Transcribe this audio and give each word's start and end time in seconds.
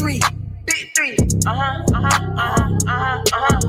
three. 0.00 0.20
Big 0.66 0.96
three. 0.96 1.16
Uh 1.46 1.54
huh. 1.54 1.84
Uh 1.94 2.02
huh. 2.02 2.08
Uh 2.38 2.40
huh. 2.40 2.78
Uh 2.88 2.90
huh. 2.90 3.24
Uh 3.34 3.40
huh. 3.50 3.60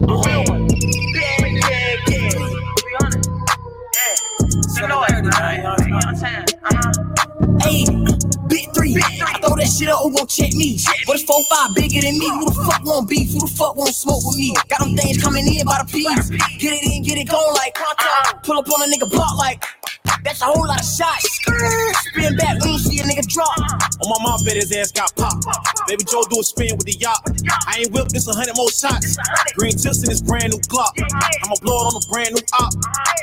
The 0.00 0.14
real 0.28 0.44
one. 0.52 0.68
Yeah, 1.16 1.46
yeah, 1.48 1.96
yeah. 2.08 2.30
300. 2.30 3.26
Yeah. 3.96 4.82
You 4.82 4.88
know. 4.88 5.06
You 5.10 5.88
know 5.88 5.96
what 5.96 6.06
I'm 6.08 6.16
saying? 6.16 6.46
Uh 6.64 6.76
huh. 6.76 6.92
Hey, 7.62 7.84
big 8.48 8.74
three. 8.74 8.96
I 9.00 9.40
throw 9.40 9.56
that 9.56 9.68
shit 9.68 9.88
up, 9.88 10.00
who 10.02 10.12
gon' 10.16 10.26
check 10.28 10.52
me? 10.54 10.78
What 11.06 11.16
is 11.16 11.24
4 11.24 11.36
5 11.50 11.74
bigger 11.76 12.02
than 12.02 12.18
me? 12.18 12.28
Who 12.28 12.46
the 12.46 12.54
fuck 12.54 12.84
want 12.84 13.08
beef? 13.08 13.32
Who 13.32 13.40
the 13.40 13.52
fuck 13.56 13.76
want 13.76 13.94
smoke 13.94 14.22
with 14.26 14.36
me? 14.38 14.54
Got 14.68 14.80
them 14.80 14.96
things 14.96 15.22
coming 15.22 15.46
in 15.48 15.66
by 15.66 15.80
the 15.82 15.88
piece. 15.90 16.30
Get 16.60 16.74
it 16.76 16.84
in, 16.84 17.02
get 17.04 17.18
it 17.18 17.28
going 17.28 17.54
like 17.56 17.74
contact. 17.74 18.44
Pull 18.46 18.58
up 18.58 18.68
on 18.68 18.82
a 18.84 18.92
nigga 18.92 19.10
block 19.10 19.38
like. 19.38 19.64
That's 20.24 20.42
a 20.42 20.44
whole 20.44 20.66
lot 20.66 20.80
of 20.80 20.86
shots. 20.86 21.24
Spin 22.12 22.36
back 22.36 22.60
when 22.60 22.72
you 22.72 22.78
see 22.78 23.00
a 23.00 23.04
nigga 23.04 23.26
drop. 23.26 23.56
On 24.00 24.06
my 24.08 24.18
mom 24.22 24.44
bet 24.44 24.56
his 24.56 24.72
ass 24.72 24.92
got 24.92 25.14
popped. 25.16 25.44
Baby 25.88 26.04
Joe 26.04 26.24
do 26.28 26.40
a 26.40 26.42
spin 26.42 26.76
with 26.76 26.86
the 26.86 26.96
yacht. 27.00 27.24
I 27.66 27.80
ain't 27.80 27.92
whipped 27.92 28.12
this 28.12 28.28
a 28.28 28.32
hundred 28.32 28.56
more 28.56 28.70
shots. 28.70 29.16
Green 29.56 29.72
tips 29.72 30.02
in 30.04 30.10
this 30.10 30.20
brand 30.20 30.52
new 30.52 30.60
Glock. 30.68 30.92
I'ma 31.00 31.56
blow 31.62 31.82
it 31.82 31.86
on 31.90 31.96
a 31.96 32.04
brand 32.12 32.36
new 32.36 32.44
op. 32.60 32.72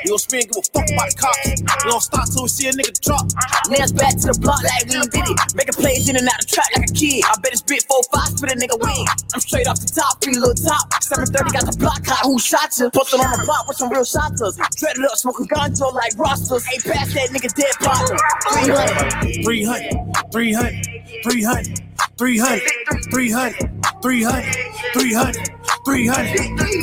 You 0.04 0.14
don't 0.14 0.22
spin, 0.22 0.46
give 0.46 0.58
a 0.58 0.62
fuck 0.62 0.86
about 0.90 1.10
the 1.10 1.16
cops. 1.18 1.58
We 1.84 1.90
don't 1.90 2.02
stop 2.02 2.26
till 2.30 2.42
we 2.46 2.48
see 2.48 2.68
a 2.68 2.72
nigga 2.72 2.94
drop. 3.02 3.26
Nails 3.70 3.92
back 3.92 4.14
to 4.22 4.30
the 4.30 4.38
block 4.38 4.62
like 4.62 4.86
we 4.86 5.02
did 5.10 5.26
it. 5.26 5.38
Making 5.54 5.74
plays 5.74 6.06
in 6.08 6.14
and 6.16 6.26
out 6.26 6.38
the 6.38 6.46
track 6.46 6.70
like 6.76 6.86
a 6.86 6.92
kid. 6.94 7.22
I 7.26 7.34
bet 7.42 7.50
it's 7.54 7.62
bit 7.62 7.82
4-5, 7.86 8.38
spit 8.38 8.52
a 8.52 8.56
nigga 8.58 8.78
win. 8.78 9.06
I'm 9.34 9.42
straight 9.42 9.66
off 9.66 9.82
the 9.82 9.90
top, 9.90 10.22
free 10.22 10.38
little 10.38 10.54
top. 10.54 10.86
730 11.02 11.50
got 11.50 11.64
the 11.66 11.74
block 11.78 12.02
hot, 12.06 12.22
who 12.26 12.38
shot 12.38 12.70
you? 12.78 12.90
Posted 12.90 13.18
on 13.18 13.30
the 13.34 13.42
block 13.42 13.66
with 13.66 13.76
some 13.76 13.90
real 13.90 14.06
shotters. 14.06 14.54
Dreaded 14.78 15.02
up, 15.06 15.18
smoking 15.18 15.48
gonzo 15.50 15.90
like 15.94 16.14
rosters. 16.14 16.62
Ain't 16.70 16.84
pass 16.88 17.14
that 17.14 17.30
nigga 17.30 17.52
dead 17.54 17.74
partner. 17.80 18.16
300. 18.52 19.28
300, 19.42 20.08
300, 20.32 20.86
300, 21.22 21.80
300, 22.18 22.62
300, 23.10 23.54
300, 24.02 24.54
300, 24.94 25.36
300, 25.84 26.34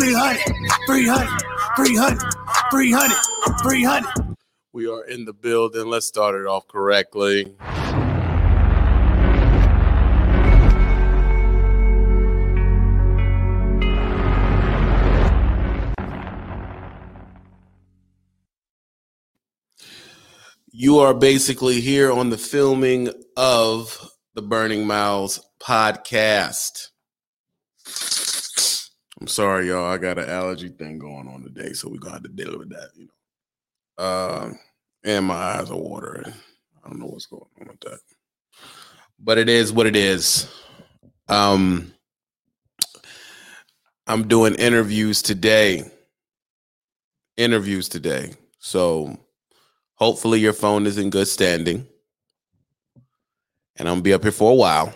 300, 0.06 0.40
300, 0.88 1.30
300, 1.76 2.20
300, 2.72 3.18
300. 3.62 4.36
We 4.74 4.88
are 4.88 5.04
in 5.06 5.26
the 5.26 5.34
building. 5.34 5.88
Let's 5.88 6.06
start 6.06 6.36
it 6.36 6.48
off 6.48 6.68
correctly. 6.68 7.56
You 20.78 21.00
are 21.00 21.14
basically 21.14 21.80
here 21.80 22.12
on 22.12 22.32
the 22.32 22.38
filming 22.38 23.08
of 23.38 24.10
the 24.34 24.42
Burning 24.42 24.86
Miles 24.86 25.40
podcast. 25.58 26.90
I'm 29.22 29.28
sorry, 29.28 29.70
y'all. 29.70 29.86
I 29.86 29.98
got 29.98 30.20
an 30.20 30.30
allergy 30.30 30.68
thing 30.68 31.00
going 31.00 31.30
on 31.30 31.44
today, 31.44 31.72
so 31.72 31.88
gonna 31.92 32.16
have 32.16 32.24
to 32.24 32.28
deal 32.28 32.58
with 32.60 32.72
that, 32.72 32.90
you 32.94 33.06
know. 33.06 34.04
Uh, 34.04 34.52
and 35.06 35.26
my 35.28 35.36
eyes 35.36 35.72
are 35.72 35.78
watering. 35.78 36.34
I 36.84 36.90
don't 36.90 37.00
know 37.00 37.06
what's 37.06 37.28
going 37.28 37.46
on 37.62 37.68
with 37.68 37.80
that. 37.80 38.00
But 39.18 39.38
it 39.38 39.48
is 39.48 39.72
what 39.72 39.88
it 39.88 39.96
is. 39.96 40.54
Um 41.30 41.94
I'm 44.08 44.28
doing 44.28 44.56
interviews 44.56 45.22
today. 45.22 45.90
Interviews 47.38 47.88
today. 47.88 48.34
So 48.60 49.18
hopefully 49.96 50.40
your 50.40 50.54
phone 50.54 50.86
is 50.86 50.98
in 50.98 51.10
good 51.10 51.28
standing. 51.28 51.88
And 53.78 53.88
I'm 53.88 53.96
gonna 53.96 54.04
be 54.04 54.14
up 54.14 54.24
here 54.24 54.32
for 54.32 54.52
a 54.52 54.56
while. 54.56 54.94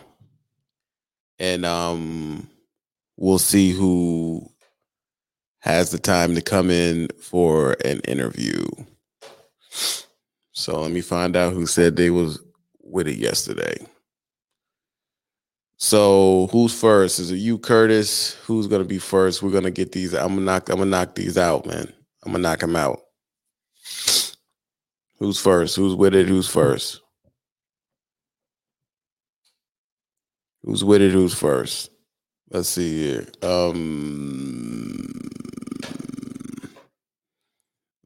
And 1.40 1.66
um 1.66 2.50
we'll 3.18 3.40
see 3.40 3.72
who 3.72 4.50
has 5.60 5.92
the 5.92 6.00
time 6.00 6.36
to 6.36 6.42
come 6.42 6.70
in 6.70 7.10
for 7.22 7.76
an 7.84 8.00
interview. 8.02 8.64
So 10.54 10.82
let 10.82 10.92
me 10.92 11.02
find 11.02 11.36
out 11.36 11.54
who 11.54 11.66
said 11.66 11.96
they 11.96 12.10
was 12.10 12.42
with 12.82 13.08
it 13.08 13.18
yesterday. 13.18 13.78
So 15.78 16.48
who's 16.52 16.78
first? 16.78 17.20
Is 17.20 17.32
it 17.32 17.38
you, 17.38 17.58
Curtis? 17.58 18.34
Who's 18.46 18.68
gonna 18.68 18.84
be 18.84 19.00
first? 19.00 19.42
We're 19.42 19.52
gonna 19.52 19.72
get 19.72 19.94
these. 19.94 20.14
I'm 20.14 20.36
gonna 20.36 20.42
knock. 20.42 20.70
I'm 20.70 20.78
gonna 20.80 20.90
knock 20.90 21.16
these 21.16 21.38
out, 21.38 21.66
man. 21.66 21.92
I'm 22.26 22.34
gonna 22.34 22.42
knock 22.42 22.60
them 22.60 22.76
out. 22.76 23.00
Who's 25.20 25.40
first? 25.40 25.76
Who's 25.76 25.96
with 25.96 26.16
it? 26.16 26.28
Who's 26.28 26.48
first? 26.48 27.02
Who's 30.64 30.84
with 30.84 31.02
it? 31.02 31.12
Who's 31.12 31.34
first? 31.34 31.90
Let's 32.50 32.70
see 32.70 33.04
here. 33.04 33.28
Um, 33.44 35.30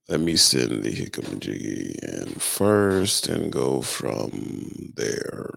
let 0.09 0.19
me 0.19 0.35
send 0.35 0.84
the 0.84 0.91
Hickam 0.91 1.40
Jiggy 1.40 1.96
in 2.02 2.25
first 2.40 3.28
and 3.28 3.52
go 3.52 3.81
from 3.81 4.91
there. 4.96 5.52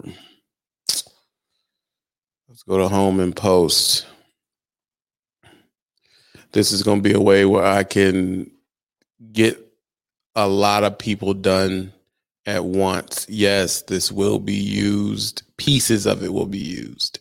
Let's 2.48 2.62
go 2.64 2.78
to 2.78 2.88
home 2.88 3.18
and 3.18 3.34
post. 3.34 4.06
This 6.52 6.70
is 6.70 6.82
going 6.82 7.02
to 7.02 7.08
be 7.08 7.14
a 7.14 7.20
way 7.20 7.44
where 7.44 7.64
I 7.64 7.82
can 7.82 8.50
get 9.32 9.65
a 10.36 10.46
lot 10.46 10.84
of 10.84 10.98
people 10.98 11.34
done 11.34 11.92
at 12.44 12.64
once. 12.64 13.26
Yes, 13.28 13.82
this 13.82 14.12
will 14.12 14.38
be 14.38 14.54
used. 14.54 15.42
Pieces 15.56 16.06
of 16.06 16.22
it 16.22 16.32
will 16.32 16.46
be 16.46 16.58
used. 16.58 17.18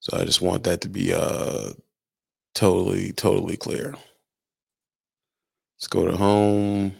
So 0.00 0.16
I 0.18 0.24
just 0.24 0.40
want 0.40 0.64
that 0.64 0.80
to 0.80 0.88
be 0.88 1.12
uh 1.12 1.72
totally, 2.54 3.12
totally 3.12 3.56
clear. 3.56 3.94
Let's 5.76 5.86
go 5.88 6.06
to 6.06 6.16
home. 6.16 6.94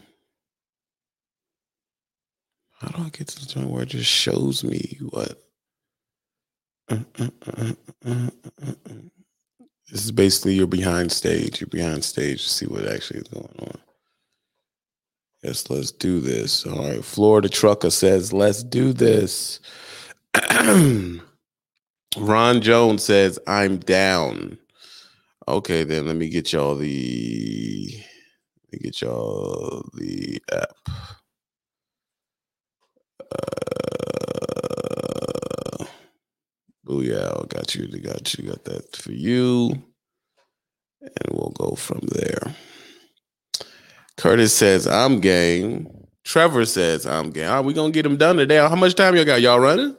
How 2.79 2.87
do 2.89 3.03
I 3.03 3.09
get 3.09 3.27
to 3.27 3.45
the 3.45 3.53
point 3.53 3.69
where 3.69 3.83
it 3.83 3.89
just 3.89 4.09
shows 4.09 4.63
me 4.63 4.97
what? 5.09 5.39
This 9.91 10.05
is 10.05 10.11
basically 10.11 10.55
your 10.55 10.67
behind 10.67 11.11
stage. 11.11 11.59
You're 11.61 11.67
behind 11.67 12.03
stage 12.03 12.43
to 12.43 12.49
see 12.49 12.65
what 12.65 12.87
actually 12.87 13.19
is 13.19 13.27
going 13.27 13.55
on. 13.59 13.79
Yes, 15.43 15.69
let's 15.69 15.91
do 15.91 16.19
this. 16.19 16.65
All 16.65 16.87
right. 16.87 17.03
Florida 17.03 17.49
Trucker 17.49 17.89
says, 17.89 18.31
let's 18.31 18.63
do 18.63 18.93
this. 18.93 19.59
Ron 22.17 22.61
Jones 22.61 23.03
says, 23.03 23.39
I'm 23.47 23.77
down. 23.77 24.57
Okay, 25.47 25.83
then 25.83 26.05
let 26.05 26.15
me 26.15 26.29
get 26.29 26.53
y'all 26.53 26.75
the 26.75 27.89
let 28.71 28.73
me 28.73 28.79
get 28.83 29.01
y'all 29.01 29.83
the 29.95 30.39
app. 30.51 30.77
Uh, 33.19 33.25
Booyah, 36.85 37.43
I 37.43 37.45
got 37.47 37.75
you, 37.75 37.87
got 37.99 38.33
you, 38.35 38.49
got 38.49 38.63
that 38.65 38.95
for 38.95 39.11
you. 39.11 39.71
And 41.01 41.31
we'll 41.31 41.53
go 41.57 41.75
from 41.75 42.01
there. 42.03 42.55
Curtis 44.21 44.53
says, 44.53 44.85
I'm 44.85 45.19
game. 45.19 45.87
Trevor 46.23 46.65
says, 46.65 47.07
I'm 47.07 47.31
game. 47.31 47.49
Are 47.49 47.63
we 47.63 47.73
gonna 47.73 47.89
get 47.89 48.03
them 48.03 48.17
done 48.17 48.37
today? 48.37 48.57
How 48.57 48.75
much 48.75 48.93
time 48.93 49.15
y'all 49.15 49.25
got? 49.25 49.41
Y'all 49.41 49.59
running? 49.59 49.97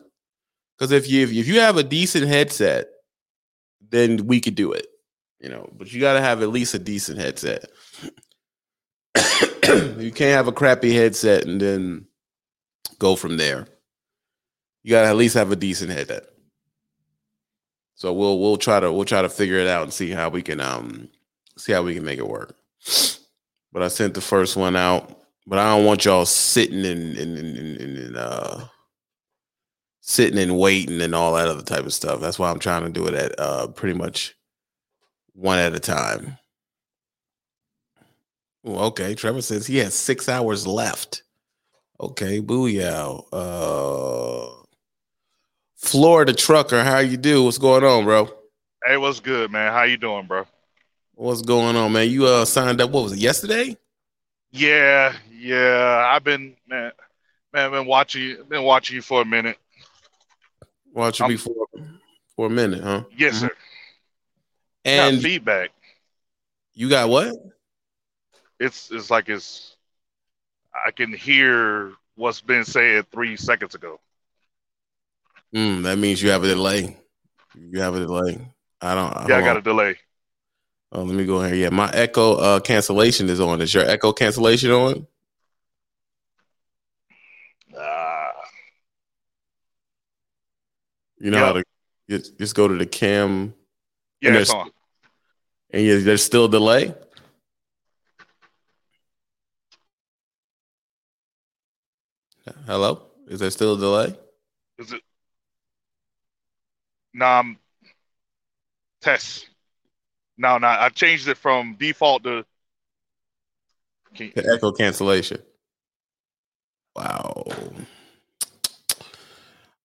Because 0.78 0.92
if 0.92 1.10
you 1.10 1.24
if 1.26 1.48
you 1.48 1.58
have 1.58 1.76
a 1.76 1.82
decent 1.82 2.28
headset, 2.28 2.86
then 3.90 4.28
we 4.28 4.40
could 4.40 4.54
do 4.54 4.70
it. 4.70 4.86
You 5.40 5.48
know, 5.48 5.68
but 5.76 5.92
you 5.92 6.00
gotta 6.00 6.20
have 6.20 6.40
at 6.40 6.50
least 6.50 6.72
a 6.72 6.78
decent 6.78 7.18
headset. 7.18 7.68
you 9.98 10.12
can't 10.14 10.36
have 10.36 10.46
a 10.46 10.52
crappy 10.52 10.94
headset 10.94 11.44
and 11.44 11.60
then 11.60 12.06
go 13.00 13.16
from 13.16 13.38
there. 13.38 13.66
You 14.84 14.92
gotta 14.92 15.08
at 15.08 15.16
least 15.16 15.34
have 15.34 15.50
a 15.50 15.56
decent 15.56 15.90
headset. 15.90 16.26
So 17.96 18.12
we'll 18.12 18.38
we'll 18.38 18.56
try 18.56 18.78
to 18.78 18.92
we'll 18.92 19.04
try 19.04 19.22
to 19.22 19.28
figure 19.28 19.58
it 19.58 19.66
out 19.66 19.82
and 19.82 19.92
see 19.92 20.10
how 20.10 20.28
we 20.28 20.42
can 20.42 20.60
um 20.60 21.08
see 21.58 21.72
how 21.72 21.82
we 21.82 21.96
can 21.96 22.04
make 22.04 22.20
it 22.20 22.28
work. 22.28 22.54
But 23.72 23.82
I 23.82 23.88
sent 23.88 24.14
the 24.14 24.20
first 24.20 24.56
one 24.56 24.76
out. 24.76 25.18
But 25.46 25.58
I 25.58 25.76
don't 25.76 25.84
want 25.84 26.04
y'all 26.04 26.24
sitting 26.24 26.84
and 26.84 28.16
uh 28.16 28.66
sitting 30.00 30.38
and 30.38 30.58
waiting 30.58 31.00
and 31.00 31.14
all 31.14 31.34
that 31.34 31.48
other 31.48 31.62
type 31.62 31.84
of 31.84 31.92
stuff. 31.92 32.20
That's 32.20 32.38
why 32.38 32.50
I'm 32.50 32.58
trying 32.58 32.84
to 32.84 32.90
do 32.90 33.06
it 33.06 33.14
at 33.14 33.38
uh 33.40 33.66
pretty 33.68 33.98
much 33.98 34.36
one 35.34 35.58
at 35.58 35.74
a 35.74 35.80
time. 35.80 36.38
Well, 38.62 38.84
okay. 38.84 39.14
Trevor 39.14 39.42
says 39.42 39.66
he 39.66 39.78
has 39.78 39.94
six 39.94 40.28
hours 40.28 40.66
left. 40.66 41.24
Okay, 41.98 42.40
booyah. 42.40 43.24
Uh 43.32 44.62
Florida 45.74 46.32
trucker, 46.32 46.84
how 46.84 46.98
you 46.98 47.16
do? 47.16 47.42
What's 47.42 47.58
going 47.58 47.82
on, 47.82 48.04
bro? 48.04 48.28
Hey, 48.86 48.96
what's 48.96 49.18
good, 49.18 49.50
man? 49.50 49.72
How 49.72 49.82
you 49.82 49.96
doing, 49.96 50.26
bro? 50.26 50.44
What's 51.22 51.40
going 51.40 51.76
on, 51.76 51.92
man? 51.92 52.10
You 52.10 52.26
uh 52.26 52.44
signed 52.44 52.80
up. 52.80 52.90
What 52.90 53.04
was 53.04 53.12
it 53.12 53.20
yesterday? 53.20 53.76
Yeah, 54.50 55.14
yeah. 55.30 56.04
I've 56.10 56.24
been 56.24 56.56
man, 56.66 56.90
man, 57.52 57.70
been 57.70 57.86
watching, 57.86 58.38
been 58.48 58.64
watching 58.64 58.96
you 58.96 59.02
for 59.02 59.22
a 59.22 59.24
minute. 59.24 59.56
Watching 60.92 61.22
I'm- 61.22 61.30
before 61.30 61.68
for 62.34 62.46
a 62.48 62.50
minute, 62.50 62.82
huh? 62.82 63.04
Yes, 63.16 63.36
sir. 63.36 63.50
And 64.84 65.18
got 65.18 65.22
feedback. 65.22 65.70
you 66.74 66.88
got 66.88 67.08
what? 67.08 67.36
It's 68.58 68.90
it's 68.90 69.08
like 69.08 69.28
it's. 69.28 69.76
I 70.74 70.90
can 70.90 71.12
hear 71.12 71.92
what's 72.16 72.40
been 72.40 72.64
said 72.64 73.08
three 73.12 73.36
seconds 73.36 73.76
ago. 73.76 74.00
Mm, 75.54 75.84
that 75.84 75.98
means 75.98 76.20
you 76.20 76.30
have 76.30 76.42
a 76.42 76.48
delay. 76.48 76.96
You 77.54 77.80
have 77.80 77.94
a 77.94 78.00
delay. 78.00 78.44
I 78.80 78.96
don't. 78.96 79.12
Yeah, 79.28 79.36
I 79.36 79.40
hold 79.40 79.44
got 79.44 79.50
on. 79.50 79.56
a 79.58 79.62
delay. 79.62 79.98
Oh, 80.94 81.02
let 81.04 81.16
me 81.16 81.24
go 81.24 81.40
here. 81.42 81.54
Yeah, 81.54 81.70
my 81.70 81.90
echo 81.92 82.34
uh, 82.34 82.60
cancellation 82.60 83.30
is 83.30 83.40
on. 83.40 83.62
Is 83.62 83.72
your 83.72 83.88
echo 83.88 84.12
cancellation 84.12 84.70
on? 84.70 85.06
Ah, 87.74 88.32
You 91.18 91.30
know 91.30 91.38
Yeah. 91.38 91.46
how 91.46 91.52
to 91.54 91.64
just, 92.10 92.38
just 92.38 92.54
go 92.54 92.68
to 92.68 92.74
the 92.76 92.84
cam 92.84 93.54
yeah, 94.20 94.28
And 94.28 94.36
it's 94.38 94.50
on. 94.50 94.70
and 95.70 95.82
you, 95.82 96.00
there's 96.02 96.22
still 96.22 96.44
a 96.44 96.50
delay. 96.50 96.94
Hello, 102.66 103.02
is 103.28 103.40
there 103.40 103.50
still 103.50 103.74
a 103.74 103.78
delay? 103.78 104.16
Is 104.78 104.92
it? 104.92 105.02
Nah, 107.14 107.38
I'm 107.40 107.58
test. 109.00 109.48
No, 110.42 110.58
no, 110.58 110.66
I 110.66 110.88
changed 110.88 111.28
it 111.28 111.38
from 111.38 111.76
default 111.78 112.24
to. 112.24 112.44
Can, 114.12 114.32
The 114.34 114.52
echo 114.52 114.72
cancellation. 114.72 115.40
Wow. 116.96 117.44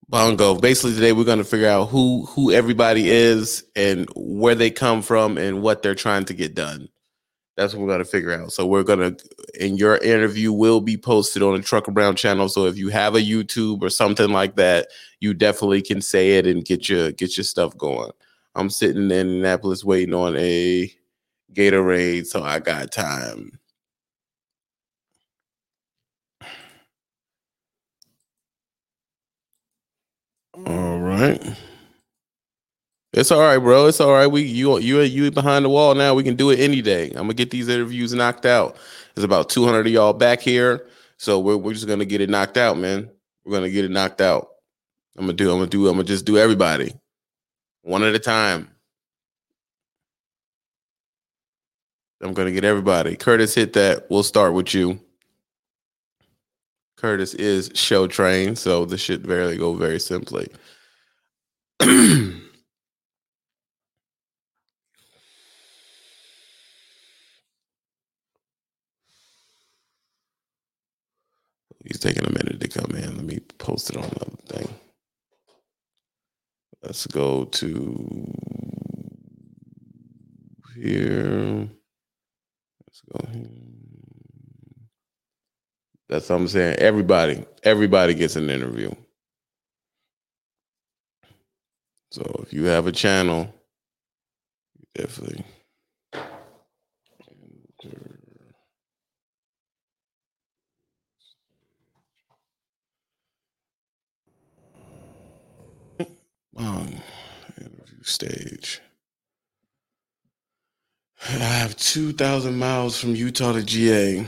Bongo. 0.08 0.56
Basically, 0.56 0.94
today 0.94 1.12
we're 1.12 1.22
going 1.22 1.38
to 1.38 1.44
figure 1.44 1.68
out 1.68 1.90
who 1.90 2.26
who 2.26 2.50
everybody 2.50 3.08
is 3.08 3.64
and 3.76 4.08
where 4.16 4.56
they 4.56 4.70
come 4.72 5.00
from 5.00 5.38
and 5.38 5.62
what 5.62 5.82
they're 5.82 5.94
trying 5.94 6.24
to 6.24 6.34
get 6.34 6.56
done. 6.56 6.88
That's 7.56 7.72
what 7.72 7.82
we're 7.82 7.88
going 7.88 8.00
to 8.00 8.04
figure 8.04 8.32
out. 8.32 8.52
So 8.52 8.66
we're 8.66 8.82
going 8.82 9.16
to, 9.16 9.28
and 9.60 9.78
your 9.78 9.96
interview 9.98 10.52
will 10.52 10.80
be 10.80 10.96
posted 10.96 11.42
on 11.42 11.56
the 11.56 11.62
Trucker 11.62 11.92
Brown 11.92 12.16
channel. 12.16 12.48
So 12.48 12.66
if 12.66 12.76
you 12.76 12.88
have 12.88 13.14
a 13.14 13.20
YouTube 13.20 13.82
or 13.82 13.90
something 13.90 14.30
like 14.30 14.56
that, 14.56 14.88
you 15.20 15.34
definitely 15.34 15.82
can 15.82 16.00
say 16.00 16.38
it 16.38 16.48
and 16.48 16.64
get 16.64 16.88
your 16.88 17.12
get 17.12 17.36
your 17.36 17.44
stuff 17.44 17.76
going. 17.78 18.10
I'm 18.58 18.70
sitting 18.70 19.04
in 19.04 19.12
Indianapolis 19.12 19.84
waiting 19.84 20.14
on 20.14 20.36
a 20.36 20.92
Gatorade, 21.52 22.26
so 22.26 22.42
I 22.42 22.58
got 22.58 22.90
time. 22.90 23.52
All 30.66 30.98
right. 30.98 31.40
It's 33.12 33.30
all 33.30 33.40
right, 33.40 33.58
bro. 33.58 33.86
It's 33.86 34.00
all 34.00 34.12
right. 34.12 34.26
We 34.26 34.42
you 34.42 34.76
you 34.78 35.00
you 35.02 35.30
behind 35.30 35.64
the 35.64 35.68
wall 35.68 35.94
now. 35.94 36.14
We 36.14 36.24
can 36.24 36.34
do 36.34 36.50
it 36.50 36.58
any 36.58 36.82
day. 36.82 37.10
I'm 37.10 37.22
gonna 37.22 37.34
get 37.34 37.50
these 37.52 37.68
interviews 37.68 38.12
knocked 38.12 38.44
out. 38.44 38.76
There's 39.14 39.24
about 39.24 39.50
200 39.50 39.86
of 39.86 39.92
y'all 39.92 40.12
back 40.12 40.40
here, 40.40 40.88
so 41.16 41.38
we're 41.38 41.56
we're 41.56 41.74
just 41.74 41.86
gonna 41.86 42.04
get 42.04 42.20
it 42.20 42.28
knocked 42.28 42.56
out, 42.56 42.76
man. 42.76 43.08
We're 43.44 43.52
gonna 43.54 43.70
get 43.70 43.84
it 43.84 43.92
knocked 43.92 44.20
out. 44.20 44.48
I'm 45.16 45.26
gonna 45.26 45.34
do. 45.34 45.52
I'm 45.52 45.58
gonna 45.58 45.70
do. 45.70 45.86
I'm 45.86 45.94
gonna 45.94 46.04
just 46.04 46.24
do 46.24 46.38
everybody 46.38 46.92
one 47.88 48.02
at 48.02 48.14
a 48.14 48.18
time. 48.18 48.68
I'm 52.20 52.34
gonna 52.34 52.52
get 52.52 52.64
everybody. 52.64 53.16
Curtis, 53.16 53.54
hit 53.54 53.72
that. 53.72 54.10
We'll 54.10 54.22
start 54.22 54.52
with 54.52 54.74
you. 54.74 55.00
Curtis 56.98 57.32
is 57.34 57.70
show 57.74 58.06
trained, 58.06 58.58
so 58.58 58.84
this 58.84 59.00
should 59.00 59.26
barely 59.26 59.56
go 59.56 59.72
very 59.72 59.98
simply. 59.98 60.48
He's 61.80 62.40
taking 72.00 72.26
a 72.26 72.30
minute 72.30 72.60
to 72.60 72.68
come 72.68 72.90
in. 72.96 73.16
Let 73.16 73.24
me 73.24 73.38
post 73.56 73.88
it 73.90 73.96
on 73.96 74.10
the 74.10 74.52
thing. 74.52 74.68
Let's 76.82 77.06
go 77.08 77.44
to 77.44 78.26
here. 80.76 81.68
Let's 82.86 83.02
go 83.12 83.28
here. 83.32 83.48
That's 86.08 86.28
what 86.28 86.36
I'm 86.36 86.48
saying. 86.48 86.76
Everybody, 86.76 87.44
everybody 87.64 88.14
gets 88.14 88.36
an 88.36 88.48
interview. 88.48 88.90
So 92.10 92.22
if 92.42 92.52
you 92.52 92.64
have 92.64 92.86
a 92.86 92.92
channel, 92.92 93.52
definitely. 94.94 95.44
Um, 106.58 106.96
interview 107.56 108.02
stage. 108.02 108.80
I 111.28 111.32
have 111.32 111.76
2,000 111.76 112.58
miles 112.58 112.98
from 112.98 113.14
Utah 113.14 113.52
to 113.52 113.62
GA. 113.62 114.26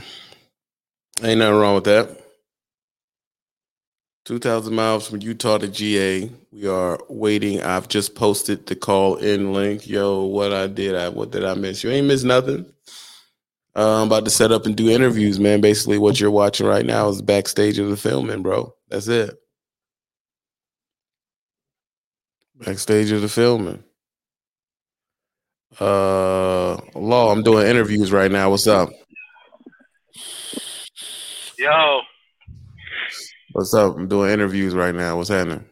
Ain't 1.22 1.38
nothing 1.40 1.56
wrong 1.56 1.74
with 1.74 1.84
that. 1.84 2.20
2,000 4.26 4.72
miles 4.72 5.08
from 5.08 5.20
Utah 5.20 5.58
to 5.58 5.66
GA. 5.66 6.30
We 6.52 6.68
are 6.68 7.00
waiting. 7.08 7.62
I've 7.62 7.88
just 7.88 8.14
posted 8.14 8.66
the 8.66 8.76
call 8.76 9.16
in 9.16 9.52
link. 9.52 9.88
Yo, 9.88 10.22
what 10.22 10.52
I 10.52 10.68
did, 10.68 10.94
I 10.94 11.08
what 11.08 11.32
did 11.32 11.44
I 11.44 11.54
miss? 11.54 11.82
You 11.82 11.90
ain't 11.90 12.06
miss 12.06 12.22
nothing. 12.22 12.64
Uh, 13.74 14.02
I'm 14.02 14.06
about 14.06 14.24
to 14.26 14.30
set 14.30 14.52
up 14.52 14.66
and 14.66 14.76
do 14.76 14.88
interviews, 14.88 15.40
man. 15.40 15.60
Basically, 15.60 15.98
what 15.98 16.20
you're 16.20 16.30
watching 16.30 16.66
right 16.66 16.86
now 16.86 17.08
is 17.08 17.22
backstage 17.22 17.78
of 17.80 17.88
the 17.90 17.96
filming, 17.96 18.42
bro. 18.42 18.72
That's 18.88 19.08
it. 19.08 19.36
Backstage 22.64 23.10
of 23.12 23.22
the 23.22 23.28
filming. 23.28 23.82
Uh, 25.80 26.76
Law, 26.94 27.32
I'm 27.32 27.42
doing 27.42 27.66
interviews 27.66 28.12
right 28.12 28.30
now. 28.30 28.50
What's 28.50 28.66
up? 28.66 28.90
Yo, 31.58 32.00
What's 33.52 33.74
up? 33.74 33.96
I'm 33.96 34.08
doing 34.08 34.30
interviews 34.30 34.74
right 34.74 34.94
now. 34.94 35.16
What's 35.16 35.28
happening? 35.28 35.64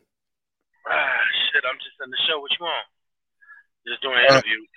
ah, 0.91 1.21
shit, 1.53 1.63
I'm 1.71 1.77
just 1.79 1.97
in 2.05 2.11
the 2.11 2.17
show. 2.29 2.41
What 2.41 2.51
you 2.59 2.65
want? 2.65 2.87
Just 3.87 4.03
doing 4.03 4.17
Uh, 4.29 4.35
interviews. 4.35 4.69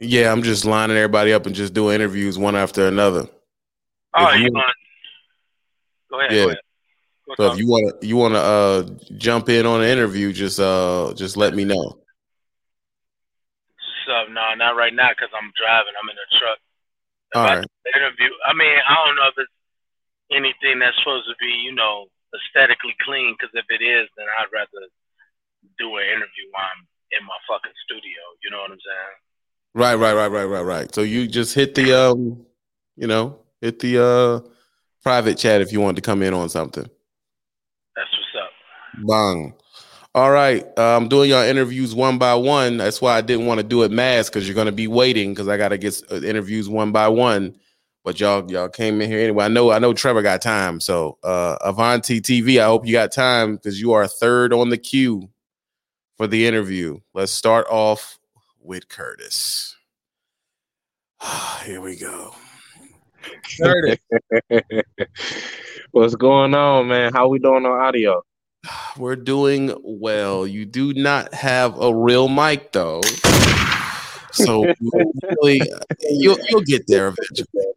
Yeah, 0.00 0.32
I'm 0.32 0.42
just 0.42 0.64
lining 0.64 0.96
everybody 0.96 1.32
up 1.32 1.46
and 1.46 1.54
just 1.54 1.74
doing 1.74 1.94
interviews 1.96 2.38
one 2.38 2.56
after 2.56 2.86
another. 2.88 3.28
oh, 4.14 4.28
if 4.30 4.38
you 4.38 4.44
you- 4.46 4.52
want? 4.52 4.76
Go 6.10 6.20
ahead. 6.20 6.32
Yeah. 6.32 6.42
Go 6.44 6.48
ahead. 6.50 6.58
So 7.36 7.52
if 7.52 7.58
you 7.58 7.66
want 7.66 8.00
to 8.00 8.06
you 8.06 8.16
want 8.16 8.34
to 8.34 8.40
uh 8.40 8.82
jump 9.16 9.48
in 9.48 9.66
on 9.66 9.82
an 9.82 9.88
interview, 9.88 10.32
just 10.32 10.58
uh 10.58 11.12
just 11.16 11.36
let 11.36 11.54
me 11.54 11.64
know. 11.64 12.00
So, 14.10 14.26
no, 14.32 14.54
not 14.58 14.74
right 14.74 14.94
now 14.94 15.10
because 15.14 15.30
I'm 15.30 15.52
driving. 15.54 15.94
I'm 15.94 16.10
in 16.10 16.18
a 16.18 16.28
truck. 16.34 16.58
If 17.30 17.36
All 17.38 17.46
I 17.46 17.54
right. 17.62 17.66
interview. 17.94 18.30
I 18.42 18.52
mean, 18.54 18.74
I 18.88 18.94
don't 19.06 19.14
know 19.14 19.30
if 19.30 19.38
it's 19.38 19.58
anything 20.34 20.80
that's 20.80 20.98
supposed 20.98 21.30
to 21.30 21.36
be, 21.38 21.46
you 21.46 21.72
know, 21.72 22.06
aesthetically 22.34 22.96
clean. 23.06 23.36
Because 23.38 23.54
if 23.54 23.66
it 23.70 23.84
is, 23.84 24.08
then 24.18 24.26
I'd 24.38 24.50
rather 24.52 24.90
do 25.78 25.96
an 25.96 26.10
interview 26.10 26.50
while 26.50 26.66
I'm 26.66 26.82
in 27.14 27.22
my 27.22 27.38
fucking 27.46 27.76
studio. 27.86 28.18
You 28.42 28.50
know 28.50 28.66
what 28.66 28.74
I'm 28.74 28.82
saying? 28.82 29.16
Right, 29.74 29.94
right, 29.94 30.14
right, 30.14 30.30
right, 30.30 30.50
right, 30.50 30.66
right. 30.66 30.94
So 30.94 31.02
you 31.02 31.28
just 31.28 31.54
hit 31.54 31.74
the 31.76 31.94
um, 31.94 32.44
you 32.96 33.06
know, 33.06 33.38
hit 33.60 33.78
the 33.78 34.02
uh 34.02 34.48
private 35.02 35.38
chat 35.38 35.60
if 35.60 35.70
you 35.70 35.80
want 35.80 35.96
to 35.96 36.02
come 36.02 36.22
in 36.22 36.34
on 36.34 36.48
something. 36.48 36.90
That's 37.96 38.10
what's 38.12 38.44
up. 38.44 38.50
Bang. 39.06 39.54
All 40.14 40.30
right. 40.30 40.66
Uh, 40.76 40.96
I'm 40.96 41.08
doing 41.08 41.30
your 41.30 41.44
interviews 41.44 41.94
one 41.94 42.18
by 42.18 42.34
one. 42.34 42.76
That's 42.78 43.00
why 43.00 43.16
I 43.16 43.20
didn't 43.20 43.46
want 43.46 43.58
to 43.58 43.64
do 43.66 43.84
it 43.84 43.92
mass 43.92 44.28
because 44.28 44.48
you're 44.48 44.56
gonna 44.56 44.72
be 44.72 44.88
waiting 44.88 45.32
because 45.32 45.46
I 45.48 45.56
gotta 45.56 45.78
get 45.78 46.02
uh, 46.10 46.16
interviews 46.16 46.68
one 46.68 46.90
by 46.90 47.08
one. 47.08 47.56
But 48.02 48.18
y'all, 48.18 48.50
y'all 48.50 48.68
came 48.68 49.00
in 49.02 49.10
here 49.10 49.20
anyway. 49.20 49.44
I 49.44 49.48
know, 49.48 49.70
I 49.70 49.78
know 49.78 49.92
Trevor 49.92 50.22
got 50.22 50.42
time. 50.42 50.80
So 50.80 51.18
uh 51.22 51.56
Avanti 51.60 52.20
TV, 52.20 52.60
I 52.60 52.66
hope 52.66 52.86
you 52.86 52.92
got 52.92 53.12
time 53.12 53.56
because 53.56 53.80
you 53.80 53.92
are 53.92 54.08
third 54.08 54.52
on 54.52 54.70
the 54.70 54.78
queue 54.78 55.28
for 56.16 56.26
the 56.26 56.46
interview. 56.46 56.98
Let's 57.14 57.32
start 57.32 57.66
off 57.70 58.18
with 58.60 58.88
Curtis. 58.88 59.76
Here 61.64 61.80
we 61.80 61.96
go. 61.96 62.34
Curtis. 63.60 63.98
What's 65.92 66.14
going 66.14 66.54
on, 66.54 66.86
man? 66.86 67.12
How 67.12 67.26
we 67.26 67.40
doing 67.40 67.66
on 67.66 67.80
audio? 67.80 68.22
We're 68.96 69.16
doing 69.16 69.74
well. 69.82 70.46
You 70.46 70.64
do 70.64 70.94
not 70.94 71.34
have 71.34 71.80
a 71.80 71.92
real 71.92 72.28
mic 72.28 72.70
though. 72.70 73.00
So 74.30 74.66
really, 75.22 75.60
you'll 76.10 76.38
you'll 76.48 76.60
get 76.60 76.86
there 76.86 77.08
eventually. 77.08 77.72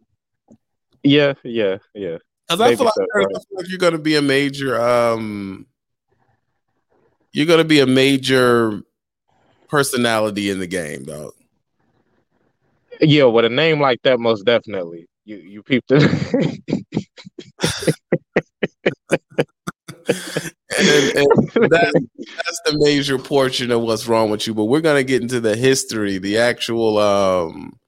Yeah, 1.02 1.34
yeah, 1.42 1.78
yeah. 1.94 2.18
Because 2.46 2.60
I 2.60 2.68
Baby 2.68 2.76
feel 2.76 2.84
like, 2.84 2.94
step, 2.94 3.06
Curtis, 3.12 3.36
I 3.36 3.40
feel 3.48 3.58
like 3.58 3.68
you're 3.68 3.78
gonna 3.78 3.98
be 3.98 4.14
a 4.14 4.22
major 4.22 4.80
um 4.80 5.66
you're 7.32 7.46
gonna 7.46 7.64
be 7.64 7.80
a 7.80 7.86
major 7.86 8.80
personality 9.68 10.50
in 10.50 10.60
the 10.60 10.68
game, 10.68 11.04
dog. 11.04 11.32
Yeah, 13.00 13.24
with 13.24 13.44
a 13.44 13.48
name 13.48 13.80
like 13.80 14.02
that, 14.02 14.20
most 14.20 14.44
definitely. 14.44 15.08
You 15.24 15.36
you 15.36 15.62
peeped 15.62 15.90
it. 15.90 16.02
and, 20.78 21.16
and 21.16 21.70
that's, 21.70 21.92
that's 21.92 22.60
the 22.66 22.76
major 22.78 23.18
portion 23.18 23.70
of 23.70 23.80
what's 23.82 24.06
wrong 24.06 24.30
with 24.30 24.46
you. 24.46 24.54
But 24.54 24.64
we're 24.66 24.80
gonna 24.82 25.04
get 25.04 25.22
into 25.22 25.40
the 25.40 25.56
history, 25.56 26.18
the 26.18 26.38
actual 26.38 26.98
um 26.98 27.78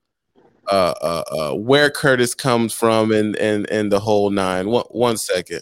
uh 0.69 0.93
uh, 1.01 1.23
uh 1.31 1.55
where 1.55 1.89
Curtis 1.91 2.33
comes 2.33 2.73
from 2.73 3.11
and 3.11 3.35
and 3.37 3.69
and 3.69 3.91
the 3.91 3.99
whole 3.99 4.29
nine. 4.31 4.69
One 4.69 4.85
one 4.89 5.17
second. 5.17 5.61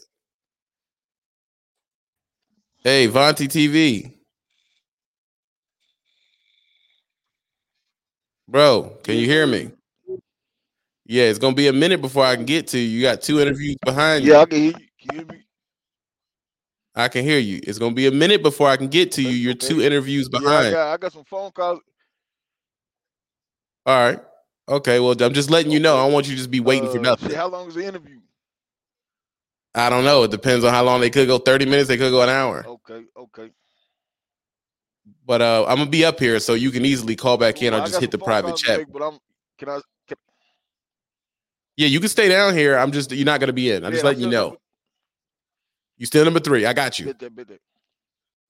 Hey, 2.83 3.07
Vonti 3.07 3.47
TV. 3.47 4.13
Bro, 8.47 8.97
can 9.03 9.17
you 9.17 9.25
hear 9.25 9.45
me? 9.47 9.71
Yeah, 11.05 11.23
it's 11.23 11.39
gonna 11.39 11.55
be 11.55 11.67
a 11.67 11.73
minute 11.73 12.01
before 12.01 12.25
I 12.25 12.35
can 12.35 12.45
get 12.45 12.67
to 12.67 12.79
you. 12.79 12.87
You 12.87 13.01
got 13.03 13.21
two 13.21 13.39
interviews 13.39 13.75
behind 13.83 14.25
you. 14.25 14.33
Yeah, 14.33 14.39
I 14.41 14.45
can 14.45 14.57
hear 14.59 14.71
you. 14.71 14.73
Can 14.73 14.87
you 15.11 15.13
hear 15.19 15.25
me? 15.25 15.41
I 16.95 17.07
can 17.09 17.23
hear 17.23 17.39
you. 17.39 17.59
It's 17.63 17.77
gonna 17.77 17.93
be 17.93 18.07
a 18.07 18.11
minute 18.11 18.41
before 18.41 18.67
I 18.69 18.77
can 18.77 18.87
get 18.87 19.11
to 19.13 19.21
you. 19.21 19.29
You're 19.29 19.53
two 19.53 19.81
interviews 19.81 20.29
Yeah, 20.31 20.39
I 20.39 20.41
behind. 20.41 20.73
got, 20.73 20.93
I 20.93 20.97
got 20.97 21.13
some 21.13 21.23
phone 21.25 21.51
calls. 21.51 21.79
All 23.85 23.95
right. 24.09 24.19
Okay. 24.67 24.99
Well, 24.99 25.15
I'm 25.21 25.33
just 25.33 25.51
letting 25.51 25.71
you 25.71 25.79
know. 25.79 25.95
I 25.97 26.03
don't 26.05 26.13
want 26.13 26.25
you 26.27 26.31
to 26.33 26.37
just 26.37 26.49
be 26.49 26.59
waiting 26.59 26.89
for 26.89 26.97
Uh, 26.97 27.01
nothing. 27.01 27.29
shit, 27.29 27.37
how 27.37 27.47
long 27.49 27.67
is 27.67 27.75
the 27.75 27.85
interview? 27.85 28.19
I 29.75 29.89
don't 29.89 30.05
know. 30.05 30.23
It 30.23 30.31
depends 30.31 30.63
on 30.65 30.73
how 30.73 30.83
long 30.83 31.01
they 31.01 31.09
could 31.09 31.27
go. 31.27 31.37
30 31.37 31.65
minutes, 31.65 31.89
they 31.89 31.97
could 31.97 32.11
go 32.11 32.21
an 32.21 32.29
hour. 32.29 32.65
Okay, 32.65 33.03
okay. 33.17 33.51
But 35.27 35.41
uh, 35.41 35.65
I'm 35.67 35.77
gonna 35.77 35.89
be 35.89 36.05
up 36.05 36.19
here, 36.19 36.39
so 36.39 36.53
you 36.55 36.71
can 36.71 36.85
easily 36.85 37.15
call 37.15 37.37
back 37.37 37.61
in 37.61 37.73
Well, 37.73 37.81
or 37.81 37.83
I 37.83 37.87
just 37.87 37.99
hit 37.99 38.09
the 38.09 38.17
private 38.17 38.55
chat. 38.55 38.79
make, 38.79 38.91
but 38.91 39.03
I'm. 39.03 39.19
Can 39.59 39.69
I? 39.69 39.79
Can, 41.77 41.83
Yeah, 41.83 41.87
you 41.87 41.99
can 41.99 42.09
stay 42.09 42.29
down 42.29 42.55
here. 42.55 42.77
I'm 42.77 42.91
just 42.91 43.11
you're 43.11 43.25
not 43.25 43.39
gonna 43.39 43.53
be 43.53 43.71
in. 43.71 43.85
I'm 43.85 43.91
just 43.91 44.03
yeah, 44.03 44.09
letting 44.09 44.23
you 44.23 44.29
still 44.29 44.51
know. 44.51 44.57
You 45.97 46.05
still 46.05 46.25
number 46.25 46.39
three. 46.39 46.65
I 46.65 46.73
got 46.73 46.99
you. 46.99 47.05
Bit 47.05 47.19
that, 47.19 47.35
bit 47.35 47.47
that. 47.47 47.61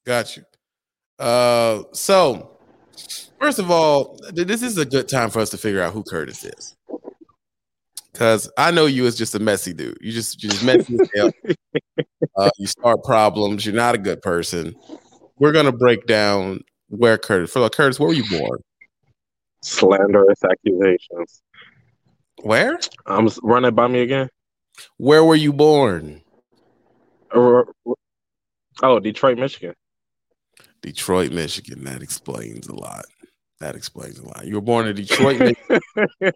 Got 0.05 0.37
you. 0.37 0.43
Uh, 1.19 1.83
so 1.93 2.57
first 3.39 3.59
of 3.59 3.71
all, 3.71 4.19
this 4.33 4.61
is 4.61 4.77
a 4.77 4.85
good 4.85 5.07
time 5.07 5.29
for 5.29 5.39
us 5.39 5.49
to 5.51 5.57
figure 5.57 5.81
out 5.81 5.93
who 5.93 6.03
Curtis 6.03 6.43
is, 6.43 6.75
because 8.11 8.51
I 8.57 8.71
know 8.71 8.85
you 8.85 9.05
as 9.05 9.15
just 9.15 9.35
a 9.35 9.39
messy 9.39 9.73
dude. 9.73 9.97
You 10.01 10.11
just 10.11 10.41
you 10.43 10.49
just 10.49 10.63
messy 10.63 10.97
as 10.99 11.09
hell. 11.15 11.31
Uh, 12.37 12.49
you 12.57 12.67
start 12.67 13.01
problems. 13.03 13.65
You're 13.65 13.75
not 13.75 13.95
a 13.95 13.97
good 13.97 14.21
person. 14.21 14.75
We're 15.39 15.53
gonna 15.53 15.71
break 15.71 16.05
down 16.05 16.61
where 16.89 17.17
Curtis. 17.17 17.51
For 17.51 17.69
Curtis, 17.69 17.97
where 17.97 18.07
were 18.07 18.13
you 18.13 18.27
born? 18.29 18.59
Slanderous 19.61 20.43
accusations. 20.43 21.41
Where? 22.45 22.77
I'm 23.07 23.25
s- 23.25 23.39
run 23.41 23.65
it 23.65 23.71
by 23.71 23.87
me 23.87 24.01
again. 24.01 24.29
Where 24.97 25.25
were 25.25 25.33
you 25.33 25.51
born? 25.51 26.21
Oh, 27.33 27.65
Detroit, 29.01 29.39
Michigan. 29.39 29.73
Detroit, 30.83 31.31
Michigan. 31.31 31.83
That 31.85 32.03
explains 32.03 32.67
a 32.67 32.75
lot. 32.75 33.05
That 33.61 33.75
explains 33.75 34.19
a 34.19 34.27
lot. 34.27 34.45
You 34.45 34.53
were 34.53 34.61
born 34.61 34.85
in 34.85 34.95
Detroit. 34.95 35.55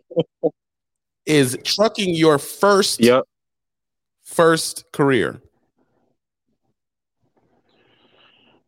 Is 1.27 1.55
trucking 1.63 2.15
your 2.15 2.39
first 2.39 3.01
Yep. 3.01 3.25
first 4.23 4.85
career? 4.91 5.43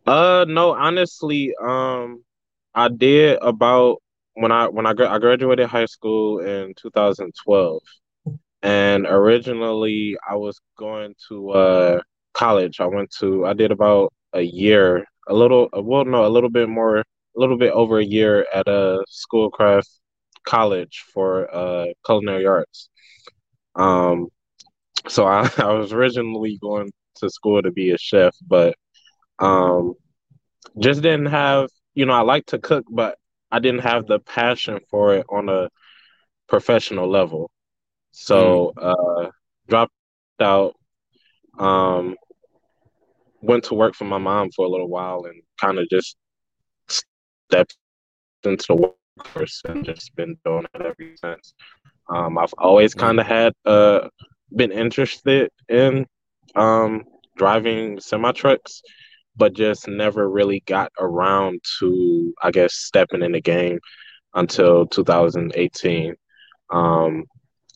Uh, 0.05 0.45
no, 0.48 0.74
honestly, 0.75 1.55
um, 1.60 2.24
I 2.75 2.88
did 2.89 3.39
about 3.41 3.98
when 4.35 4.51
I 4.51 4.67
when 4.67 4.85
I 4.85 4.91
I 4.91 5.19
graduated 5.19 5.67
high 5.67 5.85
school 5.85 6.39
in 6.39 6.73
2012, 6.75 7.81
and 8.63 9.05
originally 9.07 10.17
I 10.29 10.35
was 10.35 10.59
going 10.77 11.15
to 11.29 11.51
uh 11.51 12.01
college. 12.33 12.79
I 12.79 12.85
went 12.88 13.11
to 13.19 13.45
I 13.45 13.53
did 13.53 13.71
about 13.71 14.13
a 14.33 14.41
year, 14.41 15.05
a 15.27 15.33
little, 15.33 15.69
uh, 15.77 15.81
well, 15.81 16.05
no, 16.05 16.25
a 16.25 16.29
little 16.29 16.50
bit 16.50 16.69
more, 16.69 16.97
a 17.00 17.05
little 17.35 17.57
bit 17.57 17.71
over 17.73 18.00
a 18.00 18.05
year 18.05 18.47
at 18.53 18.67
a 18.67 19.03
Schoolcraft 19.09 19.89
College 20.45 21.03
for 21.13 21.53
uh 21.53 21.88
culinary 22.05 22.45
arts. 22.45 22.89
Um, 23.75 24.29
so 25.07 25.25
I, 25.25 25.50
I 25.57 25.73
was 25.73 25.93
originally 25.93 26.57
going 26.61 26.91
to 27.17 27.29
school 27.29 27.61
to 27.61 27.71
be 27.71 27.91
a 27.91 27.97
chef, 27.97 28.35
but 28.47 28.75
um, 29.39 29.95
just 30.79 31.01
didn't 31.01 31.27
have, 31.27 31.69
you 31.95 32.05
know, 32.05 32.13
I 32.13 32.21
like 32.21 32.45
to 32.47 32.59
cook, 32.59 32.85
but 32.89 33.17
I 33.51 33.60
didn't 33.60 33.81
have 33.81 34.08
the 34.08 34.20
passion 34.20 34.79
for 34.89 35.15
it 35.15 35.25
on 35.29 35.50
a 35.50 35.70
professional 36.48 37.10
level. 37.10 37.50
So 38.12 38.74
uh, 38.77 39.29
dropped 39.67 39.93
out, 40.39 40.75
um, 41.58 42.15
went 43.41 43.65
to 43.65 43.74
work 43.74 43.96
for 43.96 44.05
my 44.05 44.17
mom 44.17 44.51
for 44.51 44.65
a 44.65 44.70
little 44.70 44.89
while, 44.89 45.25
and 45.25 45.41
kind 45.60 45.79
of 45.79 45.88
just 45.89 46.15
stepped 46.88 47.77
into 48.43 48.65
the 48.70 48.75
workforce 49.17 49.62
and 49.65 49.86
just 49.86 50.15
been 50.15 50.38
doing 50.46 50.65
it 50.74 50.81
ever 50.81 50.96
since. 51.24 51.53
Um, 52.10 52.38
I've 52.38 52.53
always 52.58 52.93
kind 52.93 53.20
of 53.20 53.25
had 53.25 53.53
uh, 53.65 54.10
been 54.55 54.72
interested 54.72 55.50
in 55.70 56.05
um, 56.55 57.05
driving 57.38 58.00
semi 58.00 58.31
trucks, 58.34 58.81
but 59.41 59.53
just 59.55 59.88
never 59.88 60.29
really 60.29 60.62
got 60.67 60.91
around 61.00 61.60
to, 61.79 62.31
I 62.43 62.51
guess, 62.51 62.75
stepping 62.75 63.24
in 63.24 63.31
the 63.31 63.41
game 63.41 63.79
until 64.36 64.86
2018. 64.86 66.13
Um, 66.71 67.24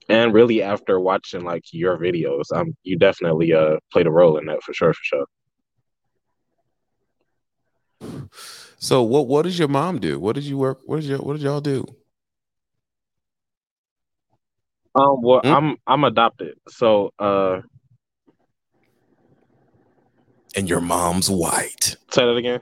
and 0.08 0.32
really, 0.32 0.62
after 0.62 1.00
watching 1.00 1.44
like 1.44 1.64
your 1.72 1.98
videos, 1.98 2.44
um, 2.56 2.76
you 2.84 3.00
definitely 3.00 3.52
uh 3.54 3.78
played 3.92 4.06
a 4.06 4.12
role 4.12 4.38
in 4.38 4.46
that 4.46 4.62
for 4.62 4.76
sure, 4.76 4.94
for 4.94 5.04
sure. 5.04 5.26
So 8.78 9.02
what 9.04 9.28
what 9.28 9.44
does 9.44 9.58
your 9.58 9.68
mom 9.68 10.00
do? 10.00 10.20
What 10.20 10.36
did 10.36 10.44
you 10.44 10.58
work? 10.60 10.82
What 10.86 11.02
did 11.02 11.20
what 11.20 11.34
did 11.34 11.42
y'all 11.42 11.62
do? 11.62 11.86
Um, 14.96 15.22
well, 15.22 15.44
Hmm? 15.44 15.50
I'm 15.50 15.78
I'm 15.88 16.04
adopted, 16.04 16.56
so 16.70 17.12
uh, 17.20 17.62
And 20.56 20.70
your 20.70 20.82
mom's 20.82 21.30
white. 21.30 21.98
say 22.12 22.26
that 22.26 22.36
again. 22.36 22.62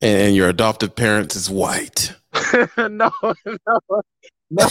And, 0.00 0.34
your 0.34 0.48
adoptive 0.48 0.96
parents 0.96 1.36
is 1.36 1.48
white. 1.48 2.14
no, 2.76 2.86
no, 2.86 3.10
no, 4.50 4.68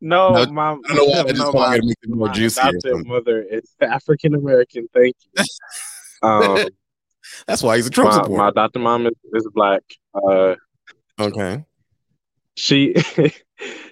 no. 0.00 0.46
My, 0.46 0.72
I 0.72 0.94
don't 0.94 0.96
know 0.96 1.04
why 1.04 1.20
I 1.20 1.24
just 1.28 1.38
no, 1.38 1.50
wanted 1.52 1.80
to 1.80 1.86
make 1.86 1.96
it 2.02 2.10
more 2.10 2.28
juicy. 2.28 2.60
mother 3.06 3.42
is 3.42 3.74
African 3.80 4.34
American. 4.34 4.88
Thank 4.92 5.16
you. 5.36 5.44
Um, 6.22 6.68
That's 7.46 7.62
why 7.62 7.76
he's 7.76 7.86
a 7.86 7.90
Trump 7.90 8.08
my, 8.08 8.14
supporter. 8.14 8.42
my 8.42 8.48
adopted 8.48 8.80
mom 8.80 9.06
is, 9.06 9.12
is 9.34 9.46
black. 9.52 9.82
Uh, 10.14 10.54
okay. 11.20 11.66
she 12.54 12.94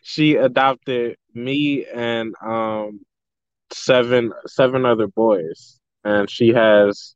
she 0.03 0.37
adopted 0.37 1.17
me 1.35 1.85
and 1.85 2.35
um 2.43 3.01
seven 3.71 4.33
seven 4.47 4.87
other 4.87 5.09
boys, 5.09 5.79
and 6.05 6.29
she 6.31 6.49
has 6.51 7.15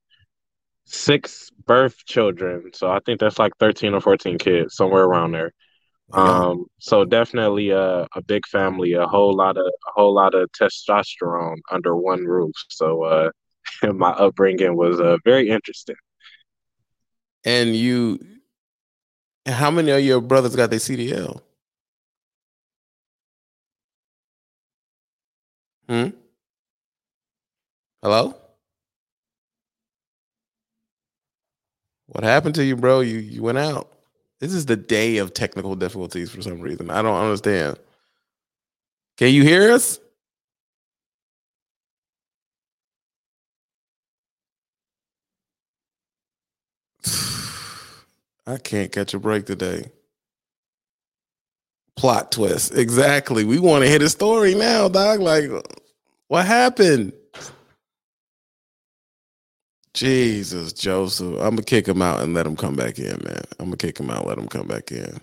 six 0.85 1.51
birth 1.67 2.05
children. 2.07 2.71
So 2.73 2.91
I 2.91 3.01
think 3.05 3.21
that's 3.21 3.39
like 3.39 3.53
thirteen 3.59 3.95
or 3.95 4.01
fourteen 4.01 4.39
kids, 4.39 4.77
somewhere 4.77 5.05
around 5.05 5.33
there. 5.33 5.53
Um, 6.13 6.67
so 6.79 7.05
definitely 7.05 7.71
a, 7.71 8.07
a 8.15 8.23
big 8.27 8.47
family, 8.47 8.93
a 8.93 9.07
whole 9.07 9.35
lot 9.35 9.57
of 9.57 9.67
a 9.67 9.91
whole 9.95 10.15
lot 10.15 10.35
of 10.35 10.49
testosterone 10.53 11.59
under 11.71 11.97
one 11.97 12.25
roof. 12.25 12.55
So 12.69 13.03
uh, 13.05 13.31
my 13.93 14.11
upbringing 14.11 14.77
was 14.77 15.01
uh, 15.01 15.17
very 15.25 15.49
interesting. 15.49 15.97
And 17.45 17.75
you 17.75 18.21
how 19.47 19.71
many 19.71 19.91
of 19.91 20.01
your 20.01 20.21
brothers 20.21 20.57
got 20.57 20.71
their 20.71 20.79
CDL? 20.79 21.41
Hmm? 25.89 26.09
Hello? 28.03 28.35
What 32.07 32.25
happened 32.25 32.55
to 32.57 32.65
you, 32.65 32.77
bro? 32.77 33.01
You 33.01 33.19
you 33.19 33.43
went 33.43 33.59
out. 33.59 33.93
This 34.41 34.53
is 34.55 34.67
the 34.67 34.77
day 34.77 35.19
of 35.19 35.35
technical 35.35 35.75
difficulties 35.77 36.31
for 36.31 36.43
some 36.43 36.61
reason. 36.61 36.91
I 36.91 37.03
don't 37.03 37.21
understand. 37.21 37.79
Can 39.17 39.33
you 39.33 39.43
hear 39.43 39.73
us? 39.73 39.99
I 48.47 48.59
can't 48.59 48.93
catch 48.93 49.15
a 49.15 49.19
break 49.19 49.47
today. 49.47 49.91
Plot 51.97 52.31
twist. 52.33 52.75
Exactly. 52.77 53.45
We 53.45 53.59
want 53.59 53.85
to 53.85 53.91
hit 53.91 54.03
a 54.03 54.09
story 54.11 54.55
now, 54.55 54.89
dog. 54.89 55.21
Like, 55.21 55.51
what 56.29 56.47
happened? 56.47 57.15
Jesus, 59.97 60.75
Joseph. 60.75 61.35
I'm 61.41 61.57
gonna 61.57 61.63
kick 61.63 61.89
him 61.89 62.03
out 62.03 62.23
and 62.23 62.35
let 62.35 62.47
him 62.47 62.55
come 62.55 62.77
back 62.77 62.99
in, 62.99 63.19
man. 63.25 63.41
I'm 63.59 63.67
gonna 63.67 63.79
kick 63.79 63.99
him 63.99 64.11
out, 64.11 64.27
let 64.27 64.37
him 64.37 64.47
come 64.47 64.69
back 64.69 64.93
in. 64.93 65.19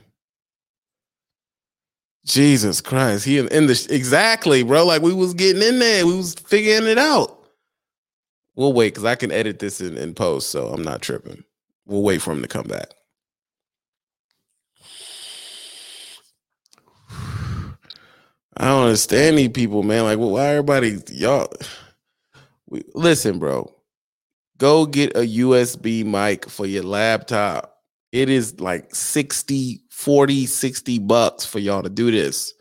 Jesus 2.26 2.82
Christ, 2.82 3.24
he 3.24 3.38
in, 3.38 3.68
the 3.68 3.88
exactly, 3.92 4.64
bro. 4.64 4.84
Like 4.86 5.04
we 5.04 5.14
was 5.14 5.36
getting 5.36 5.62
in 5.62 5.78
there, 5.78 6.08
we 6.08 6.18
was 6.18 6.34
figuring 6.34 6.88
it 6.88 6.98
out. 6.98 7.40
We'll 8.56 8.74
wait 8.74 8.96
because 8.96 9.06
I 9.06 9.14
can 9.14 9.32
edit 9.32 9.60
this 9.60 9.80
in, 9.80 9.96
in 9.96 10.16
post, 10.16 10.50
so 10.50 10.70
I'm 10.70 10.84
not 10.84 11.04
tripping. 11.04 11.44
We'll 11.86 12.02
wait 12.02 12.24
for 12.24 12.32
him 12.32 12.42
to 12.42 12.48
come 12.48 12.68
back. 12.68 12.88
I 18.58 18.70
don't 18.70 18.86
understand 18.86 19.38
these 19.38 19.50
people, 19.50 19.84
man. 19.84 20.06
Like, 20.06 20.18
well, 20.18 20.32
why 20.32 20.48
everybody 20.48 21.00
y'all? 21.12 21.54
We, 22.68 22.84
listen, 22.96 23.38
bro. 23.38 23.72
Go 24.64 24.86
get 24.86 25.18
a 25.18 25.28
USB 25.28 26.06
mic 26.06 26.50
for 26.50 26.66
your 26.66 26.84
laptop. 26.84 27.80
It 28.14 28.30
is 28.30 28.62
like 28.62 28.96
60, 28.96 29.82
40, 29.90 30.46
60 30.46 31.00
bucks 31.00 31.46
for 31.46 31.60
y'all 31.60 31.84
to 31.84 31.90
do 31.90 32.10
this. 32.12 32.54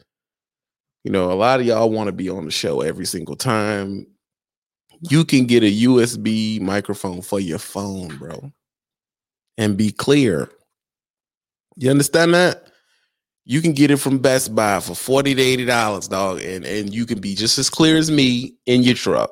You 1.05 1.13
know, 1.13 1.31
a 1.31 1.35
lot 1.35 1.61
of 1.61 1.67
y'all 1.67 1.91
want 1.91 2.09
to 2.09 2.13
be 2.13 2.29
on 2.29 2.45
the 2.45 2.51
show 2.51 2.81
every 2.81 3.07
single 3.07 3.37
time. 3.37 4.05
You 5.09 5.25
can 5.25 5.47
get 5.47 5.63
a 5.63 5.71
USB 5.71 6.61
microphone 6.61 7.23
for 7.23 7.39
your 7.39 7.61
phone, 7.61 8.09
bro, 8.19 8.51
and 9.57 9.77
be 9.77 9.93
clear. 9.93 10.51
You 11.77 11.89
understand 11.89 12.35
that? 12.35 12.67
You 13.45 13.63
can 13.63 13.75
get 13.75 13.93
it 13.93 13.99
from 13.99 14.19
Best 14.19 14.57
Buy 14.57 14.81
for 14.81 14.97
40 14.97 15.37
to 15.37 15.41
80 15.41 15.67
dollars, 15.67 16.09
dog, 16.09 16.43
and, 16.43 16.65
and 16.65 16.93
you 16.93 17.07
can 17.07 17.21
be 17.21 17.37
just 17.37 17.59
as 17.59 17.71
clear 17.71 17.97
as 17.97 18.11
me 18.11 18.57
in 18.67 18.83
your 18.83 18.97
truck. 18.97 19.31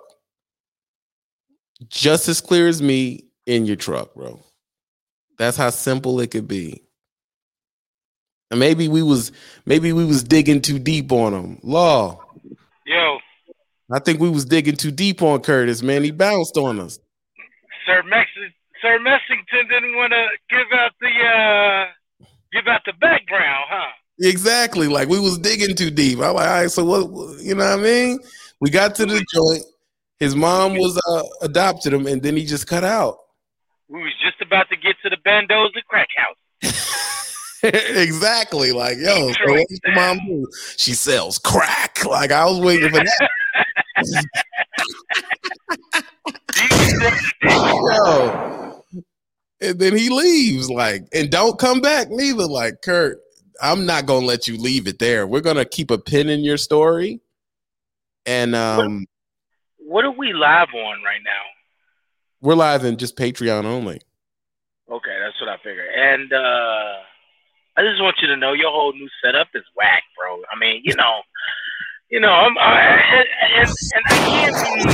Just 1.89 2.29
as 2.29 2.41
clear 2.41 2.69
as 2.69 2.83
me 2.83 3.25
in 3.47 3.67
your 3.67 3.77
truck, 3.77 4.15
bro. 4.15 4.41
That's 5.39 5.57
how 5.57 5.71
simple 5.71 6.21
it 6.21 6.31
could 6.31 6.47
be. 6.49 6.83
And 8.51 8.61
maybe 8.61 8.89
we 8.89 9.03
was 9.03 9.33
maybe 9.65 9.93
we 9.93 10.05
was 10.05 10.23
digging 10.23 10.61
too 10.61 10.79
deep 10.79 11.13
on 11.13 11.33
him. 11.33 11.59
Law. 11.63 12.21
Yo, 12.85 13.19
I 13.93 14.01
think 14.01 14.21
we 14.21 14.29
was 14.29 14.45
digging 14.45 14.77
too 14.77 14.91
deep 14.91 15.23
on 15.23 15.41
Curtis, 15.41 15.83
man. 15.83 16.03
He 16.03 16.11
bounced 16.11 16.57
on 16.57 16.81
us. 16.81 16.99
Sir 17.87 18.03
Mex- 18.03 18.29
Sir 18.83 18.99
Messington 18.99 19.69
didn't 19.69 19.95
want 19.97 20.13
to 20.13 20.27
give 20.51 20.67
out 20.73 20.93
the 21.01 21.07
uh 21.09 21.87
give 22.53 22.67
out 22.67 22.81
the 22.85 22.93
background, 23.01 23.65
huh? 23.69 23.93
Exactly. 24.19 24.89
Like 24.89 25.09
we 25.09 25.21
was 25.21 25.39
digging 25.39 25.77
too 25.77 25.91
deep. 25.91 26.19
I'm 26.19 26.35
like, 26.35 26.49
all 26.49 26.61
right, 26.63 26.71
so 26.71 26.85
what 26.85 27.09
what- 27.11 27.39
you 27.41 27.55
know 27.55 27.65
what 27.65 27.79
I 27.79 27.83
mean? 27.83 28.19
We 28.61 28.69
got 28.71 28.95
to 28.97 29.07
the 29.07 29.25
joint. 29.33 29.63
His 30.21 30.37
mom 30.37 30.75
was 30.75 31.01
uh, 31.09 31.23
adopted 31.41 31.95
him, 31.95 32.07
and 32.07 32.23
then 32.23 32.37
he 32.37 32.45
just 32.45 32.67
cut 32.67 32.85
out. 32.85 33.17
We 33.89 34.03
was 34.03 34.13
just 34.23 34.41
about 34.43 34.69
to 34.69 34.77
get 34.77 34.97
to 35.03 35.09
the 35.09 35.17
Bandos 35.17 35.71
and 35.75 35.85
Crack 35.89 36.09
House. 36.15 36.37
exactly. 37.63 38.73
Like, 38.73 38.99
yo, 38.99 39.33
so 39.33 39.39
what 39.47 39.67
does 39.69 39.81
your 39.85 39.95
mom 39.95 40.19
do? 40.27 40.47
She 40.77 40.93
sells 40.93 41.39
crack. 41.39 42.05
Like 42.05 42.33
I 42.33 42.45
was 42.45 42.61
waiting 42.61 42.91
for 42.91 43.03
that. 43.03 43.29
yo. 47.43 48.77
And 49.63 49.79
then 49.79 49.95
he 49.95 50.09
leaves, 50.09 50.71
like, 50.71 51.07
and 51.13 51.31
don't 51.31 51.59
come 51.59 51.83
back 51.83 52.09
neither. 52.09 52.47
Like, 52.47 52.81
Kurt, 52.81 53.19
I'm 53.61 53.85
not 53.85 54.07
gonna 54.07 54.25
let 54.25 54.49
you 54.49 54.57
leave 54.57 54.87
it 54.87 54.99
there. 54.99 55.27
We're 55.27 55.43
gonna 55.43 55.67
keep 55.67 55.91
a 55.91 55.99
pin 55.99 56.31
in 56.31 56.41
your 56.41 56.57
story. 56.57 57.21
And 58.25 58.55
um 58.55 59.05
What 59.91 60.05
are 60.05 60.13
we 60.13 60.33
live 60.33 60.69
on 60.73 61.03
right 61.03 61.19
now? 61.25 61.45
we're 62.41 62.55
live 62.55 62.85
in 62.85 62.97
just 62.97 63.17
Patreon 63.17 63.65
only. 63.65 64.01
Okay, 64.89 65.17
that's 65.21 65.39
what 65.41 65.51
I 65.51 65.57
figured. 65.57 65.89
And 65.93 66.33
uh 66.33 66.95
I 67.77 67.83
just 67.83 68.01
want 68.01 68.15
you 68.23 68.29
to 68.29 68.37
know 68.37 68.53
your 68.53 68.71
whole 68.71 68.93
new 68.93 69.09
setup 69.21 69.49
is 69.53 69.65
whack, 69.77 70.05
bro. 70.17 70.43
I 70.47 70.57
mean, 70.61 70.83
you 70.85 70.95
know, 70.95 71.23
you 72.09 72.21
know, 72.21 72.31
I'm, 72.31 72.57
I, 72.59 73.25
and, 73.57 73.69
and 73.69 74.05
I 74.07 74.15
can't 74.15 74.55
be, 74.55 74.91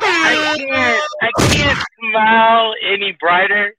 I 0.00 0.56
can't, 0.56 1.02
I 1.20 1.30
can't 1.52 1.78
smile 2.10 2.74
any 2.90 3.16
brighter 3.20 3.74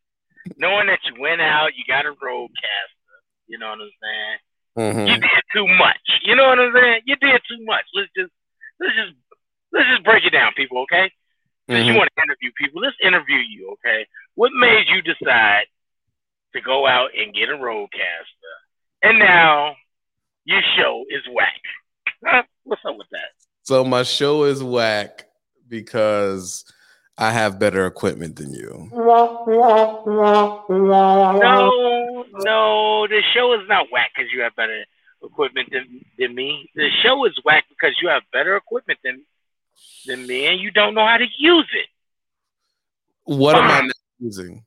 knowing 0.58 0.86
that 0.86 0.99
you 1.05 1.19
went 1.19 1.41
out, 1.41 1.69
you 1.75 1.84
got 1.88 2.05
a 2.05 2.10
RodeCaster. 2.10 3.17
You 3.47 3.58
know 3.58 3.69
what 3.69 3.79
I'm 3.82 3.91
saying? 4.03 4.93
Mhm. 4.93 5.08
You 5.10 5.15
did 5.15 5.43
too 5.51 5.67
much. 5.79 6.05
You 6.21 6.36
know 6.36 6.47
what 6.47 6.60
I'm 6.60 6.73
saying? 6.75 7.01
You 7.05 7.15
did 7.15 7.41
too 7.49 7.65
much. 7.65 7.86
Let's 7.95 8.10
just, 8.15 8.32
let's 8.79 8.93
just, 8.95 9.13
let's 9.71 9.89
just 9.89 10.03
break 10.03 10.25
it 10.25 10.32
down, 10.32 10.51
people. 10.56 10.80
Okay? 10.84 11.12
Since 11.69 11.80
you 11.86 11.91
mm-hmm. 11.91 11.97
want 11.97 12.10
to 12.15 12.23
interview 12.23 12.51
people, 12.58 12.82
let's 12.82 12.95
interview 13.03 13.38
you, 13.38 13.71
okay? 13.73 14.08
What 14.36 14.53
made 14.53 14.86
you 14.88 15.01
decide 15.01 15.65
to 16.53 16.62
go 16.62 16.88
out 16.88 17.10
and 17.17 17.34
get 17.34 17.49
a 17.49 17.53
RodeCaster? 17.53 18.56
And 19.03 19.19
now 19.19 19.75
your 20.45 20.62
show 20.77 21.03
is 21.10 21.23
whack. 21.34 22.45
What's 22.63 22.82
up 22.86 22.97
with 22.97 23.08
that? 23.12 23.32
So 23.63 23.84
my 23.84 24.03
show 24.03 24.45
is 24.45 24.63
whack 24.63 25.25
because 25.67 26.63
I 27.17 27.32
have 27.32 27.60
better 27.60 27.86
equipment 27.86 28.38
than 28.38 28.53
you. 28.53 28.89
No, 31.38 32.25
no, 32.34 33.08
the 33.08 33.21
show 33.34 33.53
is 33.56 33.67
not 33.67 33.88
whack 33.91 34.12
because 34.15 34.32
you 34.32 34.41
have 34.41 34.56
better 34.56 34.86
equipment 35.21 35.69
than, 35.73 36.06
than 36.17 36.34
me. 36.34 36.69
The 36.75 36.89
show 37.03 37.25
is 37.25 37.34
whack 37.43 37.65
because 37.67 37.97
you 38.01 38.08
have 38.08 38.23
better 38.32 38.56
equipment 38.56 38.99
than 39.03 39.25
than 40.05 40.27
man, 40.27 40.57
you 40.59 40.71
don't 40.71 40.93
know 40.95 41.05
how 41.05 41.17
to 41.17 41.25
use 41.37 41.67
it. 41.73 41.87
What 43.25 43.55
am 43.55 43.63
I 43.69 43.81
not 43.81 43.95
using? 44.19 44.63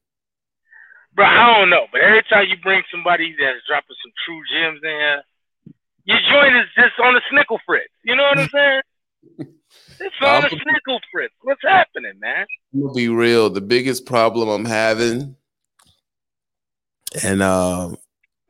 Bro, 1.14 1.26
I 1.26 1.58
don't 1.58 1.70
know, 1.70 1.86
but 1.90 2.00
every 2.02 2.22
time 2.30 2.46
you 2.48 2.56
bring 2.62 2.82
somebody 2.90 3.34
that's 3.38 3.58
dropping 3.68 3.96
some 4.02 4.12
true 4.24 4.40
gems 4.52 4.80
in 4.82 4.90
here, 4.90 5.22
your 6.04 6.18
joint 6.30 6.56
is 6.56 6.66
just 6.76 6.98
on 7.02 7.14
the 7.14 7.20
snickle 7.32 7.58
fritz. 7.66 7.88
You 8.04 8.16
know 8.16 8.22
what 8.24 8.38
I'm 8.38 8.48
saying? 8.48 8.80
It's 10.02 10.16
on 10.22 10.42
the 10.42 10.48
I'm- 10.48 10.58
snickle 10.58 10.98
fritz. 11.12 11.34
What's 11.42 11.60
happening, 11.62 12.14
man? 12.18 12.46
I'm 12.72 12.80
gonna 12.80 12.94
be 12.94 13.08
real. 13.08 13.50
The 13.50 13.60
biggest 13.60 14.06
problem 14.06 14.48
I'm 14.48 14.64
having, 14.64 15.36
and 17.22 17.42
um, 17.42 17.96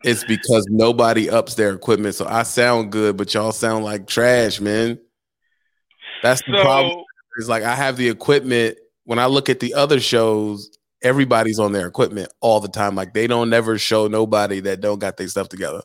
it's 0.05 0.23
because 0.25 0.67
nobody 0.71 1.29
ups 1.29 1.55
their 1.57 1.75
equipment. 1.75 2.15
So 2.15 2.27
I 2.27 2.45
sound 2.45 2.93
good, 2.93 3.17
but 3.17 3.35
y'all 3.35 3.53
sound 3.53 3.85
like 3.85 4.07
trash, 4.07 4.61
man. 4.61 5.01
That's 6.23 6.43
the 6.43 6.53
problem. 6.61 6.93
So, 6.93 7.05
It's 7.39 7.49
like 7.49 7.63
I 7.63 7.75
have 7.75 7.97
the 7.97 8.09
equipment. 8.09 8.79
When 9.05 9.19
I 9.19 9.27
look 9.27 9.49
at 9.49 9.61
the 9.61 9.75
other 9.75 10.01
shows, 10.01 10.71
everybody's 11.03 11.59
on 11.59 11.73
their 11.73 11.87
equipment 11.87 12.33
all 12.41 12.61
the 12.61 12.69
time. 12.69 12.95
Like 12.95 13.15
they 13.15 13.27
don't 13.27 13.51
never 13.51 13.79
show 13.79 14.07
nobody 14.07 14.61
that 14.61 14.81
don't 14.81 14.99
got 14.99 15.17
their 15.17 15.29
stuff 15.29 15.49
together. 15.49 15.83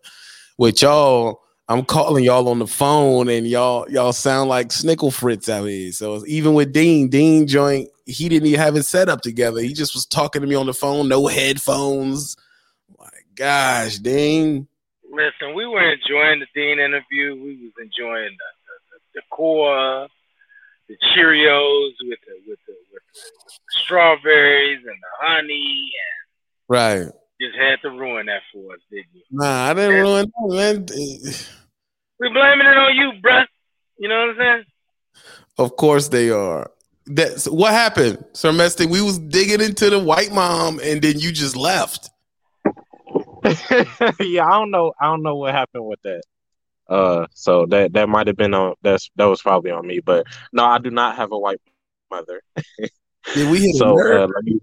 With 0.57 0.81
y'all, 0.81 1.41
I'm 1.67 1.83
calling 1.83 2.23
y'all 2.23 2.47
on 2.49 2.59
the 2.59 2.67
phone, 2.67 3.27
and 3.29 3.47
y'all 3.47 3.89
y'all 3.89 4.13
sound 4.13 4.49
like 4.49 4.69
Snickle 4.69 5.13
Fritz 5.13 5.49
out 5.49 5.65
here. 5.65 5.91
So 5.91 6.23
even 6.27 6.53
with 6.53 6.71
Dean, 6.71 7.09
Dean 7.09 7.47
joint, 7.47 7.89
he 8.05 8.29
didn't 8.29 8.47
even 8.47 8.59
have 8.59 8.75
his 8.75 8.87
set 8.87 9.09
up 9.09 9.21
together. 9.21 9.61
He 9.61 9.73
just 9.73 9.95
was 9.95 10.05
talking 10.05 10.41
to 10.41 10.47
me 10.47 10.55
on 10.55 10.67
the 10.67 10.73
phone, 10.73 11.07
no 11.07 11.27
headphones. 11.27 12.35
My 12.99 13.09
gosh, 13.35 13.97
Dean. 13.97 14.67
listen, 15.09 15.55
we 15.55 15.65
were 15.65 15.91
enjoying 15.91 16.39
the 16.39 16.47
Dean 16.53 16.79
interview. 16.79 17.33
We 17.35 17.57
was 17.63 17.73
enjoying 17.81 18.35
the, 18.37 18.49
the, 18.67 18.75
the, 18.91 18.99
the 19.15 19.21
core, 19.31 20.07
the 20.87 20.95
Cheerios 21.15 21.91
with 22.01 22.19
the 22.27 22.33
with 22.47 22.59
the, 22.67 22.73
with 22.91 23.01
the 23.13 23.19
strawberries 23.83 24.79
and 24.79 24.95
the 25.01 25.25
honey, 25.25 25.91
and 25.91 26.25
Right. 26.67 27.07
just 27.41 27.55
had 27.57 27.81
to 27.83 27.89
ruin 27.89 28.25
that 28.27 28.41
for 28.51 28.73
us, 28.73 28.79
didn't 28.89 29.05
you? 29.13 29.21
Nah, 29.31 29.69
I 29.69 29.73
didn't 29.73 30.01
ruin 30.01 30.31
that, 30.47 30.55
man. 30.55 30.85
We 32.19 32.29
blaming 32.29 32.67
it 32.67 32.77
on 32.77 32.95
you, 32.95 33.11
bruh. 33.21 33.45
You 33.97 34.09
know 34.09 34.19
what 34.27 34.29
I'm 34.29 34.37
saying? 34.37 34.63
Of 35.57 35.75
course 35.75 36.07
they 36.09 36.29
are. 36.29 36.71
That's 37.07 37.47
what 37.47 37.71
happened, 37.71 38.23
Sir 38.33 38.51
Mesting. 38.51 38.89
We 38.89 39.01
was 39.01 39.19
digging 39.19 39.61
into 39.61 39.89
the 39.89 39.99
white 39.99 40.31
mom, 40.31 40.79
and 40.83 41.01
then 41.01 41.19
you 41.19 41.31
just 41.31 41.55
left. 41.55 42.09
yeah, 44.19 44.45
I 44.45 44.49
don't 44.57 44.71
know. 44.71 44.93
I 44.99 45.05
don't 45.05 45.21
know 45.21 45.35
what 45.35 45.53
happened 45.53 45.85
with 45.85 46.01
that. 46.03 46.23
Uh, 46.87 47.25
so 47.33 47.65
that 47.67 47.93
that 47.93 48.09
might 48.09 48.27
have 48.27 48.35
been 48.37 48.53
on. 48.53 48.75
That's 48.81 49.09
that 49.15 49.25
was 49.25 49.41
probably 49.41 49.71
on 49.71 49.85
me. 49.87 49.99
But 49.99 50.25
no, 50.53 50.65
I 50.65 50.77
do 50.79 50.91
not 50.91 51.15
have 51.15 51.31
a 51.31 51.37
white 51.37 51.59
mother. 52.11 52.41
Yeah, 53.35 53.49
we 53.49 53.59
hit 53.61 53.75
So 53.77 53.99
a 53.99 54.23
uh, 54.23 54.27
me 54.43 54.59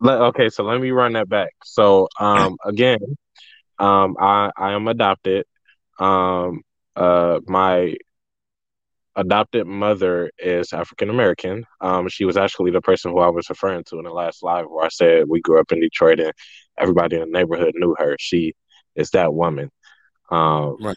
let, 0.00 0.20
okay. 0.20 0.48
So 0.48 0.64
let 0.64 0.80
me 0.80 0.90
run 0.90 1.14
that 1.14 1.28
back. 1.28 1.50
So 1.64 2.08
um, 2.18 2.56
again, 2.64 2.98
um, 3.78 4.16
I 4.18 4.50
I 4.56 4.72
am 4.72 4.88
adopted. 4.88 5.44
Um, 5.98 6.62
uh, 6.96 7.40
my 7.46 7.96
adopted 9.16 9.66
mother 9.66 10.30
is 10.38 10.72
African 10.72 11.10
American. 11.10 11.64
Um, 11.80 12.08
she 12.08 12.24
was 12.24 12.36
actually 12.36 12.70
the 12.70 12.80
person 12.80 13.12
who 13.12 13.18
I 13.20 13.28
was 13.28 13.48
referring 13.50 13.84
to 13.84 13.98
in 13.98 14.04
the 14.04 14.10
last 14.10 14.42
live 14.42 14.66
where 14.68 14.84
I 14.84 14.88
said 14.88 15.24
we 15.28 15.40
grew 15.40 15.60
up 15.60 15.72
in 15.72 15.80
Detroit 15.80 16.20
and 16.20 16.32
everybody 16.78 17.16
in 17.16 17.22
the 17.22 17.38
neighborhood 17.38 17.74
knew 17.76 17.94
her. 17.98 18.16
She 18.18 18.54
is 18.94 19.10
that 19.10 19.34
woman. 19.34 19.70
Um, 20.32 20.76
Right. 20.80 20.96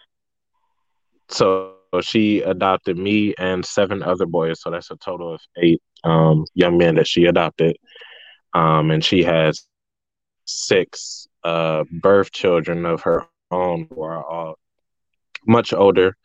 So 1.29 1.73
she 2.01 2.41
adopted 2.41 2.97
me 2.97 3.33
and 3.37 3.65
seven 3.65 4.03
other 4.03 4.25
boys. 4.25 4.61
So 4.61 4.69
that's 4.69 4.91
a 4.91 4.95
total 4.97 5.33
of 5.33 5.41
eight 5.57 5.81
um, 6.03 6.45
young 6.53 6.77
men 6.77 6.95
that 6.95 7.07
she 7.07 7.25
adopted. 7.25 7.75
Um, 8.53 8.91
and 8.91 9.03
she 9.03 9.23
has 9.23 9.65
six 10.45 11.27
uh, 11.43 11.83
birth 12.01 12.31
children 12.31 12.85
of 12.85 13.01
her 13.01 13.27
own 13.51 13.87
who 13.89 14.03
are 14.03 14.23
all 14.23 14.55
much 15.47 15.73
older. 15.73 16.15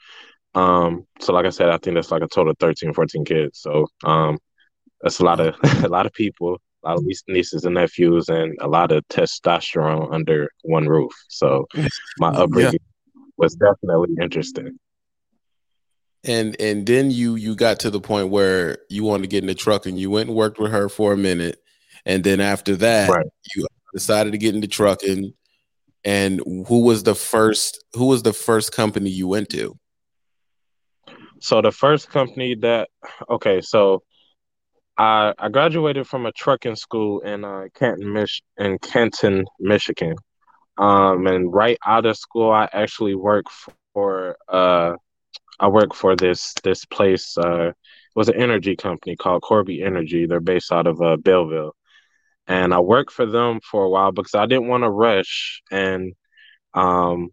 Um, 0.54 1.06
so 1.20 1.32
like 1.32 1.46
I 1.46 1.50
said, 1.50 1.70
I 1.70 1.78
think 1.78 1.94
that's 1.94 2.10
like 2.10 2.22
a 2.22 2.28
total 2.28 2.50
of 2.52 2.58
13, 2.58 2.92
14 2.92 3.24
kids. 3.24 3.60
So 3.60 3.86
um, 4.04 4.38
that's 5.02 5.20
a 5.20 5.24
lot 5.24 5.40
of 5.40 5.56
a 5.84 5.88
lot 5.88 6.06
of 6.06 6.12
people, 6.12 6.58
a 6.84 6.88
lot 6.88 6.98
of 6.98 7.04
nieces 7.28 7.64
and 7.64 7.74
nephews, 7.74 8.28
and 8.28 8.56
a 8.60 8.68
lot 8.68 8.92
of 8.92 9.06
testosterone 9.08 10.12
under 10.12 10.48
one 10.62 10.86
roof. 10.86 11.12
So 11.28 11.66
my 12.18 12.28
upbringing 12.28 12.78
was 13.40 13.54
definitely 13.54 14.14
interesting. 14.20 14.78
And 16.22 16.54
and 16.60 16.86
then 16.86 17.10
you 17.10 17.34
you 17.34 17.56
got 17.56 17.80
to 17.80 17.90
the 17.90 18.00
point 18.00 18.28
where 18.28 18.78
you 18.90 19.02
wanted 19.04 19.22
to 19.22 19.28
get 19.28 19.42
in 19.42 19.46
the 19.46 19.54
truck 19.54 19.86
and 19.86 19.98
you 19.98 20.10
went 20.10 20.28
and 20.28 20.36
worked 20.36 20.58
with 20.58 20.70
her 20.70 20.88
for 20.90 21.14
a 21.14 21.16
minute. 21.16 21.62
And 22.04 22.22
then 22.22 22.40
after 22.40 22.76
that, 22.76 23.08
Right. 23.08 23.26
you 23.56 23.66
decided 23.94 24.32
to 24.32 24.38
get 24.38 24.54
into 24.54 24.68
trucking. 24.68 25.32
And 26.04 26.40
who 26.68 26.82
was 26.82 27.02
the 27.04 27.14
first 27.14 27.82
who 27.94 28.06
was 28.06 28.22
the 28.22 28.34
first 28.34 28.72
company 28.72 29.08
you 29.10 29.28
went 29.28 29.48
to? 29.50 29.78
So 31.40 31.62
the 31.62 31.72
first 31.72 32.10
company 32.10 32.54
that 32.56 32.90
okay, 33.30 33.62
so 33.62 34.02
I 34.98 35.32
I 35.38 35.48
graduated 35.48 36.06
from 36.06 36.26
a 36.26 36.32
trucking 36.32 36.76
school 36.76 37.20
in 37.20 37.44
uh 37.46 37.68
Canton, 37.74 38.12
Mich 38.12 38.42
in 38.58 38.78
Canton, 38.78 39.46
Michigan. 39.58 40.16
Um 40.80 41.26
and 41.28 41.52
right 41.54 41.78
out 41.86 42.06
of 42.06 42.16
school 42.18 42.52
I 42.52 42.68
actually 42.72 43.16
work 43.16 43.46
for 43.60 44.10
uh 44.22 44.64
I 45.36 45.68
work 45.68 45.94
for 45.94 46.16
this 46.16 46.54
this 46.64 46.84
place 46.86 47.16
uh 47.20 47.54
it 47.68 47.76
was 48.16 48.28
an 48.28 48.36
energy 48.40 48.76
company 48.76 49.16
called 49.16 49.42
Corby 49.42 49.82
Energy. 49.82 50.26
They're 50.26 50.40
based 50.40 50.72
out 50.72 50.86
of 50.86 51.00
uh 51.02 51.16
Belleville. 51.16 51.72
And 52.48 52.74
I 52.74 52.80
worked 52.80 53.12
for 53.12 53.26
them 53.26 53.60
for 53.70 53.84
a 53.84 53.90
while 53.90 54.12
because 54.12 54.34
I 54.34 54.46
didn't 54.46 54.68
want 54.68 54.84
to 54.84 54.90
rush 54.90 55.62
and 55.70 56.14
um 56.74 57.30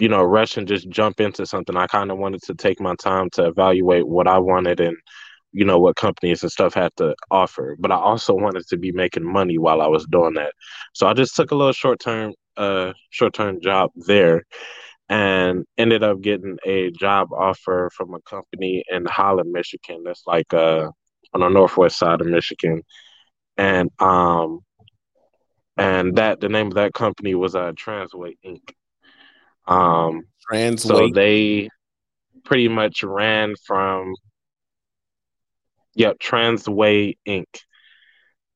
you 0.00 0.08
know, 0.08 0.22
rush 0.22 0.56
and 0.56 0.68
just 0.68 0.88
jump 0.90 1.20
into 1.20 1.46
something. 1.46 1.76
I 1.76 1.86
kind 1.86 2.10
of 2.10 2.18
wanted 2.18 2.42
to 2.44 2.54
take 2.54 2.80
my 2.80 2.94
time 2.96 3.28
to 3.34 3.46
evaluate 3.46 4.06
what 4.08 4.26
I 4.28 4.38
wanted 4.38 4.80
and, 4.80 4.96
you 5.52 5.64
know, 5.64 5.78
what 5.78 5.96
companies 5.96 6.42
and 6.42 6.50
stuff 6.52 6.74
had 6.74 6.90
to 6.98 7.14
offer. 7.30 7.76
But 7.78 7.92
I 7.92 7.96
also 7.96 8.34
wanted 8.34 8.66
to 8.68 8.78
be 8.78 8.92
making 8.92 9.24
money 9.30 9.58
while 9.58 9.82
I 9.82 9.88
was 9.88 10.06
doing 10.06 10.34
that. 10.34 10.52
So 10.94 11.06
I 11.08 11.14
just 11.14 11.36
took 11.36 11.52
a 11.52 11.56
little 11.56 11.72
short 11.72 12.00
term, 12.00 12.32
uh, 12.56 12.92
short 13.10 13.34
term 13.34 13.60
job 13.60 13.90
there 13.96 14.44
and 15.10 15.66
ended 15.76 16.04
up 16.04 16.20
getting 16.20 16.56
a 16.64 16.92
job 16.92 17.32
offer 17.32 17.90
from 17.92 18.14
a 18.14 18.20
company 18.20 18.84
in 18.88 19.04
Holland, 19.04 19.50
Michigan. 19.50 20.04
That's 20.04 20.22
like 20.26 20.54
uh 20.54 20.88
on 21.34 21.40
the 21.40 21.48
northwest 21.48 21.98
side 21.98 22.20
of 22.20 22.28
Michigan. 22.28 22.82
And 23.56 23.90
um 23.98 24.60
and 25.76 26.16
that 26.16 26.40
the 26.40 26.48
name 26.48 26.68
of 26.68 26.74
that 26.74 26.94
company 26.94 27.34
was 27.34 27.56
uh 27.56 27.72
Transway 27.72 28.36
Inc. 28.46 28.72
Um 29.66 30.22
Transway. 30.50 30.78
so 30.78 31.08
they 31.12 31.68
pretty 32.44 32.68
much 32.68 33.02
ran 33.02 33.54
from 33.66 34.14
yep, 35.96 36.20
Transway 36.20 37.16
Inc. 37.26 37.46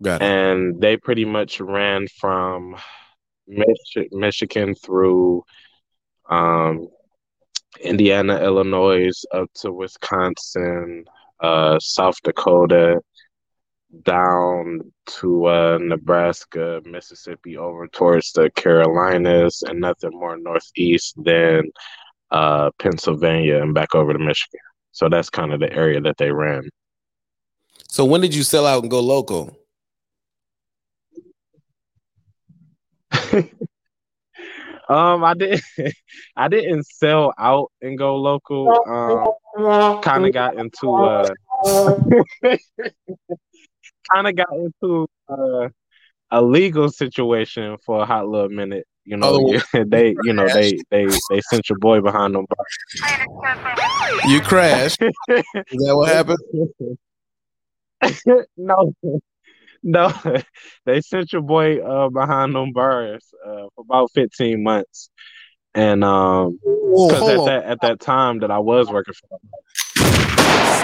got 0.01 0.23
it. 0.23 0.25
And 0.25 0.81
they 0.81 0.97
pretty 0.99 1.25
much 1.25 1.61
ran 1.61 2.07
from 2.21 2.77
Mich- 3.47 4.09
Michigan 4.13 4.75
through 4.75 5.45
um, 6.29 6.89
Indiana, 7.81 8.39
Illinois, 8.43 9.25
up 9.33 9.51
to 9.57 9.73
Wisconsin, 9.73 11.05
uh, 11.41 11.79
South 11.79 12.17
Dakota, 12.23 13.01
down 14.03 14.81
to 15.07 15.47
uh, 15.47 15.79
Nebraska, 15.81 16.81
Mississippi, 16.85 17.57
over 17.57 17.87
towards 17.89 18.33
the 18.33 18.51
Carolinas, 18.57 19.63
and 19.63 19.81
nothing 19.81 20.11
more 20.13 20.37
northeast 20.37 21.15
than 21.23 21.71
uh, 22.31 22.71
Pennsylvania 22.79 23.63
and 23.63 23.75
back 23.75 23.95
over 23.95 24.13
to 24.13 24.19
Michigan. 24.19 24.61
So 24.93 25.09
that's 25.09 25.31
kind 25.31 25.53
of 25.53 25.61
the 25.61 25.73
area 25.73 26.01
that 26.01 26.17
they 26.17 26.31
ran. 26.31 26.69
So 27.89 28.05
when 28.05 28.21
did 28.21 28.35
you 28.35 28.43
sell 28.43 28.67
out 28.67 28.83
and 28.83 28.91
go 28.91 29.01
local? 29.01 29.57
Um, 34.87 35.25
I 35.25 35.33
didn't, 35.35 35.63
I 36.37 36.49
didn't 36.49 36.85
sell 36.87 37.33
out 37.39 37.73
and 37.81 37.97
go 37.97 38.17
local. 38.17 38.69
Um, 38.87 40.01
kind 40.03 40.27
of 40.27 40.33
got 40.35 40.59
into 40.59 40.93
uh, 40.95 41.27
kind 44.13 44.29
of 44.29 44.37
got 44.37 44.53
into 44.53 45.07
uh, 45.29 45.69
a 46.31 46.43
legal 46.43 46.91
situation 46.91 47.79
for 47.87 48.03
a 48.03 48.05
hot 48.05 48.29
little 48.29 48.51
minute. 48.51 48.87
You 49.07 49.17
know, 49.17 49.39
Oh. 49.75 49.85
they, 49.87 50.15
you 50.23 50.33
know, 50.35 50.47
they, 50.49 50.79
they, 50.91 51.07
they 51.31 51.41
sent 51.51 51.69
your 51.71 51.79
boy 51.79 52.01
behind 52.03 52.35
them. 52.35 52.45
You 54.27 54.41
crashed. 54.41 55.01
Is 55.03 55.13
that 55.29 55.95
what 55.97 56.09
happened? 56.11 56.39
no, 58.57 58.95
no, 59.87 60.11
they 60.87 61.03
sent 61.03 61.31
your 61.35 61.43
boy 61.43 61.79
uh, 61.79 62.09
behind 62.09 62.55
them 62.55 62.73
bars 62.73 63.23
uh, 63.47 63.67
for 63.75 63.85
about 63.85 64.11
fifteen 64.13 64.63
months, 64.63 65.11
and 65.75 66.03
um, 66.03 66.59
because 66.63 67.29
at 67.29 67.39
on. 67.39 67.45
that 67.45 67.65
at 67.65 67.81
that 67.83 68.01
time 68.01 68.39
that 68.39 68.51
I 68.51 68.61
was 68.61 68.89
working 68.89 69.13
for 69.13 69.39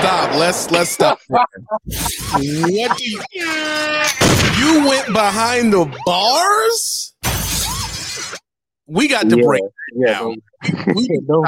Stop. 0.01 0.35
Let's 0.35 0.71
let's 0.71 0.91
stop. 0.91 1.19
what 1.29 1.49
do 2.37 2.45
you 2.45 3.23
You 4.59 4.87
went 4.87 5.07
behind 5.15 5.73
the 5.73 5.91
bars? 6.05 7.15
We 8.87 9.09
got 9.09 9.31
to 9.31 9.37
yeah, 9.39 9.43
break 9.43 9.63
yeah, 9.95 10.19
no, 10.21 10.37
We 10.95 11.09
no. 11.27 11.45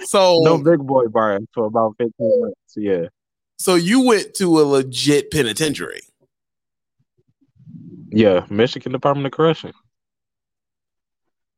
So 0.00 0.40
no 0.42 0.58
big 0.58 0.80
boy 0.80 1.06
bars 1.06 1.42
for 1.54 1.66
about 1.66 1.94
fifteen 1.98 2.40
months. 2.40 2.74
Yeah, 2.76 3.06
so 3.58 3.76
you 3.76 4.04
went 4.04 4.34
to 4.34 4.60
a 4.60 4.62
legit 4.62 5.30
penitentiary. 5.30 6.00
Yeah, 8.10 8.46
Michigan 8.50 8.92
Department 8.92 9.26
of 9.26 9.32
Correction. 9.32 9.72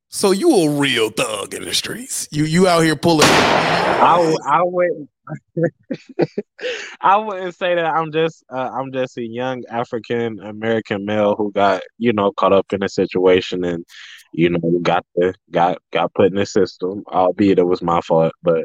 So 0.08 0.30
you 0.30 0.54
a 0.54 0.70
real 0.70 1.10
thug 1.10 1.54
in 1.54 1.64
the 1.64 1.72
streets. 1.74 2.28
You 2.30 2.44
you 2.44 2.68
out 2.68 2.80
here 2.80 2.96
pulling 2.96 3.26
I 3.26 4.36
I 4.46 4.62
wouldn't 4.62 5.08
I 7.00 7.16
wouldn't 7.16 7.54
say 7.54 7.74
that 7.76 7.84
I'm 7.86 8.12
just 8.12 8.44
uh, 8.52 8.70
I'm 8.74 8.92
just 8.92 9.16
a 9.16 9.22
young 9.26 9.62
African 9.70 10.40
American 10.40 11.04
male 11.06 11.34
who 11.36 11.50
got 11.52 11.82
you 11.98 12.12
know 12.12 12.32
caught 12.32 12.52
up 12.52 12.72
in 12.72 12.82
a 12.82 12.88
situation 12.88 13.64
and 13.64 13.84
you 14.32 14.50
know 14.50 14.78
got 14.82 15.06
the 15.14 15.34
got 15.50 15.78
got 15.92 16.12
put 16.14 16.26
in 16.26 16.34
the 16.34 16.46
system, 16.46 17.04
albeit 17.08 17.58
it 17.58 17.66
was 17.66 17.82
my 17.82 18.00
fault, 18.02 18.32
but 18.42 18.64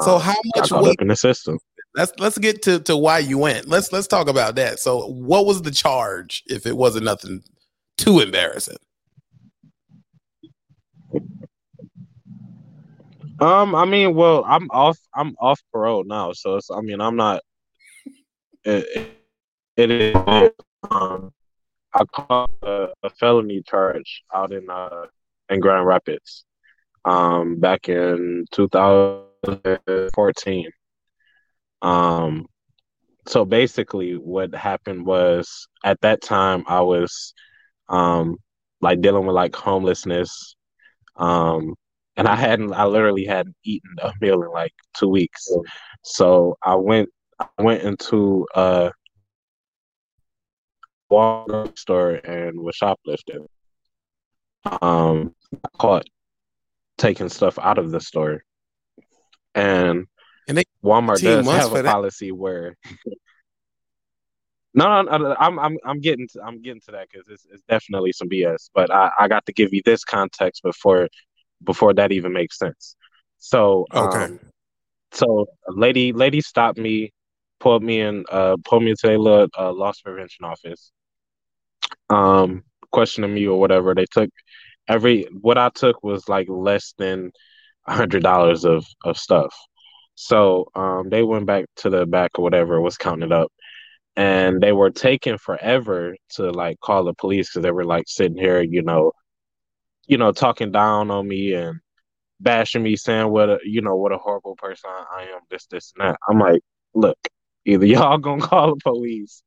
So 0.00 0.16
um, 0.16 0.20
how 0.20 0.34
got 0.54 0.62
much 0.62 0.70
caught 0.70 0.82
weight? 0.84 0.92
up 0.92 1.02
in 1.02 1.08
the 1.08 1.16
system. 1.16 1.58
Let's 1.94 2.12
let's 2.18 2.38
get 2.38 2.62
to, 2.62 2.80
to 2.80 2.96
why 2.96 3.18
you 3.18 3.38
went. 3.38 3.68
Let's 3.68 3.92
let's 3.92 4.06
talk 4.06 4.28
about 4.28 4.54
that. 4.56 4.80
So 4.80 5.08
what 5.08 5.44
was 5.44 5.62
the 5.62 5.70
charge 5.70 6.42
if 6.46 6.66
it 6.66 6.76
wasn't 6.76 7.04
nothing 7.04 7.42
too 7.98 8.20
embarrassing? 8.20 8.78
Um, 13.40 13.74
I 13.74 13.84
mean, 13.84 14.14
well, 14.14 14.44
I'm 14.46 14.70
off. 14.70 14.98
I'm 15.14 15.34
off 15.40 15.60
parole 15.72 16.04
now, 16.04 16.32
so. 16.32 16.60
I 16.74 16.80
mean, 16.80 17.00
I'm 17.00 17.16
not. 17.16 17.42
It, 18.64 19.10
it 19.76 19.90
is. 19.90 20.16
Um, 20.90 21.32
I 21.92 22.04
caught 22.04 22.50
a, 22.62 22.88
a 23.02 23.10
felony 23.10 23.62
charge 23.66 24.22
out 24.34 24.52
in 24.52 24.70
uh 24.70 25.06
in 25.50 25.60
Grand 25.60 25.86
Rapids, 25.86 26.44
um, 27.04 27.60
back 27.60 27.88
in 27.88 28.46
2014. 28.52 30.70
Um, 31.82 32.46
so 33.26 33.44
basically, 33.44 34.14
what 34.14 34.54
happened 34.54 35.04
was 35.04 35.68
at 35.84 36.00
that 36.00 36.22
time 36.22 36.64
I 36.66 36.80
was, 36.80 37.34
um, 37.88 38.36
like 38.80 39.00
dealing 39.00 39.26
with 39.26 39.34
like 39.36 39.54
homelessness, 39.54 40.56
um, 41.16 41.74
and 42.16 42.26
I 42.28 42.36
hadn't, 42.36 42.72
I 42.72 42.84
literally 42.84 43.24
hadn't 43.24 43.56
eaten 43.64 43.90
a 44.02 44.12
meal 44.20 44.42
in 44.42 44.50
like 44.50 44.72
two 44.96 45.08
weeks. 45.08 45.48
So 46.02 46.56
I 46.62 46.74
went, 46.74 47.08
I 47.38 47.62
went 47.62 47.82
into 47.82 48.46
a 48.54 48.92
Walmart 51.10 51.78
store 51.78 52.12
and 52.12 52.58
was 52.58 52.74
shoplifting. 52.76 53.46
Um, 54.80 55.34
caught 55.78 56.06
taking 56.98 57.28
stuff 57.28 57.58
out 57.58 57.78
of 57.78 57.90
the 57.90 58.00
store, 58.00 58.44
and 59.54 60.06
And 60.48 60.58
they- 60.58 60.64
Walmart 60.84 61.18
18 61.18 61.44
does 61.44 61.46
have 61.48 61.70
a 61.72 61.82
that? 61.82 61.90
policy 61.90 62.32
where. 62.32 62.76
No, 64.74 65.02
no, 65.02 65.16
no, 65.18 65.36
I'm, 65.38 65.58
I'm, 65.58 65.76
I'm 65.84 66.00
getting, 66.00 66.26
to, 66.28 66.40
I'm 66.42 66.62
getting 66.62 66.80
to 66.86 66.92
that 66.92 67.08
because 67.10 67.28
it's, 67.28 67.46
it's 67.52 67.62
definitely 67.68 68.12
some 68.12 68.28
BS. 68.28 68.70
But 68.74 68.90
I, 68.90 69.10
I 69.18 69.28
got 69.28 69.44
to 69.46 69.52
give 69.52 69.72
you 69.72 69.82
this 69.84 70.02
context 70.02 70.62
before, 70.62 71.08
before 71.62 71.92
that 71.94 72.10
even 72.10 72.32
makes 72.32 72.58
sense. 72.58 72.96
So, 73.38 73.86
Okay. 73.94 74.24
um, 74.24 74.40
So 75.12 75.46
a 75.68 75.72
lady 75.72 76.12
lady 76.14 76.40
stopped 76.40 76.78
me, 76.78 77.12
pulled 77.60 77.82
me 77.82 78.00
in, 78.00 78.24
uh, 78.32 78.56
pulled 78.64 78.82
me 78.82 78.90
into 78.92 79.14
a 79.14 79.18
little 79.18 79.48
uh, 79.58 79.72
loss 79.72 80.00
prevention 80.00 80.46
office. 80.46 80.90
Um, 82.08 82.64
questioning 82.92 83.34
me 83.34 83.46
or 83.46 83.60
whatever. 83.60 83.94
They 83.94 84.06
took 84.10 84.30
every 84.88 85.24
what 85.40 85.58
I 85.58 85.68
took 85.68 86.02
was 86.02 86.28
like 86.28 86.48
less 86.48 86.94
than 86.96 87.30
a 87.86 87.94
hundred 87.94 88.22
dollars 88.22 88.64
of 88.64 88.86
of 89.04 89.18
stuff. 89.18 89.54
So 90.22 90.66
um, 90.76 91.08
they 91.10 91.24
went 91.24 91.46
back 91.46 91.64
to 91.78 91.90
the 91.90 92.06
back 92.06 92.32
or 92.38 92.42
whatever 92.42 92.80
was 92.80 92.96
counting 92.96 93.26
it 93.30 93.32
up, 93.32 93.52
and 94.16 94.60
they 94.60 94.72
were 94.72 94.90
taking 94.90 95.36
forever 95.38 96.16
to 96.36 96.50
like 96.52 96.78
call 96.80 97.04
the 97.04 97.14
police 97.14 97.50
because 97.50 97.62
they 97.64 97.72
were 97.72 97.84
like 97.84 98.04
sitting 98.08 98.36
here, 98.38 98.62
you 98.62 98.82
know, 98.82 99.12
you 100.06 100.18
know, 100.18 100.30
talking 100.32 100.70
down 100.72 101.10
on 101.10 101.26
me 101.28 101.54
and 101.54 101.80
bashing 102.40 102.82
me, 102.84 102.96
saying 102.96 103.30
what 103.30 103.50
a 103.50 103.58
you 103.64 103.82
know 103.82 103.96
what 103.96 104.12
a 104.12 104.18
horrible 104.18 104.56
person 104.56 104.90
I, 104.90 105.04
I 105.18 105.22
am, 105.34 105.40
this, 105.50 105.66
this, 105.66 105.92
and 105.98 106.08
that. 106.10 106.18
I'm 106.28 106.38
like, 106.38 106.60
look, 106.94 107.18
either 107.66 107.86
y'all 107.92 108.18
gonna 108.18 108.42
call 108.46 108.74
the 108.74 108.80
police 108.82 109.42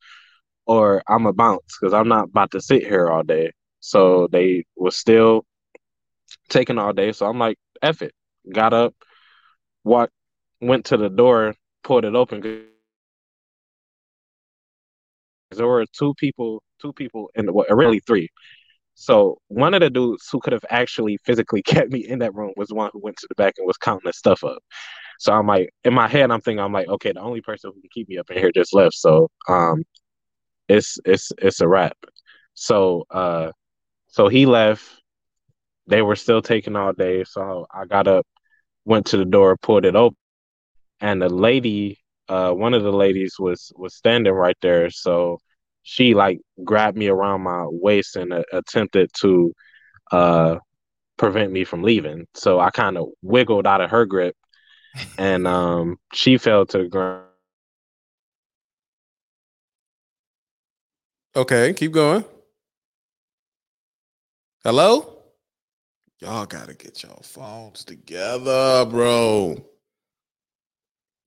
or 0.66 1.04
I'm 1.08 1.26
a 1.26 1.34
bounce 1.34 1.78
because 1.80 1.94
I'm 1.94 2.10
not 2.10 2.26
about 2.26 2.52
to 2.52 2.62
sit 2.62 2.86
here 2.86 3.10
all 3.10 3.24
day. 3.24 3.52
So 3.80 4.28
they 4.32 4.66
was 4.76 4.98
still 4.98 5.46
taking 6.50 6.78
all 6.80 6.94
day. 6.94 7.12
So 7.14 7.28
I'm 7.28 7.40
like, 7.40 7.58
F 7.82 8.02
it. 8.02 8.14
Got 8.54 8.74
up, 8.74 8.94
walked, 9.84 10.14
went 10.62 10.86
to 10.86 10.98
the 10.98 11.10
door, 11.10 11.56
pulled 11.84 12.06
it 12.06 12.16
open. 12.16 12.42
There 15.52 15.68
were 15.68 15.86
two 15.98 16.14
people, 16.16 16.64
two 16.82 16.94
people 16.94 17.30
and 17.36 17.52
well, 17.54 17.66
really 17.70 18.00
three. 18.02 18.30
So 18.96 19.40
one 19.50 19.74
of 19.74 19.82
the 19.82 19.90
dudes 19.90 20.28
who 20.32 20.40
could 20.40 20.54
have 20.54 20.66
actually 20.70 21.18
physically 21.26 21.62
kept 21.64 21.92
me 21.92 22.00
in 22.08 22.20
that 22.20 22.34
room 22.34 22.54
was 22.58 22.70
the 22.70 22.76
one 22.76 22.90
who 22.94 23.00
went 23.02 23.18
to 23.18 23.28
the 23.30 23.36
back 23.36 23.56
and 23.58 23.68
was 23.68 23.78
counting 23.78 24.08
the 24.08 24.14
stuff 24.14 24.44
up. 24.44 24.60
So 25.20 25.34
I'm 25.34 25.48
like, 25.48 25.70
in 25.84 25.94
my 25.94 26.08
head, 26.08 26.32
I'm 26.32 26.42
thinking, 26.42 26.60
I'm 26.60 26.74
like, 26.74 26.88
okay, 26.88 27.12
the 27.14 27.22
only 27.22 27.42
person 27.42 27.72
who 27.74 27.82
can 27.82 27.90
keep 27.94 28.10
me 28.10 28.18
up 28.18 28.30
in 28.30 28.38
here 28.38 28.52
just 28.54 28.74
left. 28.74 28.96
So 28.96 29.30
um, 29.48 29.84
it's 30.68 30.98
it's 31.06 31.32
it's 31.40 31.62
a 31.62 31.68
wrap. 31.68 31.98
So 32.54 33.06
uh, 33.12 33.52
so 34.08 34.28
he 34.28 34.46
left. 34.46 34.84
They 35.88 36.02
were 36.02 36.16
still 36.16 36.42
taking 36.42 36.76
all 36.76 36.94
day. 36.94 37.24
So 37.26 37.68
I 37.74 37.86
got 37.86 38.08
up, 38.08 38.26
went 38.86 39.08
to 39.08 39.18
the 39.18 39.26
door, 39.26 39.58
pulled 39.58 39.86
it 39.86 39.96
open, 39.96 40.18
and 41.02 41.22
the 41.22 41.30
lady, 41.30 42.00
uh, 42.30 42.52
one 42.52 42.74
of 42.74 42.84
the 42.84 42.92
ladies 42.92 43.36
was 43.40 43.72
was 43.76 43.96
standing 43.96 44.34
right 44.34 44.58
there. 44.62 44.90
So 44.90 45.40
she 45.84 46.14
like 46.14 46.40
grabbed 46.64 46.98
me 46.98 47.08
around 47.08 47.42
my 47.42 47.66
waist 47.68 48.16
and 48.16 48.34
uh, 48.34 48.44
attempted 48.54 49.12
to 49.22 49.54
uh 50.12 50.56
prevent 51.18 51.52
me 51.52 51.64
from 51.64 51.84
leaving. 51.84 52.26
So 52.34 52.60
I 52.60 52.70
kind 52.72 52.98
of 52.98 53.08
wiggled 53.22 53.68
out 53.68 53.82
of 53.82 53.92
her 53.92 54.06
grip, 54.06 54.36
and 55.18 55.48
um, 55.48 55.98
she 56.14 56.38
fell 56.38 56.66
to 56.68 56.80
the 56.80 56.90
ground. 56.90 57.24
Okay, 61.36 61.74
keep 61.74 61.92
going. 61.92 62.24
Hello? 64.64 65.12
Y'all 66.20 66.46
gotta 66.46 66.74
get 66.74 67.04
y'all 67.04 67.22
phones 67.22 67.84
together, 67.84 68.86
bro. 68.86 69.58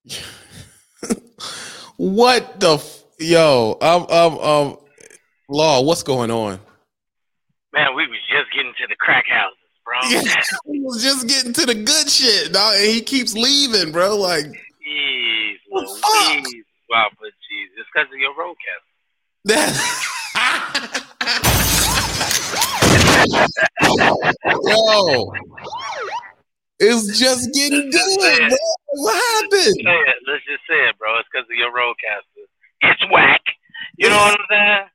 what 1.96 2.60
the 2.60 2.74
f- 2.74 3.04
yo? 3.18 3.76
Um 3.80 4.06
um 4.10 4.38
um 4.38 4.78
law, 5.48 5.82
what's 5.82 6.02
going 6.02 6.30
on? 6.30 6.60
Man, 7.72 7.94
we 7.94 8.06
was 8.06 8.18
just 8.30 8.50
getting 8.54 8.72
to 8.80 8.86
the 8.88 8.96
crack 8.96 9.26
houses, 9.26 9.58
bro. 9.84 9.94
He 10.72 10.80
was 10.80 11.02
just 11.02 11.28
getting 11.28 11.52
to 11.52 11.66
the 11.66 11.74
good 11.74 12.08
shit, 12.08 12.52
dog, 12.52 12.74
and 12.76 12.84
he 12.84 13.00
keeps 13.02 13.34
leaving, 13.34 13.92
bro. 13.92 14.16
Like 14.16 14.46
Jeez, 14.46 15.56
Well, 15.70 15.86
fuck. 15.86 16.44
Wow, 16.90 17.10
but 17.20 17.28
jeez, 17.28 17.68
it's 17.76 17.88
because 17.92 18.08
of 18.12 18.18
your 18.18 18.34
roadcast. 18.34 18.84
Yo, 24.64 25.32
it's 26.80 27.18
just 27.18 27.52
getting 27.54 27.90
good, 27.90 28.18
bro. 28.18 28.56
What 28.90 29.14
happened? 29.14 29.76
Let's 30.26 30.44
just 30.44 30.62
say 30.68 30.88
it, 30.88 30.98
bro. 30.98 31.18
It's 31.18 31.28
because 31.32 31.46
of 31.50 31.56
your 31.56 31.72
RodeCaster. 31.72 32.44
It's 32.82 33.02
whack. 33.12 33.42
You 33.96 34.08
know 34.10 34.16
what 34.16 34.38
I'm 34.50 34.88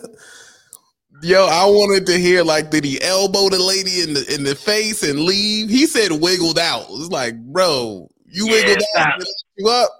saying? 0.00 0.14
Yo, 1.22 1.46
I 1.46 1.64
wanted 1.66 2.06
to 2.06 2.18
hear 2.18 2.42
like, 2.42 2.70
did 2.70 2.84
he 2.84 3.00
elbow 3.00 3.48
the 3.48 3.58
lady 3.62 4.00
in 4.00 4.14
the 4.14 4.34
in 4.34 4.42
the 4.42 4.54
face 4.56 5.02
and 5.02 5.20
leave? 5.20 5.68
He 5.70 5.86
said 5.86 6.10
wiggled 6.10 6.58
out. 6.58 6.86
It's 6.90 7.10
like, 7.10 7.36
bro, 7.52 8.10
you 8.26 8.46
Yeah, 8.46 8.52
wiggled 8.52 8.82
out, 8.96 9.18
lift 9.18 9.44
you 9.56 9.68
up. 9.68 9.90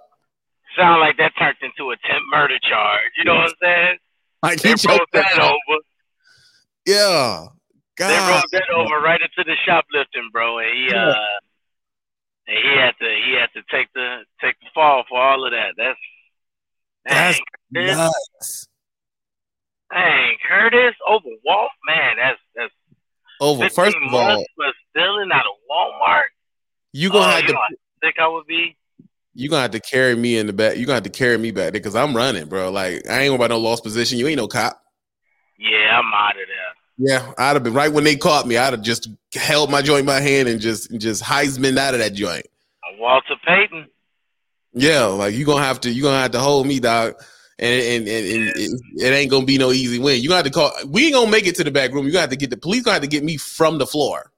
Sound 0.76 1.00
like 1.00 1.18
that 1.18 1.32
turned 1.38 1.56
into 1.62 1.90
a 1.92 1.96
temp 2.08 2.22
murder 2.32 2.58
charge. 2.68 3.12
You 3.18 3.24
know 3.24 3.34
what 3.36 3.50
I'm 3.50 3.54
saying? 3.62 3.98
Like 4.42 4.60
They 4.60 4.70
he 4.70 4.74
broke 4.74 4.98
choked 4.98 5.12
that 5.12 5.38
out. 5.38 5.52
over. 5.52 5.78
Yeah, 6.84 7.46
They 8.08 8.16
God, 8.16 8.42
broke 8.50 8.50
that 8.52 8.74
over 8.74 9.00
right 9.00 9.20
into 9.20 9.44
the 9.48 9.56
shoplifting, 9.64 10.30
bro, 10.32 10.58
and 10.58 10.68
he 10.76 10.94
uh, 10.94 11.14
and 12.46 12.58
he 12.58 12.78
had 12.78 12.92
to 13.00 13.08
he 13.26 13.36
had 13.38 13.50
to 13.54 13.62
take 13.70 13.88
the 13.94 14.24
take 14.40 14.58
the 14.60 14.66
fall 14.74 15.04
for 15.08 15.20
all 15.20 15.44
of 15.44 15.52
that. 15.52 15.74
That's 15.76 15.98
That's 17.06 17.38
dang, 17.38 17.44
Curtis, 17.74 17.96
nuts. 17.96 18.68
dang, 19.92 20.36
Curtis 20.48 20.94
over 21.06 21.28
Walt, 21.44 21.70
man, 21.86 22.16
that's 22.16 22.40
that's 22.56 22.72
Over. 23.40 23.68
First 23.70 23.96
of 23.96 24.14
all, 24.14 24.44
for 24.56 24.66
stealing 24.90 25.30
out 25.32 25.44
of 25.46 25.56
Walmart. 25.70 26.24
you 26.92 27.10
gonna 27.10 27.24
oh, 27.24 27.36
have 27.36 27.46
to 27.46 27.54
how 28.16 28.24
I 28.24 28.28
would 28.28 28.46
be. 28.46 28.76
you 29.34 29.48
gonna 29.48 29.62
have 29.62 29.70
to 29.72 29.80
carry 29.80 30.16
me 30.16 30.36
in 30.36 30.46
the 30.46 30.52
back. 30.52 30.76
You 30.76 30.86
gonna 30.86 30.96
have 30.96 31.04
to 31.04 31.10
carry 31.10 31.38
me 31.38 31.50
back 31.52 31.64
there 31.64 31.72
because 31.72 31.94
I'm 31.96 32.16
running, 32.16 32.48
bro. 32.48 32.70
Like 32.70 33.08
I 33.08 33.22
ain't 33.22 33.34
about 33.34 33.50
no 33.50 33.58
lost 33.58 33.84
position. 33.84 34.18
You 34.18 34.26
ain't 34.28 34.38
no 34.38 34.48
cop. 34.48 34.80
Yeah, 35.58 35.98
I'm 35.98 36.12
out 36.12 36.30
of 36.32 36.36
there. 36.48 36.81
Yeah, 36.98 37.32
I'd 37.38 37.54
have 37.54 37.62
been 37.62 37.74
right 37.74 37.92
when 37.92 38.04
they 38.04 38.16
caught 38.16 38.46
me. 38.46 38.56
I'd 38.56 38.72
have 38.72 38.82
just 38.82 39.08
held 39.34 39.70
my 39.70 39.82
joint 39.82 40.00
in 40.00 40.06
my 40.06 40.20
hand 40.20 40.48
and 40.48 40.60
just 40.60 40.90
just 40.98 41.22
Heisman 41.22 41.78
out 41.78 41.94
of 41.94 42.00
that 42.00 42.14
joint. 42.14 42.46
Walter 42.98 43.34
Payton. 43.44 43.88
Yeah, 44.74 45.04
like 45.04 45.34
you 45.34 45.44
gonna 45.44 45.64
have 45.64 45.80
to 45.80 45.90
you 45.90 46.02
gonna 46.02 46.20
have 46.20 46.30
to 46.32 46.40
hold 46.40 46.66
me, 46.66 46.80
dog. 46.80 47.14
And 47.58 47.80
and, 47.80 48.08
and, 48.08 48.26
and 48.26 48.48
it, 48.56 48.80
it 48.96 49.12
ain't 49.12 49.30
gonna 49.30 49.44
be 49.44 49.58
no 49.58 49.72
easy 49.72 49.98
win. 49.98 50.22
You 50.22 50.28
gonna 50.28 50.42
have 50.42 50.46
to 50.46 50.50
call. 50.50 50.72
We 50.86 51.06
ain't 51.06 51.14
gonna 51.14 51.30
make 51.30 51.46
it 51.46 51.54
to 51.56 51.64
the 51.64 51.70
back 51.70 51.92
room. 51.92 52.06
You 52.06 52.12
gonna 52.12 52.22
have 52.22 52.30
to 52.30 52.36
get 52.36 52.50
the 52.50 52.56
police. 52.56 52.82
Gonna 52.82 52.94
have 52.94 53.02
to 53.02 53.08
get 53.08 53.24
me 53.24 53.36
from 53.36 53.78
the 53.78 53.86
floor. 53.86 54.32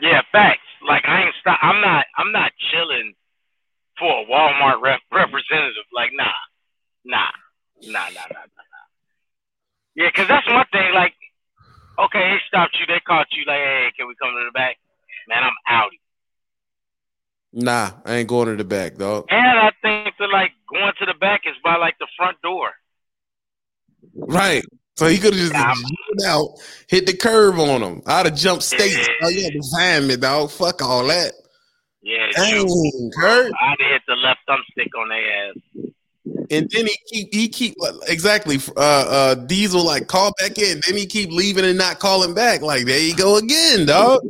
Yeah, 0.00 0.22
facts. 0.32 0.60
Like 0.86 1.04
I 1.06 1.24
ain't 1.24 1.34
stop. 1.40 1.58
I'm 1.62 1.80
not. 1.80 2.06
I'm 2.16 2.32
not 2.32 2.52
chilling 2.70 3.14
for 3.98 4.22
a 4.22 4.24
Walmart 4.26 4.80
rep- 4.80 5.00
representative. 5.12 5.84
Like 5.94 6.10
nah, 6.14 6.24
nah, 7.04 7.28
nah, 7.82 7.90
nah, 7.90 8.08
nah, 8.08 8.24
nah. 8.30 8.40
nah. 8.40 8.72
Yeah, 9.94 10.10
cause 10.10 10.26
that's 10.26 10.48
one 10.48 10.66
thing. 10.72 10.94
Like, 10.94 11.14
okay, 12.04 12.30
they 12.30 12.38
stopped 12.48 12.76
you. 12.78 12.86
They 12.86 13.00
caught 13.00 13.26
you. 13.32 13.44
Like, 13.46 13.58
hey, 13.58 13.88
can 13.96 14.06
we 14.08 14.14
come 14.20 14.30
to 14.30 14.44
the 14.44 14.52
back? 14.52 14.76
Man, 15.28 15.42
I'm 15.42 15.52
out. 15.68 15.90
Nah, 17.52 17.90
I 18.04 18.16
ain't 18.16 18.28
going 18.28 18.48
to 18.48 18.56
the 18.56 18.64
back, 18.64 18.96
dog. 18.96 19.26
And 19.28 19.58
I 19.58 19.70
think 19.82 20.14
that 20.18 20.28
like 20.32 20.52
going 20.70 20.92
to 20.98 21.06
the 21.06 21.14
back 21.14 21.42
is 21.44 21.54
by 21.62 21.76
like 21.76 21.98
the 21.98 22.06
front 22.16 22.40
door. 22.42 22.70
Right. 24.14 24.64
So 24.96 25.06
he 25.06 25.18
could 25.18 25.34
have 25.34 25.40
just 25.40 25.52
Yeah, 25.52 25.72
jumped 25.74 26.24
out, 26.26 26.48
hit 26.88 27.06
the 27.06 27.16
curve 27.16 27.58
on 27.58 27.82
him. 27.82 28.02
I'd 28.06 28.26
have 28.26 28.34
jumped 28.36 28.62
states. 28.62 28.96
Yeah. 28.96 29.14
Oh, 29.22 29.30
to 29.30 29.62
find 29.74 30.08
me, 30.08 30.16
dog. 30.16 30.50
Fuck 30.50 30.82
all 30.82 31.06
that. 31.06 31.32
Yeah, 32.02 32.26
Dang. 32.34 32.66
Kurt. 33.14 33.52
I'd 33.60 33.76
have 33.80 33.90
hit 33.90 34.02
the 34.06 34.16
left 34.16 34.40
thumbstick 34.48 34.88
on 35.00 35.08
their 35.08 35.48
ass. 35.48 35.54
And 36.24 36.70
then 36.70 36.86
he 36.86 36.98
keep 37.08 37.34
he 37.34 37.48
keep 37.48 37.74
exactly 38.08 38.58
uh 38.76 38.80
uh 38.80 39.34
Diesel 39.34 39.84
like 39.84 40.06
call 40.06 40.32
back 40.38 40.58
in. 40.58 40.80
Then 40.86 40.96
he 40.96 41.06
keep 41.06 41.30
leaving 41.30 41.64
and 41.64 41.78
not 41.78 41.98
calling 41.98 42.34
back. 42.34 42.62
Like 42.62 42.84
there 42.84 43.00
you 43.00 43.16
go 43.16 43.36
again, 43.36 43.86
dog. 43.86 44.22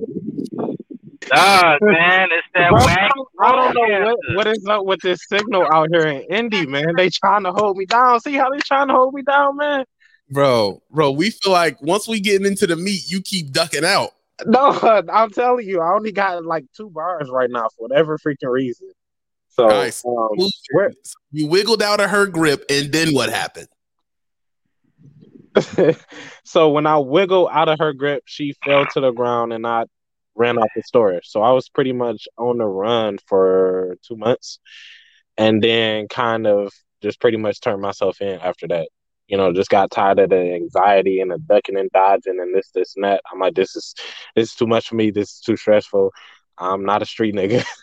Dog, 1.35 1.79
man, 1.83 2.29
it's 2.31 2.47
that 2.55 2.71
Bro, 2.71 2.85
whack. 2.85 3.11
I 3.41 3.53
don't 3.53 3.75
know 3.75 4.07
what, 4.07 4.37
what 4.37 4.47
is 4.47 4.67
up 4.69 4.85
with 4.85 5.01
this 5.01 5.21
signal 5.29 5.67
out 5.73 5.89
here 5.91 6.07
in 6.07 6.23
Indy, 6.31 6.67
man. 6.67 6.95
They 6.97 7.11
trying 7.11 7.45
to 7.45 7.53
hold 7.53 7.77
me 7.77 7.87
down. 7.87 8.21
See 8.21 8.35
how 8.35 8.51
they 8.51 8.59
trying 8.59 8.89
to 8.89 8.95
hold 8.95 9.15
me 9.15 9.23
down, 9.23 9.57
man? 9.57 9.85
Bro, 10.31 10.83
bro, 10.91 11.11
we 11.11 11.31
feel 11.31 11.53
like 11.53 11.81
once 11.83 12.09
we 12.09 12.21
get 12.21 12.45
into 12.45 12.67
the 12.67 12.77
meat, 12.77 13.03
you 13.07 13.21
keep 13.21 13.53
ducking 13.53 13.85
out. 13.85 14.11
No, 14.47 14.73
I'm 15.13 15.31
telling 15.31 15.69
you, 15.69 15.81
I 15.81 15.93
only 15.93 16.11
got 16.11 16.45
like 16.45 16.65
two 16.77 16.91
bars 16.91 17.29
right 17.31 17.49
now 17.49 17.69
for 17.77 17.87
whatever 17.87 18.19
freaking 18.19 18.51
reason. 18.51 18.89
So, 19.55 19.67
Nice. 19.67 20.05
um, 20.05 20.29
where- 20.73 20.93
You 21.31 21.47
wiggled 21.47 21.83
out 21.83 22.01
of 22.01 22.11
her 22.11 22.27
grip, 22.27 22.65
and 22.71 22.91
then 22.93 23.15
what 23.15 23.31
happened? 23.31 23.69
so 26.45 26.71
when 26.71 26.87
I 26.87 26.99
wiggled 26.99 27.51
out 27.53 27.69
of 27.69 27.79
her 27.79 27.93
grip, 27.93 28.23
she 28.27 28.55
fell 28.65 28.87
to 28.87 29.01
the 29.01 29.11
ground 29.11 29.53
and 29.53 29.67
I 29.67 29.85
ran 30.35 30.59
out 30.59 30.69
the 30.75 30.83
store. 30.83 31.21
So 31.25 31.43
I 31.43 31.53
was 31.53 31.69
pretty 31.69 31.93
much 31.93 32.27
on 32.39 32.59
the 32.59 32.65
run 32.65 33.19
for 33.27 33.97
two 34.07 34.17
months 34.17 34.59
and 35.37 35.63
then 35.63 36.09
kind 36.09 36.47
of 36.47 36.73
just 37.03 37.21
pretty 37.21 37.37
much 37.37 37.61
turned 37.61 37.83
myself 37.83 38.23
in 38.23 38.41
after 38.41 38.67
that. 38.69 38.89
You 39.29 39.37
know, 39.37 39.53
just 39.53 39.71
got 39.71 39.91
tired 39.91 40.19
of 40.19 40.31
the 40.31 40.55
anxiety 40.55 41.21
and 41.21 41.31
the 41.31 41.39
ducking 41.39 41.79
and 41.79 41.91
dodging 41.91 42.41
and 42.41 42.55
this, 42.55 42.71
this, 42.75 42.95
and 42.97 43.05
that. 43.05 43.23
I'm 43.31 43.39
like, 43.39 43.55
this 43.55 43.77
is 43.77 43.95
this 44.35 44.51
is 44.51 44.55
too 44.55 44.67
much 44.67 44.89
for 44.89 44.95
me. 44.95 45.11
This 45.11 45.33
is 45.35 45.41
too 45.41 45.57
stressful. 45.57 46.13
I'm 46.59 46.85
not 46.85 47.03
a 47.03 47.07
street 47.07 47.35
nigga. 47.35 47.65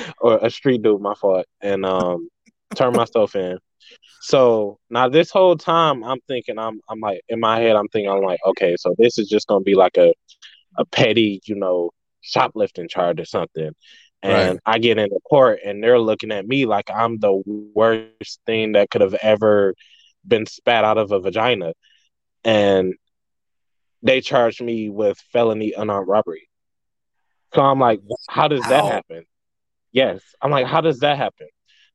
or 0.18 0.38
a 0.42 0.50
street 0.50 0.82
dude, 0.82 1.00
my 1.00 1.14
fault, 1.14 1.46
and 1.60 1.84
um, 1.84 2.28
turn 2.74 2.92
myself 2.92 3.34
in. 3.36 3.58
So 4.20 4.78
now 4.88 5.08
this 5.08 5.30
whole 5.30 5.56
time 5.56 6.04
I'm 6.04 6.20
thinking 6.28 6.58
I'm 6.58 6.80
I'm 6.88 7.00
like 7.00 7.22
in 7.28 7.40
my 7.40 7.58
head 7.58 7.76
I'm 7.76 7.88
thinking 7.88 8.08
I'm 8.10 8.22
like 8.22 8.38
okay 8.46 8.76
so 8.78 8.94
this 8.96 9.18
is 9.18 9.28
just 9.28 9.48
gonna 9.48 9.64
be 9.64 9.74
like 9.74 9.96
a 9.96 10.14
a 10.78 10.84
petty 10.86 11.40
you 11.44 11.56
know 11.56 11.90
shoplifting 12.20 12.88
charge 12.88 13.20
or 13.20 13.24
something. 13.24 13.72
And 14.24 14.60
I 14.64 14.78
get 14.78 14.98
into 14.98 15.18
court 15.28 15.58
and 15.64 15.82
they're 15.82 15.98
looking 15.98 16.30
at 16.30 16.46
me 16.46 16.64
like 16.64 16.88
I'm 16.88 17.18
the 17.18 17.42
worst 17.74 18.38
thing 18.46 18.72
that 18.72 18.88
could 18.88 19.00
have 19.00 19.14
ever 19.14 19.74
been 20.24 20.46
spat 20.46 20.84
out 20.84 20.96
of 20.96 21.10
a 21.10 21.18
vagina. 21.18 21.72
And 22.44 22.94
they 24.04 24.20
charged 24.20 24.62
me 24.62 24.88
with 24.88 25.18
felony 25.32 25.72
unarmed 25.76 26.06
robbery. 26.06 26.48
So 27.54 27.62
I'm 27.62 27.80
like 27.80 28.00
how 28.28 28.46
does 28.46 28.62
that 28.68 28.84
happen 28.84 29.24
yes 29.92 30.20
I'm 30.42 30.50
like 30.50 30.66
how 30.66 30.80
does 30.80 31.00
that 31.00 31.16
happen 31.18 31.48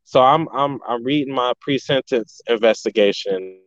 so 0.03 0.21
I'm 0.21 0.47
I'm 0.53 0.79
I'm 0.87 1.03
reading 1.03 1.33
my 1.33 1.53
pre-sentence 1.61 2.41
investigation. 2.47 3.59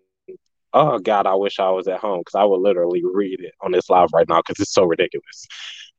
Oh 0.72 0.98
God, 0.98 1.26
I 1.26 1.34
wish 1.34 1.58
I 1.58 1.70
was 1.70 1.88
at 1.88 2.00
home 2.00 2.20
because 2.20 2.34
I 2.36 2.44
would 2.44 2.60
literally 2.60 3.02
read 3.04 3.40
it 3.40 3.54
on 3.60 3.72
this 3.72 3.90
live 3.90 4.08
right 4.14 4.28
now 4.28 4.40
because 4.40 4.60
it's 4.60 4.72
so 4.72 4.84
ridiculous. 4.84 5.46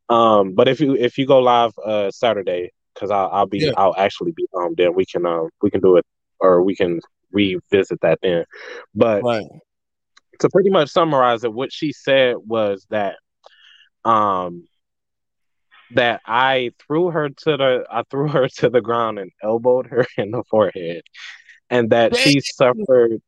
Um, 0.09 0.53
but 0.55 0.67
if 0.67 0.79
you 0.79 0.95
if 0.95 1.17
you 1.17 1.25
go 1.27 1.39
live 1.39 1.71
uh 1.85 2.09
Saturday, 2.11 2.71
because 2.93 3.11
I'll 3.11 3.29
I'll 3.31 3.45
be 3.47 3.59
Yeah. 3.59 3.73
I'll 3.77 3.95
actually 3.97 4.31
be 4.31 4.47
home 4.53 4.73
then 4.77 4.93
we 4.95 5.05
can 5.05 5.25
um 5.25 5.49
we 5.61 5.69
can 5.69 5.81
do 5.81 5.97
it 5.97 6.05
or 6.39 6.63
we 6.63 6.75
can 6.75 6.99
revisit 7.31 7.99
that 8.01 8.19
then. 8.21 8.45
But 8.95 9.23
Right. 9.23 9.45
to 10.39 10.49
pretty 10.49 10.69
much 10.69 10.89
summarize 10.89 11.43
it, 11.43 11.53
what 11.53 11.71
she 11.71 11.91
said 11.91 12.35
was 12.45 12.85
that 12.89 13.15
um 14.05 14.67
that 15.95 16.21
I 16.25 16.71
threw 16.85 17.11
her 17.11 17.29
to 17.29 17.57
the 17.57 17.85
I 17.89 18.03
threw 18.09 18.27
her 18.27 18.47
to 18.57 18.69
the 18.69 18.81
ground 18.81 19.19
and 19.19 19.31
elbowed 19.43 19.87
her 19.87 20.05
in 20.17 20.31
the 20.31 20.43
forehead, 20.49 21.01
and 21.69 21.89
that 21.91 22.15
she 22.15 22.39
suffered 22.39 23.21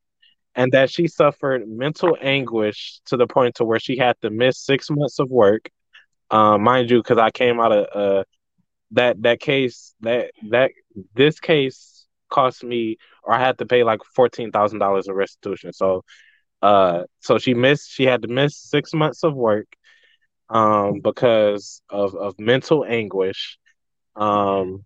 and 0.56 0.72
that 0.72 0.90
she 0.90 1.08
suffered 1.08 1.68
mental 1.68 2.18
anguish 2.22 3.00
to 3.08 3.18
the 3.18 3.28
point 3.28 3.56
to 3.56 3.66
where 3.66 3.80
she 3.80 3.98
had 3.98 4.16
to 4.22 4.30
miss 4.30 4.60
six 4.60 4.90
months 4.90 5.20
of 5.20 5.30
work. 5.30 5.70
Um, 6.30 6.64
mind 6.64 6.90
you, 6.90 7.02
because 7.02 7.18
I 7.18 7.32
came 7.32 7.60
out 7.60 7.72
of 7.72 7.86
uh 7.94 8.24
that 8.92 9.22
that 9.24 9.40
case 9.40 9.96
that 10.02 10.32
that 10.50 10.72
this 11.16 11.40
case 11.40 12.06
cost 12.30 12.64
me 12.64 12.98
or 13.24 13.34
I 13.34 13.40
had 13.40 13.58
to 13.60 13.66
pay 13.66 13.84
like 13.84 14.02
fourteen 14.16 14.52
thousand 14.52 14.80
dollars 14.80 15.08
in 15.08 15.14
restitution. 15.14 15.74
So 15.74 16.04
uh 16.62 17.04
so 17.20 17.38
she 17.38 17.54
missed 17.54 17.92
she 17.92 18.04
had 18.04 18.22
to 18.22 18.28
miss 18.28 18.58
six 18.58 18.94
months 18.94 19.24
of 19.24 19.36
work 19.36 19.68
um 20.50 21.00
because 21.00 21.82
of 21.90 22.16
of 22.16 22.38
mental 22.40 22.86
anguish 22.86 23.58
um 24.16 24.84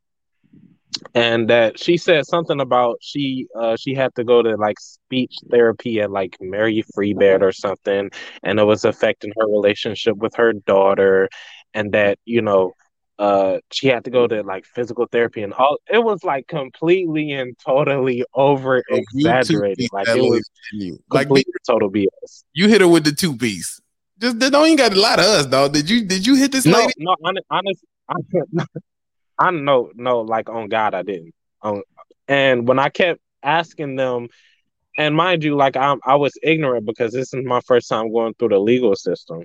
and 1.14 1.50
that 1.50 1.80
she 1.80 1.98
said 1.98 2.26
something 2.26 2.60
about 2.60 2.98
she 3.02 3.48
uh 3.60 3.76
she 3.76 3.94
had 3.94 4.14
to 4.16 4.24
go 4.24 4.42
to 4.42 4.56
like 4.56 4.80
speech 4.80 5.36
therapy 5.50 6.00
at 6.02 6.12
like 6.12 6.36
Mary 6.40 6.84
Free 6.94 7.14
Bed 7.14 7.44
or 7.44 7.52
something 7.52 8.10
and 8.44 8.60
it 8.60 8.64
was 8.64 8.86
affecting 8.86 9.32
her 9.38 9.48
relationship 9.48 10.18
with 10.18 10.36
her 10.36 10.54
daughter 10.54 11.30
and 11.74 11.92
that 11.94 12.18
you 12.26 12.42
know 12.42 12.74
uh 13.20 13.58
she 13.72 13.88
had 13.88 14.04
to 14.06 14.12
go 14.12 14.28
to 14.28 14.42
like 14.44 14.66
physical 14.66 15.08
therapy 15.12 15.42
and 15.42 15.54
all 15.54 15.78
it 15.92 16.04
was 16.04 16.24
like 16.24 16.48
completely 16.48 17.32
and 17.32 17.58
totally 17.66 18.24
over 18.34 18.84
Bro, 18.88 18.98
you 18.98 19.04
two 19.04 19.28
exaggerated 19.28 19.90
like 19.92 20.08
it 20.08 20.18
was. 20.18 20.50
Like 21.10 21.28
complete 21.28 21.48
total 21.66 21.90
BS 21.90 22.44
you 22.54 22.68
hit 22.68 22.82
her 22.82 22.88
with 22.88 23.06
the 23.06 23.12
two 23.12 23.36
piece. 23.36 23.80
Just 24.20 24.40
they 24.40 24.50
don't 24.50 24.66
even 24.66 24.78
got 24.78 24.94
a 24.94 25.00
lot 25.00 25.20
of 25.20 25.26
us, 25.26 25.46
dog. 25.46 25.74
Did 25.74 25.90
you 25.90 26.06
did 26.06 26.26
you 26.26 26.36
hit 26.36 26.52
this 26.52 26.66
No, 26.66 26.80
lady? 26.80 26.94
no, 26.98 27.16
honest, 27.24 27.46
honest, 27.50 27.86
I, 28.10 28.16
I 29.38 29.52
know, 29.52 29.92
no, 29.96 30.22
like 30.22 30.50
on 30.50 30.68
God, 30.70 30.94
I 30.94 31.04
didn't. 31.04 31.34
Um, 31.62 31.84
and 32.28 32.68
when 32.68 32.80
I 32.80 32.90
kept 32.90 33.20
asking 33.44 33.96
them, 33.96 34.28
and 34.98 35.16
mind 35.16 35.44
you, 35.44 35.56
like 35.56 35.78
I'm, 35.78 36.00
I 36.06 36.16
was 36.16 36.34
ignorant 36.42 36.86
because 36.86 37.14
this 37.14 37.34
is 37.34 37.46
my 37.46 37.62
first 37.62 37.88
time 37.90 38.12
going 38.12 38.34
through 38.34 38.50
the 38.50 38.60
legal 38.60 38.96
system. 38.96 39.44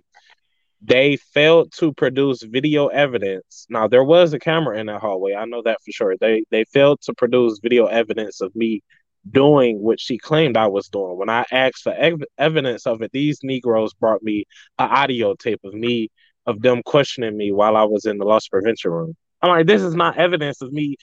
They 0.84 1.16
failed 1.16 1.72
to 1.78 1.92
produce 1.92 2.42
video 2.42 2.88
evidence. 2.88 3.66
Now 3.70 3.86
there 3.86 4.02
was 4.04 4.32
a 4.32 4.38
camera 4.38 4.78
in 4.78 4.86
that 4.86 5.00
hallway. 5.00 5.34
I 5.34 5.44
know 5.44 5.62
that 5.62 5.78
for 5.84 5.92
sure. 5.92 6.16
They 6.18 6.44
they 6.50 6.64
failed 6.64 7.00
to 7.02 7.14
produce 7.14 7.60
video 7.62 7.86
evidence 7.86 8.40
of 8.40 8.54
me 8.56 8.82
doing 9.30 9.80
what 9.80 10.00
she 10.00 10.18
claimed 10.18 10.56
I 10.56 10.66
was 10.66 10.88
doing. 10.88 11.16
When 11.16 11.30
I 11.30 11.44
asked 11.52 11.82
for 11.82 11.92
ev- 11.92 12.24
evidence 12.38 12.86
of 12.86 13.02
it, 13.02 13.12
these 13.12 13.40
Negroes 13.42 13.94
brought 13.94 14.22
me 14.22 14.44
an 14.78 14.90
audio 14.90 15.34
tape 15.34 15.60
of 15.64 15.74
me 15.74 16.10
of 16.46 16.60
them 16.62 16.82
questioning 16.84 17.36
me 17.36 17.52
while 17.52 17.76
I 17.76 17.84
was 17.84 18.04
in 18.04 18.18
the 18.18 18.24
loss 18.24 18.48
prevention 18.48 18.90
room. 18.90 19.16
I'm 19.40 19.50
like, 19.50 19.66
this 19.66 19.82
is 19.82 19.94
not 19.94 20.18
evidence 20.18 20.60
of 20.60 20.72
me 20.72 20.96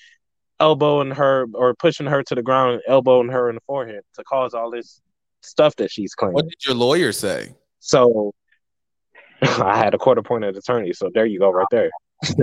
elbowing 0.60 1.12
her 1.12 1.48
or 1.54 1.74
pushing 1.76 2.06
her 2.08 2.24
to 2.24 2.36
the 2.36 2.44
ground 2.44 2.74
and 2.74 2.82
elbowing 2.88 3.30
her 3.30 3.50
in 3.50 3.56
the 3.56 3.62
forehead 3.66 4.02
to 4.16 4.24
cause 4.24 4.54
all 4.54 4.70
this 4.72 5.02
stuff 5.42 5.76
that 5.78 5.92
she's 5.92 6.14
claiming. 6.14 6.34
What 6.34 6.50
did 6.50 6.66
your 6.66 6.76
lawyer 6.76 7.12
say? 7.14 7.54
So 7.80 8.34
I 9.42 9.78
had 9.78 9.94
a 9.94 9.98
court 9.98 10.18
appointed 10.18 10.58
attorney. 10.58 10.92
So 10.94 11.10
there 11.14 11.26
you 11.26 11.40
go, 11.40 11.52
right 11.52 11.68
there. 11.72 11.90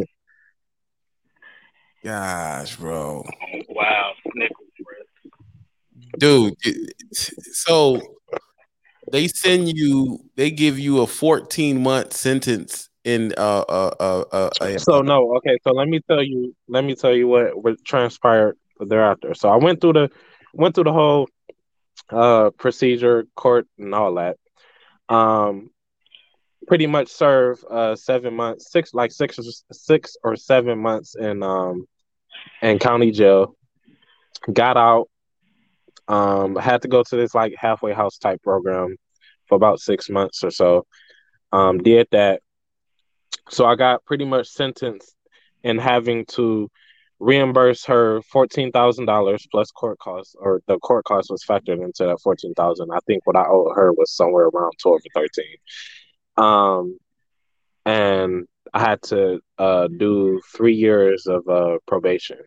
Gosh, 2.04 2.76
bro. 2.76 3.24
Wow, 3.68 4.12
Nichols, 4.34 4.65
dude 6.18 6.55
so 7.12 8.00
they 9.12 9.29
send 9.29 9.76
you 9.76 10.18
they 10.37 10.50
give 10.50 10.79
you 10.79 11.00
a 11.00 11.07
14 11.07 11.83
month 11.83 12.12
sentence 12.12 12.88
in 13.07 13.33
uh 13.38 13.64
uh 13.68 13.94
uh, 14.00 14.24
uh, 14.33 14.79
So 14.79 15.00
no, 15.00 15.37
okay. 15.37 15.57
So 15.62 15.70
let 15.70 15.88
me 15.88 16.00
tell 16.09 16.22
you, 16.22 16.55
let 16.68 16.85
me 16.85 16.96
tell 16.96 17.14
you 17.14 17.29
what 17.29 17.62
what 17.62 17.85
transpired 17.85 18.59
thereafter. 18.81 19.33
So 19.33 19.48
I 19.48 19.57
went 19.57 19.81
through 19.81 19.92
the 19.94 20.11
went 20.52 20.74
through 20.74 20.85
the 20.85 20.92
whole 20.92 21.29
uh 22.11 22.50
procedure, 22.50 23.26
court, 23.37 23.68
and 23.79 23.94
all 23.94 24.14
that. 24.14 24.37
Um, 25.09 25.70
pretty 26.66 26.88
much 26.88 27.09
serve 27.09 27.64
uh 27.70 27.94
seven 27.94 28.35
months, 28.35 28.72
six 28.72 28.92
like 28.92 29.12
six 29.12 29.38
or 29.38 29.44
six 29.70 30.16
or 30.24 30.35
seven 30.35 30.81
months 30.81 31.14
in 31.14 31.44
um 31.44 31.87
in 32.61 32.81
county 32.81 33.12
jail. 33.12 33.57
Got 34.52 34.76
out. 34.76 35.09
Um, 36.09 36.57
had 36.57 36.83
to 36.83 36.88
go 36.88 37.03
to 37.03 37.16
this 37.16 37.35
like 37.35 37.55
halfway 37.59 37.92
house 37.92 38.19
type 38.19 38.42
program 38.42 38.97
for 39.49 39.57
about 39.57 39.81
six 39.81 40.09
months 40.09 40.45
or 40.45 40.51
so. 40.51 40.87
Um, 41.53 41.79
did 41.79 42.09
that. 42.12 42.42
So 43.49 43.64
I 43.64 43.77
got 43.77 44.05
pretty 44.05 44.25
much 44.25 44.49
sentenced 44.49 45.14
in 45.62 45.79
having 45.79 46.27
to 46.27 46.69
reimburse 47.19 47.85
her 47.87 48.21
fourteen 48.23 48.73
thousand 48.73 49.07
dollars 49.07 49.47
plus 49.51 49.71
court 49.71 49.99
costs, 49.99 50.35
or 50.38 50.61
the 50.66 50.79
court 50.79 51.05
cost 51.05 51.31
was 51.31 51.45
factored 51.45 51.83
into 51.83 52.05
that 52.05 52.21
fourteen 52.23 52.55
thousand. 52.55 52.90
I 52.92 52.99
think 53.07 53.27
what 53.27 53.37
I 53.37 53.47
owed 53.49 53.75
her 53.75 53.92
was 53.92 54.12
somewhere 54.12 54.47
around 54.47 54.73
twelve 54.81 55.01
or 55.01 55.23
thirteen. 55.23 55.57
Um, 56.37 56.99
and 57.85 58.47
I 58.75 58.81
had 58.81 59.03
to 59.05 59.40
uh 59.59 59.88
do 59.88 60.40
three 60.55 60.75
years 60.75 61.27
of 61.27 61.49
uh 61.49 61.79
probation. 61.87 62.38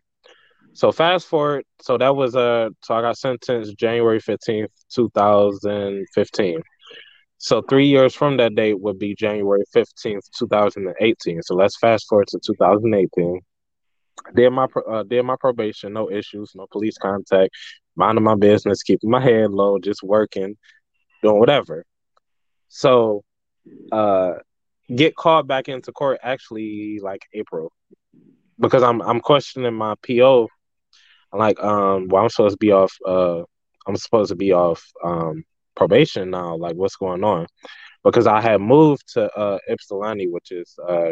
So 0.74 0.92
fast 0.92 1.28
forward, 1.28 1.66
so 1.82 1.98
that 1.98 2.16
was 2.16 2.36
uh 2.36 2.70
so 2.84 2.96
I 2.96 3.02
got 3.02 3.18
sentenced 3.18 3.78
January 3.78 4.20
fifteenth, 4.20 4.72
two 4.90 5.10
thousand 5.10 6.06
fifteen. 6.14 6.62
So 7.38 7.62
three 7.62 7.88
years 7.88 8.14
from 8.14 8.38
that 8.38 8.56
date 8.56 8.80
would 8.80 9.00
be 9.00 9.16
January 9.16 9.64
fifteenth, 9.74 10.26
two 10.38 10.48
thousand 10.48 10.88
and 10.88 10.96
eighteen. 11.02 11.42
So 11.42 11.56
let's 11.56 11.78
fast 11.78 12.08
forward 12.08 12.28
to 12.30 12.40
two 12.46 12.56
thousand 12.56 12.94
eighteen. 12.94 13.42
Did 14.36 14.52
my 14.52 14.68
uh, 14.90 15.04
did 15.04 15.24
my 15.24 15.36
probation, 15.40 15.94
no 15.94 16.12
issues, 16.12 16.52
no 16.56 16.68
police 16.72 16.98
contact, 16.98 17.52
minding 17.96 18.24
my 18.24 18.36
business, 18.36 18.84
keeping 18.84 19.10
my 19.10 19.22
head 19.22 19.52
low, 19.52 19.80
just 19.80 20.04
working, 20.04 20.56
doing 21.24 21.40
whatever. 21.40 21.86
So, 22.68 23.24
uh, 23.92 24.34
get 24.94 25.16
called 25.16 25.48
back 25.48 25.68
into 25.70 25.92
court 25.92 26.20
actually 26.24 27.00
like 27.02 27.22
April 27.34 27.72
because 28.60 28.84
I'm 28.84 29.02
I'm 29.02 29.20
questioning 29.20 29.74
my 29.74 29.96
PO. 30.08 30.48
Like, 31.34 31.62
um, 31.64 32.08
well, 32.10 32.24
I'm 32.24 32.30
supposed 32.30 32.54
to 32.54 32.58
be 32.58 32.72
off. 32.72 32.94
Uh, 33.06 33.44
I'm 33.88 33.96
supposed 33.96 34.30
to 34.30 34.36
be 34.36 34.54
off 34.54 34.84
um 35.04 35.44
probation 35.76 36.30
now. 36.30 36.56
Like, 36.58 36.76
what's 36.76 36.96
going 36.96 37.24
on? 37.24 37.48
Because 38.04 38.28
I 38.28 38.42
had 38.42 38.62
moved 38.62 39.04
to 39.14 39.32
uh 39.38 39.60
Ypsilanti, 39.70 40.28
which 40.28 40.52
is 40.52 40.76
uh 40.88 41.12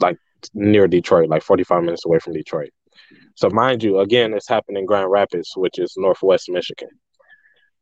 like 0.00 0.18
near 0.54 0.86
Detroit, 0.88 1.28
like 1.28 1.42
45 1.42 1.82
minutes 1.82 2.04
away 2.06 2.18
from 2.18 2.34
Detroit. 2.34 2.70
So 3.34 3.50
mind 3.50 3.82
you, 3.82 3.98
again, 4.00 4.34
it's 4.34 4.48
happening 4.48 4.80
in 4.80 4.86
Grand 4.86 5.10
Rapids, 5.10 5.52
which 5.56 5.78
is 5.78 5.94
northwest 5.96 6.48
Michigan. 6.48 6.90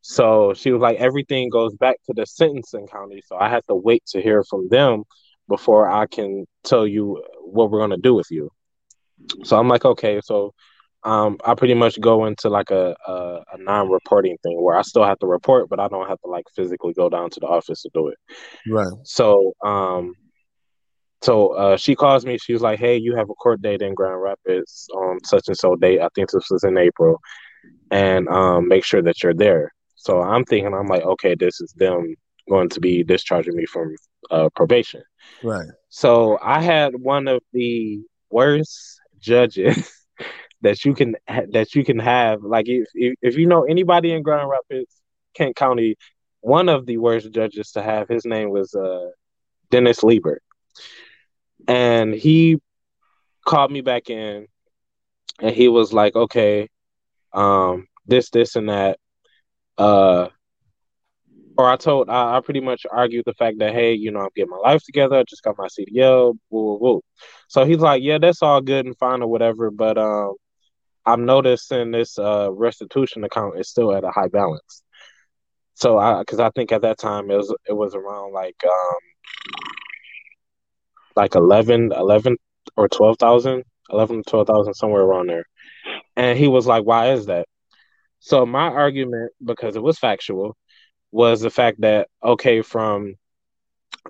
So 0.01 0.53
she 0.53 0.71
was 0.71 0.81
like, 0.81 0.97
everything 0.97 1.49
goes 1.49 1.73
back 1.75 1.97
to 2.05 2.13
the 2.13 2.25
sentencing 2.25 2.87
county. 2.87 3.21
So 3.25 3.37
I 3.37 3.49
have 3.49 3.65
to 3.67 3.75
wait 3.75 4.03
to 4.07 4.21
hear 4.21 4.43
from 4.43 4.67
them 4.69 5.03
before 5.47 5.89
I 5.89 6.07
can 6.07 6.45
tell 6.63 6.85
you 6.87 7.23
what 7.41 7.71
we're 7.71 7.79
gonna 7.79 7.97
do 7.97 8.13
with 8.13 8.27
you. 8.29 8.49
So 9.43 9.57
I'm 9.57 9.67
like, 9.67 9.85
okay, 9.85 10.19
so 10.23 10.53
um, 11.05 11.37
I 11.45 11.53
pretty 11.55 11.73
much 11.73 11.99
go 11.99 12.25
into 12.25 12.49
like 12.49 12.71
a, 12.71 12.95
a 13.07 13.43
a 13.53 13.57
non-reporting 13.57 14.37
thing 14.43 14.61
where 14.61 14.77
I 14.77 14.81
still 14.81 15.03
have 15.03 15.19
to 15.19 15.27
report, 15.27 15.69
but 15.69 15.79
I 15.79 15.87
don't 15.87 16.07
have 16.07 16.19
to 16.21 16.29
like 16.29 16.45
physically 16.55 16.93
go 16.93 17.09
down 17.09 17.29
to 17.31 17.39
the 17.39 17.47
office 17.47 17.81
to 17.83 17.89
do 17.93 18.07
it. 18.07 18.17
right 18.67 18.93
So 19.03 19.53
um 19.63 20.13
so 21.21 21.53
uh, 21.53 21.77
she 21.77 21.95
calls 21.95 22.25
me. 22.25 22.37
She 22.37 22.51
was 22.51 22.61
like, 22.61 22.79
"Hey, 22.79 22.97
you 22.97 23.15
have 23.15 23.29
a 23.29 23.33
court 23.35 23.61
date 23.61 23.81
in 23.81 23.93
Grand 23.93 24.21
Rapids 24.21 24.89
on 24.93 25.23
such 25.23 25.47
and 25.47 25.57
so 25.57 25.75
date. 25.75 26.01
I 26.01 26.09
think 26.13 26.29
this 26.29 26.49
was 26.51 26.65
in 26.65 26.77
April, 26.77 27.21
and 27.91 28.27
um, 28.27 28.67
make 28.67 28.83
sure 28.83 29.01
that 29.01 29.23
you're 29.23 29.33
there." 29.33 29.71
So 30.03 30.21
I'm 30.21 30.43
thinking, 30.43 30.73
I'm 30.73 30.87
like, 30.87 31.03
okay, 31.03 31.33
this 31.33 31.61
is 31.61 31.71
them 31.77 32.15
going 32.49 32.67
to 32.69 32.81
be 32.81 33.03
discharging 33.03 33.55
me 33.55 33.65
from 33.65 33.95
uh, 34.31 34.49
probation. 34.53 35.01
Right. 35.41 35.69
So 35.87 36.37
I 36.41 36.61
had 36.61 36.93
one 37.01 37.29
of 37.29 37.41
the 37.53 38.01
worst 38.29 38.99
judges 39.19 39.89
that 40.63 40.83
you 40.83 40.93
can 40.93 41.15
that 41.27 41.75
you 41.75 41.85
can 41.85 41.99
have. 41.99 42.41
Like 42.41 42.67
if 42.67 42.87
if, 43.21 43.37
you 43.37 43.45
know 43.45 43.63
anybody 43.63 44.11
in 44.11 44.23
Grand 44.23 44.49
Rapids, 44.49 44.95
Kent 45.35 45.55
County, 45.55 45.95
one 46.41 46.69
of 46.69 46.85
the 46.85 46.97
worst 46.97 47.31
judges 47.31 47.71
to 47.71 47.83
have. 47.83 48.09
His 48.09 48.25
name 48.25 48.49
was 48.49 48.73
uh, 48.73 49.09
Dennis 49.69 50.03
Leiber, 50.03 50.41
and 51.67 52.13
he 52.13 52.59
called 53.45 53.71
me 53.71 53.81
back 53.81 54.09
in, 54.09 54.47
and 55.39 55.55
he 55.55 55.67
was 55.67 55.93
like, 55.93 56.15
"Okay, 56.15 56.69
um, 57.33 57.87
this, 58.07 58.29
this, 58.31 58.55
and 58.55 58.69
that." 58.69 58.97
Uh, 59.77 60.29
or 61.57 61.69
I 61.69 61.75
told 61.75 62.09
I, 62.09 62.37
I 62.37 62.41
pretty 62.41 62.61
much 62.61 62.85
argued 62.89 63.25
the 63.25 63.33
fact 63.33 63.59
that 63.59 63.73
hey, 63.73 63.93
you 63.93 64.11
know, 64.11 64.21
I'm 64.21 64.29
getting 64.35 64.49
my 64.49 64.57
life 64.57 64.83
together. 64.83 65.17
I 65.17 65.23
just 65.23 65.43
got 65.43 65.57
my 65.57 65.67
CDL. 65.67 66.35
Woo, 66.49 66.77
woo. 66.79 67.01
So 67.47 67.65
he's 67.65 67.77
like, 67.79 68.01
yeah, 68.01 68.17
that's 68.17 68.41
all 68.41 68.61
good 68.61 68.85
and 68.85 68.97
fine 68.97 69.21
or 69.21 69.27
whatever, 69.27 69.69
but 69.69 69.97
um, 69.97 70.33
I'm 71.05 71.25
noticing 71.25 71.91
this 71.91 72.17
uh 72.17 72.51
restitution 72.51 73.23
account 73.23 73.59
is 73.59 73.69
still 73.69 73.93
at 73.93 74.03
a 74.03 74.11
high 74.11 74.29
balance. 74.29 74.83
So 75.75 75.97
I, 75.97 76.19
because 76.19 76.39
I 76.39 76.49
think 76.51 76.71
at 76.71 76.83
that 76.83 76.99
time 76.99 77.31
it 77.31 77.35
was 77.37 77.53
it 77.67 77.73
was 77.73 77.95
around 77.95 78.33
like 78.33 78.55
um 78.65 78.99
like 81.15 81.35
11, 81.35 81.91
11 81.93 82.37
or 82.77 82.87
12,000, 82.87 83.63
11 83.91 84.23
to 84.23 84.29
12,000, 84.29 84.73
somewhere 84.73 85.03
around 85.03 85.29
there. 85.29 85.45
And 86.15 86.37
he 86.37 86.47
was 86.47 86.65
like, 86.67 86.83
why 86.85 87.11
is 87.11 87.27
that? 87.27 87.47
So 88.19 88.45
my 88.45 88.67
argument, 88.67 89.31
because 89.43 89.75
it 89.75 89.83
was 89.83 89.99
factual, 89.99 90.55
was 91.11 91.41
the 91.41 91.49
fact 91.49 91.81
that, 91.81 92.07
okay, 92.23 92.61
from, 92.61 93.15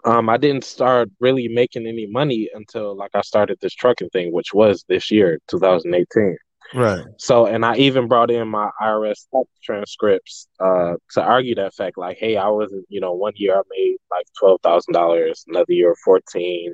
um, 0.05 0.29
I 0.29 0.37
didn't 0.37 0.63
start 0.63 1.09
really 1.19 1.47
making 1.47 1.87
any 1.87 2.07
money 2.07 2.49
until 2.53 2.95
like 2.95 3.11
I 3.13 3.21
started 3.21 3.57
this 3.61 3.73
trucking 3.73 4.09
thing, 4.09 4.31
which 4.31 4.53
was 4.53 4.85
this 4.87 5.11
year, 5.11 5.39
2018. 5.49 6.37
Right. 6.73 7.05
So, 7.17 7.45
and 7.45 7.63
I 7.65 7.75
even 7.77 8.07
brought 8.07 8.31
in 8.31 8.47
my 8.47 8.69
IRS 8.81 9.25
transcripts 9.61 10.47
uh, 10.59 10.93
to 11.11 11.21
argue 11.21 11.55
that 11.55 11.73
fact. 11.75 11.97
Like, 11.97 12.17
hey, 12.17 12.35
I 12.35 12.47
was, 12.49 12.73
you 12.89 12.99
know, 12.99 13.13
one 13.13 13.33
year 13.35 13.55
I 13.55 13.61
made 13.69 13.97
like 14.09 14.25
twelve 14.37 14.61
thousand 14.61 14.93
dollars, 14.93 15.45
another 15.47 15.71
year 15.73 15.95
fourteen, 16.03 16.73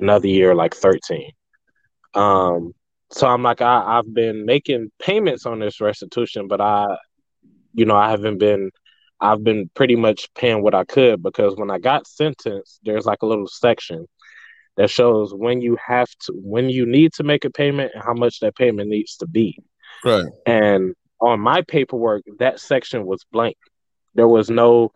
another 0.00 0.26
year 0.26 0.54
like 0.54 0.74
thirteen. 0.74 1.30
Um, 2.14 2.74
so 3.12 3.26
I'm 3.28 3.42
like, 3.42 3.60
I, 3.60 3.98
I've 3.98 4.12
been 4.12 4.44
making 4.44 4.90
payments 5.00 5.46
on 5.46 5.60
this 5.60 5.80
restitution, 5.80 6.48
but 6.48 6.60
I, 6.60 6.96
you 7.74 7.84
know, 7.84 7.96
I 7.96 8.10
haven't 8.10 8.38
been. 8.38 8.70
I've 9.22 9.44
been 9.44 9.70
pretty 9.74 9.96
much 9.96 10.32
paying 10.34 10.62
what 10.62 10.74
I 10.74 10.84
could 10.84 11.22
because 11.22 11.54
when 11.54 11.70
I 11.70 11.78
got 11.78 12.06
sentenced, 12.06 12.80
there's 12.84 13.04
like 13.04 13.20
a 13.20 13.26
little 13.26 13.46
section 13.46 14.06
that 14.80 14.88
shows 14.88 15.34
when 15.34 15.60
you 15.60 15.76
have 15.86 16.08
to 16.08 16.32
when 16.32 16.70
you 16.70 16.86
need 16.86 17.12
to 17.12 17.22
make 17.22 17.44
a 17.44 17.50
payment 17.50 17.92
and 17.94 18.02
how 18.02 18.14
much 18.14 18.40
that 18.40 18.56
payment 18.56 18.88
needs 18.88 19.16
to 19.16 19.26
be. 19.26 19.58
Right. 20.02 20.24
And 20.46 20.94
on 21.20 21.38
my 21.38 21.60
paperwork, 21.60 22.22
that 22.38 22.60
section 22.60 23.04
was 23.04 23.26
blank. 23.30 23.58
There 24.14 24.26
was 24.26 24.48
no 24.48 24.90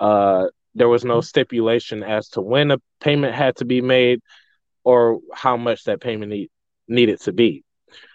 uh 0.00 0.46
there 0.74 0.88
was 0.88 1.04
no 1.04 1.20
stipulation 1.20 2.02
as 2.02 2.30
to 2.30 2.40
when 2.40 2.70
a 2.70 2.78
payment 3.00 3.34
had 3.34 3.56
to 3.56 3.66
be 3.66 3.82
made 3.82 4.20
or 4.84 5.20
how 5.34 5.58
much 5.58 5.84
that 5.84 6.00
payment 6.00 6.30
need, 6.30 6.48
needed 6.88 7.20
to 7.20 7.32
be. 7.34 7.62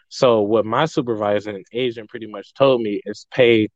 So 0.09 0.41
what 0.41 0.65
my 0.65 0.85
supervisor 0.85 1.51
and 1.51 1.63
agent 1.71 2.09
pretty 2.09 2.25
much 2.25 2.55
told 2.55 2.81
me 2.81 3.01
is 3.05 3.27
pay 3.31 3.67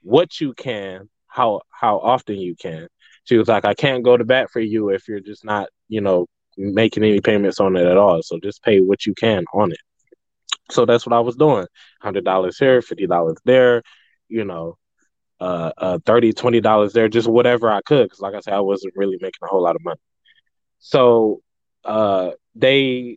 what 0.00 0.40
you 0.40 0.54
can, 0.54 1.10
how 1.26 1.60
how 1.68 1.98
often 1.98 2.36
you 2.36 2.56
can. 2.56 2.88
She 3.24 3.36
was 3.36 3.48
like, 3.48 3.66
I 3.66 3.74
can't 3.74 4.02
go 4.02 4.16
to 4.16 4.24
bat 4.24 4.48
for 4.50 4.60
you 4.60 4.88
if 4.88 5.08
you're 5.08 5.20
just 5.20 5.44
not, 5.44 5.68
you 5.88 6.00
know, 6.00 6.26
making 6.60 7.04
any 7.04 7.20
payments 7.20 7.60
on 7.60 7.76
it 7.76 7.86
at 7.86 7.96
all. 7.96 8.22
So 8.22 8.38
just 8.42 8.62
pay 8.62 8.80
what 8.80 9.06
you 9.06 9.14
can 9.14 9.44
on 9.54 9.72
it. 9.72 9.78
So 10.70 10.86
that's 10.86 11.06
what 11.06 11.14
I 11.14 11.20
was 11.20 11.36
doing. 11.36 11.66
Hundred 12.00 12.24
dollars 12.24 12.58
here, 12.58 12.82
fifty 12.82 13.06
dollars 13.06 13.38
there, 13.44 13.82
you 14.28 14.44
know, 14.44 14.76
uh, 15.40 15.72
uh 15.78 15.98
30 16.06 16.32
20 16.32 16.60
dollars 16.60 16.92
there, 16.92 17.08
just 17.08 17.28
whatever 17.28 17.70
I 17.70 17.80
could. 17.82 18.10
Cause 18.10 18.20
like 18.20 18.34
I 18.34 18.40
said, 18.40 18.54
I 18.54 18.60
wasn't 18.60 18.94
really 18.96 19.18
making 19.20 19.40
a 19.42 19.48
whole 19.48 19.62
lot 19.62 19.76
of 19.76 19.84
money. 19.84 20.00
So 20.80 21.40
uh 21.84 22.32
they 22.54 23.16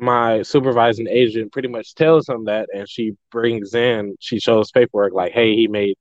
my 0.00 0.42
supervising 0.42 1.08
agent 1.08 1.52
pretty 1.52 1.68
much 1.68 1.94
tells 1.94 2.28
him 2.28 2.44
that 2.44 2.68
and 2.72 2.88
she 2.88 3.12
brings 3.30 3.74
in 3.74 4.14
she 4.20 4.38
shows 4.38 4.70
paperwork 4.70 5.12
like 5.12 5.32
hey 5.32 5.54
he 5.56 5.66
made 5.66 5.96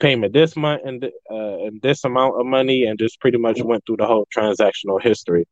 payment 0.00 0.32
this 0.32 0.56
month 0.56 0.82
and 0.84 1.04
uh, 1.30 1.58
and 1.64 1.82
this 1.82 2.04
amount 2.04 2.40
of 2.40 2.46
money 2.46 2.84
and 2.84 2.98
just 2.98 3.20
pretty 3.20 3.38
much 3.38 3.60
went 3.62 3.84
through 3.86 3.96
the 3.96 4.06
whole 4.06 4.26
transactional 4.36 5.02
history 5.02 5.46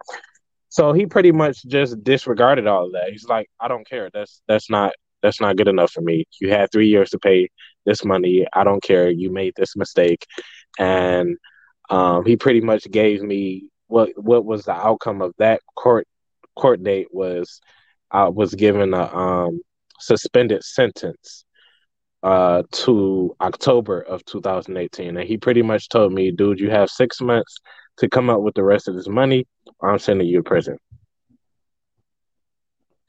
so 0.69 0.93
he 0.93 1.07
pretty 1.07 1.33
much 1.33 1.65
just 1.65 2.03
disregarded 2.05 2.67
all 2.67 2.87
of 2.87 2.93
that. 2.93 3.11
He's 3.11 3.27
like, 3.27 3.49
I 3.61 3.69
don't 3.69 3.89
care. 3.89 4.11
That's 4.13 4.43
that's 4.49 4.71
not 4.71 4.93
that's 5.23 5.41
not 5.41 5.57
good 5.57 5.69
enough 5.69 5.91
for 5.91 6.01
me. 6.01 6.25
You 6.41 6.51
had 6.51 6.71
three 6.71 6.89
years 6.89 7.11
to 7.11 7.19
pay 7.19 7.49
this 7.87 8.05
money. 8.05 8.47
I 8.53 8.65
don't 8.65 8.83
care. 8.83 9.11
You 9.11 9.31
made 9.33 9.55
this 9.57 9.77
mistake, 9.77 10.25
and 10.79 11.37
um, 11.91 12.25
he 12.25 12.37
pretty 12.37 12.61
much 12.61 12.91
gave 12.91 13.23
me 13.23 13.71
what 13.87 14.11
what 14.17 14.45
was 14.45 14.65
the 14.65 14.73
outcome 14.75 15.23
of 15.23 15.33
that 15.39 15.61
court 15.75 16.07
court 16.57 16.83
date 16.83 17.09
was 17.13 17.61
I 18.11 18.29
was 18.29 18.55
given 18.55 18.95
a 18.95 19.15
um, 19.15 19.61
suspended 20.01 20.63
sentence 20.65 21.45
uh, 22.23 22.63
to 22.73 23.35
October 23.41 24.01
of 24.01 24.25
2018, 24.25 25.17
and 25.17 25.29
he 25.29 25.37
pretty 25.37 25.63
much 25.63 25.89
told 25.89 26.13
me, 26.13 26.31
dude, 26.31 26.61
you 26.61 26.71
have 26.71 26.91
six 26.91 27.21
months 27.21 27.59
to 27.99 28.09
come 28.09 28.31
up 28.31 28.41
with 28.41 28.55
the 28.55 28.65
rest 28.65 28.89
of 28.89 28.95
this 28.95 29.09
money, 29.09 29.47
I'm 29.83 29.99
sending 29.99 30.27
you 30.27 30.39
to 30.39 30.43
prison. 30.43 30.79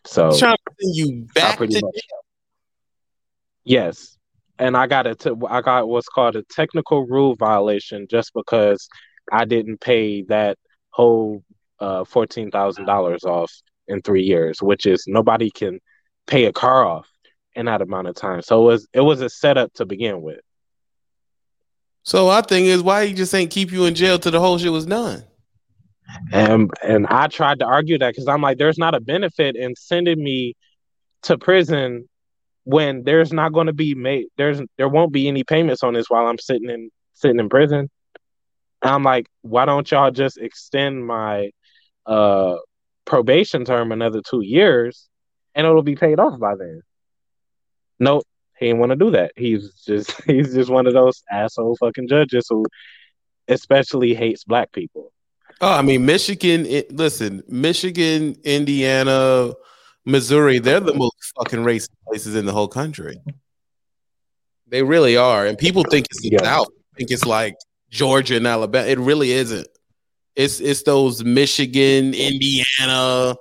So 0.06 0.38
Trying 0.38 0.56
to 0.58 0.74
send 0.82 0.96
you 0.96 1.28
back 1.36 1.58
to 1.60 1.66
much- 1.68 1.94
yes, 3.64 4.18
and 4.58 4.76
I 4.76 4.88
got 4.88 5.08
it. 5.08 5.26
I 5.50 5.62
got 5.62 5.88
what's 5.88 6.08
called 6.08 6.36
a 6.36 6.44
technical 6.44 7.06
rule 7.06 7.36
violation 7.36 8.08
just 8.10 8.32
because 8.34 8.88
I 9.32 9.46
didn't 9.46 9.82
pay 9.82 10.24
that 10.24 10.58
whole 10.92 11.44
uh, 11.80 12.04
fourteen 12.06 12.50
thousand 12.50 12.86
dollars 12.86 13.24
off 13.24 13.52
in 13.88 14.02
three 14.02 14.24
years, 14.24 14.62
which 14.62 14.86
is 14.86 15.04
nobody 15.08 15.50
can 15.52 15.80
pay 16.28 16.46
a 16.46 16.54
car 16.54 16.86
off 16.86 17.08
in 17.56 17.66
that 17.66 17.82
amount 17.82 18.08
of 18.08 18.16
time. 18.16 18.42
So 18.42 18.62
it 18.62 18.66
was 18.66 18.88
it 18.94 19.02
was 19.02 19.22
a 19.22 19.30
setup 19.30 19.74
to 19.74 19.86
begin 19.86 20.22
with. 20.22 20.40
So 22.04 22.30
our 22.30 22.42
thing 22.42 22.66
is, 22.66 22.82
why 22.82 23.06
he 23.06 23.14
just 23.14 23.34
ain't 23.36 23.52
keep 23.52 23.72
you 23.72 23.86
in 23.86 23.96
jail 23.96 24.18
till 24.20 24.32
the 24.32 24.40
whole 24.40 24.58
shit 24.58 24.72
was 24.72 24.86
done? 24.86 25.24
And 26.32 26.72
and 26.84 27.06
I 27.08 27.28
tried 27.28 27.60
to 27.60 27.66
argue 27.66 27.98
that 28.00 28.12
because 28.12 28.28
I'm 28.28 28.42
like, 28.42 28.58
there's 28.58 28.78
not 28.78 28.96
a 28.96 29.00
benefit 29.00 29.56
in 29.56 29.76
sending 29.76 30.22
me 30.24 30.56
to 31.24 31.38
prison 31.38 32.08
when 32.64 33.04
there's 33.04 33.32
not 33.34 33.54
going 33.54 33.68
to 33.68 33.74
be 33.74 33.96
made. 33.96 34.28
There's 34.38 34.62
there 34.78 34.90
won't 34.90 35.12
be 35.12 35.28
any 35.28 35.44
payments 35.44 35.84
on 35.84 35.94
this 35.94 36.10
while 36.10 36.28
I'm 36.28 36.40
sitting 36.40 36.70
in 36.70 36.90
sitting 37.14 37.40
in 37.40 37.50
prison. 37.50 37.90
I'm 38.82 39.04
like, 39.04 39.28
why 39.42 39.66
don't 39.66 39.90
y'all 39.92 40.12
just 40.12 40.38
extend 40.38 41.06
my 41.06 41.52
uh 42.06 42.56
probation 43.06 43.66
term 43.66 43.92
another 43.92 44.22
two 44.28 44.42
years, 44.42 45.10
and 45.56 45.66
it'll 45.68 45.84
be 45.84 45.96
paid 45.96 46.20
off 46.20 46.40
by 46.40 46.56
then? 46.56 46.82
Nope, 48.00 48.24
he 48.60 48.68
didn't 48.68 48.80
want 48.80 48.92
to 48.92 48.96
do 48.96 49.12
that. 49.12 49.32
He's 49.36 49.74
just 49.86 50.12
he's 50.26 50.54
just 50.54 50.70
one 50.70 50.88
of 50.88 50.94
those 50.94 51.24
asshole 51.32 51.78
fucking 51.80 52.08
judges 52.08 52.48
who 52.50 52.66
especially 53.48 54.14
hates 54.14 54.44
black 54.44 54.72
people. 54.72 55.12
Oh, 55.62 55.74
I 55.74 55.82
mean, 55.82 56.06
Michigan. 56.06 56.66
It, 56.66 56.96
listen, 56.96 57.44
Michigan, 57.48 58.36
Indiana, 58.44 59.54
Missouri. 60.06 60.60
They're 60.60 60.80
the 60.80 60.94
most 60.94 61.16
fucking 61.38 61.60
racist 61.64 61.90
places 62.08 62.36
in 62.36 62.46
the 62.46 62.54
whole 62.54 62.68
country. 62.68 63.20
They 64.68 64.84
really 64.84 65.18
are, 65.18 65.46
and 65.46 65.58
people 65.58 65.84
think 65.90 66.06
it's 66.12 66.22
the 66.22 66.30
Yeah. 66.34 66.44
South. 66.44 66.68
Think 66.96 67.12
it's 67.12 67.26
like 67.26 67.56
Georgia 67.90 68.36
and 68.38 68.46
Alabama. 68.46 68.88
It 68.88 69.00
really 69.00 69.32
isn't. 69.32 69.68
It's 70.40 70.62
it's 70.62 70.84
those 70.84 71.22
Michigan, 71.24 72.14
Indiana. 72.14 73.36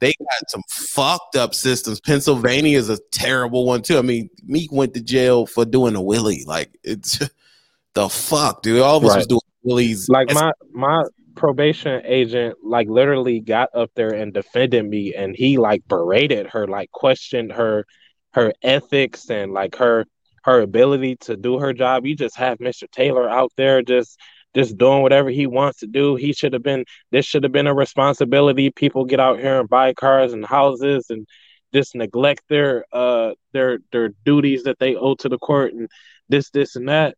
They 0.00 0.12
got 0.18 0.50
some 0.50 0.62
fucked 0.68 1.34
up 1.34 1.54
systems. 1.54 1.98
Pennsylvania 2.00 2.76
is 2.76 2.90
a 2.90 2.98
terrible 3.10 3.64
one 3.64 3.80
too. 3.80 3.96
I 3.96 4.02
mean, 4.02 4.28
Meek 4.44 4.70
went 4.70 4.92
to 4.94 5.00
jail 5.00 5.46
for 5.46 5.64
doing 5.64 5.94
a 5.96 6.02
willy. 6.02 6.44
Like 6.46 6.76
it's 6.84 7.18
the 7.94 8.08
fuck, 8.10 8.62
dude. 8.62 8.82
All 8.82 8.98
of 8.98 9.04
us 9.04 9.10
Right. 9.10 9.16
was 9.16 9.26
doing 9.28 9.40
willies. 9.62 10.08
like 10.10 10.32
my 10.34 10.52
my 10.72 11.04
probation 11.36 12.02
agent 12.04 12.58
like 12.62 12.86
literally 12.88 13.40
got 13.40 13.70
up 13.74 13.90
there 13.94 14.12
and 14.12 14.34
defended 14.34 14.84
me 14.84 15.14
and 15.14 15.34
he 15.34 15.56
like 15.56 15.82
berated 15.88 16.46
her 16.48 16.66
like 16.66 16.90
questioned 16.92 17.50
her 17.52 17.86
her 18.34 18.52
ethics 18.62 19.30
and 19.30 19.52
like 19.54 19.76
her 19.76 20.04
her 20.44 20.60
ability 20.60 21.16
to 21.16 21.34
do 21.34 21.58
her 21.58 21.72
job 21.72 22.04
you 22.04 22.14
just 22.14 22.36
have 22.36 22.58
mr 22.58 22.84
taylor 22.90 23.26
out 23.30 23.50
there 23.56 23.80
just 23.80 24.20
just 24.54 24.76
doing 24.78 25.02
whatever 25.02 25.30
he 25.30 25.46
wants 25.46 25.78
to 25.80 25.86
do. 25.86 26.16
He 26.16 26.32
should 26.32 26.52
have 26.52 26.62
been. 26.62 26.84
This 27.10 27.24
should 27.26 27.42
have 27.42 27.52
been 27.52 27.66
a 27.66 27.74
responsibility. 27.74 28.70
People 28.70 29.04
get 29.04 29.20
out 29.20 29.38
here 29.40 29.60
and 29.60 29.68
buy 29.68 29.94
cars 29.94 30.32
and 30.32 30.44
houses 30.44 31.06
and 31.10 31.26
just 31.72 31.94
neglect 31.94 32.42
their 32.48 32.84
uh 32.92 33.32
their 33.52 33.78
their 33.92 34.10
duties 34.24 34.64
that 34.64 34.78
they 34.78 34.94
owe 34.94 35.14
to 35.16 35.28
the 35.28 35.38
court 35.38 35.72
and 35.72 35.88
this 36.28 36.50
this 36.50 36.76
and 36.76 36.88
that. 36.88 37.16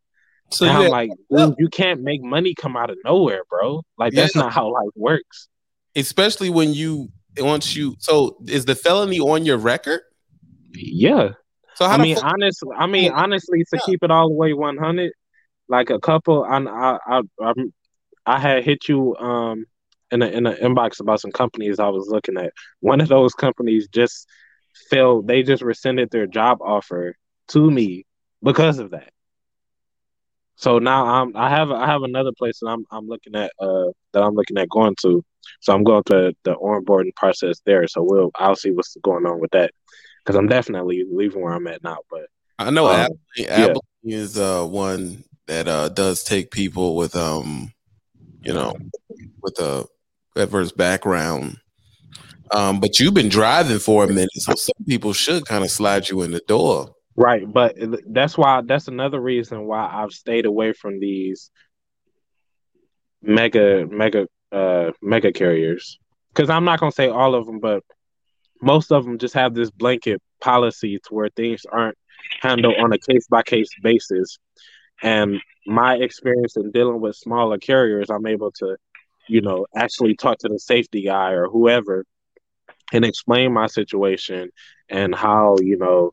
So 0.51 0.67
and 0.67 0.79
you 0.79 0.85
I'm 0.85 0.91
like, 0.91 1.11
dude, 1.35 1.55
you 1.59 1.69
can't 1.69 2.03
make 2.03 2.23
money 2.23 2.55
come 2.55 2.77
out 2.77 2.91
of 2.91 2.99
nowhere, 3.05 3.43
bro. 3.51 3.83
Like 3.99 4.13
that's 4.13 4.37
Yeah. 4.37 4.43
not 4.43 4.53
how 4.53 4.73
life 4.73 4.93
works. 4.95 5.49
especially 5.97 6.51
when 6.51 6.73
you 6.73 7.09
once 7.39 7.75
you 7.75 7.97
so 7.99 8.37
is 8.47 8.65
the 8.65 8.75
felony 8.77 9.19
on 9.19 9.45
your 9.45 9.57
record? 9.59 10.01
Yeah. 10.73 11.31
So 11.75 11.87
how 11.89 11.95
I 11.95 12.03
mean, 12.03 12.15
fuck- 12.17 12.25
honestly, 12.25 12.69
I 12.77 12.87
mean, 12.87 13.11
honestly, 13.11 13.65
to 13.65 13.67
Yeah. 13.77 13.81
keep 13.87 14.05
it 14.05 14.11
all 14.13 14.29
the 14.29 14.35
way 14.35 14.53
one 14.53 14.77
hundred, 14.77 15.13
like 15.69 15.91
a 15.91 15.99
couple, 15.99 16.45
I, 16.45 16.59
I, 16.59 16.99
I, 17.07 17.23
I'm- 17.43 17.73
had 18.27 18.65
hit 18.65 18.89
you 18.89 19.15
um 19.17 19.67
in 20.11 20.23
a 20.23 20.27
in 20.27 20.47
an 20.47 20.57
inbox 20.57 21.01
about 21.01 21.21
some 21.21 21.33
companies 21.33 21.79
I 21.79 21.89
was 21.89 22.09
looking 22.09 22.37
at. 22.39 22.53
One 22.81 23.01
of 23.01 23.09
those 23.09 23.35
companies 23.35 23.89
just 23.89 24.29
failed. 24.91 25.27
They 25.27 25.43
just 25.43 25.63
rescinded 25.63 26.11
their 26.11 26.27
job 26.27 26.59
offer 26.63 27.15
to 27.49 27.71
me 27.71 28.05
because 28.43 28.79
of 28.79 28.91
that. 28.93 29.11
So 30.57 30.79
now 30.79 31.07
I'm 31.07 31.37
I 31.37 31.51
have 31.51 31.71
I 31.71 31.87
have 31.87 32.03
another 32.03 32.33
place 32.33 32.61
that 32.61 32.69
I'm 32.69 32.85
I'm 32.91 33.07
looking 33.09 33.35
at 33.35 33.53
uh 33.59 33.87
that 34.13 34.23
I'm 34.23 34.35
looking 34.35 34.57
at 34.59 34.69
going 34.69 34.95
to. 35.03 35.25
So 35.61 35.75
I'm 35.75 35.85
going 35.85 36.05
to 36.05 36.35
the 36.45 36.55
onboarding 36.55 37.15
process 37.17 37.61
there. 37.67 37.87
So 37.89 38.03
we'll 38.03 38.31
I'll 38.37 38.57
see 38.57 38.71
what's 38.71 38.97
going 39.03 39.27
on 39.27 39.41
with 39.41 39.51
that 39.51 39.73
because 40.25 40.37
I'm 40.37 40.49
definitely 40.49 41.05
leaving 41.11 41.43
where 41.43 41.53
I'm 41.53 41.67
at 41.67 41.83
now. 41.83 41.99
But 42.11 42.27
I 42.59 42.71
know 42.71 42.87
um, 42.87 42.93
Abilene, 42.93 43.19
yeah. 44.05 44.19
Is 44.19 44.39
uh 44.39 44.65
one 44.65 45.25
that 45.47 45.69
uh 45.69 45.89
does 45.89 46.25
take 46.25 46.51
people 46.51 46.97
with 46.97 47.15
um 47.17 47.73
you 48.43 48.53
know 48.53 48.75
with 49.43 49.59
a 49.59 49.87
adverse 50.37 50.73
background. 50.73 51.59
Um, 52.53 52.79
but 52.79 53.01
you've 53.01 53.15
been 53.15 53.29
driving 53.29 53.79
for 53.79 54.05
a 54.05 54.09
minute, 54.09 54.29
so 54.35 54.55
some 54.55 54.85
people 54.87 55.13
should 55.13 55.47
kind 55.47 55.65
of 55.65 55.71
slide 55.71 56.09
you 56.09 56.23
in 56.23 56.31
the 56.31 56.43
door. 56.47 56.95
Right, 57.17 57.51
but 57.51 57.77
that's 58.07 58.37
why 58.37 58.63
that's 58.63 58.89
another 58.89 59.21
reason 59.21 59.67
why 59.67 59.89
I've 59.93 60.13
stayed 60.13 60.47
away 60.47 60.73
from 60.73 61.01
these 61.01 61.51
mega 63.23 63.87
mega 63.87 64.27
uh 64.53 64.91
mega 65.01 65.33
carriers. 65.33 65.99
Cuz 66.35 66.51
I'm 66.51 66.65
not 66.65 66.81
going 66.81 66.93
to 66.93 66.97
say 66.97 67.09
all 67.09 67.35
of 67.35 67.47
them, 67.47 67.61
but 67.61 67.83
most 68.61 68.93
of 68.93 69.05
them 69.05 69.19
just 69.19 69.35
have 69.35 69.55
this 69.55 69.71
blanket 69.71 70.21
policy 70.41 70.99
to 70.99 71.15
where 71.15 71.29
things 71.31 71.65
aren't 71.71 71.97
handled 72.41 72.77
on 72.79 72.93
a 72.93 72.99
case 72.99 73.27
by 73.29 73.43
case 73.43 73.69
basis. 73.83 74.39
And 75.03 75.41
my 75.67 75.97
experience 75.97 76.57
in 76.57 76.71
dealing 76.71 77.01
with 77.01 77.17
smaller 77.17 77.59
carriers, 77.59 78.11
I'm 78.11 78.27
able 78.27 78.53
to, 78.53 78.77
you 79.29 79.41
know, 79.41 79.67
actually 79.77 80.15
talk 80.17 80.39
to 80.39 80.49
the 80.49 80.59
safety 80.59 81.03
guy 81.05 81.31
or 81.33 81.49
whoever 81.49 82.05
and 82.93 83.05
explain 83.05 83.53
my 83.53 83.67
situation 83.67 84.51
and 84.89 85.15
how, 85.15 85.57
you 85.61 85.77
know, 85.79 86.13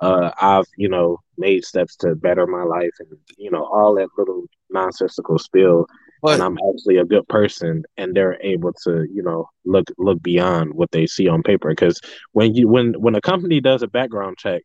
uh, 0.00 0.30
I've 0.40 0.66
you 0.76 0.88
know 0.88 1.18
made 1.38 1.64
steps 1.64 1.96
to 1.96 2.14
better 2.14 2.46
my 2.46 2.62
life 2.62 2.92
and 3.00 3.08
you 3.36 3.50
know 3.50 3.64
all 3.64 3.94
that 3.96 4.08
little 4.18 4.44
nonsensical 4.70 5.38
spill 5.38 5.86
But 6.22 6.40
and 6.40 6.42
I'm 6.42 6.56
actually 6.68 6.98
a 6.98 7.04
good 7.04 7.26
person 7.28 7.84
and 7.96 8.14
they're 8.14 8.40
able 8.42 8.72
to 8.84 9.06
you 9.12 9.22
know 9.22 9.48
look 9.64 9.84
look 9.98 10.22
beyond 10.22 10.74
what 10.74 10.90
they 10.92 11.06
see 11.06 11.28
on 11.28 11.42
paper. 11.42 11.70
Because 11.70 12.00
when 12.32 12.54
you 12.54 12.68
when 12.68 12.94
when 13.00 13.14
a 13.14 13.20
company 13.20 13.60
does 13.60 13.82
a 13.82 13.88
background 13.88 14.36
check 14.38 14.62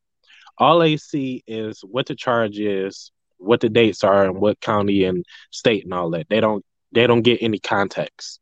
all 0.57 0.79
they 0.79 0.97
see 0.97 1.43
is 1.47 1.81
what 1.83 2.05
the 2.07 2.15
charge 2.15 2.59
is 2.59 3.11
what 3.41 3.59
the 3.59 3.69
dates 3.69 4.03
are 4.03 4.23
and 4.25 4.35
what 4.35 4.59
county 4.61 5.03
and 5.03 5.25
state 5.51 5.83
and 5.83 5.93
all 5.93 6.09
that 6.11 6.27
they 6.29 6.39
don't 6.39 6.63
they 6.91 7.07
don't 7.07 7.21
get 7.21 7.41
any 7.41 7.59
context 7.59 8.41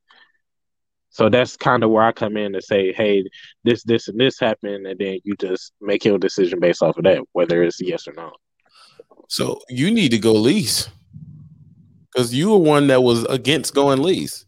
so 1.11 1.27
that's 1.27 1.57
kind 1.57 1.83
of 1.83 1.89
where 1.89 2.03
I 2.03 2.13
come 2.13 2.37
in 2.37 2.53
to 2.53 2.61
say, 2.61 2.93
hey, 2.93 3.25
this, 3.65 3.83
this, 3.83 4.07
and 4.07 4.17
this 4.17 4.39
happened, 4.39 4.87
and 4.87 4.97
then 4.97 5.19
you 5.25 5.35
just 5.35 5.73
make 5.81 6.05
your 6.05 6.17
decision 6.17 6.61
based 6.61 6.81
off 6.81 6.97
of 6.97 7.03
that, 7.03 7.19
whether 7.33 7.61
it's 7.61 7.81
yes 7.81 8.07
or 8.07 8.13
no. 8.13 8.31
so 9.27 9.59
you 9.67 9.91
need 9.91 10.11
to 10.11 10.17
go 10.17 10.31
lease 10.31 10.87
because 12.13 12.33
you 12.33 12.51
were 12.51 12.57
one 12.57 12.87
that 12.87 13.03
was 13.03 13.25
against 13.25 13.75
going 13.75 14.01
lease. 14.01 14.45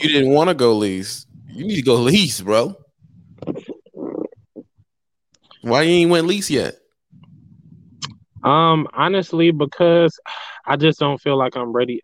You 0.00 0.08
didn't 0.08 0.30
want 0.30 0.48
to 0.48 0.54
go 0.54 0.72
lease. 0.72 1.26
You 1.46 1.64
need 1.64 1.76
to 1.76 1.82
go 1.82 1.94
lease, 2.10 2.40
bro. 2.40 2.74
Why 5.62 5.82
you 5.82 5.92
ain't 5.92 6.10
went 6.10 6.26
lease 6.26 6.50
yet? 6.50 6.79
Um, 8.42 8.88
honestly, 8.92 9.50
because 9.50 10.18
I 10.66 10.76
just 10.76 10.98
don't 10.98 11.20
feel 11.20 11.36
like 11.36 11.56
I'm 11.56 11.72
ready. 11.72 12.00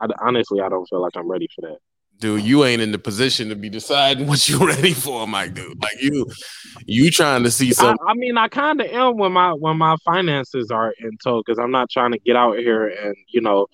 I, 0.00 0.06
honestly, 0.20 0.60
I 0.60 0.68
don't 0.68 0.86
feel 0.88 1.00
like 1.02 1.16
I'm 1.16 1.28
ready 1.30 1.48
for 1.54 1.62
that. 1.62 1.78
dude, 2.20 2.42
you 2.42 2.64
ain't 2.64 2.82
in 2.82 2.92
the 2.92 2.98
position 2.98 3.48
to 3.48 3.56
be 3.56 3.68
deciding 3.68 4.26
what 4.28 4.48
you're 4.48 4.66
ready 4.66 4.92
for, 4.92 5.26
Mike, 5.26 5.54
dude. 5.54 5.80
Like 5.82 6.00
you, 6.02 6.26
you 6.86 7.10
trying 7.10 7.42
to 7.44 7.50
see 7.50 7.72
I. 7.78 7.94
I 8.06 8.14
mean, 8.14 8.36
I 8.38 8.48
kind 8.48 8.80
of 8.80 8.86
am 8.88 9.16
when 9.18 9.32
my 9.32 9.52
when 9.52 9.76
my 9.78 9.96
finances 10.04 10.70
are 10.70 10.92
in 11.00 11.16
tow 11.22 11.42
because 11.44 11.58
I'm 11.58 11.70
not 11.70 11.90
trying 11.90 12.12
to 12.12 12.18
get 12.18 12.36
out 12.36 12.58
here 12.58 12.86
and 12.88 13.14
you 13.28 13.40
know, 13.40 13.66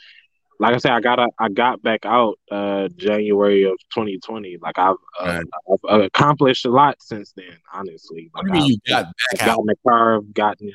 like 0.60 0.74
I 0.74 0.78
said, 0.78 0.92
I 0.92 1.00
got 1.00 1.18
I 1.38 1.48
got 1.48 1.82
back 1.82 2.06
out 2.06 2.38
uh 2.50 2.88
January 2.96 3.64
of 3.64 3.76
2020. 3.94 4.58
Like 4.62 4.78
I've, 4.78 4.96
uh. 5.20 5.42
I've 5.88 6.00
accomplished 6.02 6.64
a 6.64 6.70
lot 6.70 6.96
since 7.02 7.32
then. 7.36 7.56
Honestly, 7.72 8.30
What 8.32 8.44
like 8.46 8.52
do 8.52 8.58
you 8.58 8.64
mean 8.64 8.64
I've, 8.64 8.68
you 8.70 8.78
got 8.88 9.06
I've 9.32 9.38
back 9.38 9.48
out? 9.48 9.56
gotten 9.56 9.70
a 9.70 9.76
car, 9.88 10.20
gotten 10.20 10.70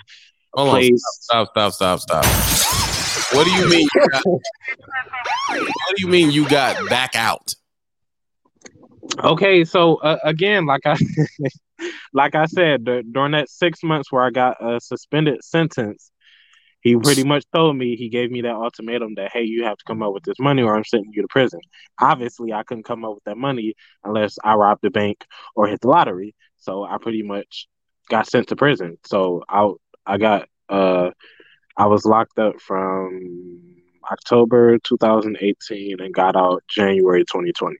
Hold 0.54 0.70
on, 0.70 0.98
stop, 0.98 1.48
stop, 1.52 1.74
stop, 1.74 2.00
stop. 2.00 2.26
What 3.36 3.46
do 3.46 3.52
you 3.52 3.70
mean? 3.70 3.88
You 3.94 4.10
got, 4.10 4.26
what 4.26 5.96
do 5.96 6.02
you 6.02 6.08
mean 6.08 6.32
you 6.32 6.48
got 6.50 6.90
back 6.90 7.16
out? 7.16 7.54
Okay, 9.24 9.66
so 9.66 9.98
uh, 9.98 10.18
again, 10.24 10.66
like 10.66 10.86
I 10.86 10.98
like 12.14 12.36
I 12.36 12.46
said, 12.46 12.86
dur- 12.86 13.04
during 13.04 13.34
that 13.34 13.50
six 13.50 13.84
months 13.84 14.12
where 14.12 14.24
I 14.24 14.32
got 14.32 14.58
a 14.60 14.80
suspended 14.80 15.44
sentence, 15.44 16.12
he 16.82 16.96
pretty 16.96 17.24
much 17.24 17.44
told 17.54 17.76
me 17.76 17.96
he 17.96 18.10
gave 18.10 18.32
me 18.32 18.42
that 18.42 18.56
ultimatum 18.56 19.16
that 19.16 19.32
hey, 19.32 19.44
you 19.44 19.64
have 19.66 19.78
to 19.78 19.84
come 19.86 20.02
up 20.02 20.14
with 20.14 20.24
this 20.24 20.40
money 20.40 20.62
or 20.62 20.76
I'm 20.76 20.86
sending 20.86 21.12
you 21.14 21.22
to 21.22 21.28
prison. 21.28 21.60
Obviously, 22.02 22.54
I 22.54 22.64
couldn't 22.64 22.86
come 22.86 23.04
up 23.04 23.16
with 23.16 23.24
that 23.26 23.38
money 23.38 23.74
unless 24.04 24.38
I 24.44 24.56
robbed 24.56 24.82
the 24.82 24.90
bank 24.90 25.26
or 25.56 25.68
hit 25.68 25.82
the 25.82 25.90
lottery. 25.90 26.36
So 26.58 26.84
I 26.84 26.98
pretty 26.98 27.24
much 27.24 27.68
got 28.10 28.28
sent 28.28 28.48
to 28.50 28.56
prison. 28.56 28.98
So 29.06 29.44
I 29.50 29.70
I 30.10 30.18
got 30.18 30.50
uh 30.70 31.12
I 31.78 31.86
was 31.86 32.04
locked 32.04 32.40
up 32.40 32.60
from 32.60 33.76
October 34.12 34.80
2018 34.80 36.02
and 36.02 36.14
got 36.14 36.36
out 36.36 36.64
January 36.68 37.22
2020. 37.22 37.78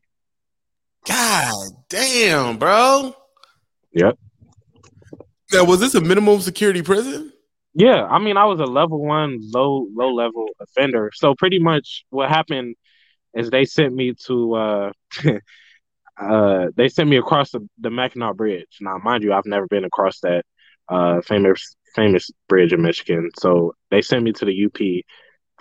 God 1.06 1.70
damn, 1.90 2.58
bro. 2.58 3.16
Yep. 3.94 4.18
Now, 5.52 5.64
was 5.64 5.80
this 5.80 5.96
a 5.96 6.02
minimum 6.02 6.40
security 6.42 6.84
prison? 6.84 7.34
Yeah, 7.74 8.06
I 8.06 8.20
mean, 8.20 8.38
I 8.38 8.46
was 8.46 8.60
a 8.60 8.66
level 8.66 9.04
one, 9.04 9.40
low 9.54 9.88
low 9.94 10.14
level 10.14 10.46
offender. 10.60 11.12
So 11.16 11.34
pretty 11.36 11.60
much 11.60 12.06
what 12.10 12.30
happened 12.30 12.76
is 13.34 13.50
they 13.50 13.66
sent 13.66 13.94
me 13.94 14.14
to 14.28 14.54
uh 14.54 14.92
uh 16.22 16.68
they 16.76 16.90
sent 16.90 17.10
me 17.10 17.18
across 17.18 17.52
the, 17.52 17.68
the 17.80 17.90
Mackinac 17.90 18.36
Bridge. 18.36 18.78
Now, 18.82 18.98
mind 18.98 19.24
you, 19.24 19.34
I've 19.34 19.46
never 19.46 19.68
been 19.68 19.86
across 19.86 20.20
that 20.22 20.46
uh 20.88 21.22
famous 21.22 21.76
famous 21.96 22.30
bridge 22.48 22.74
in 22.74 22.82
Michigan. 22.82 23.30
So 23.40 23.74
they 23.92 24.02
sent 24.02 24.24
me 24.24 24.32
to 24.34 24.46
the 24.46 24.66
UP, 24.66 25.06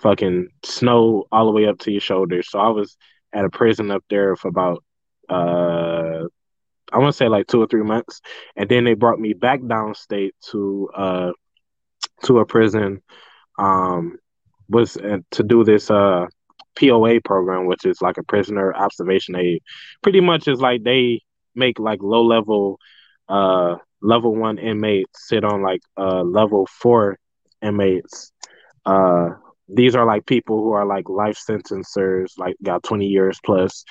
fucking 0.01 0.49
snow 0.63 1.25
all 1.31 1.45
the 1.45 1.51
way 1.51 1.67
up 1.67 1.79
to 1.79 1.91
your 1.91 2.01
shoulders. 2.01 2.49
So 2.49 2.59
I 2.59 2.69
was 2.69 2.97
at 3.33 3.45
a 3.45 3.49
prison 3.49 3.91
up 3.91 4.03
there 4.09 4.35
for 4.35 4.47
about 4.47 4.83
uh 5.29 6.25
I 6.91 6.97
want 6.97 7.13
to 7.13 7.17
say 7.17 7.27
like 7.27 7.45
two 7.45 7.61
or 7.61 7.67
three 7.67 7.83
months, 7.83 8.19
and 8.55 8.67
then 8.67 8.83
they 8.83 8.95
brought 8.95 9.19
me 9.19 9.33
back 9.33 9.59
downstate 9.61 10.31
to 10.51 10.89
uh 10.95 11.31
to 12.23 12.39
a 12.39 12.45
prison 12.45 13.01
um 13.57 14.17
was 14.69 14.97
uh, 14.97 15.17
to 15.31 15.43
do 15.43 15.63
this 15.63 15.89
uh 15.91 16.25
POA 16.79 17.19
program 17.21 17.65
which 17.65 17.85
is 17.85 18.01
like 18.01 18.17
a 18.17 18.23
prisoner 18.23 18.73
observation 18.73 19.35
aid 19.35 19.61
pretty 20.01 20.21
much 20.21 20.47
is 20.47 20.61
like 20.61 20.83
they 20.83 21.21
make 21.55 21.79
like 21.79 22.01
low 22.01 22.23
level 22.23 22.79
uh 23.27 23.75
level 24.01 24.35
1 24.35 24.57
inmates 24.57 25.27
sit 25.27 25.43
on 25.43 25.61
like 25.61 25.81
uh 25.97 26.21
level 26.21 26.67
4 26.81 27.17
inmates 27.61 28.31
uh 28.85 29.29
these 29.67 29.95
are 29.95 30.05
like 30.05 30.25
people 30.25 30.63
who 30.63 30.71
are 30.71 30.85
like 30.85 31.09
life 31.09 31.37
sentencers 31.37 32.33
like 32.37 32.55
got 32.63 32.83
20 32.83 33.05
years 33.05 33.39
plus 33.43 33.83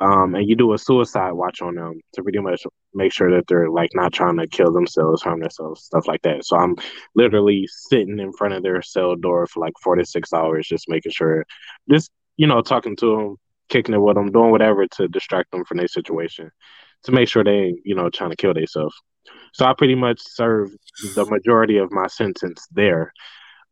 um, 0.00 0.34
and 0.34 0.48
you 0.48 0.56
do 0.56 0.72
a 0.72 0.78
suicide 0.78 1.32
watch 1.32 1.60
on 1.60 1.74
them 1.74 2.00
to 2.14 2.22
pretty 2.22 2.38
much 2.38 2.62
make 2.94 3.12
sure 3.12 3.30
that 3.30 3.46
they're 3.46 3.68
like 3.68 3.90
not 3.94 4.14
trying 4.14 4.38
to 4.38 4.46
kill 4.46 4.72
themselves, 4.72 5.22
harm 5.22 5.40
themselves, 5.40 5.82
stuff 5.84 6.08
like 6.08 6.22
that. 6.22 6.46
So 6.46 6.56
I'm 6.56 6.74
literally 7.14 7.68
sitting 7.68 8.18
in 8.18 8.32
front 8.32 8.54
of 8.54 8.62
their 8.62 8.80
cell 8.80 9.14
door 9.14 9.46
for 9.46 9.60
like 9.60 9.74
four 9.82 9.96
to 9.96 10.04
six 10.06 10.32
hours, 10.32 10.66
just 10.66 10.88
making 10.88 11.12
sure, 11.12 11.44
just 11.90 12.10
you 12.38 12.46
know, 12.46 12.62
talking 12.62 12.96
to 12.96 13.16
them, 13.16 13.36
kicking 13.68 13.94
it 13.94 13.98
with 13.98 14.14
them, 14.14 14.32
doing 14.32 14.50
whatever 14.50 14.86
to 14.86 15.06
distract 15.06 15.50
them 15.50 15.66
from 15.66 15.76
their 15.76 15.88
situation, 15.88 16.50
to 17.02 17.12
make 17.12 17.28
sure 17.28 17.44
they 17.44 17.50
ain't 17.50 17.80
you 17.84 17.94
know 17.94 18.08
trying 18.08 18.30
to 18.30 18.36
kill 18.36 18.54
themselves. 18.54 18.94
So 19.52 19.64
I 19.64 19.74
pretty 19.74 19.94
much 19.94 20.20
served 20.20 20.76
the 21.14 21.26
majority 21.26 21.78
of 21.78 21.90
my 21.92 22.06
sentence 22.06 22.66
there. 22.70 23.12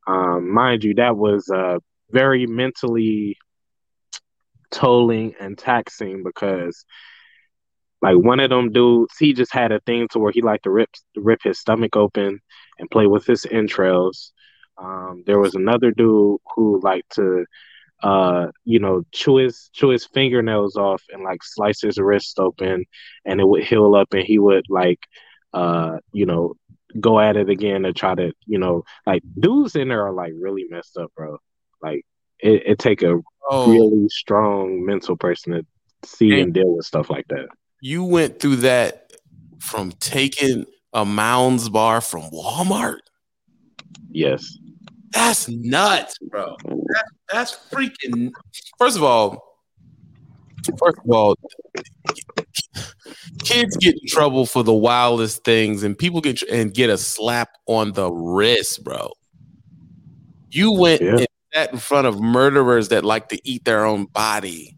Um, 0.07 0.53
mind 0.53 0.84
you, 0.84 0.94
that 0.94 1.16
was 1.16 1.49
uh, 1.51 1.78
very 2.11 2.46
mentally 2.46 3.36
tolling 4.70 5.34
and 5.40 5.57
taxing 5.57 6.22
because 6.24 6.84
like 8.01 8.16
one 8.16 8.40
of 8.40 8.51
them 8.51 8.72
dudes, 8.72 9.14
he 9.18 9.32
just 9.32 9.53
had 9.53 9.72
a 9.72 9.80
thing 9.80 10.09
to 10.12 10.18
where 10.18 10.32
he 10.32 10.42
liked 10.42 10.64
to 10.64 10.70
rip 10.70 10.90
rip 11.16 11.40
his 11.42 11.59
stomach 11.59 11.96
open 11.96 12.40
and 12.78 12.90
play 12.90 13.07
with 13.07 13.26
his 13.26 13.44
entrails. 13.51 14.32
Um, 14.76 15.24
there 15.26 15.40
was 15.40 15.55
another 15.55 15.90
dude 15.90 16.38
who 16.55 16.80
liked 16.82 17.14
to 17.16 17.44
uh 18.05 18.46
you 18.64 18.78
know 18.78 19.03
chew 19.12 19.38
his 19.38 19.70
chew 19.72 19.88
his 19.88 20.07
fingernails 20.07 20.76
off 20.76 21.03
and 21.11 21.24
like 21.24 21.42
slice 21.42 21.80
his 21.80 21.99
wrist 21.99 22.38
open 22.38 22.84
and 23.24 23.40
it 23.40 23.49
would 23.49 23.64
heal 23.64 23.96
up 23.96 24.14
and 24.14 24.22
he 24.22 24.38
would 24.38 24.64
like 24.68 25.01
uh 25.53 25.99
you 26.12 26.26
know 26.26 26.55
go 27.01 27.20
at 27.20 27.36
it 27.36 27.49
again 27.49 27.82
to 27.82 27.92
try 27.92 28.14
to 28.14 28.32
you 28.46 28.59
know 28.59 28.84
like 29.07 29.22
dudes 29.38 29.76
in 29.76 29.88
there 29.88 30.07
are 30.07 30.12
like 30.12 30.32
really 30.38 30.64
messed 30.70 30.96
up 30.96 31.12
bro 31.16 31.36
like 31.82 32.05
it, 32.40 32.62
it 32.66 32.78
take 32.78 33.03
a 33.03 33.20
Oh, 33.51 33.70
really 33.72 34.09
strong 34.11 34.84
mental 34.84 35.16
person 35.16 35.53
to 35.55 35.66
see 36.05 36.32
And- 36.32 36.40
and 36.42 36.55
deal 36.55 36.76
with 36.76 36.84
stuff 36.84 37.09
like 37.09 37.26
that 37.28 37.49
you 37.80 38.05
went 38.05 38.40
through 38.40 38.57
that 38.57 39.12
from 39.59 39.92
taking 39.92 40.66
a 40.92 41.05
Mounds 41.05 41.68
bar 41.68 42.01
from 42.01 42.22
Walmart. 42.30 42.99
yes 44.11 44.59
That's 45.12 45.49
nuts, 45.49 46.18
bro. 46.18 46.57
That, 46.64 47.05
that's 47.32 47.57
freaking. 47.70 48.30
First 48.78 48.96
of 48.99 49.03
all, 49.03 49.47
first 50.78 50.98
of 50.98 51.11
all, 51.11 51.36
kids 53.44 53.76
get 53.76 53.94
in 53.94 54.09
trouble 54.09 54.46
for 54.46 54.62
the 54.62 54.72
wildest 54.72 55.44
things, 55.44 55.82
and 55.82 55.96
people 55.96 56.20
get 56.20 56.42
and 56.42 56.72
get 56.74 56.90
a 56.90 56.98
slap 56.98 57.50
on 57.66 57.92
the 57.92 58.11
wrist, 58.11 58.84
bro. 58.84 59.12
You 60.50 60.72
went 60.72 61.02
Yeah. 61.02 61.16
and 61.18 61.26
sat 61.54 61.72
in 61.72 61.78
front 61.78 62.06
of 62.06 62.20
murderers 62.20 62.88
that 62.88 63.04
like 63.04 63.28
to 63.30 63.48
eat 63.48 63.64
their 63.64 63.84
own 63.84 64.06
body. 64.06 64.76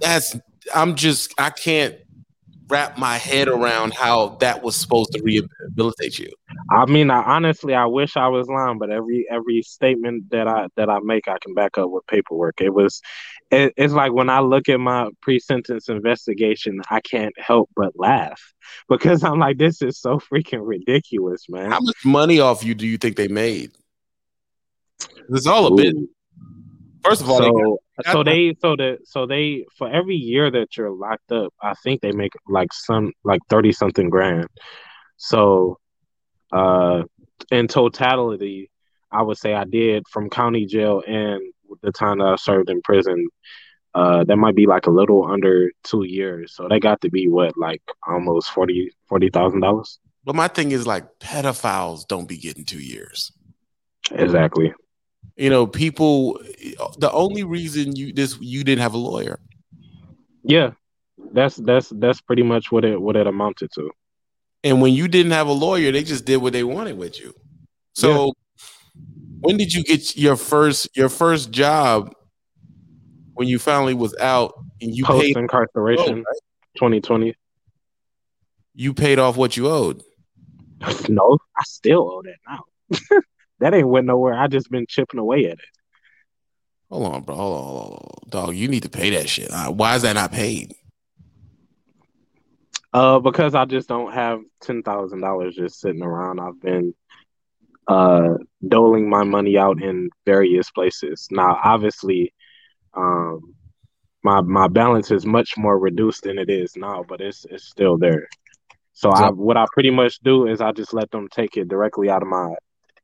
That's. 0.00 0.36
I'm 0.74 0.94
just. 0.96 1.32
I 1.38 1.50
can't 1.50 1.94
wrap 2.68 2.98
my 2.98 3.16
head 3.16 3.46
around 3.46 3.94
how 3.94 4.30
that 4.40 4.60
was 4.62 4.74
supposed 4.74 5.12
to 5.12 5.22
rehabilitate 5.22 6.18
you. 6.18 6.28
I 6.72 6.84
mean, 6.86 7.10
I 7.10 7.22
honestly, 7.22 7.74
I 7.74 7.86
wish 7.86 8.16
I 8.16 8.26
was 8.26 8.48
lying, 8.48 8.78
but 8.78 8.90
every 8.90 9.24
every 9.30 9.62
statement 9.62 10.30
that 10.30 10.48
I 10.48 10.66
that 10.76 10.90
I 10.90 10.98
make, 11.00 11.28
I 11.28 11.38
can 11.40 11.54
back 11.54 11.78
up 11.78 11.90
with 11.90 12.06
paperwork. 12.08 12.60
It 12.60 12.74
was, 12.74 13.00
it, 13.50 13.72
it's 13.76 13.92
like 13.92 14.12
when 14.12 14.28
I 14.28 14.40
look 14.40 14.68
at 14.68 14.80
my 14.80 15.08
pre-sentence 15.22 15.88
investigation, 15.88 16.80
I 16.90 17.00
can't 17.00 17.38
help 17.38 17.70
but 17.76 17.92
laugh 17.96 18.40
because 18.88 19.22
I'm 19.22 19.38
like, 19.38 19.58
this 19.58 19.82
is 19.82 19.98
so 20.00 20.18
freaking 20.18 20.66
ridiculous, 20.66 21.48
man. 21.48 21.70
How 21.70 21.80
much 21.80 22.04
money 22.04 22.40
off 22.40 22.64
you 22.64 22.74
do 22.74 22.86
you 22.86 22.98
think 22.98 23.16
they 23.16 23.28
made? 23.28 23.72
It's 25.28 25.46
all 25.46 25.66
a 25.66 25.76
bit. 25.76 25.94
First 27.04 27.22
of 27.22 27.30
all, 27.30 27.38
they 27.38 27.46
so 27.46 27.52
got- 27.52 28.12
so 28.12 28.22
they 28.22 28.54
so 28.60 28.76
the 28.76 28.98
so 29.04 29.26
they 29.26 29.64
for 29.78 29.88
every 29.88 30.16
year 30.16 30.50
that 30.50 30.76
you're 30.76 30.90
locked 30.90 31.32
up, 31.32 31.52
I 31.62 31.74
think 31.82 32.00
they 32.00 32.12
make 32.12 32.32
like 32.48 32.72
some 32.72 33.12
like 33.24 33.40
thirty 33.48 33.72
something 33.72 34.10
grand. 34.10 34.48
So 35.16 35.78
uh 36.52 37.04
in 37.50 37.68
totality, 37.68 38.70
I 39.10 39.22
would 39.22 39.38
say 39.38 39.54
I 39.54 39.64
did 39.64 40.04
from 40.08 40.28
county 40.28 40.66
jail 40.66 41.02
and 41.06 41.40
the 41.82 41.92
time 41.92 42.18
that 42.18 42.26
I 42.26 42.36
served 42.36 42.70
in 42.70 42.82
prison, 42.82 43.28
uh 43.94 44.24
that 44.24 44.36
might 44.36 44.56
be 44.56 44.66
like 44.66 44.86
a 44.86 44.90
little 44.90 45.24
under 45.24 45.70
two 45.84 46.04
years. 46.04 46.54
So 46.54 46.68
they 46.68 46.80
got 46.80 47.00
to 47.02 47.10
be 47.10 47.28
what, 47.28 47.56
like 47.56 47.82
almost 48.06 48.50
forty 48.50 48.90
forty 49.08 49.30
thousand 49.30 49.60
dollars? 49.60 49.98
but 50.26 50.34
my 50.34 50.48
thing 50.48 50.72
is 50.72 50.86
like 50.86 51.04
pedophiles 51.20 52.06
don't 52.06 52.28
be 52.28 52.36
getting 52.36 52.64
two 52.64 52.80
years. 52.80 53.32
Exactly. 54.10 54.74
You 55.36 55.50
know, 55.50 55.66
people. 55.66 56.40
The 56.98 57.10
only 57.12 57.44
reason 57.44 57.94
you 57.94 58.12
this 58.12 58.36
you 58.40 58.64
didn't 58.64 58.82
have 58.82 58.94
a 58.94 58.98
lawyer. 58.98 59.38
Yeah. 60.42 60.72
That's 61.32 61.56
that's 61.56 61.90
that's 61.90 62.20
pretty 62.20 62.42
much 62.42 62.72
what 62.72 62.84
it 62.84 63.00
what 63.00 63.16
it 63.16 63.26
amounted 63.26 63.70
to. 63.74 63.90
And 64.64 64.82
when 64.82 64.92
you 64.92 65.06
didn't 65.06 65.32
have 65.32 65.46
a 65.46 65.52
lawyer, 65.52 65.92
they 65.92 66.02
just 66.02 66.24
did 66.24 66.38
what 66.38 66.52
they 66.52 66.64
wanted 66.64 66.98
with 66.98 67.20
you. 67.20 67.32
So 67.94 68.34
when 69.40 69.56
did 69.56 69.72
you 69.72 69.82
get 69.84 70.16
your 70.16 70.36
first 70.36 70.88
your 70.96 71.08
first 71.08 71.50
job 71.50 72.12
when 73.34 73.48
you 73.48 73.58
finally 73.58 73.94
was 73.94 74.14
out 74.20 74.52
and 74.80 74.94
you 74.94 75.04
Post 75.04 75.22
paid 75.22 75.36
incarceration, 75.36 76.18
oh, 76.18 76.30
right? 76.30 76.40
twenty 76.76 77.00
twenty. 77.00 77.34
you 78.74 78.94
paid 78.94 79.18
off 79.18 79.36
what 79.36 79.56
you 79.56 79.68
owed? 79.68 80.02
No, 81.08 81.38
I 81.56 81.62
still 81.64 82.10
owe 82.10 82.22
that 82.22 82.36
now. 82.48 83.20
that 83.60 83.74
ain't 83.74 83.88
went 83.88 84.06
nowhere. 84.06 84.34
I 84.34 84.46
just 84.46 84.70
been 84.70 84.86
chipping 84.88 85.18
away 85.18 85.46
at 85.46 85.52
it. 85.52 85.60
Hold 86.90 87.14
on, 87.14 87.22
bro. 87.22 87.34
Hold 87.34 87.56
on, 87.58 87.64
hold 87.64 87.78
on, 87.78 87.86
hold 87.86 88.20
on. 88.24 88.30
dog. 88.30 88.56
You 88.56 88.68
need 88.68 88.82
to 88.82 88.88
pay 88.88 89.10
that 89.10 89.28
shit. 89.28 89.50
Uh, 89.50 89.70
why 89.72 89.96
is 89.96 90.02
that 90.02 90.12
not 90.14 90.32
paid? 90.32 90.74
Uh, 92.92 93.18
because 93.18 93.54
I 93.54 93.64
just 93.64 93.88
don't 93.88 94.12
have 94.12 94.40
ten 94.60 94.82
thousand 94.82 95.20
dollars 95.20 95.56
just 95.56 95.80
sitting 95.80 96.02
around. 96.02 96.40
I've 96.40 96.60
been 96.60 96.94
uh 97.88 98.34
doling 98.66 99.08
my 99.08 99.22
money 99.24 99.56
out 99.56 99.80
in 99.82 100.10
various 100.24 100.70
places. 100.70 101.28
Now, 101.30 101.58
obviously, 101.62 102.32
um, 102.94 103.54
my 104.22 104.40
my 104.40 104.68
balance 104.68 105.10
is 105.10 105.24
much 105.24 105.56
more 105.56 105.78
reduced 105.78 106.24
than 106.24 106.38
it 106.38 106.50
is 106.50 106.76
now, 106.76 107.04
but 107.08 107.20
it's 107.20 107.44
it's 107.50 107.64
still 107.68 107.96
there. 107.98 108.28
So 108.92 109.10
I 109.10 109.30
what 109.30 109.56
I 109.56 109.66
pretty 109.72 109.90
much 109.90 110.18
do 110.20 110.46
is 110.48 110.60
I 110.60 110.72
just 110.72 110.94
let 110.94 111.10
them 111.10 111.28
take 111.30 111.56
it 111.56 111.68
directly 111.68 112.08
out 112.10 112.22
of 112.22 112.28
my 112.28 112.54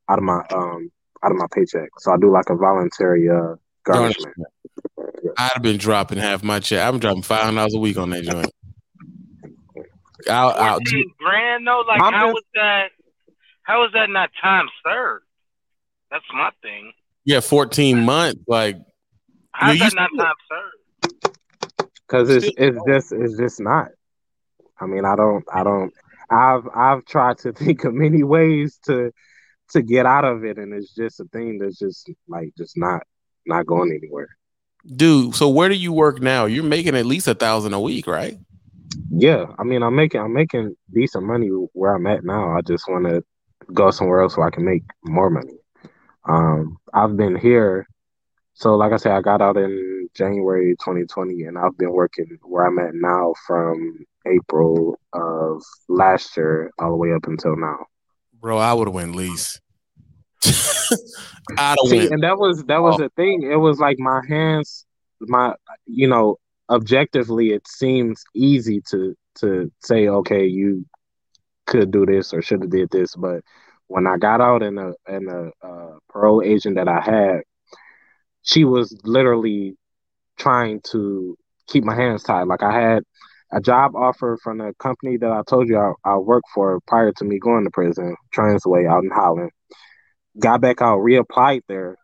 out 0.08 0.18
of 0.18 0.24
my 0.24 0.42
um 0.52 0.90
out 1.22 1.30
of 1.30 1.36
my 1.36 1.46
paycheck. 1.54 1.90
So 1.98 2.12
I 2.12 2.16
do 2.16 2.32
like 2.32 2.48
a 2.50 2.56
voluntary 2.56 3.28
uh 3.28 3.54
garnishment. 3.84 4.34
I'd 5.38 5.50
have 5.54 5.62
been 5.62 5.76
dropping 5.76 6.18
half 6.18 6.42
my 6.42 6.60
check. 6.60 6.86
I'm 6.86 6.98
dropping 6.98 7.22
five 7.22 7.44
hundred 7.44 7.56
dollars 7.58 7.74
a 7.74 7.78
week 7.78 7.98
on 7.98 8.10
that 8.10 8.24
joint. 8.24 8.50
I'll, 10.28 10.50
I'll, 10.50 10.74
Fourteen 10.76 11.12
grand 11.18 11.66
though, 11.66 11.84
like 11.86 12.00
I'm 12.00 12.12
how 12.12 12.26
just- 12.26 12.34
was 12.34 12.44
that? 12.54 12.88
How 13.62 13.84
is 13.86 13.92
that 13.94 14.10
not 14.10 14.30
time 14.40 14.68
served? 14.84 15.24
That's 16.10 16.24
my 16.34 16.50
thing. 16.62 16.92
yeah, 17.24 17.40
fourteen 17.40 18.04
months. 18.04 18.40
Like 18.46 18.76
How's 19.52 19.76
Yeah, 19.78 19.84
you 19.84 19.90
that 19.90 19.96
not 19.96 20.10
still- 20.10 20.24
time 20.24 20.34
served? 20.50 21.38
Cause 22.08 22.28
it's 22.28 22.50
it's 22.58 22.78
just 22.86 23.12
it's 23.12 23.36
just 23.38 23.60
not. 23.60 23.88
I 24.78 24.86
mean, 24.86 25.04
I 25.06 25.16
don't 25.16 25.44
I 25.52 25.62
don't 25.64 25.92
I've 26.30 26.68
I've 26.74 27.04
tried 27.06 27.38
to 27.38 27.52
think 27.54 27.84
of 27.84 27.94
many 27.94 28.22
ways 28.22 28.78
to 28.86 29.12
to 29.70 29.80
get 29.82 30.04
out 30.04 30.24
of 30.26 30.44
it, 30.44 30.58
and 30.58 30.74
it's 30.74 30.94
just 30.94 31.20
a 31.20 31.24
thing 31.32 31.58
that's 31.58 31.78
just 31.78 32.10
like 32.28 32.50
just 32.58 32.76
not 32.76 33.02
not 33.46 33.64
going 33.66 33.92
anywhere. 33.92 34.28
dude. 34.96 35.34
So 35.34 35.48
where 35.48 35.70
do 35.70 35.74
you 35.74 35.92
work 35.92 36.20
now? 36.20 36.44
You're 36.44 36.64
making 36.64 36.94
at 36.96 37.06
least 37.06 37.28
a 37.28 37.34
thousand 37.34 37.72
a 37.72 37.80
week, 37.80 38.06
right? 38.06 38.36
Yeah, 39.10 39.46
I 39.58 39.64
mean, 39.64 39.82
I'm 39.82 39.94
making 39.94 40.20
I'm 40.20 40.34
making 40.34 40.76
decent 40.92 41.24
money 41.24 41.48
where 41.48 41.94
I'm 41.94 42.06
at 42.06 42.24
now. 42.24 42.54
I 42.54 42.60
just 42.60 42.84
want 42.88 43.06
to 43.06 43.24
go 43.72 43.90
somewhere 43.90 44.22
else 44.22 44.36
where 44.36 44.46
I 44.46 44.50
can 44.50 44.64
make 44.64 44.84
more 45.04 45.30
money. 45.30 45.58
Um, 46.24 46.78
I've 46.94 47.16
been 47.16 47.36
here, 47.36 47.86
so 48.54 48.76
like 48.76 48.92
I 48.92 48.96
said, 48.96 49.12
I 49.12 49.20
got 49.20 49.42
out 49.42 49.56
in 49.56 50.08
January 50.14 50.76
2020, 50.76 51.44
and 51.44 51.58
I've 51.58 51.76
been 51.76 51.92
working 51.92 52.38
where 52.42 52.66
I'm 52.66 52.78
at 52.78 52.94
now 52.94 53.34
from 53.46 54.04
April 54.26 54.98
of 55.12 55.62
last 55.88 56.36
year 56.36 56.70
all 56.78 56.90
the 56.90 56.96
way 56.96 57.12
up 57.12 57.26
until 57.26 57.56
now. 57.56 57.86
Bro, 58.40 58.58
I 58.58 58.72
would 58.72 58.88
have 58.88 58.94
went 58.94 59.16
lease. 59.16 59.60
I'd 60.44 60.56
have 61.58 61.76
went. 61.84 62.12
and 62.12 62.22
that 62.22 62.38
was 62.38 62.64
that 62.64 62.82
was 62.82 62.96
the 62.98 63.08
thing. 63.16 63.42
It 63.42 63.56
was 63.56 63.78
like 63.78 63.98
my 63.98 64.20
hands, 64.28 64.84
my 65.20 65.54
you 65.86 66.08
know, 66.08 66.38
objectively, 66.68 67.50
it 67.50 67.66
seems 67.66 68.24
easy 68.34 68.80
to 68.90 69.14
to 69.36 69.72
say, 69.80 70.08
okay, 70.08 70.46
you 70.46 70.84
could 71.66 71.90
do 71.90 72.06
this 72.06 72.32
or 72.32 72.42
should 72.42 72.62
have 72.62 72.70
did 72.70 72.90
this, 72.90 73.14
but 73.16 73.42
when 73.88 74.06
I 74.06 74.16
got 74.16 74.40
out 74.40 74.62
and 74.62 74.78
a 74.78 74.94
and 75.06 75.28
a 75.28 75.50
uh, 75.62 75.98
parole 76.08 76.42
agent 76.42 76.76
that 76.76 76.88
I 76.88 77.00
had, 77.00 77.42
she 78.42 78.64
was 78.64 78.96
literally 79.04 79.76
trying 80.38 80.80
to 80.92 81.36
keep 81.68 81.84
my 81.84 81.94
hands 81.94 82.22
tied. 82.22 82.48
Like 82.48 82.62
I 82.62 82.72
had 82.72 83.02
a 83.52 83.60
job 83.60 83.94
offer 83.94 84.38
from 84.42 84.58
the 84.58 84.72
company 84.78 85.18
that 85.18 85.30
I 85.30 85.42
told 85.46 85.68
you 85.68 85.78
I, 85.78 85.92
I 86.04 86.16
worked 86.16 86.48
for 86.54 86.80
prior 86.86 87.12
to 87.12 87.24
me 87.24 87.38
going 87.38 87.64
to 87.64 87.70
prison, 87.70 88.16
Transway 88.34 88.90
out 88.90 89.04
in 89.04 89.10
Holland. 89.10 89.50
Got 90.38 90.62
back 90.62 90.80
out, 90.80 91.00
reapplied 91.00 91.60
there, 91.68 91.96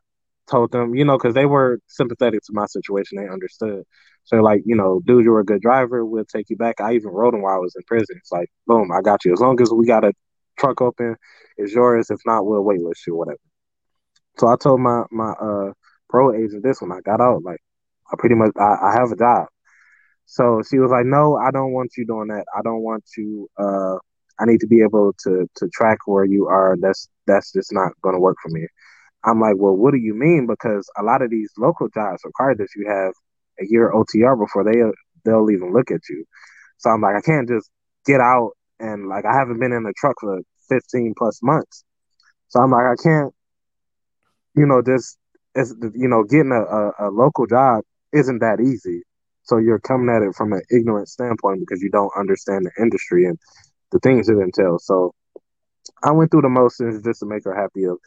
told 0.48 0.72
them, 0.72 0.94
you 0.94 1.04
know, 1.04 1.18
because 1.18 1.34
they 1.34 1.46
were 1.46 1.80
sympathetic 1.86 2.42
to 2.44 2.52
my 2.52 2.66
situation, 2.66 3.18
they 3.18 3.28
understood. 3.28 3.84
So 4.24 4.38
like, 4.38 4.62
you 4.64 4.76
know, 4.76 5.00
dude, 5.06 5.24
you're 5.24 5.40
a 5.40 5.44
good 5.44 5.62
driver. 5.62 6.04
We'll 6.04 6.24
take 6.24 6.50
you 6.50 6.56
back. 6.56 6.80
I 6.80 6.94
even 6.94 7.10
rode 7.10 7.34
him 7.34 7.42
while 7.42 7.56
I 7.56 7.58
was 7.58 7.74
in 7.76 7.82
prison. 7.86 8.16
It's 8.18 8.32
like, 8.32 8.48
boom, 8.66 8.90
I 8.92 9.02
got 9.02 9.24
you. 9.24 9.32
As 9.32 9.40
long 9.40 9.60
as 9.60 9.70
we 9.72 9.86
got 9.86 10.04
a 10.04 10.12
truck 10.58 10.80
open, 10.82 11.16
it's 11.56 11.72
yours. 11.72 12.10
If 12.10 12.20
not, 12.26 12.46
we'll 12.46 12.64
waitlist 12.64 13.06
you, 13.06 13.16
whatever. 13.16 13.38
So 14.38 14.48
I 14.48 14.56
told 14.56 14.80
my 14.80 15.04
my 15.10 15.30
uh 15.32 15.72
pro 16.08 16.32
agent 16.34 16.62
this 16.62 16.80
when 16.80 16.92
I 16.92 17.00
got 17.00 17.20
out, 17.20 17.42
like 17.42 17.60
I 18.12 18.16
pretty 18.18 18.34
much 18.34 18.52
I, 18.58 18.76
I 18.82 18.92
have 18.98 19.10
a 19.12 19.16
job. 19.16 19.46
So 20.26 20.62
she 20.68 20.78
was 20.78 20.90
like, 20.90 21.06
No, 21.06 21.36
I 21.36 21.50
don't 21.50 21.72
want 21.72 21.92
you 21.96 22.06
doing 22.06 22.28
that. 22.28 22.44
I 22.56 22.62
don't 22.62 22.82
want 22.82 23.04
you 23.16 23.48
uh 23.58 23.96
I 24.40 24.44
need 24.46 24.60
to 24.60 24.66
be 24.66 24.82
able 24.82 25.12
to 25.24 25.48
to 25.56 25.68
track 25.74 25.98
where 26.06 26.24
you 26.24 26.46
are. 26.46 26.76
That's 26.80 27.08
that's 27.26 27.52
just 27.52 27.72
not 27.72 27.92
gonna 28.02 28.20
work 28.20 28.36
for 28.42 28.50
me. 28.50 28.66
I'm 29.24 29.40
like, 29.40 29.54
well, 29.56 29.76
what 29.76 29.92
do 29.92 29.98
you 29.98 30.14
mean? 30.14 30.46
Because 30.46 30.88
a 30.96 31.02
lot 31.02 31.22
of 31.22 31.30
these 31.30 31.50
local 31.58 31.88
jobs 31.88 32.22
require 32.24 32.54
that 32.54 32.68
you 32.76 32.86
have 32.88 33.12
a 33.60 33.66
year 33.68 33.92
OTR 33.92 34.38
before 34.38 34.64
they 34.64 34.80
they'll 35.24 35.50
even 35.50 35.72
look 35.72 35.90
at 35.90 36.00
you. 36.08 36.24
So 36.78 36.90
I'm 36.90 37.00
like, 37.00 37.16
I 37.16 37.20
can't 37.20 37.48
just 37.48 37.70
get 38.06 38.20
out 38.20 38.52
and 38.78 39.08
like 39.08 39.24
I 39.24 39.34
haven't 39.34 39.58
been 39.58 39.72
in 39.72 39.84
a 39.86 39.92
truck 39.96 40.16
for 40.20 40.40
15 40.68 41.14
plus 41.16 41.40
months. 41.42 41.84
So 42.48 42.60
I'm 42.60 42.70
like, 42.70 42.86
I 42.86 43.02
can't, 43.02 43.34
you 44.54 44.66
know, 44.66 44.82
just 44.82 45.18
it's 45.54 45.74
you 45.94 46.08
know, 46.08 46.22
getting 46.24 46.52
a, 46.52 46.62
a, 46.62 47.08
a 47.08 47.10
local 47.10 47.46
job 47.46 47.82
isn't 48.12 48.38
that 48.38 48.60
easy. 48.60 49.02
So 49.42 49.56
you're 49.56 49.80
coming 49.80 50.14
at 50.14 50.22
it 50.22 50.34
from 50.36 50.52
an 50.52 50.62
ignorant 50.70 51.08
standpoint 51.08 51.60
because 51.60 51.82
you 51.82 51.90
don't 51.90 52.12
understand 52.16 52.66
the 52.66 52.82
industry 52.82 53.24
and 53.24 53.38
the 53.90 53.98
things 53.98 54.28
it 54.28 54.36
entails. 54.36 54.84
So 54.86 55.14
I 56.04 56.12
went 56.12 56.30
through 56.30 56.42
the 56.42 56.48
motions 56.48 57.02
just 57.02 57.20
to 57.20 57.26
make 57.26 57.44
her 57.44 57.54
happy 57.54 57.84
of 57.84 57.98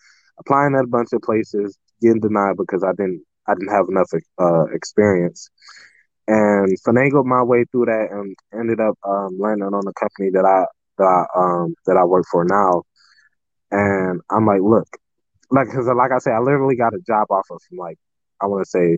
applying 0.41 0.75
at 0.75 0.83
a 0.83 0.87
bunch 0.87 1.09
of 1.13 1.21
places, 1.21 1.77
getting 2.01 2.19
denied 2.19 2.57
because 2.57 2.83
I 2.83 2.91
didn't 2.91 3.23
I 3.47 3.53
didn't 3.53 3.71
have 3.71 3.87
enough 3.89 4.09
uh, 4.39 4.65
experience, 4.73 5.49
and 6.27 6.77
finagled 6.81 7.25
my 7.25 7.43
way 7.43 7.65
through 7.71 7.85
that 7.85 8.07
and 8.11 8.35
ended 8.53 8.79
up 8.79 8.97
um, 9.07 9.37
landing 9.39 9.73
on 9.73 9.85
the 9.85 9.93
company 9.93 10.29
that 10.31 10.45
I 10.45 10.65
that 10.97 11.05
I 11.05 11.39
um, 11.39 11.75
that 11.85 11.97
I 11.97 12.03
work 12.03 12.25
for 12.31 12.45
now. 12.45 12.83
And 13.71 14.21
I'm 14.29 14.45
like, 14.45 14.61
look, 14.61 14.87
like 15.49 15.67
because 15.67 15.87
like 15.87 16.11
I 16.11 16.19
said, 16.19 16.33
I 16.33 16.39
literally 16.39 16.75
got 16.75 16.93
a 16.93 16.99
job 17.07 17.27
offer 17.29 17.57
from 17.67 17.77
like 17.77 17.97
I 18.41 18.47
want 18.47 18.63
to 18.65 18.69
say 18.69 18.97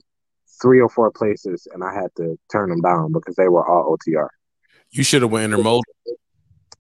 three 0.61 0.79
or 0.79 0.89
four 0.89 1.11
places, 1.11 1.67
and 1.73 1.83
I 1.83 1.93
had 1.93 2.09
to 2.17 2.37
turn 2.51 2.69
them 2.69 2.81
down 2.81 3.11
because 3.11 3.35
they 3.35 3.47
were 3.47 3.67
all 3.67 3.95
OTR. 3.97 4.27
You 4.91 5.03
should 5.03 5.23
have 5.23 5.31
went 5.31 5.51
intermodal. 5.51 5.81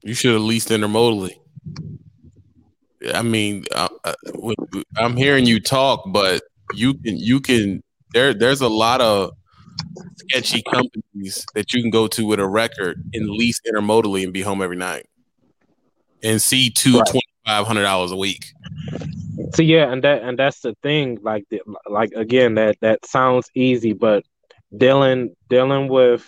You 0.03 0.13
should 0.13 0.33
have 0.33 0.41
leased 0.41 0.69
intermodally. 0.69 1.37
I 3.13 3.21
mean, 3.21 3.65
uh, 3.73 3.89
uh, 4.03 4.13
I'm 4.97 5.17
hearing 5.17 5.45
you 5.45 5.59
talk, 5.59 6.03
but 6.07 6.41
you 6.73 6.93
can 6.93 7.17
you 7.17 7.39
can 7.39 7.81
there. 8.13 8.33
There's 8.33 8.61
a 8.61 8.69
lot 8.69 9.01
of 9.01 9.31
sketchy 10.15 10.61
companies 10.71 11.45
that 11.55 11.73
you 11.73 11.81
can 11.81 11.91
go 11.91 12.07
to 12.07 12.25
with 12.25 12.39
a 12.39 12.47
record 12.47 12.97
and 13.13 13.29
lease 13.29 13.59
intermodally 13.67 14.23
and 14.23 14.33
be 14.33 14.41
home 14.41 14.61
every 14.61 14.77
night 14.77 15.07
and 16.23 16.41
see 16.41 16.69
two 16.69 16.97
Right. 16.97 17.07
twenty 17.07 17.27
five 17.45 17.67
hundred 17.67 17.83
dollars 17.83 18.11
a 18.11 18.17
week. 18.17 18.45
So 19.53 19.61
yeah, 19.61 19.91
and 19.91 20.03
that 20.03 20.23
and 20.23 20.37
that's 20.37 20.61
the 20.61 20.75
thing. 20.81 21.19
Like 21.21 21.45
the, 21.49 21.61
like 21.87 22.11
again, 22.15 22.55
that 22.55 22.77
that 22.81 23.05
sounds 23.05 23.49
easy, 23.55 23.93
but 23.93 24.23
dealing 24.75 25.35
dealing 25.49 25.87
with 25.87 26.25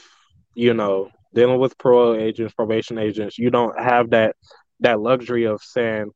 you 0.54 0.74
know 0.74 1.10
dealing 1.34 1.60
with 1.60 1.78
parole 1.78 2.16
agents, 2.16 2.54
probation 2.54 2.98
agents, 2.98 3.38
you 3.38 3.50
don't 3.50 3.80
have 3.80 4.12
that 4.12 4.36
that 4.82 5.00
luxury 5.00 5.46
of 5.46 5.62
saying, 5.62 6.12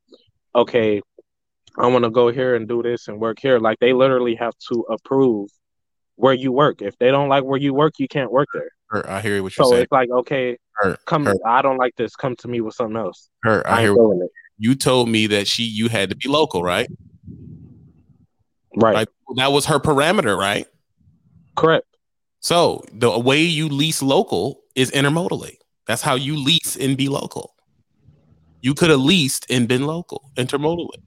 okay, 0.54 1.00
I 1.78 1.86
want 1.86 2.04
to 2.04 2.10
go 2.10 2.30
here 2.30 2.54
and 2.54 2.68
do 2.68 2.82
this 2.82 3.08
and 3.08 3.20
work 3.20 3.38
here. 3.40 3.58
Like 3.58 3.78
they 3.80 3.92
literally 3.92 4.34
have 4.36 4.54
to 4.68 4.80
approve 4.90 5.48
where 6.16 6.34
you 6.34 6.52
work. 6.52 6.82
If 6.82 6.98
they 6.98 7.10
don't 7.10 7.28
like 7.28 7.44
where 7.44 7.58
you 7.58 7.72
work, 7.74 7.94
you 7.98 8.08
can't 8.08 8.30
work 8.30 8.48
there. 8.52 8.70
Hurt, 8.88 9.06
I 9.06 9.20
hear 9.20 9.42
what 9.42 9.56
you're 9.56 9.64
So 9.64 9.70
saying. 9.70 9.82
it's 9.84 9.92
like, 9.92 10.10
okay, 10.10 10.56
Hurt, 10.74 11.04
come. 11.06 11.24
hurt, 11.26 11.38
I 11.46 11.62
don't 11.62 11.76
like 11.78 11.94
this. 11.96 12.16
Come 12.16 12.36
to 12.36 12.48
me 12.48 12.60
with 12.60 12.74
something 12.74 12.96
else. 12.96 13.28
hurt. 13.42 13.64
I 13.66 13.78
I 13.78 13.80
hear 13.82 13.94
doing 13.94 14.20
it. 14.22 14.30
you 14.58 14.74
told 14.74 15.08
me 15.08 15.26
that 15.28 15.46
she 15.46 15.62
you 15.62 15.88
had 15.88 16.10
to 16.10 16.16
be 16.16 16.28
local, 16.28 16.62
right? 16.62 16.88
Right. 18.76 18.94
Like 18.94 19.08
that 19.36 19.52
was 19.52 19.66
her 19.66 19.78
parameter, 19.78 20.36
right? 20.36 20.66
Correct. 21.56 21.86
So 22.40 22.82
the 22.92 23.18
way 23.18 23.42
you 23.42 23.68
lease 23.68 24.02
local 24.02 24.60
is 24.74 24.90
intermodally. 24.92 25.56
That's 25.86 26.02
how 26.02 26.14
you 26.14 26.36
lease 26.36 26.76
and 26.76 26.96
be 26.96 27.08
local. 27.08 27.54
You 28.62 28.74
could 28.74 28.90
have 28.90 29.00
leased 29.00 29.46
and 29.50 29.66
been 29.68 29.86
local 29.86 30.30
intermodally. 30.36 30.98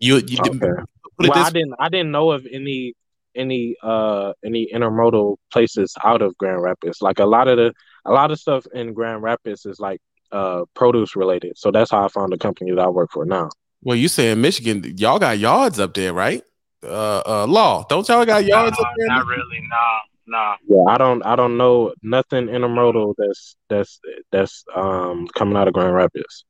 You 0.00 0.16
you 0.16 0.36
didn't 0.38 0.60
Okay. 0.62 0.82
put 1.16 1.26
it 1.26 1.30
well, 1.30 1.44
I 1.44 1.50
didn't. 1.50 1.74
I 1.78 1.88
didn't 1.88 2.12
know 2.12 2.30
of 2.30 2.46
any 2.52 2.94
any 3.34 3.76
uh 3.82 4.32
any 4.44 4.68
intermodal 4.72 5.36
places 5.52 5.94
out 6.04 6.22
of 6.22 6.36
Grand 6.38 6.62
Rapids. 6.62 7.02
Like 7.02 7.18
a 7.18 7.26
lot 7.26 7.48
of 7.48 7.56
the 7.56 7.72
a 8.04 8.12
lot 8.12 8.30
of 8.30 8.38
stuff 8.38 8.66
in 8.74 8.92
Grand 8.94 9.22
Rapids 9.22 9.66
is 9.66 9.80
like 9.80 10.00
uh 10.32 10.64
produce 10.74 11.16
related. 11.16 11.58
So 11.58 11.70
that's 11.70 11.90
how 11.90 12.04
I 12.04 12.08
found 12.08 12.32
the 12.32 12.38
company 12.38 12.70
that 12.72 12.80
I 12.80 12.88
work 12.88 13.10
for 13.12 13.24
now. 13.24 13.48
well, 13.82 13.96
you 13.96 14.08
say 14.08 14.30
in 14.32 14.40
Michigan, 14.40 14.84
y'all 14.96 15.18
got 15.18 15.38
yards 15.38 15.78
up 15.80 15.94
there, 15.94 16.12
right? 16.12 16.42
Uh, 16.82 17.22
uh, 17.26 17.46
law, 17.46 17.84
don't 17.88 18.06
y'all 18.08 18.24
got 18.24 18.44
yards 18.44 18.78
Nah, 18.78 18.84
up 18.84 18.92
there? 18.96 19.08
not 19.08 19.26
really. 19.26 19.60
Nah, 19.68 19.98
nah. 20.28 20.56
Yeah, 20.68 20.84
I 20.88 20.98
don't 20.98 21.24
I 21.24 21.34
don't 21.36 21.56
know 21.56 21.92
nothing 22.02 22.46
intermodal 22.46 23.14
that's 23.18 23.56
that's 23.68 24.00
that's 24.30 24.64
um 24.74 25.26
coming 25.34 25.56
out 25.56 25.68
of 25.68 25.74
Grand 25.74 25.94
Rapids. 25.94 26.44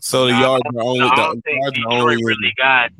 So 0.00 0.26
the 0.26 0.32
Nah, 0.32 0.40
yards 0.40 0.62
are 0.76 0.82
only 0.82 1.00
I 1.04 1.16
don't 1.16 1.42
think 1.44 1.58
yards 1.62 1.76
Detroit 1.76 2.00
only 2.02 2.16
really 2.24 2.52
got. 2.56 2.90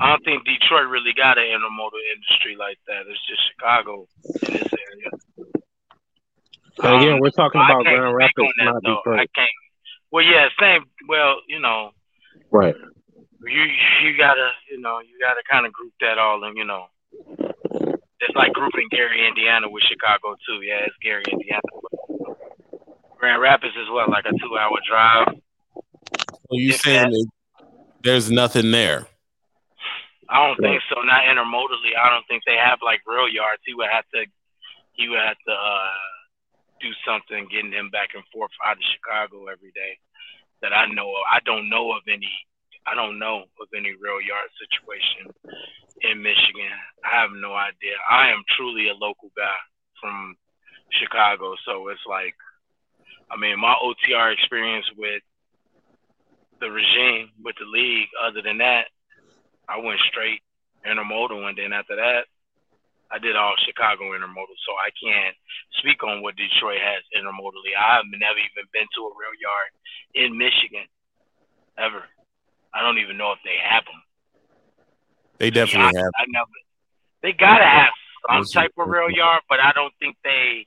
I 0.00 0.10
don't 0.10 0.24
think 0.24 0.44
Detroit 0.44 0.88
really 0.88 1.12
got 1.16 1.38
an 1.38 1.44
intermodal 1.44 2.02
industry 2.14 2.56
like 2.58 2.78
that. 2.88 3.02
It's 3.08 3.26
just 3.26 3.42
Chicago 3.52 4.06
in 4.24 4.52
this 4.54 4.72
area. 4.72 5.10
And 6.82 6.96
again, 7.02 7.12
Um, 7.14 7.20
we're 7.20 7.30
talking 7.30 7.60
I 7.60 7.70
about 7.70 7.84
Grand 7.84 8.14
Rapids, 8.16 8.52
that 8.58 8.64
not 8.64 8.82
though. 8.82 8.96
Detroit. 8.96 9.20
I 9.20 9.26
can't. 9.34 9.50
Well, 10.10 10.24
yeah, 10.24 10.48
same. 10.60 10.84
Well, 11.08 11.36
you 11.48 11.60
know, 11.60 11.90
Right. 12.50 12.74
you 13.46 13.62
you 14.02 14.16
gotta 14.16 14.50
you 14.70 14.80
know 14.80 14.98
you 15.00 15.18
gotta 15.20 15.42
kind 15.50 15.66
of 15.66 15.72
group 15.72 15.92
that 16.00 16.18
all 16.18 16.42
in. 16.44 16.56
You 16.56 16.64
know, 16.64 16.86
it's 18.28 18.36
like 18.36 18.52
grouping 18.52 18.88
Gary, 18.90 19.26
Indiana 19.26 19.68
with 19.68 19.82
Chicago 19.84 20.34
too. 20.46 20.62
Yeah, 20.62 20.80
it's 20.86 20.96
Gary, 21.02 21.22
Indiana. 21.30 21.62
Grand 23.18 23.40
Rapids 23.40 23.74
is 23.76 23.88
what 23.90 24.08
like 24.10 24.24
a 24.26 24.32
two-hour 24.32 24.78
drive. 24.88 25.28
So 25.74 26.50
you 26.52 26.70
if 26.70 26.80
saying 26.80 27.10
that- 27.10 27.26
that 27.58 27.66
there's 28.02 28.30
nothing 28.30 28.70
there? 28.70 29.06
I 30.28 30.46
don't 30.46 30.56
think 30.60 30.82
so. 30.92 31.00
Not 31.02 31.24
intermodally. 31.24 31.92
I 32.00 32.10
don't 32.10 32.26
think 32.28 32.42
they 32.46 32.56
have 32.56 32.78
like 32.82 33.00
rail 33.06 33.28
yards. 33.28 33.62
He 33.64 33.74
would 33.74 33.88
have 33.90 34.04
to. 34.14 34.24
He 34.94 35.08
would 35.08 35.18
have 35.20 35.36
to 35.46 35.52
uh, 35.52 35.92
do 36.80 36.90
something 37.06 37.46
getting 37.50 37.72
him 37.72 37.90
back 37.90 38.10
and 38.14 38.24
forth 38.32 38.50
out 38.64 38.76
of 38.76 38.82
Chicago 38.94 39.46
every 39.46 39.70
day. 39.74 39.98
That 40.62 40.72
I 40.72 40.86
know 40.86 41.08
of. 41.10 41.24
I 41.30 41.40
don't 41.44 41.68
know 41.68 41.92
of 41.92 42.02
any. 42.08 42.30
I 42.86 42.94
don't 42.94 43.18
know 43.18 43.44
of 43.60 43.68
any 43.74 43.92
rail 43.96 44.20
yard 44.20 44.50
situation 44.60 45.32
in 46.02 46.22
Michigan. 46.22 46.72
I 47.04 47.20
have 47.20 47.30
no 47.32 47.54
idea. 47.54 47.96
I 48.10 48.28
am 48.30 48.42
truly 48.56 48.88
a 48.88 48.94
local 48.94 49.30
guy 49.36 49.56
from 50.00 50.36
Chicago, 50.90 51.54
so 51.64 51.88
it's 51.88 52.04
like, 52.06 52.34
I 53.30 53.36
mean, 53.36 53.58
my 53.58 53.74
OTR 53.82 54.32
experience 54.32 54.86
with 54.96 55.22
the 56.60 56.70
regime, 56.70 57.30
with 57.42 57.56
the 57.58 57.66
league. 57.66 58.08
Other 58.20 58.42
than 58.42 58.58
that, 58.58 58.86
I 59.68 59.78
went 59.78 60.00
straight 60.10 60.40
intermodal, 60.86 61.48
and 61.48 61.56
then 61.56 61.72
after 61.72 61.96
that, 61.96 62.26
I 63.10 63.18
did 63.18 63.36
all 63.36 63.54
Chicago 63.64 64.12
intermodal. 64.12 64.58
So 64.66 64.72
I 64.76 64.90
can't 64.96 65.36
speak 65.78 66.02
on 66.02 66.22
what 66.22 66.36
Detroit 66.36 66.80
has 66.80 67.02
intermodally. 67.16 67.72
I 67.78 67.96
have 67.96 68.08
never 68.10 68.38
even 68.38 68.68
been 68.72 68.88
to 68.96 69.02
a 69.08 69.16
rail 69.16 69.36
yard 69.40 69.70
in 70.14 70.36
Michigan 70.36 70.86
ever. 71.78 72.04
I 72.74 72.82
don't 72.82 72.98
even 72.98 73.16
know 73.16 73.32
if 73.32 73.38
they 73.44 73.56
have 73.62 73.84
them. 73.84 74.02
They 75.38 75.50
definitely 75.50 75.98
I, 75.98 76.02
have. 76.02 76.12
I 76.18 76.24
never. 76.28 76.50
They 77.22 77.32
gotta 77.32 77.64
have 77.64 77.92
some 78.28 78.44
type 78.44 78.72
of 78.76 78.88
rail 78.88 79.10
yard, 79.10 79.42
but 79.48 79.60
I 79.60 79.72
don't 79.72 79.92
think 80.00 80.16
they 80.24 80.66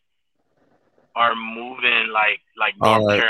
are 1.16 1.36
moving 1.36 2.10
like 2.14 2.40
like 2.58 2.76
North 2.80 3.06
right. 3.06 3.22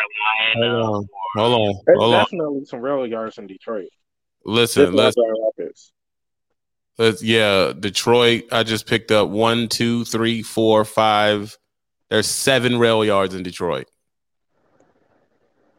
Carolina. 0.56 0.84
Hold 0.84 0.96
on, 0.96 1.10
hold 1.36 1.62
on, 1.62 1.82
There's 1.86 2.00
on. 2.00 2.12
definitely 2.12 2.66
some 2.66 2.82
rail 2.82 3.08
yards 3.08 3.38
in 3.38 3.48
Detroit. 3.48 3.90
Listen, 4.46 4.86
Just 4.86 4.94
like 4.94 5.06
let's 5.06 5.16
Grand 5.16 5.36
Rapids. 5.44 5.94
Let's, 6.98 7.24
yeah, 7.24 7.74
Detroit. 7.78 8.46
I 8.52 8.64
just 8.64 8.88
picked 8.88 9.12
up 9.12 9.30
one, 9.30 9.68
two, 9.68 10.04
three, 10.06 10.42
four, 10.42 10.84
five. 10.84 11.56
There's 12.10 12.28
seven 12.28 12.80
rail 12.80 13.06
yards 13.06 13.36
in 13.36 13.44
Detroit. 13.44 13.88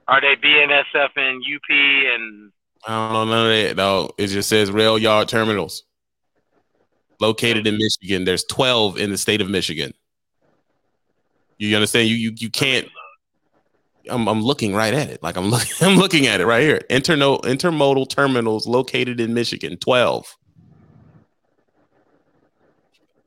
Are 0.06 0.20
they 0.20 0.36
BNSF 0.36 1.08
and 1.16 1.42
UP 1.42 1.70
and 1.70 2.52
I 2.86 2.90
don't 2.90 3.12
know 3.12 3.24
none 3.24 3.46
of 3.46 3.52
that. 3.52 3.76
No, 3.76 4.10
it 4.18 4.28
just 4.28 4.48
says 4.48 4.70
rail 4.70 4.98
yard 4.98 5.28
terminals 5.28 5.84
located 7.20 7.66
in 7.66 7.76
Michigan. 7.76 8.24
There's 8.24 8.44
12 8.44 8.98
in 8.98 9.10
the 9.10 9.18
state 9.18 9.40
of 9.40 9.50
Michigan. 9.50 9.92
You 11.58 11.74
understand? 11.74 12.08
You 12.08 12.14
you 12.14 12.32
you 12.36 12.50
can't. 12.50 12.88
I'm 14.08 14.28
I'm 14.28 14.42
looking 14.42 14.74
right 14.74 14.94
at 14.94 15.10
it. 15.10 15.22
Like 15.22 15.36
I'm 15.36 15.46
looking 15.50 15.72
I'm 15.80 15.96
looking 15.96 16.26
at 16.26 16.40
it 16.40 16.46
right 16.46 16.62
here. 16.62 16.80
Interno, 16.88 17.40
intermodal 17.42 18.08
terminals 18.08 18.66
located 18.66 19.20
in 19.20 19.34
Michigan. 19.34 19.76
12. 19.76 20.36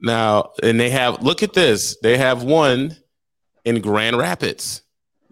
Now, 0.03 0.51
and 0.63 0.79
they 0.79 0.89
have 0.89 1.21
look 1.21 1.43
at 1.43 1.53
this. 1.53 1.97
They 2.01 2.17
have 2.17 2.43
one 2.43 2.95
in 3.65 3.81
Grand 3.81 4.17
Rapids. 4.17 4.81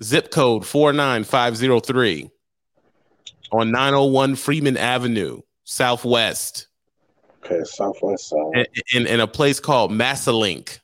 Zip 0.03 0.31
code 0.31 0.65
49503 0.65 2.29
on 3.51 3.71
901 3.71 4.35
Freeman 4.35 4.77
Avenue, 4.77 5.41
Southwest, 5.63 6.67
Okay, 7.43 7.61
Southwest 7.63 8.29
side. 8.29 8.37
in, 8.55 8.65
in, 9.01 9.07
in 9.07 9.19
a 9.19 9.27
place 9.27 9.59
called 9.59 9.91
Massalink. 9.91 10.79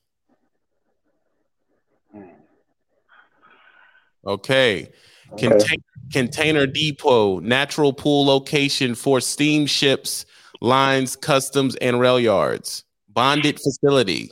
Okay. 4.25 4.89
Okay. 5.33 5.47
Contain- 5.47 5.83
container 6.11 6.65
depot, 6.65 7.39
natural 7.39 7.93
pool 7.93 8.25
location 8.25 8.95
for 8.95 9.19
steamships, 9.19 10.25
lines, 10.61 11.15
customs, 11.15 11.75
and 11.77 11.99
rail 11.99 12.19
yards. 12.19 12.83
Bonded 13.09 13.59
facility. 13.59 14.31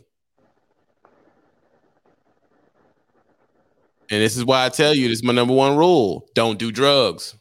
And 4.09 4.21
this 4.21 4.37
is 4.37 4.45
why 4.45 4.65
I 4.65 4.69
tell 4.69 4.93
you 4.93 5.07
this 5.07 5.19
is 5.19 5.23
my 5.23 5.33
number 5.33 5.53
one 5.53 5.77
rule. 5.77 6.27
Don't 6.35 6.59
do 6.59 6.71
drugs. 6.71 7.35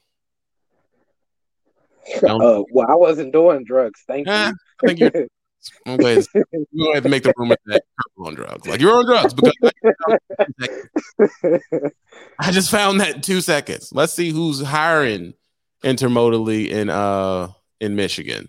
Don't- 2.21 2.43
Uh, 2.43 2.63
well, 2.73 2.87
I 2.91 2.95
wasn't 2.95 3.33
doing 3.33 3.65
drugs. 3.65 4.01
Thank 4.07 4.29
Eh, 4.29 4.49
you. 4.49 4.55
I 4.83 4.87
think 4.87 5.01
you're 5.01 5.11
I'm 5.87 5.97
going 5.97 6.21
to 6.23 6.29
I'm 6.55 6.67
going 6.77 7.03
to 7.03 7.09
make 7.09 7.23
the 7.23 7.33
rumor 7.37 7.57
that 7.67 7.83
you're 8.19 8.27
on 8.27 8.35
drugs. 8.35 8.67
Like 8.67 8.81
you're 8.81 8.95
on 8.99 9.07
drugs 9.07 9.33
because 9.33 9.55
I 12.41 12.51
just 12.51 12.71
found 12.71 13.01
that 13.01 13.17
in 13.17 13.21
two 13.21 13.41
seconds. 13.41 13.91
Let's 13.93 14.13
see 14.13 14.31
who's 14.31 14.61
hiring 14.61 15.35
intermodally 15.85 16.69
in 16.69 16.91
uh 16.91 17.49
in 17.81 17.95
Michigan. 17.97 18.49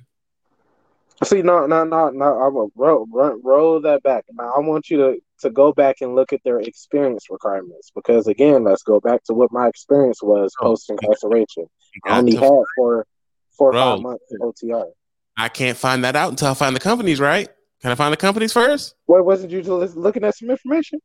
See, 1.24 1.42
no, 1.42 1.68
no, 1.68 1.84
no, 1.84 2.10
no. 2.10 2.26
I'm 2.26 2.56
a 2.56 2.68
roll, 2.76 3.06
roll, 3.12 3.40
roll 3.44 3.82
that 3.82 4.04
back. 4.04 4.26
Now, 4.34 4.52
I 4.56 4.60
want 4.60 4.90
you 4.90 4.98
to 4.98 5.18
to 5.42 5.50
go 5.50 5.72
back 5.74 5.98
and 6.02 6.16
look 6.16 6.34
at 6.34 6.42
their 6.44 6.60
experience 6.60 7.26
requirements 7.30 7.92
because, 7.94 8.28
again, 8.28 8.64
let's 8.64 8.82
go 8.84 9.00
back 9.00 9.24
to 9.26 9.34
what 9.34 9.52
my 9.52 9.68
experience 9.68 10.22
was 10.24 10.54
Oh. 10.60 10.66
post 10.70 10.90
incarceration. 10.90 11.68
I 12.06 12.18
only 12.20 12.36
had 12.36 12.50
for 12.76 13.06
four 13.58 13.70
or 13.70 13.72
Bro. 13.74 13.82
five 13.96 14.02
months 14.02 14.24
in 14.32 14.40
OTR. 14.40 14.86
I 15.38 15.50
can't 15.50 15.78
find 15.78 16.04
that 16.04 16.16
out 16.16 16.30
until 16.30 16.50
I 16.50 16.54
find 16.54 16.76
the 16.76 16.80
companies, 16.80 17.20
right? 17.20 17.50
Can 17.82 17.92
I 17.92 17.96
find 17.96 18.14
the 18.14 18.18
companies 18.18 18.54
first? 18.54 18.96
What 19.06 19.26
wasn't 19.26 19.52
you 19.52 19.62
just 19.62 19.98
looking 19.98 20.24
at 20.24 20.36
some 20.36 20.50
information? 20.50 21.00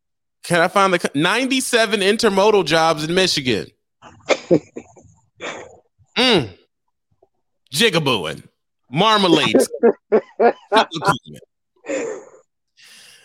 Can 0.44 0.60
I 0.60 0.68
find 0.68 0.92
the 0.92 0.98
co- 1.00 1.08
97 1.14 2.00
intermodal 2.00 2.64
jobs 2.64 3.04
in 3.04 3.14
Michigan? 3.14 3.66
mm. 6.16 6.50
Jigabooing. 7.72 8.44
Marmalade. 8.90 9.56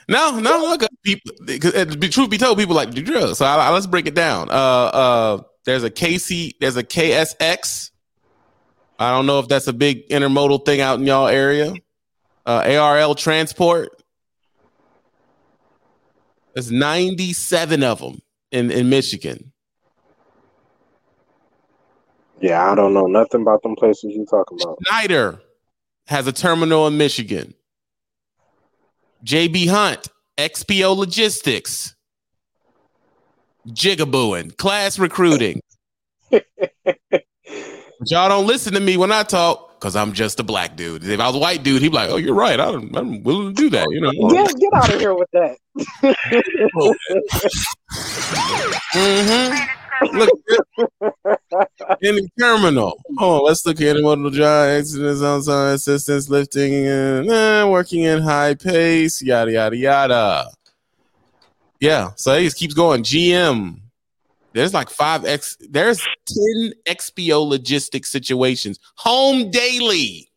No, 0.10 0.38
no, 0.38 0.58
look, 0.58 0.84
people. 1.04 1.32
Because 1.46 1.74
uh, 1.76 1.86
truth 2.12 2.30
be 2.30 2.38
told, 2.38 2.58
people 2.58 2.76
like 2.76 2.90
to 2.90 2.96
do 2.96 3.04
drugs. 3.04 3.38
So 3.38 3.46
I, 3.46 3.68
I- 3.68 3.70
let's 3.72 3.88
break 3.88 4.06
it 4.06 4.16
down. 4.16 4.50
Uh, 4.50 4.54
uh, 4.54 5.42
there's 5.66 5.84
a 5.84 5.90
KC, 5.90 6.52
there's 6.60 6.76
a 6.76 6.84
KSX. 6.84 7.92
I 9.00 9.12
don't 9.12 9.26
know 9.26 9.40
if 9.40 9.48
that's 9.48 9.68
a 9.68 9.74
big 9.74 10.08
intermodal 10.10 10.66
thing 10.66 10.82
out 10.82 11.00
in 11.00 11.06
y'all 11.06 11.28
area. 11.28 11.74
Uh, 12.46 12.78
ARL 12.78 13.16
Transport. 13.16 13.90
There's 16.54 16.72
97 16.72 17.84
of 17.84 18.00
them 18.00 18.22
in 18.52 18.70
in 18.72 18.90
Michigan. 18.90 19.52
Yeah, 22.40 22.70
I 22.72 22.76
don't 22.76 22.94
know 22.94 23.06
nothing 23.06 23.42
about 23.42 23.64
them 23.64 23.76
places 23.76 24.14
you 24.14 24.26
talking 24.30 24.60
about. 24.62 24.78
Schneider 24.86 25.42
has 26.08 26.28
a 26.28 26.34
terminal 26.34 26.86
in 26.88 26.98
Michigan. 26.98 27.54
JB 29.24 29.70
Hunt, 29.70 30.10
XPO 30.38 30.98
Logistics, 30.98 31.96
Jigabooing, 33.70 34.58
class 34.58 35.00
recruiting. 35.00 35.62
but 38.04 38.12
y'all 38.12 38.28
don't 38.28 38.46
listen 38.48 38.74
to 38.74 38.82
me 38.82 38.98
when 38.98 39.14
I 39.14 39.24
talk 39.24 39.80
because 39.80 39.96
I'm 39.96 40.12
just 40.12 40.40
a 40.42 40.44
black 40.44 40.76
dude. 40.76 41.06
If 41.06 41.20
I 41.20 41.28
was 41.28 41.36
a 41.36 41.40
white 41.40 41.64
dude, 41.64 41.82
he'd 41.82 41.90
be 41.90 41.96
like, 41.96 42.10
"Oh, 42.10 42.18
you're 42.18 42.36
right. 42.36 42.60
I'm, 42.60 42.94
I'm 42.96 43.24
willing 43.24 43.56
to 43.56 43.62
do 43.62 43.70
that." 43.70 43.88
You 43.92 44.02
know. 44.02 44.12
Get 44.30 44.54
get 44.60 44.74
out 44.74 44.94
of 44.94 45.00
here 45.00 45.16
with 45.16 45.30
that. 45.32 45.58
mm-hmm. 48.94 50.18
Look 50.18 50.30
in 52.02 52.16
the 52.16 52.30
terminal. 52.38 53.02
Oh, 53.20 53.44
let's 53.44 53.66
look 53.66 53.80
at 53.80 53.96
intermodal 53.96 54.34
job, 54.34 54.70
accidents 54.70 55.22
on 55.22 55.42
sign, 55.44 55.76
assistance, 55.76 56.28
lifting, 56.28 56.74
and 56.88 57.30
eh, 57.30 57.64
working 57.64 58.04
in 58.04 58.22
high 58.22 58.56
pace, 58.56 59.22
yada 59.22 59.52
yada 59.52 59.78
yada. 59.78 60.52
Yeah, 61.80 62.12
so 62.16 62.38
he 62.38 62.46
just 62.46 62.58
keeps 62.58 62.74
going. 62.74 63.04
GM. 63.04 63.83
There's 64.54 64.74
like 64.74 64.90
five 64.90 65.26
X. 65.26 65.58
There's 65.70 66.00
ten 66.28 66.74
XPO 66.88 67.48
logistics 67.48 68.12
situations. 68.12 68.80
Home 68.98 69.50
daily. 69.52 70.30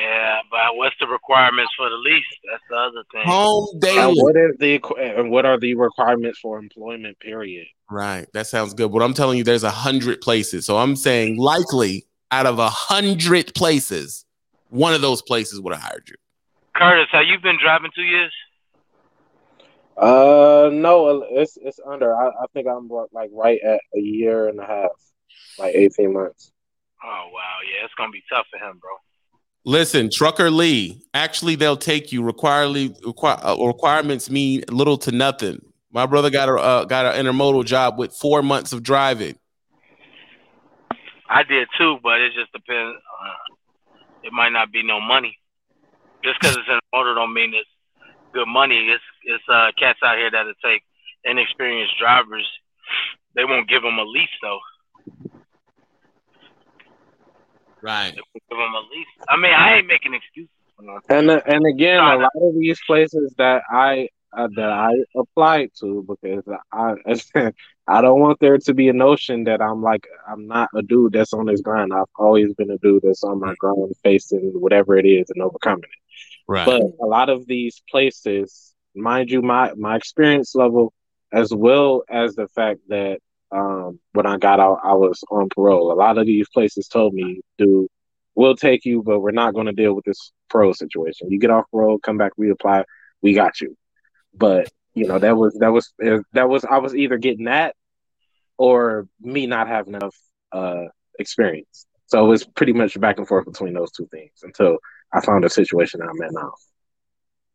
Yeah, 0.00 0.38
but 0.50 0.76
what's 0.76 0.94
the 1.00 1.06
requirements 1.06 1.72
for 1.76 1.88
the 1.90 1.96
lease? 1.96 2.24
That's 2.50 2.62
the 2.70 2.76
other 2.76 3.04
thing. 3.12 3.22
Home 3.26 3.66
uh, 3.66 3.70
And 3.72 3.80
daily. 3.80 4.22
what 4.22 4.36
is 4.36 4.56
the 4.58 4.80
and 5.16 5.30
what 5.30 5.44
are 5.46 5.58
the 5.58 5.74
requirements 5.74 6.38
for 6.38 6.58
employment? 6.58 7.18
Period. 7.20 7.66
Right. 7.90 8.26
That 8.34 8.46
sounds 8.46 8.74
good. 8.74 8.92
But 8.92 9.02
I'm 9.02 9.14
telling 9.14 9.38
you, 9.38 9.44
there's 9.44 9.64
a 9.64 9.70
hundred 9.70 10.20
places. 10.20 10.66
So 10.66 10.78
I'm 10.78 10.94
saying 10.96 11.38
likely 11.38 12.06
out 12.30 12.46
of 12.46 12.58
a 12.58 12.68
hundred 12.68 13.54
places, 13.54 14.24
one 14.68 14.94
of 14.94 15.00
those 15.00 15.22
places 15.22 15.60
would 15.60 15.74
have 15.74 15.82
hired 15.82 16.08
you. 16.08 16.14
Curtis, 16.76 17.08
have 17.12 17.24
you 17.26 17.38
been 17.40 17.58
driving 17.60 17.90
two 17.94 18.02
years? 18.02 18.32
Uh, 19.98 20.70
no, 20.72 21.24
it's 21.30 21.58
it's 21.60 21.80
under. 21.84 22.14
I, 22.14 22.28
I 22.28 22.46
think 22.52 22.68
I'm 22.68 22.88
like 23.12 23.30
right 23.32 23.58
at 23.64 23.80
a 23.94 23.98
year 23.98 24.48
and 24.48 24.60
a 24.60 24.66
half, 24.66 24.90
like 25.58 25.74
eighteen 25.74 26.12
months. 26.12 26.52
Oh 27.04 27.28
wow, 27.32 27.58
yeah, 27.64 27.84
it's 27.84 27.94
gonna 27.94 28.12
be 28.12 28.22
tough 28.30 28.46
for 28.50 28.58
him, 28.58 28.78
bro. 28.78 28.90
Listen, 29.64 30.08
Trucker 30.10 30.50
Lee, 30.50 31.02
actually, 31.14 31.56
they'll 31.56 31.76
take 31.76 32.12
you. 32.12 32.22
Requirely, 32.22 32.94
require, 33.04 33.38
uh, 33.42 33.56
requirements 33.56 34.30
mean 34.30 34.62
little 34.70 34.98
to 34.98 35.10
nothing. 35.10 35.60
My 35.90 36.06
brother 36.06 36.30
got 36.30 36.48
a 36.48 36.54
uh, 36.54 36.84
got 36.84 37.16
an 37.16 37.26
intermodal 37.26 37.64
job 37.64 37.98
with 37.98 38.12
four 38.12 38.40
months 38.42 38.72
of 38.72 38.84
driving. 38.84 39.36
I 41.28 41.42
did 41.42 41.68
too, 41.76 41.98
but 42.02 42.20
it 42.20 42.32
just 42.34 42.52
depends. 42.52 42.96
Uh, 42.96 43.54
it 44.22 44.32
might 44.32 44.52
not 44.52 44.70
be 44.70 44.82
no 44.82 45.00
money. 45.00 45.36
Just 46.22 46.40
because 46.40 46.56
it's 46.56 46.68
in 46.68 46.78
order 46.92 47.14
don't 47.14 47.34
mean 47.34 47.52
it's 47.54 47.68
good 48.32 48.48
money. 48.48 48.88
It's 48.88 49.02
it's 49.24 49.44
uh, 49.48 49.70
cats 49.78 49.98
out 50.02 50.16
here 50.16 50.30
that'll 50.30 50.52
take 50.64 50.82
inexperienced 51.24 51.98
drivers. 51.98 52.46
They 53.34 53.44
won't 53.44 53.68
give 53.68 53.82
them 53.82 53.98
a 53.98 54.04
lease 54.04 54.28
though. 54.42 54.60
Right. 57.80 58.10
They 58.14 58.20
won't 58.20 58.44
give 58.50 58.58
them 58.58 58.74
a 58.74 58.82
lease. 58.90 59.06
I 59.28 59.36
mean, 59.36 59.54
I 59.54 59.76
ain't 59.76 59.86
making 59.86 60.14
excuses. 60.14 60.50
And 61.08 61.30
uh, 61.30 61.40
and 61.46 61.66
again, 61.66 61.98
a 61.98 62.16
lot 62.16 62.30
of 62.36 62.54
these 62.54 62.80
places 62.86 63.34
that 63.36 63.62
I 63.68 64.08
uh, 64.36 64.48
that 64.54 64.70
I 64.70 64.90
applied 65.16 65.70
to 65.80 66.04
because 66.06 66.44
I 66.72 66.94
I 67.88 68.00
don't 68.00 68.20
want 68.20 68.38
there 68.40 68.58
to 68.58 68.74
be 68.74 68.88
a 68.88 68.92
notion 68.92 69.44
that 69.44 69.60
I'm 69.60 69.82
like 69.82 70.06
I'm 70.28 70.46
not 70.46 70.68
a 70.74 70.82
dude 70.82 71.14
that's 71.14 71.32
on 71.32 71.46
his 71.48 71.62
grind. 71.62 71.92
I've 71.92 72.04
always 72.16 72.54
been 72.54 72.70
a 72.70 72.78
dude 72.78 73.02
that's 73.02 73.24
on 73.24 73.40
my 73.40 73.54
grind, 73.58 73.94
facing 74.04 74.52
whatever 74.54 74.96
it 74.96 75.06
is 75.06 75.30
and 75.30 75.42
overcoming 75.42 75.84
it. 75.84 76.42
Right. 76.46 76.64
But 76.64 76.82
a 77.00 77.06
lot 77.06 77.28
of 77.28 77.46
these 77.46 77.82
places, 77.90 78.67
mind 78.94 79.30
you, 79.30 79.42
my 79.42 79.72
my 79.74 79.96
experience 79.96 80.54
level, 80.54 80.92
as 81.32 81.52
well 81.52 82.02
as 82.08 82.34
the 82.34 82.48
fact 82.48 82.80
that 82.88 83.20
um, 83.50 83.98
when 84.12 84.26
I 84.26 84.38
got 84.38 84.60
out, 84.60 84.80
I 84.84 84.94
was 84.94 85.22
on 85.30 85.48
parole. 85.48 85.92
A 85.92 85.94
lot 85.94 86.18
of 86.18 86.26
these 86.26 86.48
places 86.48 86.88
told 86.88 87.14
me, 87.14 87.40
"Dude, 87.58 87.88
we'll 88.34 88.56
take 88.56 88.84
you, 88.84 89.02
but 89.02 89.20
we're 89.20 89.30
not 89.30 89.54
going 89.54 89.66
to 89.66 89.72
deal 89.72 89.94
with 89.94 90.04
this 90.04 90.32
parole 90.50 90.74
situation. 90.74 91.30
You 91.30 91.38
get 91.38 91.50
off 91.50 91.70
parole, 91.70 91.98
come 91.98 92.18
back, 92.18 92.32
reapply, 92.38 92.84
we 93.22 93.34
got 93.34 93.60
you." 93.60 93.76
But 94.34 94.68
you 94.94 95.06
know 95.06 95.18
that 95.18 95.36
was 95.36 95.54
that 95.60 95.72
was 95.72 95.92
that 96.32 96.48
was 96.48 96.64
I 96.64 96.78
was 96.78 96.94
either 96.94 97.18
getting 97.18 97.44
that 97.44 97.74
or 98.58 99.06
me 99.20 99.46
not 99.46 99.68
having 99.68 99.94
enough 99.94 100.16
uh, 100.52 100.84
experience. 101.18 101.86
So 102.06 102.24
it 102.24 102.28
was 102.28 102.44
pretty 102.44 102.72
much 102.72 102.98
back 102.98 103.18
and 103.18 103.28
forth 103.28 103.44
between 103.44 103.74
those 103.74 103.92
two 103.92 104.08
things 104.10 104.32
until 104.42 104.78
I 105.12 105.20
found 105.20 105.44
a 105.44 105.50
situation 105.50 106.00
I'm 106.02 106.20
in 106.22 106.32
now, 106.32 106.52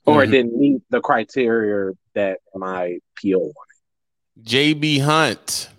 or 0.05 0.21
Mhm. 0.21 0.23
it 0.23 0.31
didn't 0.31 0.59
meet 0.59 0.81
the 0.89 1.01
criteria 1.01 1.93
that 2.13 2.39
my 2.55 2.99
PO 3.15 3.39
wanted. 3.39 4.43
JB 4.43 4.99
Hunt, 4.99 5.69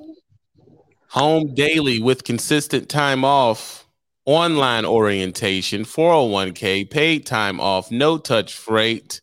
home 1.09 1.55
daily 1.55 2.01
with 2.01 2.25
consistent 2.25 2.89
time 2.89 3.25
off, 3.25 3.87
online 4.27 4.85
orientation, 4.85 5.85
401k, 5.85 6.85
paid 6.85 7.27
time 7.27 7.61
off, 7.61 7.91
no 7.91 8.17
touch 8.17 8.55
freight, 8.55 9.21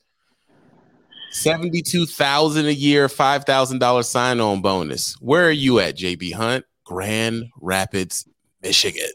72,000 1.31 2.65
a 2.65 2.71
year, 2.71 3.07
$5,000 3.07 4.05
sign 4.07 4.39
on 4.39 4.61
bonus. 4.61 5.15
Where 5.21 5.47
are 5.47 5.51
you 5.51 5.79
at, 5.79 5.95
JB 5.95 6.31
Hunt? 6.31 6.65
Grand 6.83 7.45
Rapids, 7.61 8.27
Michigan. 8.61 9.09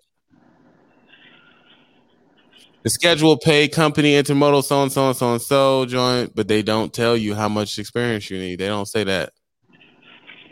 The 2.86 2.90
schedule 2.90 3.36
pay 3.36 3.66
company 3.66 4.12
intermodal 4.12 4.62
so 4.62 4.80
and 4.80 4.92
so 4.92 5.08
and 5.08 5.16
so 5.16 5.32
and 5.32 5.42
so 5.42 5.86
joint, 5.86 6.36
but 6.36 6.46
they 6.46 6.62
don't 6.62 6.92
tell 6.92 7.16
you 7.16 7.34
how 7.34 7.48
much 7.48 7.80
experience 7.80 8.30
you 8.30 8.38
need. 8.38 8.60
They 8.60 8.68
don't 8.68 8.86
say 8.86 9.02
that. 9.02 9.32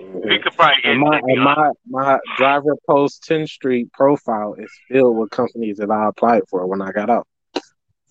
We 0.01 0.41
could 0.41 0.53
probably 0.57 0.83
get 0.83 0.97
my, 0.97 1.21
my 1.23 1.71
my 1.89 2.19
driver 2.37 2.75
post 2.89 3.23
Tenstreet 3.23 3.93
profile 3.93 4.55
is 4.55 4.69
filled 4.91 5.17
with 5.17 5.31
companies 5.31 5.77
that 5.77 5.93
I 5.93 6.09
applied 6.09 6.43
for 6.51 6.67
when 6.67 6.83
I 6.83 6.91
got 6.91 7.09
out. 7.09 7.29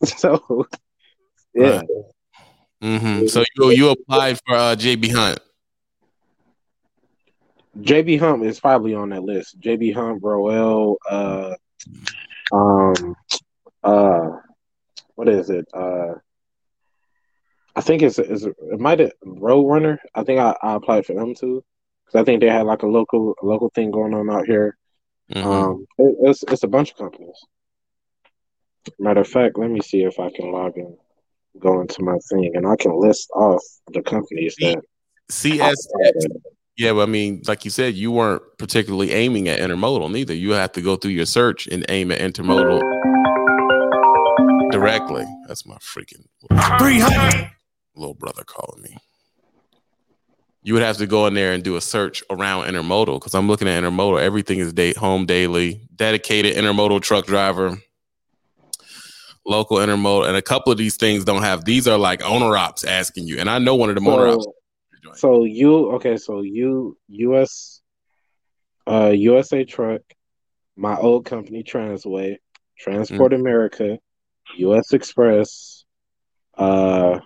So, 0.05 0.67
yeah, 1.53 1.81
Right. 1.81 1.87
hmm 2.81 3.27
So 3.27 3.43
you 3.57 3.71
you 3.71 3.89
applied 3.89 4.39
for 4.45 4.55
uh, 4.55 4.75
JB 4.77 5.11
Hunt. 5.11 5.39
JB 7.81 8.21
Hunt 8.21 8.45
is 8.45 8.57
probably 8.61 8.93
on 8.93 9.09
that 9.09 9.23
list. 9.23 9.59
JB 9.59 9.93
Hunt, 9.93 10.21
Roehl, 10.21 10.95
uh, 11.09 11.55
um, 12.53 13.15
uh, 13.83 14.29
what 15.15 15.29
is 15.29 15.49
it? 15.49 15.65
Uh, 15.73 16.15
I 17.75 17.81
think 17.81 18.01
it's 18.01 18.19
is 18.19 18.45
it, 18.45 18.55
might 18.79 18.99
have 18.99 19.11
Road 19.23 19.67
Runner. 19.67 19.99
I 20.13 20.23
think 20.23 20.39
I, 20.39 20.55
I 20.61 20.75
applied 20.75 21.05
for 21.05 21.13
them 21.13 21.33
too 21.35 21.63
because 22.05 22.21
I 22.21 22.23
think 22.23 22.41
they 22.41 22.49
had 22.49 22.65
like 22.65 22.83
a 22.83 22.87
local 22.87 23.35
a 23.41 23.45
local 23.45 23.71
thing 23.73 23.91
going 23.91 24.13
on 24.13 24.29
out 24.29 24.45
here. 24.45 24.77
Mhm. 25.33 25.45
Um, 25.45 25.87
it, 25.97 26.15
it's 26.21 26.43
it's 26.43 26.63
a 26.63 26.67
bunch 26.67 26.91
of 26.91 26.97
companies. 26.97 27.37
Matter 28.99 29.21
of 29.21 29.27
fact, 29.27 29.57
let 29.57 29.69
me 29.69 29.79
see 29.81 30.03
if 30.03 30.19
I 30.19 30.29
can 30.29 30.51
log 30.51 30.77
in, 30.77 30.97
go 31.57 31.81
into 31.81 32.03
my 32.03 32.17
thing, 32.29 32.51
and 32.55 32.67
I 32.67 32.75
can 32.75 32.99
list 32.99 33.29
off 33.33 33.63
the 33.91 34.01
companies 34.01 34.55
that. 34.59 34.81
CS, 35.29 35.87
yeah, 36.75 36.91
but 36.91 37.03
I 37.03 37.05
mean, 37.05 37.41
like 37.47 37.63
you 37.63 37.71
said, 37.71 37.95
you 37.95 38.11
weren't 38.11 38.43
particularly 38.57 39.13
aiming 39.13 39.47
at 39.47 39.59
intermodal 39.59 40.11
neither. 40.11 40.33
You 40.33 40.51
have 40.51 40.73
to 40.73 40.81
go 40.81 40.97
through 40.97 41.11
your 41.11 41.25
search 41.25 41.65
and 41.67 41.85
aim 41.87 42.11
at 42.11 42.19
intermodal 42.19 42.81
directly. 44.73 45.25
That's 45.47 45.65
my 45.65 45.75
freaking 45.77 46.25
300. 46.79 47.51
little 47.95 48.13
brother 48.13 48.43
calling 48.43 48.81
me. 48.81 48.97
You 50.63 50.73
would 50.73 50.83
have 50.83 50.97
to 50.97 51.07
go 51.07 51.27
in 51.27 51.33
there 51.33 51.51
and 51.51 51.63
do 51.63 51.75
a 51.75 51.81
search 51.81 52.23
around 52.29 52.65
intermodal 52.65 53.19
because 53.19 53.35
I'm 53.35 53.47
looking 53.47 53.67
at 53.67 53.83
intermodal. 53.83 54.21
Everything 54.21 54.59
is 54.59 54.71
day 54.71 54.93
home 54.93 55.25
daily, 55.25 55.81
dedicated 55.95 56.55
intermodal 56.55 57.01
truck 57.01 57.25
driver, 57.25 57.77
local 59.45 59.77
intermodal, 59.77 60.27
and 60.27 60.37
a 60.37 60.41
couple 60.41 60.71
of 60.71 60.77
these 60.77 60.95
things 60.95 61.25
don't 61.25 61.43
have. 61.43 61.65
These 61.65 61.87
are 61.87 61.97
like 61.97 62.23
owner 62.23 62.55
ops 62.55 62.85
asking 62.85 63.27
you, 63.27 63.39
and 63.39 63.49
I 63.49 63.59
know 63.59 63.75
one 63.75 63.89
of 63.89 63.95
the 63.95 64.09
owner 64.09 64.27
ops. 64.27 64.45
So, 64.45 65.13
so 65.15 65.43
you 65.43 65.91
okay? 65.95 66.15
So 66.15 66.41
you 66.41 66.97
US, 67.09 67.81
uh, 68.87 69.09
USA 69.09 69.65
Truck, 69.65 70.01
my 70.77 70.95
old 70.95 71.25
company 71.25 71.61
Transway, 71.61 72.37
Transport 72.79 73.33
Mm. 73.33 73.39
America, 73.39 73.99
U.S. 74.57 74.93
Express, 74.93 75.85
uh, 76.57 77.19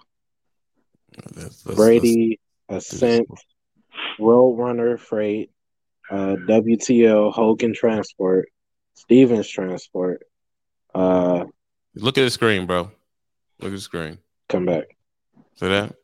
Brady, 1.76 2.40
Ascent, 2.70 3.28
Roadrunner 4.20 5.00
Freight, 5.00 5.52
uh, 6.10 6.36
WTL, 6.48 7.34
Hogan 7.34 7.74
Transport, 7.74 8.50
Stevens 8.94 9.48
Transport. 9.48 10.24
Uh, 10.94 11.46
look 11.96 12.18
at 12.18 12.22
the 12.22 12.30
screen, 12.30 12.66
bro. 12.66 12.92
Look 13.60 13.72
at 13.72 13.72
the 13.72 13.80
screen. 13.80 14.20
come 14.50 14.66
back. 14.66 14.96
See 15.56 15.68
that? 15.68 15.96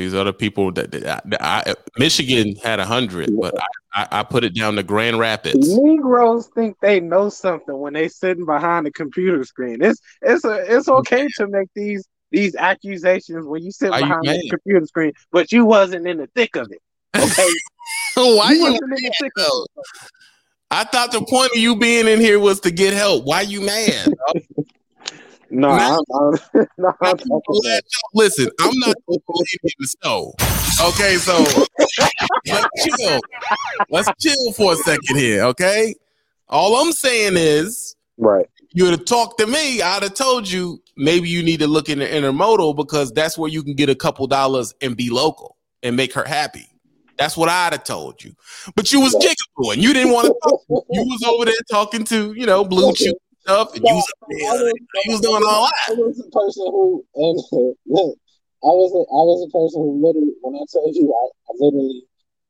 These 0.00 0.14
are 0.14 0.24
the 0.24 0.32
people 0.32 0.72
that, 0.72 0.92
that 0.92 1.22
I, 1.42 1.62
I- 1.66 1.74
Michigan 1.98 2.56
had 2.56 2.80
a 2.80 2.86
hundred, 2.86 3.38
but 3.38 3.54
I, 3.60 3.66
I, 4.02 4.08
I 4.20 4.22
put 4.22 4.44
it 4.44 4.54
down 4.54 4.76
to 4.76 4.82
Grand 4.82 5.18
Rapids. 5.18 5.76
Negroes 5.76 6.48
think 6.54 6.78
they 6.80 7.00
know 7.00 7.28
something 7.28 7.76
when 7.78 7.92
they 7.92 8.08
sitting 8.08 8.46
behind 8.46 8.86
a 8.86 8.90
computer 8.92 9.44
screen. 9.44 9.82
It's 9.82 10.00
it's 10.22 10.42
a, 10.46 10.54
it's 10.74 10.88
okay 10.88 11.28
to 11.36 11.48
make 11.48 11.68
these 11.74 12.08
these 12.30 12.54
accusations 12.54 13.44
when 13.46 13.62
you 13.62 13.70
sit 13.70 13.92
you 13.92 14.00
behind 14.00 14.26
the 14.26 14.48
computer 14.48 14.86
screen, 14.86 15.12
but 15.32 15.52
you 15.52 15.66
wasn't 15.66 16.08
in 16.08 16.16
the 16.16 16.28
thick 16.28 16.56
of 16.56 16.72
it. 16.72 16.80
Okay, 17.14 17.46
Why 18.16 18.52
you 18.52 18.56
you? 18.56 18.62
wasn't 18.62 18.82
in 18.84 18.88
the 18.90 19.12
thick 19.20 19.32
of 19.36 19.66
it. 19.76 19.86
I 20.70 20.84
thought 20.84 21.12
the 21.12 21.22
point 21.26 21.50
of 21.54 21.58
you 21.58 21.76
being 21.76 22.08
in 22.08 22.20
here 22.20 22.40
was 22.40 22.60
to 22.60 22.70
get 22.70 22.94
help. 22.94 23.26
Why 23.26 23.42
you 23.42 23.60
mad? 23.60 24.14
No, 25.50 25.68
I'm, 25.70 25.98
I'm, 26.14 26.38
no, 26.78 26.88
I'm 27.02 27.16
talking 27.16 27.18
People 27.18 27.40
about- 27.48 27.64
laugh. 27.64 27.80
Listen, 28.14 28.48
I'm 28.60 28.78
not 28.78 28.94
gonna 29.08 29.18
put 29.26 29.46
it 29.52 29.60
in 29.64 29.70
the 29.78 29.86
stove. 29.86 30.34
Okay, 30.82 31.16
so 31.16 31.36
let's 32.46 32.68
chill. 32.98 33.20
Let's 33.90 34.10
chill 34.20 34.52
for 34.52 34.72
a 34.72 34.76
second 34.76 35.16
here. 35.16 35.44
Okay, 35.44 35.94
all 36.48 36.76
I'm 36.76 36.92
saying 36.92 37.34
is 37.36 37.96
right. 38.18 38.46
you 38.72 38.84
would 38.84 38.92
have 38.92 39.04
talked 39.04 39.38
to 39.40 39.46
me, 39.46 39.82
I'd 39.82 40.02
have 40.02 40.14
told 40.14 40.50
you 40.50 40.80
maybe 40.96 41.28
you 41.28 41.42
need 41.42 41.60
to 41.60 41.66
look 41.66 41.88
in 41.88 41.98
the 41.98 42.06
intermodal 42.06 42.76
because 42.76 43.10
that's 43.12 43.36
where 43.36 43.50
you 43.50 43.62
can 43.62 43.74
get 43.74 43.88
a 43.88 43.94
couple 43.94 44.26
dollars 44.26 44.74
and 44.80 44.96
be 44.96 45.10
local 45.10 45.56
and 45.82 45.96
make 45.96 46.12
her 46.14 46.24
happy. 46.24 46.66
That's 47.18 47.36
what 47.36 47.50
I'd 47.50 47.72
have 47.72 47.84
told 47.84 48.24
you. 48.24 48.34
But 48.76 48.92
you 48.92 49.00
was 49.00 49.14
jigaboo 49.16 49.74
and 49.74 49.82
you 49.82 49.92
didn't 49.92 50.12
want 50.12 50.26
to 50.28 50.34
talk. 50.42 50.62
You 50.68 51.02
was 51.04 51.22
over 51.24 51.44
there 51.44 51.54
talking 51.70 52.04
to, 52.04 52.32
you 52.32 52.46
know, 52.46 52.64
BlueChew 52.64 53.12
stuff 53.50 53.74
and 53.74 53.84
you 53.86 53.94
was, 53.94 54.06
you 55.04 55.10
was 55.10 55.20
doing 55.20 55.42
all 55.42 55.66
that. 55.66 55.90
I 55.90 55.94
was 55.98 56.16
the 56.16 56.30
person 56.30 56.66
who, 56.70 57.04
and 57.18 57.36
look, 57.86 58.14
I 58.62 58.72
was 58.72 58.90
a, 58.94 59.02
I 59.08 59.22
was 59.26 59.40
a 59.42 59.50
person 59.50 59.80
who 59.82 59.92
literally, 59.98 60.36
when 60.42 60.54
I 60.54 60.64
told 60.70 60.94
you, 60.94 61.10
I, 61.10 61.24
I 61.48 61.52
literally 61.58 62.04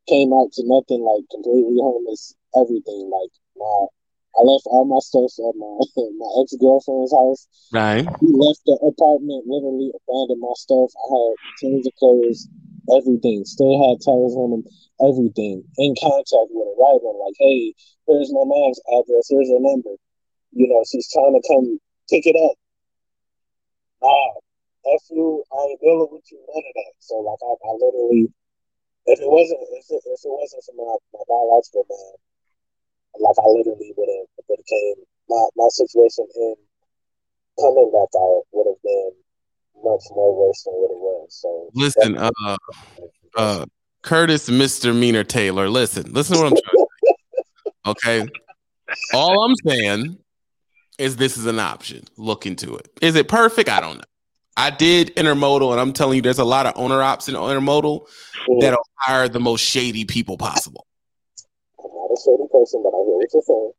came 0.08 0.32
out 0.34 0.50
to 0.58 0.62
nothing 0.66 1.00
like 1.06 1.24
completely 1.30 1.78
homeless, 1.78 2.34
everything. 2.56 3.08
Like 3.08 3.32
my, 3.56 3.86
I 4.38 4.40
left 4.42 4.66
all 4.66 4.84
my 4.86 5.00
stuff 5.00 5.30
at 5.38 5.54
my 5.56 5.72
my 6.20 6.30
ex 6.42 6.54
girlfriend's 6.58 7.14
house. 7.14 7.46
Right. 7.72 8.06
We 8.20 8.30
left 8.34 8.62
the 8.66 8.76
apartment, 8.82 9.46
literally 9.46 9.94
abandoned 9.94 10.42
my 10.42 10.54
stuff. 10.58 10.90
I 10.90 11.06
had 11.14 11.32
tons 11.62 11.86
of 11.86 11.94
clothes, 11.96 12.50
everything. 12.90 13.46
Still 13.46 13.78
had 13.78 14.02
towels 14.02 14.34
on 14.34 14.50
them, 14.50 14.64
everything. 14.98 15.62
In 15.78 15.94
contact 15.94 16.50
with 16.50 16.66
her, 16.66 16.76
writing 16.76 17.16
like, 17.22 17.38
"Hey, 17.38 17.74
here's 18.10 18.34
my 18.34 18.42
mom's 18.44 18.82
address. 18.90 19.30
Here's 19.30 19.50
her 19.50 19.62
number. 19.62 19.94
You 20.52 20.68
know, 20.68 20.82
she's 20.90 21.10
trying 21.10 21.34
to 21.34 21.42
come 21.46 21.78
pick 22.08 22.26
it 22.26 22.36
up." 22.36 22.56
Nah, 24.02 24.94
F 24.94 25.02
you. 25.10 25.44
I 25.52 25.60
ain't 25.70 25.80
dealing 25.80 26.08
with 26.10 26.24
you. 26.32 26.40
None 26.40 26.64
of 26.64 26.74
that. 26.74 26.92
So 27.00 27.20
like, 27.20 27.42
I, 27.44 27.52
I 27.52 27.72
literally, 27.76 28.32
if 29.06 29.20
it 29.20 29.30
wasn't, 29.30 29.60
if 29.76 29.86
it, 29.90 30.02
if 30.04 30.20
it 30.24 30.32
wasn't 30.32 30.64
for 30.64 30.74
my, 30.76 30.96
my 31.12 31.24
biological 31.28 31.84
man, 31.88 32.14
like 33.20 33.38
I 33.38 33.46
literally 33.48 33.92
would 33.96 34.08
have 34.08 34.28
would 34.48 34.58
have 34.58 34.66
came. 34.66 35.04
My 35.28 35.42
my 35.56 35.68
situation 35.70 36.26
in 36.34 36.54
coming 37.60 37.90
back 37.92 38.08
out 38.16 38.42
would 38.52 38.66
have 38.66 38.82
been 38.82 39.12
much 39.84 40.04
more 40.10 40.34
worse 40.36 40.62
than 40.64 40.74
what 40.74 40.90
it 40.90 40.98
was. 40.98 41.28
So 41.30 41.70
Listen, 41.74 42.16
uh, 42.16 42.56
uh, 43.36 43.66
Curtis 44.02 44.50
Misdemeanor 44.50 45.24
Taylor. 45.24 45.68
Listen, 45.68 46.12
listen 46.12 46.36
to 46.36 46.42
what 46.42 46.52
I'm 46.52 46.58
trying 46.58 46.76
to 46.76 46.86
say. 47.04 48.22
Okay. 48.22 48.28
All 49.14 49.44
I'm 49.44 49.54
saying 49.66 50.18
is 51.00 51.16
this 51.16 51.36
is 51.36 51.46
an 51.46 51.58
option. 51.58 52.04
Look 52.16 52.46
into 52.46 52.76
it. 52.76 52.88
Is 53.00 53.16
it 53.16 53.26
perfect? 53.26 53.68
I 53.68 53.80
don't 53.80 53.96
know. 53.98 54.04
I 54.56 54.70
did 54.70 55.16
intermodal, 55.16 55.72
and 55.72 55.80
I'm 55.80 55.92
telling 55.92 56.16
you, 56.16 56.22
there's 56.22 56.38
a 56.38 56.44
lot 56.44 56.66
of 56.66 56.74
owner 56.76 57.02
ops 57.02 57.28
in 57.28 57.34
intermodal 57.34 58.06
that'll 58.60 58.86
hire 58.96 59.28
the 59.28 59.40
most 59.40 59.62
shady 59.62 60.04
people 60.04 60.36
possible. 60.36 60.86
I'm 61.78 61.90
not 61.90 62.10
a 62.12 62.16
shady 62.22 62.46
person, 62.52 62.82
but 62.82 62.90
I 62.90 63.00
hear 63.04 63.16
what 63.16 63.30
you're 63.32 63.42
saying. 63.42 63.72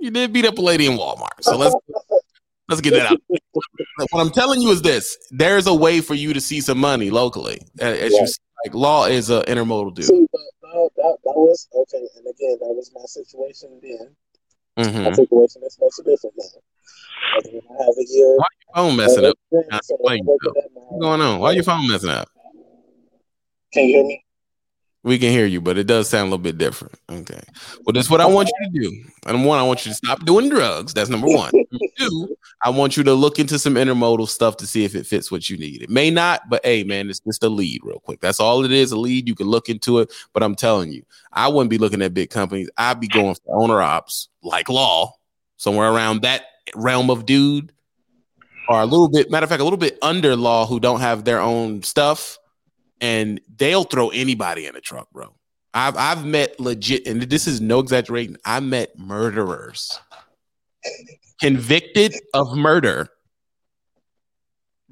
You 0.00 0.10
did 0.10 0.32
beat 0.32 0.44
up 0.44 0.58
a 0.58 0.60
lady 0.60 0.86
in 0.86 0.98
Walmart, 0.98 1.42
so 1.42 1.56
let's 1.56 1.76
let's 2.68 2.80
get 2.80 2.94
that 2.94 3.06
out. 3.06 3.20
What 4.10 4.20
I'm 4.20 4.30
telling 4.30 4.60
you 4.60 4.70
is 4.72 4.82
this: 4.82 5.16
there's 5.30 5.68
a 5.68 5.74
way 5.74 6.00
for 6.00 6.14
you 6.14 6.32
to 6.32 6.40
see 6.40 6.60
some 6.60 6.78
money 6.78 7.10
locally. 7.10 7.60
As 7.78 8.10
you 8.10 8.18
Right. 8.18 8.28
see, 8.28 8.40
like 8.64 8.74
Law 8.74 9.04
is 9.06 9.30
a 9.30 9.42
intermodal 9.42 9.94
dude. 9.94 10.06
See, 10.06 10.26
but 10.32 10.40
that, 10.62 10.90
that, 10.96 11.16
that 11.24 11.36
was 11.36 11.68
okay. 11.72 12.04
And 12.16 12.26
again, 12.26 12.58
that 12.60 12.74
was 12.74 12.90
my 12.92 13.04
situation 13.04 13.78
then. 13.80 14.16
Mhm. 14.78 15.04
My 15.04 15.12
situation 15.12 15.62
is 15.64 15.78
much 15.80 15.92
different 16.04 16.34
now. 16.38 16.44
Like, 17.36 17.44
when 17.44 17.62
I 17.80 17.84
have 17.84 17.94
a 17.98 18.04
year. 18.08 18.36
Why 18.36 18.46
phone 18.74 18.96
messing 18.96 19.24
up? 19.26 19.36
of 19.36 19.36
Not 19.52 19.80
experience 19.80 19.90
and 19.90 19.98
I'm 20.00 20.06
playing, 20.06 20.24
working 20.26 20.52
though. 20.54 20.60
at 20.60 20.74
my- 20.74 20.80
What's 20.80 21.00
going 21.02 21.20
on? 21.20 21.40
Why 21.40 21.50
your 21.52 21.64
phone 21.64 21.88
messing 21.88 22.10
up? 22.10 22.28
Can 23.72 23.84
you 23.88 23.94
hear 23.96 24.04
me? 24.04 24.24
We 25.04 25.18
can 25.18 25.30
hear 25.30 25.46
you, 25.46 25.60
but 25.60 25.78
it 25.78 25.88
does 25.88 26.08
sound 26.08 26.28
a 26.28 26.30
little 26.30 26.38
bit 26.38 26.58
different. 26.58 26.94
Okay. 27.10 27.40
Well, 27.84 27.92
that's 27.92 28.08
what 28.08 28.20
I 28.20 28.26
want 28.26 28.48
you 28.48 28.70
to 28.70 28.88
do. 28.88 29.04
And 29.26 29.44
one, 29.44 29.58
I 29.58 29.64
want 29.64 29.84
you 29.84 29.90
to 29.90 29.96
stop 29.96 30.24
doing 30.24 30.48
drugs. 30.48 30.94
That's 30.94 31.10
number 31.10 31.26
one. 31.26 31.50
Number 31.72 31.86
two, 31.98 32.36
I 32.62 32.70
want 32.70 32.96
you 32.96 33.02
to 33.04 33.14
look 33.14 33.38
into 33.38 33.58
some 33.58 33.74
intermodal 33.74 34.28
stuff 34.28 34.58
to 34.58 34.66
see 34.66 34.84
if 34.84 34.94
it 34.94 35.06
fits 35.06 35.32
what 35.32 35.48
you 35.48 35.56
need. 35.56 35.82
It 35.82 35.90
may 35.90 36.10
not, 36.10 36.48
but 36.50 36.60
hey, 36.64 36.84
man, 36.84 37.08
it's 37.08 37.18
just 37.20 37.42
a 37.42 37.48
lead, 37.48 37.80
real 37.82 37.98
quick. 37.98 38.20
That's 38.20 38.40
all 38.40 38.64
it 38.64 38.70
is. 38.70 38.92
A 38.92 38.96
lead. 38.96 39.26
You 39.26 39.34
can 39.34 39.46
look 39.46 39.68
into 39.68 39.98
it. 39.98 40.12
But 40.34 40.42
I'm 40.42 40.54
telling 40.54 40.92
you, 40.92 41.02
I 41.32 41.48
wouldn't 41.48 41.70
be 41.70 41.78
looking 41.78 42.02
at 42.02 42.14
big 42.14 42.30
companies. 42.30 42.70
I'd 42.76 43.00
be 43.00 43.08
going 43.08 43.34
for 43.34 43.62
owner 43.62 43.80
ops 43.80 44.28
like 44.42 44.68
law, 44.68 45.14
somewhere 45.56 45.90
around 45.90 46.22
that 46.22 46.42
realm 46.76 47.10
of 47.10 47.26
dude, 47.26 47.72
or 48.68 48.80
a 48.80 48.86
little 48.86 49.08
bit, 49.08 49.30
matter 49.30 49.44
of 49.44 49.50
fact, 49.50 49.62
a 49.62 49.64
little 49.64 49.78
bit 49.78 49.98
under 50.02 50.36
law 50.36 50.66
who 50.66 50.78
don't 50.78 51.00
have 51.00 51.24
their 51.24 51.40
own 51.40 51.82
stuff 51.82 52.38
and 53.02 53.40
they'll 53.56 53.84
throw 53.84 54.08
anybody 54.10 54.66
in 54.66 54.76
a 54.76 54.80
truck, 54.80 55.10
bro. 55.10 55.34
I've 55.74 55.96
I've 55.96 56.24
met 56.24 56.58
legit, 56.60 57.06
and 57.06 57.20
this 57.22 57.46
is 57.46 57.60
no 57.60 57.80
exaggeration. 57.80 58.38
I 58.44 58.60
met 58.60 58.98
murderers 58.98 59.98
convicted 61.40 62.14
of 62.32 62.56
murder 62.56 63.08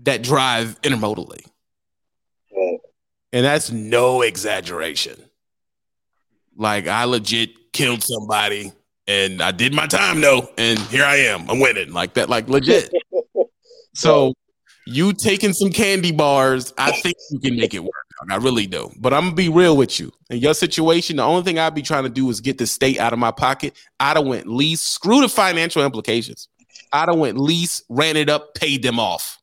that 0.03 0.23
drive 0.23 0.81
intermodally, 0.83 1.47
and 3.33 3.45
that's 3.45 3.71
no 3.71 4.23
exaggeration. 4.23 5.17
Like 6.57 6.89
I 6.89 7.05
legit 7.05 7.73
killed 7.73 8.03
somebody, 8.03 8.73
and 9.07 9.41
I 9.41 9.53
did 9.53 9.73
my 9.73 9.87
time 9.87 10.21
though, 10.21 10.49
and 10.59 10.79
here 10.79 11.05
I 11.05 11.17
am. 11.17 11.49
I'm 11.49 11.61
winning 11.61 11.93
like 11.93 12.15
that, 12.15 12.29
like 12.29 12.49
legit. 12.49 12.93
So 13.93 14.35
You 14.87 15.13
taking 15.13 15.53
some 15.53 15.71
candy 15.71 16.13
bars, 16.13 16.73
I 16.79 16.93
think 16.93 17.17
you 17.31 17.39
can 17.39 17.57
make 17.57 17.75
it 17.75 17.85
work. 17.85 17.93
I 18.29 18.37
really 18.37 18.67
do. 18.67 18.91
But 18.99 19.15
I'm 19.15 19.25
gonna 19.25 19.35
be 19.35 19.49
real 19.49 19.77
with 19.77 19.99
you. 19.99 20.13
In 20.29 20.39
your 20.39 20.55
situation, 20.55 21.17
the 21.17 21.23
only 21.23 21.43
thing 21.43 21.59
I'd 21.59 21.75
be 21.75 21.83
trying 21.83 22.05
to 22.05 22.11
do 22.11 22.29
is 22.29 22.41
get 22.41 22.59
the 22.59 22.67
state 22.67 22.99
out 22.99 23.13
of 23.13 23.19
my 23.19 23.31
pocket. 23.31 23.75
I'd 23.99 24.17
have 24.17 24.27
went 24.27 24.47
lease, 24.47 24.83
screw 24.83 25.21
the 25.21 25.29
financial 25.29 25.83
implications. 25.85 26.49
I'd 26.93 27.09
have 27.09 27.19
went 27.19 27.39
lease, 27.39 27.83
ran 27.89 28.17
it 28.17 28.29
up, 28.29 28.55
paid 28.55 28.83
them 28.83 28.99
off. 28.99 29.39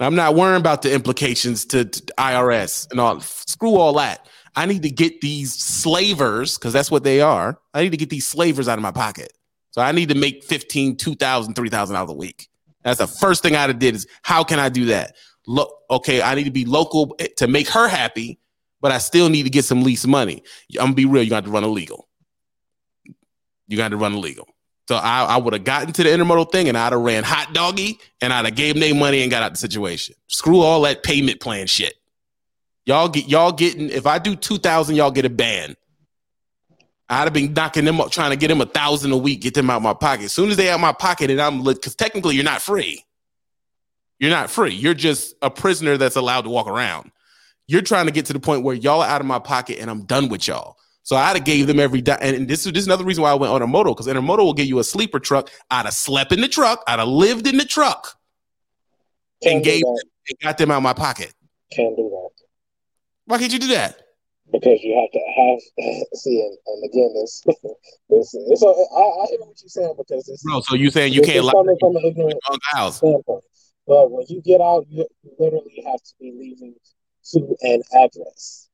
I'm 0.00 0.14
not 0.14 0.36
worrying 0.36 0.60
about 0.60 0.82
the 0.82 0.92
implications 0.92 1.64
to, 1.66 1.84
to 1.84 2.02
IRS 2.18 2.88
and 2.90 3.00
all. 3.00 3.20
Screw 3.20 3.74
all 3.74 3.94
that. 3.94 4.28
I 4.54 4.66
need 4.66 4.82
to 4.82 4.90
get 4.90 5.20
these 5.20 5.52
slavers, 5.54 6.56
because 6.56 6.72
that's 6.72 6.90
what 6.90 7.04
they 7.04 7.20
are. 7.20 7.58
I 7.74 7.82
need 7.82 7.90
to 7.90 7.96
get 7.96 8.10
these 8.10 8.26
slavers 8.26 8.68
out 8.68 8.78
of 8.78 8.82
my 8.82 8.92
pocket. 8.92 9.32
So 9.70 9.82
I 9.82 9.92
need 9.92 10.08
to 10.10 10.14
make 10.14 10.44
15, 10.44 10.96
2000 10.96 11.54
$3,000 11.54 12.08
a 12.08 12.12
week. 12.12 12.48
That's 12.88 12.98
the 12.98 13.18
first 13.18 13.42
thing 13.42 13.54
I'd 13.54 13.70
have 13.70 13.78
did 13.78 13.94
is 13.94 14.06
how 14.22 14.44
can 14.44 14.58
I 14.58 14.68
do 14.68 14.86
that? 14.86 15.14
Look, 15.46 15.72
okay, 15.90 16.22
I 16.22 16.34
need 16.34 16.44
to 16.44 16.50
be 16.50 16.64
local 16.64 17.16
to 17.36 17.46
make 17.46 17.68
her 17.68 17.88
happy, 17.88 18.38
but 18.80 18.92
I 18.92 18.98
still 18.98 19.28
need 19.28 19.44
to 19.44 19.50
get 19.50 19.64
some 19.64 19.82
lease 19.82 20.06
money. 20.06 20.42
I'm 20.78 20.86
gonna 20.86 20.94
be 20.94 21.04
real, 21.06 21.22
you 21.22 21.30
got 21.30 21.44
to 21.44 21.50
run 21.50 21.64
illegal. 21.64 22.08
You 23.66 23.76
got 23.76 23.88
to 23.88 23.96
run 23.96 24.14
illegal. 24.14 24.48
So 24.88 24.96
I, 24.96 25.24
I 25.24 25.36
would 25.36 25.52
have 25.52 25.64
gotten 25.64 25.92
to 25.92 26.02
the 26.02 26.08
intermodal 26.08 26.50
thing 26.50 26.68
and 26.68 26.78
I'd 26.78 26.92
have 26.92 27.02
ran 27.02 27.22
hot 27.22 27.52
doggy 27.52 27.98
and 28.22 28.32
I'd 28.32 28.46
have 28.46 28.54
gave 28.54 28.80
them 28.80 28.98
money 28.98 29.20
and 29.20 29.30
got 29.30 29.42
out 29.42 29.52
the 29.52 29.58
situation. 29.58 30.14
Screw 30.28 30.60
all 30.60 30.80
that 30.82 31.02
payment 31.02 31.40
plan 31.40 31.66
shit. 31.66 31.94
Y'all 32.86 33.08
get 33.08 33.28
y'all 33.28 33.52
getting 33.52 33.90
if 33.90 34.06
I 34.06 34.18
do 34.18 34.34
two 34.34 34.56
thousand, 34.56 34.96
y'all 34.96 35.10
get 35.10 35.26
a 35.26 35.30
ban. 35.30 35.76
I'd 37.10 37.24
have 37.24 37.32
been 37.32 37.52
knocking 37.54 37.84
them 37.84 38.00
up, 38.00 38.10
trying 38.10 38.30
to 38.30 38.36
get 38.36 38.48
them 38.48 38.60
a 38.60 38.66
thousand 38.66 39.12
a 39.12 39.16
week, 39.16 39.40
get 39.40 39.54
them 39.54 39.70
out 39.70 39.80
my 39.80 39.94
pocket. 39.94 40.24
As 40.24 40.32
soon 40.32 40.50
as 40.50 40.56
they 40.56 40.68
out 40.68 40.80
my 40.80 40.92
pocket, 40.92 41.30
and 41.30 41.40
I'm 41.40 41.62
because 41.64 41.94
technically 41.94 42.34
you're 42.34 42.44
not 42.44 42.60
free. 42.60 43.04
You're 44.18 44.30
not 44.30 44.50
free. 44.50 44.74
You're 44.74 44.94
just 44.94 45.34
a 45.42 45.50
prisoner 45.50 45.96
that's 45.96 46.16
allowed 46.16 46.42
to 46.42 46.50
walk 46.50 46.66
around. 46.66 47.10
You're 47.66 47.82
trying 47.82 48.06
to 48.06 48.12
get 48.12 48.26
to 48.26 48.32
the 48.32 48.40
point 48.40 48.62
where 48.64 48.74
y'all 48.74 49.02
are 49.02 49.08
out 49.08 49.20
of 49.20 49.26
my 49.26 49.38
pocket 49.38 49.78
and 49.78 49.90
I'm 49.90 50.04
done 50.04 50.28
with 50.28 50.48
y'all. 50.48 50.76
So 51.02 51.16
I'd 51.16 51.36
have 51.36 51.44
gave 51.44 51.66
them 51.66 51.78
every 51.80 52.02
di- 52.02 52.18
and 52.20 52.48
this 52.48 52.66
is 52.66 52.72
this 52.72 52.82
is 52.82 52.86
another 52.86 53.04
reason 53.04 53.22
why 53.22 53.30
I 53.30 53.34
went 53.34 53.52
on 53.52 53.62
a 53.62 53.66
Intermodal 53.66 53.96
because 53.96 54.06
Intermodal 54.06 54.38
will 54.44 54.52
give 54.54 54.66
you 54.66 54.78
a 54.78 54.84
sleeper 54.84 55.18
truck. 55.18 55.50
I'd 55.70 55.86
have 55.86 55.94
slept 55.94 56.32
in 56.32 56.40
the 56.40 56.48
truck. 56.48 56.82
I'd 56.86 56.98
have 56.98 57.08
lived 57.08 57.46
in 57.46 57.56
the 57.56 57.64
truck 57.64 58.18
Can't 59.42 59.56
and 59.56 59.64
gave 59.64 59.82
that. 59.82 60.04
and 60.28 60.38
got 60.40 60.58
them 60.58 60.70
out 60.70 60.78
of 60.78 60.82
my 60.82 60.92
pocket. 60.92 61.32
Can't 61.72 61.96
do 61.96 62.08
that 62.10 62.44
Why 63.26 63.38
can't 63.38 63.52
you 63.52 63.58
do 63.58 63.68
that? 63.68 64.00
Because 64.52 64.80
you 64.82 64.94
have 64.96 65.10
to 65.12 65.22
have 65.36 65.58
see 66.14 66.40
and, 66.40 66.56
and 66.66 66.84
again 66.84 67.12
this 67.14 67.42
this 68.08 68.34
it's 68.34 68.62
a, 68.66 68.66
I, 68.66 69.02
I 69.02 69.26
hear 69.30 69.40
what 69.40 69.60
you're 69.60 69.68
saying 69.68 69.94
because 69.96 70.28
it's 70.28 70.42
Bro, 70.42 70.62
so 70.62 70.74
you 70.74 70.90
saying 70.90 71.12
you 71.12 71.22
can't 71.22 71.44
lie 71.44 71.52
coming 71.52 71.76
from 71.80 71.96
an 71.96 72.04
ignorant 72.04 72.38
standpoint. 72.92 73.44
But 73.86 74.10
when 74.10 74.26
you 74.28 74.42
get 74.42 74.60
out, 74.60 74.86
you 74.90 75.06
literally 75.38 75.82
have 75.86 76.02
to 76.02 76.14
be 76.20 76.30
leaving 76.36 76.74
to 77.32 77.56
an 77.62 77.82
address. 77.94 78.68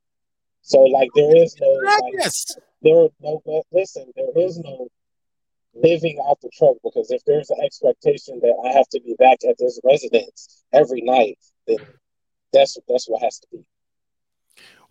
So 0.62 0.80
like 0.80 1.10
there 1.14 1.36
is 1.36 1.56
no 1.60 1.68
like 1.68 2.14
there 2.82 3.08
no 3.20 3.42
but 3.44 3.62
listen, 3.72 4.10
there 4.16 4.44
is 4.44 4.58
no 4.58 4.88
living 5.74 6.18
out 6.28 6.40
the 6.40 6.50
truck 6.56 6.76
because 6.82 7.10
if 7.10 7.22
there's 7.26 7.50
an 7.50 7.58
expectation 7.64 8.40
that 8.40 8.54
I 8.64 8.76
have 8.76 8.88
to 8.90 9.00
be 9.00 9.14
back 9.18 9.38
at 9.48 9.56
this 9.58 9.80
residence 9.84 10.64
every 10.72 11.02
night, 11.02 11.38
then 11.66 11.78
that's 12.52 12.76
that's 12.88 13.06
what 13.06 13.22
has 13.22 13.38
to 13.40 13.46
be. 13.52 13.64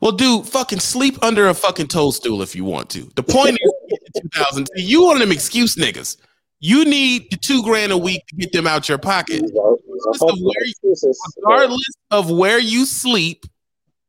Well, 0.04 0.12
dude, 0.12 0.46
fucking 0.50 0.82
sleep 0.82 1.18
under 1.24 1.48
a 1.48 1.54
fucking 1.54 1.88
toadstool 1.88 2.42
if 2.42 2.58
you 2.58 2.66
want 2.66 2.90
to. 2.90 3.10
The 3.16 3.24
point 3.24 3.58
is, 3.58 4.22
2000. 4.34 4.68
You 4.76 5.02
want 5.02 5.20
them 5.20 5.32
excuse 5.32 5.78
niggas. 5.78 6.18
You 6.60 6.84
need 6.84 7.32
the 7.32 7.38
two 7.38 7.64
grand 7.64 7.94
a 7.94 7.98
week 7.98 8.22
to 8.28 8.36
get 8.36 8.52
them 8.52 8.68
out 8.68 8.90
your 8.90 8.98
pocket, 8.98 9.44
These 9.44 9.52
are, 9.56 9.78
these 9.78 10.06
are 10.06 10.12
Listen, 10.12 10.28
fucking 10.28 10.44
where 10.44 10.66
you- 10.66 11.14
regardless 11.38 11.86
of 12.12 12.30
where 12.30 12.60
you 12.60 12.86
sleep. 12.86 13.46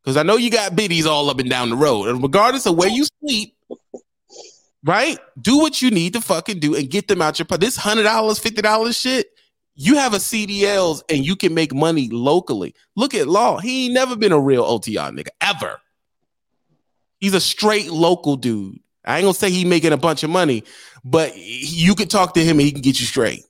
Because 0.03 0.17
I 0.17 0.25
know 0.25 0.37
you 0.37 0.51
got 0.51 0.75
biddies 0.75 1.07
all 1.07 1.31
up 1.31 1.39
and 1.39 1.49
down 1.49 1.71
the 1.71 1.77
road, 1.77 2.09
and 2.09 2.21
regardless 2.21 2.67
of 2.67 2.75
where 2.77 2.89
you 2.89 3.07
sleep, 3.21 3.57
right? 4.83 5.19
Do 5.41 5.59
what 5.59 5.81
you 5.81 5.93
need 5.93 6.15
to 6.15 6.21
fucking 6.21 6.59
do 6.59 6.75
and 6.75 6.91
get 6.91 7.07
them 7.07 7.23
out 7.23 7.39
your 7.39 7.47
pocket. 7.47 7.61
This 7.61 7.77
hundred 7.77 8.03
dollars, 8.03 8.41
fifty 8.41 8.63
dollars 8.63 8.99
shit. 8.99 9.29
You 9.77 9.95
have 9.95 10.13
a 10.13 10.19
CDLs 10.19 11.03
and 11.09 11.25
you 11.25 11.37
can 11.37 11.55
make 11.55 11.73
money 11.73 12.09
locally. 12.11 12.75
Look 12.97 13.15
at 13.15 13.29
Law. 13.29 13.59
He 13.59 13.85
ain't 13.87 13.95
never 13.95 14.17
been 14.17 14.33
a 14.33 14.41
real 14.41 14.65
OTR 14.65 15.11
nigga 15.17 15.29
ever. 15.41 15.79
He's 17.25 17.33
a 17.33 17.41
straight 17.41 17.91
local 17.91 18.37
dude. 18.37 18.81
I 19.03 19.17
ain't 19.17 19.25
gonna 19.25 19.33
say 19.33 19.49
he 19.49 19.65
making 19.65 19.95
a 19.95 19.97
bunch 19.97 20.25
of 20.25 20.29
money, 20.29 20.63
but 21.07 21.33
you 21.35 21.95
could 21.95 22.11
talk 22.11 22.35
to 22.35 22.45
him 22.45 22.59
and 22.59 22.61
he 22.61 22.71
can 22.71 22.83
get 22.83 23.01
you 23.01 23.07
straight. 23.07 23.47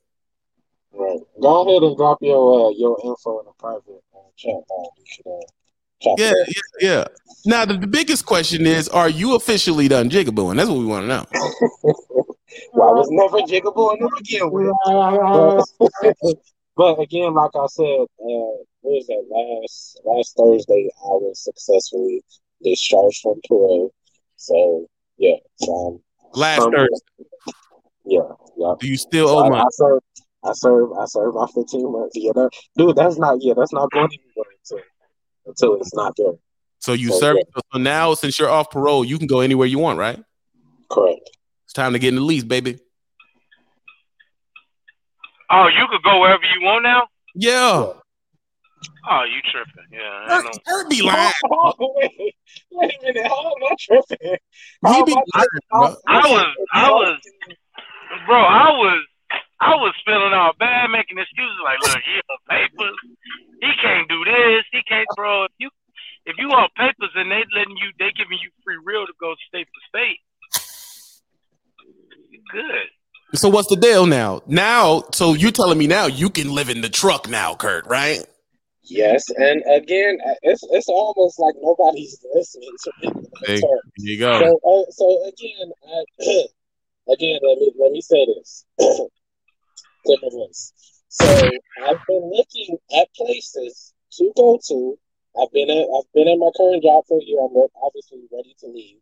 Right. 0.92 1.18
Go 1.42 1.68
ahead 1.68 1.82
and 1.82 1.96
drop 1.96 2.18
your 2.22 2.68
uh, 2.68 2.70
your 2.70 2.96
info 3.02 3.40
in 3.40 3.46
the 3.46 3.52
private 3.58 4.00
uh, 4.14 4.30
chat. 4.36 4.62
Uh, 4.70 5.28
uh, 5.28 6.14
Yeah, 6.16 6.34
yeah, 6.46 6.54
yeah. 6.80 7.04
Now 7.46 7.64
the, 7.64 7.76
the 7.76 7.88
biggest 7.88 8.26
question 8.26 8.64
is: 8.64 8.88
Are 8.90 9.08
you 9.08 9.34
officially 9.34 9.88
done 9.88 10.08
jigabooing? 10.08 10.54
That's 10.54 10.68
what 10.68 10.78
we 10.78 10.86
want 10.86 11.02
to 11.02 11.08
know. 11.08 11.26
Well, 12.72 12.90
I 12.90 12.92
was 12.92 13.08
never 13.10 13.38
jiggable 13.38 13.98
to 13.98 14.08
begin 14.18 14.52
with. 14.52 14.72
But, 14.86 16.36
but 16.76 17.00
again, 17.00 17.34
like 17.34 17.50
I 17.56 17.66
said, 17.66 17.84
uh, 17.84 18.06
what 18.20 18.64
was 18.84 19.06
that 19.08 19.24
last 19.28 20.00
last 20.04 20.36
Thursday? 20.36 20.88
I 21.02 21.08
was 21.18 21.42
successfully 21.42 22.22
discharged 22.62 23.20
from 23.22 23.40
parole. 23.48 23.92
So 24.36 24.86
yeah, 25.18 25.36
so, 25.56 25.86
um, 25.86 26.00
Last 26.34 26.62
um, 26.62 26.72
Thursday, 26.72 26.96
yeah, 28.04 28.20
yeah. 28.56 28.74
do 28.80 28.88
you 28.88 28.96
still 28.96 29.28
So 29.28 29.38
owe 29.38 29.44
I, 29.44 29.48
money? 29.48 29.62
I 29.62 29.68
serve, 29.70 30.00
I 30.44 30.52
serve, 30.52 30.92
I 30.98 31.04
served 31.06 31.36
my 31.36 31.46
15 31.46 31.92
months. 31.92 32.16
Yeah, 32.16 32.32
that, 32.34 32.50
dude, 32.76 32.96
that's 32.96 33.18
not. 33.18 33.38
Yeah, 33.40 33.54
that's 33.56 33.72
not 33.72 33.90
going 33.92 34.06
anywhere 34.06 34.50
until 34.60 34.84
until 35.46 35.74
it's 35.76 35.94
not 35.94 36.14
there. 36.16 36.32
So 36.80 36.92
you 36.92 37.10
so, 37.10 37.18
serve. 37.18 37.36
So 37.72 37.78
now, 37.78 38.14
since 38.14 38.38
you're 38.38 38.50
off 38.50 38.70
parole, 38.70 39.04
you 39.04 39.16
can 39.18 39.26
go 39.26 39.40
anywhere 39.40 39.66
you 39.66 39.78
want, 39.78 39.98
right? 39.98 40.22
Correct. 40.90 41.30
It's 41.64 41.72
time 41.72 41.92
to 41.92 41.98
get 41.98 42.08
in 42.08 42.16
the 42.16 42.20
lease, 42.20 42.44
baby. 42.44 42.78
Oh, 45.50 45.68
you 45.68 45.86
could 45.88 46.02
go 46.02 46.20
wherever 46.20 46.42
you 46.42 46.66
want 46.66 46.82
now. 46.82 47.06
Yeah, 47.34 47.92
Oh, 49.10 49.24
you 49.24 49.40
tripping? 49.52 49.90
Yeah, 49.92 50.00
I 50.00 50.26
Hurt, 50.28 50.44
know. 50.44 50.58
Hurt 50.66 50.90
be 50.90 51.02
lying. 51.02 51.32
Oh, 51.50 51.74
wait, 51.78 52.34
wait 52.72 52.92
a 53.00 53.04
minute. 53.04 53.26
How 53.26 53.46
am 53.46 53.62
I 53.62 53.76
tripping? 53.78 54.18
He 54.30 55.02
be 55.04 55.12
I 55.12 55.38
lying, 55.38 55.48
bro. 55.70 55.96
I 56.06 56.20
was, 56.28 56.54
I 56.72 56.90
was, 56.90 57.20
bro, 58.26 58.38
I 58.38 58.70
was, 58.70 59.04
I 59.60 59.74
was 59.76 59.94
feeling 60.04 60.32
all 60.32 60.52
bad, 60.58 60.88
making 60.90 61.18
excuses 61.18 61.56
like, 61.64 61.78
look, 61.80 62.02
he 62.04 62.20
on 62.30 62.38
papers, 62.48 62.98
he 63.60 63.70
can't 63.80 64.08
do 64.08 64.24
this, 64.24 64.64
he 64.72 64.82
can't, 64.88 65.06
bro. 65.16 65.44
If 65.44 65.52
you, 65.58 65.70
if 66.26 66.36
you 66.38 66.48
on 66.50 66.68
papers 66.76 67.10
and 67.14 67.30
they 67.30 67.44
letting 67.54 67.76
you, 67.76 67.90
they 67.98 68.10
giving 68.16 68.38
you 68.42 68.50
free 68.64 68.78
real 68.84 69.06
to 69.06 69.12
go 69.20 69.34
state 69.48 69.68
to 69.68 69.80
state, 69.88 70.18
you 72.30 72.40
good. 72.50 72.88
So 73.34 73.48
what's 73.48 73.68
the 73.68 73.76
deal 73.76 74.06
now? 74.06 74.42
Now, 74.46 75.04
so 75.12 75.34
you're 75.34 75.50
telling 75.50 75.76
me 75.78 75.86
now 75.86 76.06
you 76.06 76.30
can 76.30 76.54
live 76.54 76.68
in 76.70 76.80
the 76.82 76.88
truck 76.88 77.28
now, 77.28 77.54
Kurt, 77.54 77.86
right? 77.86 78.24
Yes, 78.86 79.30
and 79.30 79.62
again, 79.70 80.18
it's 80.42 80.62
it's 80.70 80.88
almost 80.88 81.38
like 81.38 81.54
nobody's 81.60 82.22
listening 82.34 82.76
to 82.84 82.92
me. 83.00 83.28
Hey, 83.46 83.60
here 83.60 83.80
you 83.96 84.18
go. 84.18 84.40
So, 84.40 84.60
uh, 84.60 84.90
so 84.90 85.28
again, 85.28 85.72
I, 85.88 86.04
again, 87.12 87.38
let 87.42 87.58
me 87.58 87.72
let 87.78 87.92
me 87.92 88.00
say 88.02 88.26
this. 88.26 88.64
Clear 88.78 90.18
my 90.22 90.28
voice. 90.30 90.72
So 91.08 91.26
I've 91.26 92.00
been 92.06 92.30
looking 92.34 92.76
at 92.98 93.08
places 93.14 93.94
to 94.18 94.32
go 94.36 94.60
to. 94.68 94.98
I've 95.40 95.52
been 95.52 95.70
at 95.70 95.86
I've 95.96 96.12
been 96.12 96.28
at 96.28 96.38
my 96.38 96.50
current 96.56 96.82
job 96.82 97.04
for 97.08 97.18
a 97.18 97.24
year. 97.24 97.40
I'm 97.40 97.56
obviously 97.82 98.20
ready 98.30 98.54
to 98.60 98.66
leave. 98.66 98.98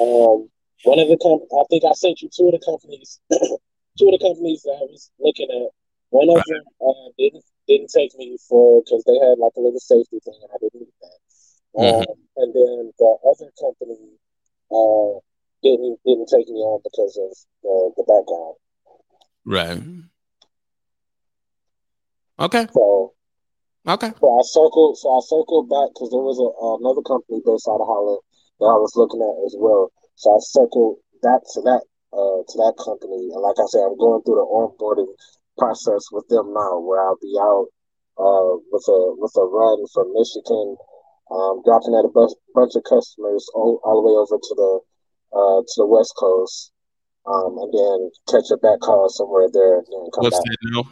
Um, 0.00 0.48
one 0.84 0.98
of 0.98 1.08
the 1.08 1.18
com- 1.20 1.44
I 1.52 1.64
think 1.68 1.84
I 1.84 1.92
sent 1.92 2.22
you 2.22 2.30
two 2.34 2.46
of 2.46 2.52
the 2.52 2.64
companies, 2.64 3.20
two 3.30 4.08
of 4.08 4.16
the 4.16 4.24
companies 4.24 4.62
that 4.62 4.78
I 4.80 4.86
was 4.88 5.10
looking 5.20 5.48
at. 5.50 5.68
One 6.10 6.28
of 6.30 6.42
them 6.46 6.62
uh, 6.80 7.08
didn't 7.18 7.44
didn't 7.68 7.90
take 7.94 8.16
me 8.18 8.36
for 8.48 8.82
because 8.82 9.04
they 9.04 9.14
had 9.18 9.38
like 9.38 9.52
a 9.56 9.60
little 9.60 9.80
safety 9.80 10.18
thing, 10.24 10.38
and 10.42 10.50
I 10.52 10.58
didn't 10.60 10.80
need 10.80 10.98
that. 11.02 11.18
Mhm. 11.76 12.10
Um, 12.10 12.16
and 12.36 12.54
then 12.54 12.92
the 12.98 13.10
other 13.30 13.50
company 13.60 14.18
uh, 14.70 15.18
didn't 15.62 15.98
didn't 16.04 16.28
take 16.28 16.48
me 16.48 16.60
on 16.60 16.80
because 16.82 17.16
of 17.16 17.30
the, 17.62 17.92
the 17.96 18.04
background. 18.04 18.56
Right. 19.44 19.82
Okay. 22.38 22.66
So 22.72 23.14
Okay. 23.88 24.12
So 24.20 24.26
I 24.28 24.42
circled. 24.44 24.98
So 24.98 25.08
I 25.08 25.20
circled 25.24 25.70
back 25.72 25.88
because 25.96 26.10
there 26.12 26.20
was 26.20 26.36
a, 26.36 26.48
another 26.78 27.00
company 27.00 27.40
based 27.40 27.66
out 27.66 27.80
of 27.80 27.88
Holland 27.88 28.20
that 28.60 28.68
I 28.68 28.76
was 28.76 28.92
looking 28.94 29.24
at 29.24 29.36
as 29.48 29.56
well. 29.56 29.88
So 30.20 30.36
I 30.36 30.38
circled 30.40 31.00
back 31.24 31.40
to 31.56 31.60
that 31.64 31.82
uh, 32.12 32.44
to 32.44 32.54
that 32.60 32.76
company, 32.76 33.32
and 33.32 33.40
like 33.40 33.56
I 33.56 33.64
said, 33.72 33.80
I'm 33.80 33.96
going 33.96 34.20
through 34.22 34.36
the 34.36 34.48
onboarding 34.52 35.08
process 35.60 36.08
with 36.10 36.24
them 36.32 36.48
now, 36.56 36.80
where 36.80 37.04
I'll 37.04 37.20
be 37.20 37.36
out 37.36 37.68
uh, 38.16 38.56
with 38.72 38.86
a 38.88 39.00
with 39.20 39.36
a 39.36 39.44
run 39.44 39.84
from 39.92 40.12
Michigan, 40.16 40.76
um, 41.30 41.60
dropping 41.64 41.94
at 41.94 42.08
a 42.08 42.12
bunch, 42.12 42.32
bunch 42.56 42.72
of 42.76 42.84
customers 42.88 43.44
all, 43.54 43.80
all 43.84 44.00
the 44.00 44.06
way 44.08 44.16
over 44.16 44.40
to 44.40 44.54
the 44.56 44.72
uh, 45.36 45.60
to 45.60 45.76
the 45.76 45.86
West 45.86 46.16
Coast, 46.18 46.72
um, 47.28 47.60
and 47.60 47.70
then 47.72 47.98
catch 48.28 48.48
a 48.50 48.56
back 48.56 48.80
call 48.80 49.08
somewhere 49.08 49.48
there, 49.52 49.78
and 49.78 49.86
then 49.86 50.08
come 50.16 50.24
What's 50.24 50.40
back. 50.40 50.48
that 50.48 50.58
now? 50.72 50.82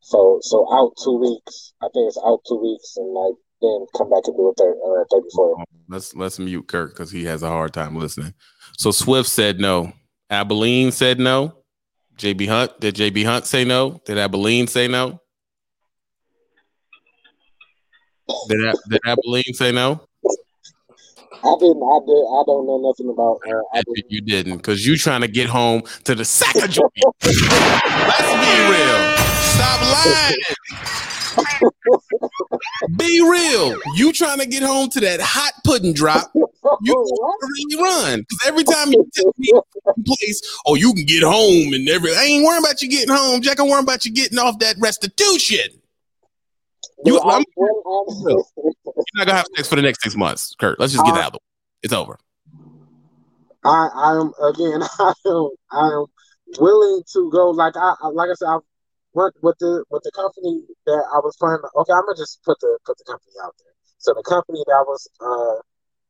So 0.00 0.38
so 0.42 0.66
out 0.74 0.92
two 1.02 1.16
weeks. 1.16 1.72
I 1.82 1.88
think 1.94 2.08
it's 2.08 2.20
out 2.26 2.40
two 2.46 2.60
weeks, 2.60 2.96
and 2.96 3.08
like 3.14 3.34
then 3.62 3.86
come 3.96 4.10
back 4.10 4.26
and 4.26 4.36
do 4.36 4.50
a 4.50 4.54
third 4.54 4.76
or 4.82 5.00
uh, 5.00 5.04
thirty 5.10 5.28
four. 5.34 5.64
Let's 5.88 6.14
let's 6.14 6.38
mute 6.38 6.68
Kirk 6.68 6.90
because 6.92 7.10
he 7.10 7.24
has 7.24 7.42
a 7.42 7.48
hard 7.48 7.72
time 7.72 7.96
listening. 7.96 8.34
So 8.76 8.90
Swift 8.90 9.28
said 9.28 9.58
no. 9.58 9.92
Abilene 10.30 10.90
said 10.90 11.18
no. 11.18 11.63
JB 12.18 12.48
Hunt 12.48 12.80
did 12.80 12.94
JB 12.94 13.24
Hunt 13.24 13.46
say 13.46 13.64
no? 13.64 14.00
Did 14.04 14.18
Abilene 14.18 14.66
say 14.66 14.88
no? 14.88 15.20
Did, 18.48 18.74
did 18.88 19.00
Abilene 19.04 19.54
say 19.54 19.72
no? 19.72 20.06
I 21.44 21.54
didn't. 21.60 21.82
I 21.82 21.98
did. 22.06 22.24
I 22.24 22.42
don't 22.46 22.66
know 22.66 22.80
nothing 22.82 23.10
about. 23.10 23.40
Uh, 23.46 23.60
I 23.74 23.82
didn't. 23.82 24.10
You 24.10 24.22
didn't 24.22 24.56
because 24.58 24.86
you 24.86 24.96
trying 24.96 25.20
to 25.20 25.28
get 25.28 25.46
home 25.46 25.82
to 26.04 26.14
the 26.14 26.22
Sacagawea. 26.22 26.88
Let's 27.22 28.32
be 28.40 28.54
real. 28.70 29.00
Stop 29.52 29.80
lying. 29.82 30.36
Be 32.96 33.20
real. 33.20 33.78
You 33.94 34.12
trying 34.12 34.38
to 34.38 34.46
get 34.46 34.62
home 34.62 34.88
to 34.90 35.00
that 35.00 35.20
hot 35.20 35.52
pudding 35.64 35.92
drop. 35.92 36.32
You 36.82 36.94
What? 36.94 37.38
really 37.42 37.82
run 37.82 38.20
because 38.20 38.38
every 38.46 38.64
time 38.64 38.92
you 38.92 39.08
tell 39.14 39.32
me 39.38 39.52
place, 40.06 40.58
oh, 40.66 40.74
you 40.74 40.92
can 40.94 41.04
get 41.04 41.22
home 41.22 41.72
and 41.72 41.88
every. 41.88 42.14
I 42.14 42.22
ain't 42.24 42.44
worrying 42.44 42.64
about 42.64 42.80
you 42.82 42.88
getting 42.88 43.14
home, 43.14 43.42
Jack. 43.42 43.60
I'm 43.60 43.68
worrying 43.68 43.84
about 43.84 44.04
you 44.04 44.12
getting 44.12 44.38
off 44.38 44.58
that 44.60 44.76
restitution. 44.78 45.80
You- 47.04 47.18
I'm- 47.20 47.44
You're 47.56 48.42
not 49.14 49.26
gonna 49.26 49.34
have 49.38 49.46
sex 49.56 49.68
for 49.68 49.76
the 49.76 49.82
next 49.82 50.02
six 50.02 50.16
months, 50.16 50.54
Kurt. 50.58 50.80
Let's 50.80 50.92
just 50.92 51.04
get 51.04 51.14
it 51.14 51.18
out 51.18 51.26
of 51.28 51.32
the 51.32 51.38
way. 51.38 51.80
It's 51.82 51.92
over. 51.92 52.18
I, 53.64 53.88
I 53.94 54.20
am 54.20 54.32
again. 54.42 54.82
I 54.98 55.12
am. 55.26 55.48
I 55.70 55.86
am 55.88 56.06
willing 56.58 57.02
to 57.12 57.30
go. 57.30 57.50
Like 57.50 57.76
I, 57.76 57.94
I- 58.02 58.08
like 58.08 58.30
I 58.30 58.34
said, 58.34 58.48
I 58.48 58.58
worked 59.12 59.38
with 59.42 59.56
the 59.58 59.84
with 59.90 60.02
the 60.02 60.10
company 60.12 60.62
that 60.86 61.04
I 61.14 61.18
was 61.18 61.36
planning. 61.38 61.60
Okay, 61.76 61.92
I'm 61.92 62.04
gonna 62.06 62.16
just 62.16 62.42
put 62.44 62.58
the 62.60 62.78
put 62.86 62.96
the 62.98 63.04
company 63.04 63.32
out 63.44 63.54
there. 63.58 63.72
So 63.98 64.12
the 64.14 64.22
company 64.22 64.62
that 64.66 64.72
I 64.72 64.82
was 64.82 65.08
uh, 65.20 65.62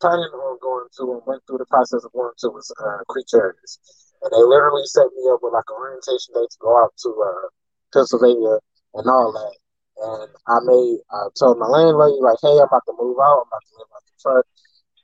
planning 0.05 0.29
on 0.37 0.61
going 0.61 0.89
to 1.01 1.17
and 1.17 1.25
went 1.25 1.41
through 1.49 1.65
the 1.65 1.71
process 1.73 2.05
of 2.05 2.13
going 2.13 2.37
to 2.45 2.53
was 2.53 2.69
uh, 2.77 3.01
Creek 3.09 3.25
and 3.33 4.31
they 4.33 4.45
literally 4.45 4.85
set 4.85 5.09
me 5.17 5.25
up 5.33 5.41
with 5.41 5.57
like 5.57 5.65
an 5.73 5.81
orientation 5.81 6.37
day 6.37 6.45
to 6.45 6.59
go 6.61 6.77
out 6.77 6.93
to 7.01 7.09
uh, 7.09 7.49
Pennsylvania 7.97 8.61
and 9.01 9.09
all 9.09 9.33
that. 9.33 9.57
And 9.97 10.29
I 10.49 10.61
made, 10.69 11.01
I 11.09 11.33
told 11.41 11.57
my 11.57 11.69
landlady 11.73 12.21
like, 12.21 12.37
hey, 12.45 12.53
I'm 12.61 12.69
about 12.69 12.85
to 12.85 12.97
move 13.01 13.17
out. 13.17 13.45
I'm 13.45 13.49
about 13.49 13.65
to 13.65 13.75
live 13.81 13.93
out 13.97 14.05
the 14.05 14.17
truck 14.21 14.45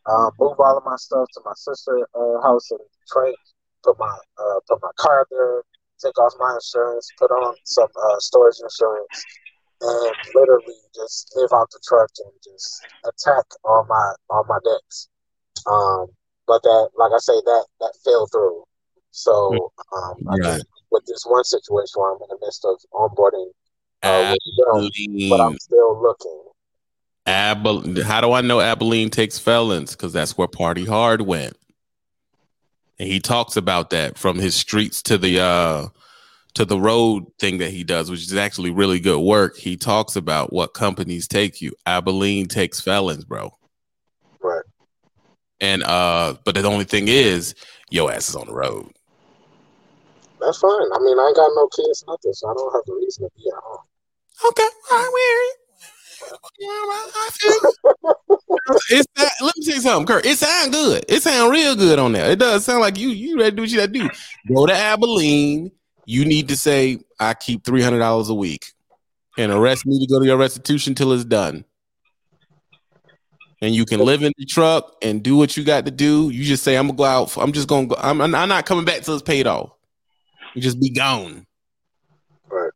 um, 0.09 0.31
move 0.39 0.59
all 0.59 0.79
of 0.79 0.85
my 0.85 0.97
stuff 0.97 1.29
to 1.35 1.41
my 1.45 1.53
sister 1.57 2.09
uh, 2.15 2.41
house 2.43 2.71
in 2.71 2.79
Detroit. 3.05 3.37
Put 3.85 3.99
my 3.99 4.11
uh, 4.39 4.61
put 4.69 4.81
my 4.83 4.91
car 4.97 5.27
there. 5.31 5.63
Take 6.03 6.19
off 6.19 6.33
my 6.39 6.55
insurance. 6.55 7.09
Put 7.19 7.31
on 7.31 7.55
some 7.65 7.89
uh, 7.95 8.19
storage 8.19 8.57
insurance, 8.63 9.25
and 9.81 10.17
literally 10.35 10.75
just 10.95 11.33
live 11.37 11.51
out 11.53 11.71
the 11.71 11.81
truck 11.87 12.11
and 12.25 12.33
just 12.45 12.87
attack 13.05 13.45
all 13.65 13.87
my 13.89 14.13
all 14.29 14.45
my 14.49 14.59
debts. 14.65 15.09
Um, 15.67 16.07
but 16.47 16.63
that, 16.63 16.91
like 16.97 17.13
I 17.15 17.19
say, 17.19 17.33
that 17.33 17.67
that 17.81 17.95
fell 18.05 18.27
through. 18.33 18.65
So 19.11 19.73
um, 19.97 20.15
I 20.29 20.37
Right. 20.37 20.55
think 20.57 20.67
with 20.91 21.05
this 21.07 21.25
one 21.27 21.45
situation 21.45 21.93
where 21.97 22.13
I'm 22.13 22.23
in 22.23 22.29
the 22.29 22.39
midst 22.41 22.65
of 22.65 22.77
onboarding 22.93 23.51
uh, 24.03 24.31
with 24.31 24.39
them, 24.57 24.91
but 25.31 25.41
I'm 25.41 25.59
still 25.59 26.01
looking. 26.01 26.45
Abil- 27.27 28.03
How 28.05 28.21
do 28.21 28.33
I 28.33 28.41
know 28.41 28.61
Abilene 28.61 29.11
takes 29.11 29.39
felons? 29.39 29.93
Because 29.93 30.13
that's 30.13 30.37
where 30.37 30.49
Party 30.49 30.85
Hard 30.87 31.23
went, 31.23 31.57
and 32.99 33.09
he 33.09 33.21
talks 33.21 33.57
about 33.57 33.91
that 33.91 34.19
from 34.19 34.39
his 34.39 34.55
streets 34.55 35.03
to 35.03 35.19
the 35.19 35.41
uh 35.41 35.89
to 36.55 36.65
the 36.65 36.79
road 36.79 37.27
thing 37.39 37.59
that 37.59 37.71
he 37.71 37.85
does, 37.85 38.11
which 38.11 38.21
is 38.21 38.35
actually 38.35 38.71
really 38.71 39.01
good 39.01 39.21
work. 39.21 39.57
He 39.57 39.77
talks 39.77 40.17
about 40.17 40.53
what 40.53 40.75
companies 40.75 41.29
take 41.29 41.61
you. 41.61 41.73
Abilene 41.87 42.47
takes 42.47 42.81
felons, 42.81 43.25
bro. 43.25 43.57
Right. 44.43 44.65
And 45.61 45.83
uh, 45.83 46.35
but 46.45 46.55
the 46.55 46.65
only 46.65 46.85
thing 46.85 47.09
is, 47.09 47.55
your 47.91 48.13
ass 48.13 48.29
is 48.29 48.37
on 48.37 48.47
the 48.47 48.55
road. 48.55 48.91
That's 50.41 50.59
fine. 50.59 50.73
I 50.73 50.99
mean, 51.01 51.19
I 51.19 51.27
ain't 51.27 51.37
got 51.37 51.51
no 51.55 51.69
kids, 51.69 52.05
nothing, 52.09 52.33
so 52.33 52.49
I 52.49 52.55
don't 52.55 52.73
have 52.73 52.83
a 52.89 52.95
reason 52.95 53.25
to 53.25 53.31
be 53.37 53.45
at 53.49 53.63
home. 53.63 53.79
Okay, 54.49 54.69
all 54.91 54.99
right, 54.99 55.11
we're 55.13 55.61
I 56.63 57.31
feel 57.33 57.51
you. 57.51 58.15
it's 58.91 59.07
that, 59.17 59.33
let 59.41 59.57
me 59.57 59.63
say 59.63 59.79
something, 59.79 60.07
Kurt. 60.07 60.27
It 60.27 60.39
sound 60.39 60.73
good. 60.73 61.05
It 61.09 61.23
sound 61.23 61.53
real 61.53 61.75
good 61.75 61.99
on 61.99 62.13
there. 62.13 62.31
It 62.31 62.39
does 62.39 62.65
sound 62.65 62.81
like 62.81 62.99
you 62.99 63.11
you 63.11 63.39
ready 63.39 63.51
to 63.51 63.57
do 63.57 63.63
what 63.63 63.71
you 63.71 63.79
gotta 63.79 63.93
do. 63.93 64.09
Go 64.53 64.67
to 64.67 64.75
Abilene. 64.75 65.73
You 66.11 66.25
need 66.25 66.49
to 66.49 66.57
say, 66.57 66.99
I 67.21 67.35
keep 67.35 67.65
three 67.65 67.83
hundred 67.83 68.01
dollars 68.01 68.29
a 68.31 68.35
week. 68.35 68.73
And 69.39 69.53
arrest 69.53 69.87
me 69.87 70.05
to 70.05 70.13
go 70.13 70.19
to 70.19 70.27
your 70.27 70.37
restitution 70.37 70.93
till 70.97 71.13
it's 71.13 71.25
done. 71.25 71.65
And 73.63 73.73
you 73.73 73.85
can 73.85 74.01
live 74.01 74.25
in 74.25 74.33
the 74.37 74.45
truck 74.45 74.93
and 75.03 75.23
do 75.23 75.37
what 75.37 75.57
you 75.57 75.63
got 75.63 75.85
to 75.85 75.93
do. 75.93 76.31
You 76.31 76.43
just 76.45 76.65
say, 76.65 76.77
I'm 76.77 76.89
gonna 76.89 76.97
go 76.97 77.05
out. 77.05 77.37
I'm 77.37 77.53
just 77.53 77.69
gonna 77.69 77.87
go. 77.87 77.95
I'm, 77.97 78.21
I'm 78.21 78.49
not 78.49 78.67
coming 78.67 78.85
back 78.85 79.03
till 79.03 79.15
it's 79.15 79.23
paid 79.23 79.47
off. 79.47 79.71
You 80.57 80.61
just 80.63 80.81
be 80.81 80.91
gone 80.91 81.47
Right. 82.49 82.73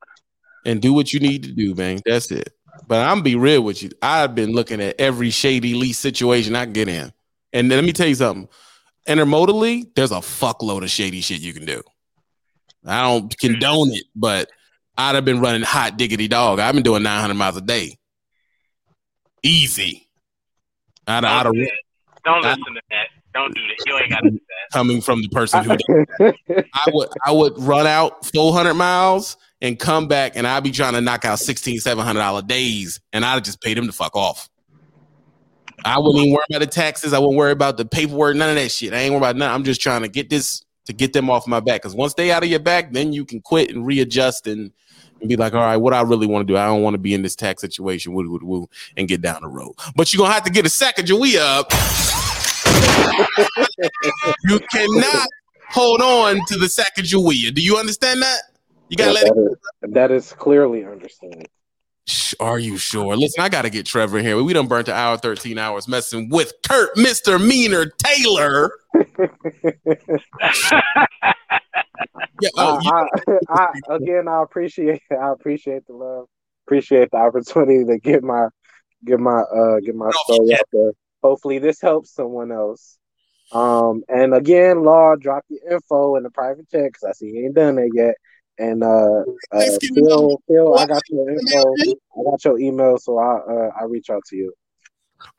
and 0.64 0.80
do 0.80 0.92
what 0.92 1.12
you 1.12 1.18
need 1.18 1.42
to 1.42 1.50
do, 1.52 1.74
man. 1.74 1.98
That's 2.06 2.30
it. 2.30 2.50
But 2.86 3.04
I'm 3.04 3.22
be 3.22 3.34
real 3.34 3.62
with 3.62 3.82
you. 3.82 3.90
I've 4.00 4.36
been 4.36 4.52
looking 4.52 4.80
at 4.80 5.00
every 5.00 5.30
shady 5.30 5.74
lease 5.74 5.98
situation 5.98 6.54
I 6.54 6.64
can 6.66 6.72
get 6.72 6.86
in. 6.88 7.12
And 7.52 7.68
let 7.68 7.82
me 7.82 7.92
tell 7.92 8.06
you 8.06 8.14
something. 8.14 8.48
Intermodally, 9.08 9.92
there's 9.96 10.12
a 10.12 10.16
fuckload 10.20 10.84
of 10.84 10.90
shady 10.90 11.20
shit 11.20 11.40
you 11.40 11.52
can 11.52 11.64
do. 11.64 11.82
I 12.84 13.02
don't 13.02 13.36
condone 13.38 13.90
it, 13.92 14.04
but 14.14 14.50
I'd 14.96 15.14
have 15.14 15.24
been 15.24 15.40
running 15.40 15.62
hot 15.62 15.96
diggity 15.96 16.28
dog. 16.28 16.58
I've 16.58 16.74
been 16.74 16.82
doing 16.82 17.02
900 17.02 17.34
miles 17.34 17.56
a 17.56 17.60
day. 17.60 17.98
Easy. 19.42 20.08
I'd, 21.06 21.24
I'd 21.24 21.42
Don't, 21.44 21.54
do 21.54 21.64
that. 21.64 21.72
Don't 22.24 22.42
listen 22.42 22.74
to 22.74 22.80
that. 22.90 23.06
Don't 23.34 23.54
do 23.54 23.60
that. 23.60 23.86
You 23.86 23.98
ain't 23.98 24.10
got 24.10 24.20
to 24.20 24.30
do 24.30 24.38
that. 24.38 24.76
coming 24.76 25.00
from 25.00 25.22
the 25.22 25.28
person 25.28 25.64
who 25.64 25.76
I 26.74 26.84
would 26.88 27.08
I 27.26 27.32
would 27.32 27.58
run 27.58 27.86
out 27.86 28.24
400 28.26 28.74
miles 28.74 29.36
and 29.60 29.78
come 29.78 30.06
back 30.06 30.36
and 30.36 30.46
I'd 30.46 30.62
be 30.62 30.70
trying 30.70 30.92
to 30.92 31.00
knock 31.00 31.24
out 31.24 31.40
16 31.40 31.80
700 31.80 32.18
dollar 32.18 32.42
days 32.42 33.00
and 33.12 33.24
I'd 33.24 33.44
just 33.44 33.60
pay 33.60 33.74
them 33.74 33.86
to 33.86 33.92
fuck 33.92 34.14
off. 34.14 34.48
I 35.84 35.98
wouldn't 35.98 36.16
even 36.18 36.32
worry 36.32 36.44
about 36.48 36.60
the 36.60 36.66
taxes. 36.66 37.12
I 37.12 37.18
wouldn't 37.18 37.36
worry 37.36 37.52
about 37.52 37.76
the 37.76 37.84
paperwork, 37.84 38.36
none 38.36 38.50
of 38.50 38.56
that 38.56 38.70
shit. 38.70 38.94
I 38.94 38.98
ain't 38.98 39.12
worried 39.12 39.18
about 39.18 39.36
nothing. 39.36 39.54
I'm 39.54 39.64
just 39.64 39.80
trying 39.80 40.02
to 40.02 40.08
get 40.08 40.30
this 40.30 40.63
to 40.86 40.92
get 40.92 41.12
them 41.12 41.30
off 41.30 41.46
my 41.46 41.60
back. 41.60 41.82
Cause 41.82 41.94
once 41.94 42.14
they 42.14 42.30
out 42.30 42.42
of 42.42 42.48
your 42.48 42.60
back, 42.60 42.92
then 42.92 43.12
you 43.12 43.24
can 43.24 43.40
quit 43.40 43.70
and 43.70 43.86
readjust 43.86 44.46
and, 44.46 44.72
and 45.20 45.28
be 45.28 45.36
like, 45.36 45.54
all 45.54 45.60
right, 45.60 45.76
what 45.76 45.94
I 45.94 46.02
really 46.02 46.26
want 46.26 46.46
to 46.46 46.52
do. 46.52 46.56
I 46.56 46.66
don't 46.66 46.82
want 46.82 46.94
to 46.94 46.98
be 46.98 47.14
in 47.14 47.22
this 47.22 47.36
tax 47.36 47.60
situation, 47.60 48.12
woo, 48.12 48.30
woo, 48.30 48.40
woo, 48.42 48.70
and 48.96 49.08
get 49.08 49.20
down 49.20 49.42
the 49.42 49.48
road. 49.48 49.74
But 49.96 50.12
you're 50.12 50.22
gonna 50.22 50.34
have 50.34 50.44
to 50.44 50.52
get 50.52 50.66
a 50.66 50.70
second 50.70 51.06
Jawi 51.06 51.36
up. 51.38 51.72
you 54.44 54.60
cannot 54.72 55.28
hold 55.70 56.00
on 56.00 56.40
to 56.46 56.58
the 56.58 56.68
sack 56.68 56.98
of 56.98 57.04
Sacagawea. 57.04 57.54
Do 57.54 57.62
you 57.62 57.76
understand 57.76 58.22
that? 58.22 58.42
You 58.88 58.96
gotta 58.96 59.12
let 59.12 59.26
it. 59.26 59.34
that, 59.34 59.88
is, 59.88 59.94
that 59.94 60.10
is 60.10 60.32
clearly 60.32 60.84
understood. 60.84 61.48
Are 62.40 62.58
you 62.58 62.76
sure? 62.76 63.16
Listen, 63.16 63.42
I 63.42 63.48
gotta 63.48 63.70
get 63.70 63.86
Trevor 63.86 64.18
here. 64.18 64.42
We 64.42 64.52
done 64.52 64.66
burnt 64.66 64.88
an 64.88 64.94
hour, 64.94 65.16
13 65.16 65.56
hours 65.56 65.88
messing 65.88 66.28
with 66.28 66.52
Kurt, 66.66 66.94
Mr. 66.96 67.44
Meaner 67.44 67.92
Taylor. 67.98 68.72
Yeah, 72.40 72.48
oh, 72.56 72.80
I, 72.84 73.06
I, 73.48 73.94
again, 73.94 74.28
I 74.28 74.42
appreciate, 74.42 75.02
I 75.10 75.30
appreciate 75.30 75.86
the 75.86 75.94
love, 75.94 76.26
appreciate 76.66 77.10
the 77.10 77.18
opportunity 77.18 77.84
to 77.84 77.98
get 77.98 78.22
my, 78.22 78.48
get 79.04 79.20
my, 79.20 79.40
uh, 79.40 79.80
get 79.80 79.94
my 79.94 80.10
story 80.10 80.54
out 80.54 80.68
there. 80.72 80.92
Hopefully, 81.22 81.58
this 81.58 81.80
helps 81.80 82.12
someone 82.12 82.52
else. 82.52 82.98
Um, 83.52 84.02
and 84.08 84.34
again, 84.34 84.82
Law, 84.82 85.14
drop 85.14 85.44
your 85.48 85.72
info 85.72 86.16
in 86.16 86.24
the 86.24 86.30
private 86.30 86.68
chat 86.70 86.84
because 86.84 87.04
I 87.04 87.12
see 87.12 87.26
you 87.26 87.46
ain't 87.46 87.54
done 87.54 87.76
that 87.76 87.90
yet. 87.94 88.16
And 88.58 88.84
uh, 88.84 89.22
uh 89.52 89.62
Phil, 89.94 90.40
Phil, 90.46 90.78
I 90.78 90.86
got 90.86 91.02
your 91.08 91.28
info. 91.28 91.74
I 91.82 92.30
got 92.30 92.44
your 92.44 92.58
email, 92.58 92.98
so 92.98 93.18
I, 93.18 93.38
uh, 93.38 93.70
I 93.80 93.84
reach 93.84 94.10
out 94.10 94.22
to 94.26 94.36
you. 94.36 94.52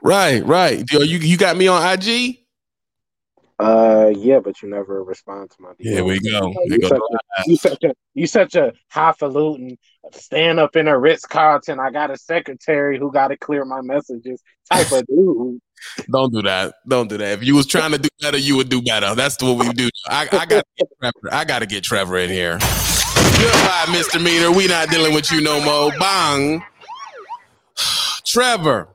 right, 0.03 0.45
right. 0.45 0.83
Yo, 0.91 0.99
you 0.99 1.19
you 1.19 1.37
got 1.37 1.55
me 1.55 1.67
on 1.67 1.81
IG? 1.81 2.39
Uh, 3.57 4.11
yeah, 4.17 4.39
but 4.39 4.61
you 4.61 4.69
never 4.69 5.01
respond 5.01 5.49
to 5.49 5.55
my. 5.61 5.69
Here 5.79 6.03
we 6.03 6.19
go. 6.19 6.51
Here 6.65 6.73
You 6.73 6.79
goes 6.79 6.89
such, 6.89 6.99
a, 6.99 7.43
you 7.47 7.55
such 7.55 7.83
a 7.83 7.93
you 8.13 8.27
such 8.27 8.55
a 8.55 8.73
highfalutin 8.89 9.77
stand 10.11 10.59
up 10.59 10.75
in 10.75 10.89
a 10.89 10.99
Ritz 10.99 11.25
Carlton. 11.25 11.79
I 11.79 11.89
got 11.89 12.11
a 12.11 12.17
secretary 12.17 12.99
who 12.99 13.13
got 13.13 13.29
to 13.29 13.37
clear 13.37 13.63
my 13.63 13.79
messages 13.81 14.41
type 14.69 14.91
of 14.91 15.07
dude. 15.07 15.61
Don't 16.11 16.33
do 16.33 16.41
that. 16.41 16.75
Don't 16.87 17.07
do 17.07 17.17
that. 17.17 17.33
If 17.33 17.43
you 17.43 17.55
was 17.55 17.65
trying 17.65 17.91
to 17.91 17.97
do 17.97 18.09
better, 18.21 18.37
you 18.37 18.57
would 18.57 18.69
do 18.69 18.81
better. 18.81 19.15
That's 19.15 19.41
what 19.41 19.57
we 19.57 19.71
do. 19.71 19.89
I, 20.07 20.27
I 20.31 20.45
got 20.45 20.65
I 21.31 21.45
got 21.45 21.59
to 21.59 21.65
get 21.65 21.83
Trevor 21.83 22.17
in 22.17 22.29
here. 22.29 22.59
Goodbye, 23.40 23.86
Mr. 23.88 24.22
Meter. 24.24 24.52
We 24.52 24.68
not 24.68 24.90
dealing 24.90 25.14
with 25.14 25.32
you 25.32 25.41
no 25.41 25.62
more. 25.64 25.91
Bang. 25.99 26.64
Trevor. 28.26 28.90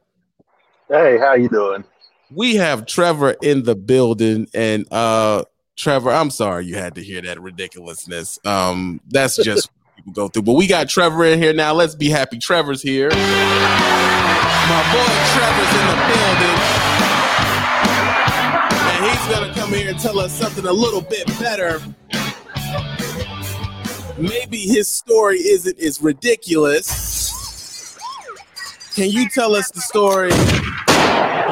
Hey, 0.89 1.19
how 1.19 1.35
you 1.35 1.49
doing? 1.49 1.85
we 2.33 2.55
have 2.57 2.87
Trevor 2.87 3.35
in 3.43 3.65
the 3.65 3.75
building, 3.75 4.47
and 4.55 4.87
uh 4.93 5.43
Trevor, 5.77 6.11
I'm 6.11 6.31
sorry 6.31 6.67
you 6.67 6.75
had 6.75 6.95
to 6.97 7.03
hear 7.03 7.23
that 7.23 7.41
ridiculousness. 7.41 8.39
Um, 8.45 9.01
that's 9.09 9.37
just 9.43 9.71
people 9.97 10.13
go 10.13 10.29
through. 10.29 10.43
But 10.43 10.53
we 10.53 10.67
got 10.67 10.89
Trevor 10.91 11.25
in 11.25 11.41
here 11.41 11.55
now. 11.55 11.73
Let's 11.73 11.95
be 11.95 12.11
happy. 12.11 12.39
Trevor's 12.39 12.83
here. 12.83 13.09
My 13.09 13.17
boy 14.93 15.09
Trevor's 15.33 15.73
in 15.81 15.87
the 15.89 15.97
building. 16.13 16.59
And 18.93 19.05
he's 19.07 19.27
gonna 19.35 19.55
come 19.55 19.73
here 19.73 19.89
and 19.91 19.99
tell 19.99 20.19
us 20.21 20.33
something 20.39 20.67
a 20.67 20.73
little 20.73 21.01
bit 21.01 21.27
better. 21.39 21.81
Maybe 24.21 24.59
his 24.59 24.87
story 24.89 25.39
isn't 25.39 25.79
as 25.79 26.03
ridiculous. 26.03 27.99
Can 28.95 29.11
you 29.11 29.29
tell 29.31 29.55
us 29.55 29.71
the 29.71 29.81
story? 29.81 30.31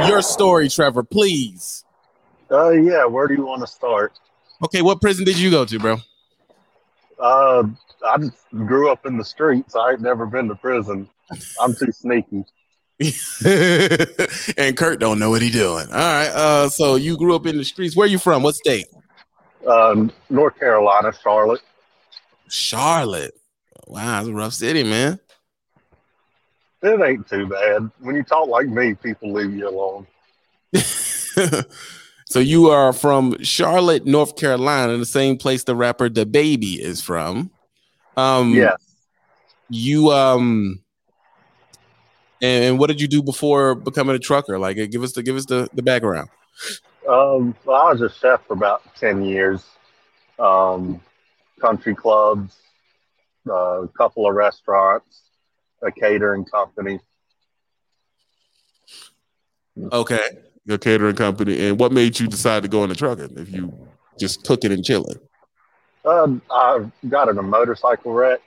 Your 0.06 0.20
story, 0.22 0.68
Trevor, 0.68 1.02
please. 1.02 1.84
Uh, 2.50 2.70
yeah. 2.70 3.06
Where 3.06 3.26
do 3.26 3.34
you 3.34 3.46
want 3.46 3.62
to 3.62 3.66
start? 3.66 4.18
Okay, 4.62 4.82
what 4.82 5.00
prison 5.00 5.24
did 5.24 5.38
you 5.38 5.50
go 5.50 5.64
to, 5.64 5.78
bro? 5.78 5.96
Uh, 7.18 7.64
I 8.04 8.18
grew 8.52 8.90
up 8.90 9.06
in 9.06 9.16
the 9.16 9.24
streets. 9.24 9.74
I 9.74 9.92
ain't 9.92 10.00
never 10.00 10.26
been 10.26 10.48
to 10.48 10.54
prison. 10.54 11.08
I'm 11.60 11.74
too 11.74 11.92
sneaky. 11.92 12.44
and 14.58 14.76
Kurt 14.76 14.98
don't 14.98 15.18
know 15.18 15.30
what 15.30 15.40
he 15.40 15.50
doing. 15.50 15.86
All 15.88 15.96
right. 15.96 16.28
Uh, 16.28 16.68
so 16.68 16.96
you 16.96 17.16
grew 17.16 17.34
up 17.34 17.46
in 17.46 17.56
the 17.56 17.64
streets. 17.64 17.96
Where 17.96 18.06
you 18.06 18.18
from? 18.18 18.42
What 18.42 18.56
state? 18.56 18.86
Um, 19.66 20.12
North 20.28 20.58
Carolina, 20.58 21.12
Charlotte. 21.22 21.62
Charlotte. 22.48 23.34
Wow, 23.86 24.20
it's 24.20 24.28
a 24.28 24.32
rough 24.32 24.54
city, 24.54 24.82
man. 24.82 25.18
It 26.82 27.00
ain't 27.00 27.28
too 27.28 27.46
bad. 27.46 27.90
When 28.00 28.14
you 28.14 28.22
talk 28.22 28.48
like 28.48 28.68
me, 28.68 28.94
people 28.94 29.32
leave 29.32 29.52
you 29.52 29.68
alone. 29.68 30.06
so 32.26 32.38
you 32.38 32.68
are 32.68 32.92
from 32.92 33.42
Charlotte, 33.42 34.06
North 34.06 34.36
Carolina, 34.36 34.96
the 34.96 35.06
same 35.06 35.36
place 35.36 35.64
the 35.64 35.74
rapper 35.74 36.08
DaBaby 36.08 36.78
is 36.78 37.00
from. 37.00 37.50
Um 38.16 38.52
yes. 38.52 38.76
you 39.68 40.10
um 40.10 40.80
and 42.40 42.78
what 42.78 42.88
did 42.88 43.00
you 43.00 43.08
do 43.08 43.22
before 43.22 43.74
becoming 43.74 44.14
a 44.14 44.18
trucker? 44.18 44.58
Like 44.58 44.76
give 44.90 45.02
us 45.02 45.12
the 45.12 45.22
give 45.22 45.36
us 45.36 45.46
the, 45.46 45.68
the 45.72 45.82
background. 45.82 46.28
Um, 47.08 47.54
well, 47.64 47.80
I 47.80 47.92
was 47.92 48.02
a 48.02 48.10
chef 48.10 48.46
for 48.46 48.52
about 48.52 48.82
10 48.96 49.24
years. 49.24 49.64
Um, 50.38 51.00
country 51.60 51.94
clubs, 51.94 52.56
uh, 53.48 53.82
a 53.82 53.88
couple 53.88 54.28
of 54.28 54.34
restaurants, 54.34 55.22
a 55.82 55.90
catering 55.90 56.44
company. 56.44 57.00
Okay. 59.92 60.28
Your 60.64 60.78
catering 60.78 61.16
company. 61.16 61.68
And 61.68 61.78
what 61.78 61.92
made 61.92 62.18
you 62.18 62.26
decide 62.26 62.62
to 62.62 62.68
go 62.68 62.82
into 62.82 62.94
trucking 62.94 63.38
if 63.38 63.50
you 63.50 63.88
just 64.18 64.44
cooking 64.44 64.72
and 64.72 64.84
chilling? 64.84 65.18
Uh, 66.04 66.28
I 66.50 66.90
got 67.08 67.28
in 67.28 67.38
a 67.38 67.42
motorcycle 67.42 68.12
wreck, 68.12 68.40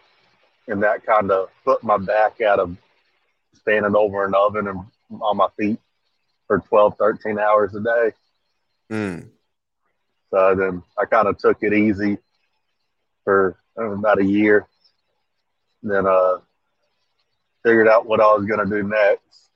and 0.68 0.84
that 0.84 1.06
kind 1.06 1.32
of 1.32 1.50
put 1.64 1.84
my 1.84 1.98
back 1.98 2.42
out 2.42 2.60
of 2.60 2.76
standing 3.56 3.96
over 3.96 4.26
an 4.26 4.34
oven 4.36 4.68
and 4.68 4.80
on 5.22 5.38
my 5.38 5.48
feet 5.58 5.80
for 6.48 6.60
12, 6.60 6.96
13 6.98 7.40
hours 7.40 7.74
a 7.76 7.80
day. 7.82 8.12
Mm. 8.92 9.30
So 10.32 10.56
then 10.56 10.84
I 10.98 11.06
kind 11.06 11.28
of 11.28 11.38
took 11.38 11.62
it 11.62 11.74
easy 11.74 12.18
for 13.24 13.58
uh, 13.78 13.92
about 13.92 14.20
a 14.20 14.26
year. 14.26 14.68
Then 15.84 16.06
uh, 16.06 16.38
figured 17.64 17.88
out 17.88 18.06
what 18.06 18.22
I 18.22 18.34
was 18.34 18.46
going 18.46 18.68
to 18.68 18.76
do 18.76 18.88
next. 18.88 19.50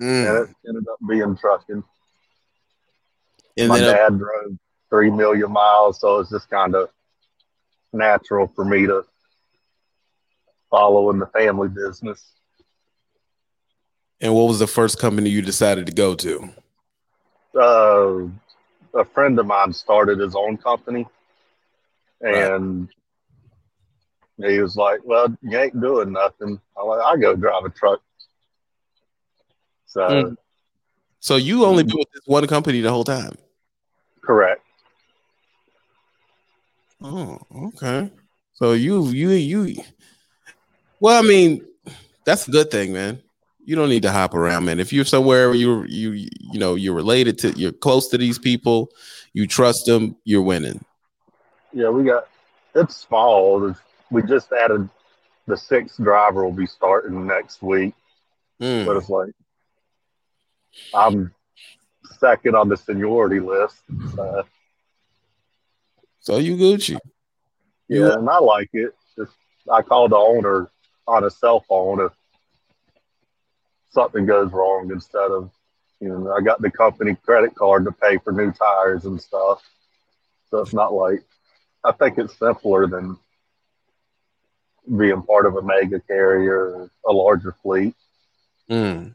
Mm. 0.00 0.28
And 0.28 0.48
it 0.48 0.56
ended 0.68 0.84
up 0.90 0.98
being 1.08 1.36
trucking. 1.36 1.84
And 3.56 3.68
my 3.68 3.78
then 3.78 3.88
uh, 3.88 3.92
dad 3.92 4.18
drove 4.18 4.58
three 4.90 5.10
million 5.10 5.50
miles, 5.50 6.00
so 6.00 6.18
it's 6.18 6.30
just 6.30 6.50
kind 6.50 6.74
of 6.74 6.88
natural 7.92 8.50
for 8.54 8.64
me 8.64 8.86
to 8.86 9.04
follow 10.70 11.10
in 11.10 11.18
the 11.18 11.26
family 11.26 11.68
business. 11.68 12.32
and 14.20 14.34
what 14.34 14.48
was 14.48 14.58
the 14.58 14.66
first 14.66 14.98
company 14.98 15.30
you 15.30 15.40
decided 15.40 15.86
to 15.86 15.92
go 15.92 16.14
to? 16.16 16.50
Uh, 17.54 18.26
a 18.94 19.04
friend 19.04 19.38
of 19.38 19.46
mine 19.46 19.72
started 19.72 20.18
his 20.18 20.34
own 20.34 20.56
company, 20.56 21.06
and 22.24 22.88
he 24.38 24.60
was 24.60 24.76
like, 24.76 25.00
"Well, 25.04 25.36
you 25.42 25.58
ain't 25.58 25.80
doing 25.80 26.12
nothing." 26.12 26.60
I'm 26.76 26.86
like, 26.86 27.00
"I 27.02 27.16
go 27.16 27.36
drive 27.36 27.64
a 27.64 27.70
truck." 27.70 28.00
So 29.86 30.00
Mm. 30.00 30.36
So 31.20 31.36
you 31.36 31.64
only 31.64 31.84
been 31.84 31.96
with 31.96 32.10
this 32.12 32.26
one 32.26 32.46
company 32.46 32.80
the 32.82 32.90
whole 32.90 33.04
time. 33.04 33.32
correct. 34.20 34.62
Oh, 37.02 37.38
okay. 37.68 38.10
So 38.54 38.72
you 38.72 39.06
you 39.06 39.30
you 39.30 39.82
well, 41.00 41.22
I 41.22 41.26
mean, 41.26 41.66
that's 42.24 42.48
a 42.48 42.50
good 42.50 42.70
thing, 42.70 42.92
man. 42.92 43.22
You 43.64 43.76
don't 43.76 43.88
need 43.88 44.02
to 44.02 44.12
hop 44.12 44.34
around, 44.34 44.64
man. 44.64 44.80
If 44.80 44.92
you're 44.92 45.04
somewhere 45.04 45.48
where 45.48 45.56
you 45.56 45.84
you 45.84 46.10
you 46.12 46.58
know 46.58 46.74
you're 46.74 46.94
related 46.94 47.38
to 47.38 47.50
you're 47.52 47.72
close 47.72 48.08
to 48.08 48.18
these 48.18 48.38
people, 48.38 48.90
you 49.32 49.46
trust 49.46 49.86
them, 49.86 50.16
you're 50.24 50.42
winning. 50.42 50.84
Yeah, 51.74 51.88
we 51.90 52.04
got 52.04 52.28
it's 52.74 52.96
small. 52.96 53.74
We 54.10 54.22
just 54.22 54.52
added 54.52 54.88
the 55.46 55.56
sixth 55.56 55.96
driver 56.02 56.44
will 56.44 56.52
be 56.52 56.66
starting 56.66 57.26
next 57.26 57.62
week, 57.62 57.94
Mm. 58.60 58.86
but 58.86 58.96
it's 58.96 59.08
like 59.10 59.32
I'm 60.94 61.34
second 62.20 62.54
on 62.54 62.68
the 62.68 62.76
seniority 62.76 63.40
list. 63.40 63.82
Uh, 64.18 64.44
So 66.20 66.38
you 66.38 66.56
Gucci. 66.56 66.96
You- 67.88 68.06
yeah, 68.06 68.14
and 68.14 68.30
I 68.30 68.38
like 68.38 68.70
it. 68.72 68.94
Just 69.16 69.32
I 69.70 69.82
call 69.82 70.08
the 70.08 70.16
owner 70.16 70.70
on 71.06 71.24
a 71.24 71.30
cell 71.30 71.60
phone 71.68 72.00
if 72.00 72.12
something 73.90 74.24
goes 74.26 74.50
wrong 74.52 74.90
instead 74.90 75.30
of 75.30 75.50
you 76.00 76.08
know 76.08 76.32
I 76.32 76.40
got 76.40 76.62
the 76.62 76.70
company 76.70 77.16
credit 77.16 77.54
card 77.56 77.84
to 77.84 77.92
pay 77.92 78.18
for 78.18 78.32
new 78.32 78.52
tires 78.52 79.04
and 79.04 79.20
stuff. 79.20 79.62
So 80.50 80.58
it's 80.60 80.72
not 80.72 80.92
like 80.94 81.24
I 81.84 81.92
think 81.92 82.18
it's 82.18 82.38
simpler 82.38 82.86
than 82.86 83.16
being 84.96 85.22
part 85.22 85.46
of 85.46 85.56
a 85.56 85.62
mega 85.62 86.00
carrier 86.00 86.88
a 87.06 87.12
larger 87.12 87.54
fleet. 87.62 87.94
Mm. 88.70 89.14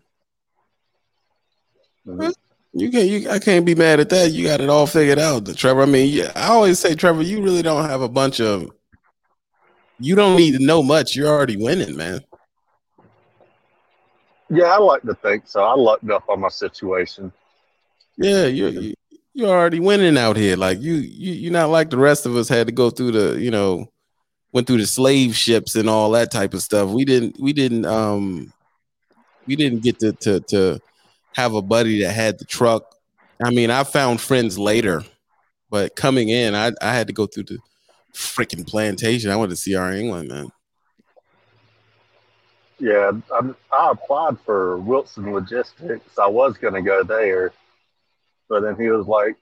Mhm. 2.07 2.33
You 2.73 2.91
can't. 2.91 3.07
You, 3.07 3.29
I 3.29 3.39
can't 3.39 3.65
be 3.65 3.73
mad 3.75 3.99
at 3.99 4.09
that. 4.09 4.31
You 4.31 4.47
got 4.47 4.61
it 4.61 4.69
all 4.69 4.85
figured 4.85 5.17
out, 5.19 5.45
Trevor. 5.57 5.81
I 5.81 5.85
mean, 5.85 6.07
yeah, 6.13 6.31
I 6.35 6.49
always 6.49 6.79
say, 6.79 6.93
Trevor, 6.95 7.23
you 7.23 7.41
really 7.41 7.63
don't 7.63 7.85
have 7.89 8.01
a 8.01 8.09
bunch 8.09 8.39
of. 8.39 8.69
You 9.99 10.15
don't 10.15 10.37
need 10.37 10.51
to 10.57 10.63
know 10.63 10.81
much. 10.83 11.15
You're 11.15 11.27
already 11.27 11.57
winning, 11.57 11.95
man. 11.97 12.21
Yeah, 14.49 14.65
I 14.65 14.77
like 14.77 15.01
to 15.03 15.13
think 15.15 15.47
so. 15.47 15.63
I 15.63 15.73
lucked 15.75 16.09
up 16.09 16.29
on 16.29 16.39
my 16.39 16.49
situation. 16.49 17.31
Yeah, 18.17 18.45
you're 18.45 18.69
you- 18.69 18.95
you're 19.39 19.49
already 19.49 19.79
winning 19.79 20.17
out 20.17 20.35
here. 20.35 20.57
Like 20.57 20.81
you, 20.81 20.95
you, 20.95 21.31
you're 21.31 21.51
not 21.53 21.69
like 21.69 21.89
the 21.89 21.97
rest 21.97 22.25
of 22.25 22.35
us 22.35 22.49
had 22.49 22.67
to 22.67 22.73
go 22.73 22.89
through 22.89 23.11
the, 23.11 23.39
you 23.39 23.49
know, 23.49 23.89
went 24.51 24.67
through 24.67 24.79
the 24.79 24.87
slave 24.87 25.35
ships 25.35 25.75
and 25.75 25.89
all 25.89 26.11
that 26.11 26.31
type 26.31 26.53
of 26.53 26.61
stuff. 26.61 26.89
We 26.89 27.05
didn't. 27.05 27.39
We 27.39 27.53
didn't. 27.53 27.85
Um, 27.85 28.53
we 29.47 29.55
didn't 29.55 29.81
get 29.81 29.99
to 29.99 30.11
to 30.13 30.39
to 30.41 30.79
have 31.33 31.53
a 31.53 31.61
buddy 31.61 32.03
that 32.03 32.11
had 32.11 32.37
the 32.37 32.45
truck. 32.45 32.95
I 33.41 33.49
mean, 33.51 33.71
I 33.71 33.83
found 33.85 34.19
friends 34.19 34.59
later, 34.59 35.03
but 35.69 35.95
coming 35.95 36.29
in, 36.29 36.53
I 36.53 36.71
I 36.81 36.93
had 36.93 37.07
to 37.07 37.13
go 37.13 37.25
through 37.25 37.43
the 37.43 37.59
freaking 38.13 38.67
plantation. 38.67 39.31
I 39.31 39.37
went 39.37 39.55
to 39.55 39.73
CR 39.73 39.91
England, 39.93 40.29
man. 40.29 40.51
Yeah, 42.79 43.11
I, 43.33 43.53
I 43.73 43.91
applied 43.91 44.39
for 44.45 44.77
Wilson 44.77 45.33
Logistics. 45.33 46.17
I 46.17 46.27
was 46.27 46.57
going 46.57 46.75
to 46.75 46.81
go 46.81 47.03
there, 47.03 47.51
but 48.49 48.61
then 48.61 48.75
he 48.75 48.89
was 48.89 49.07
like, 49.07 49.35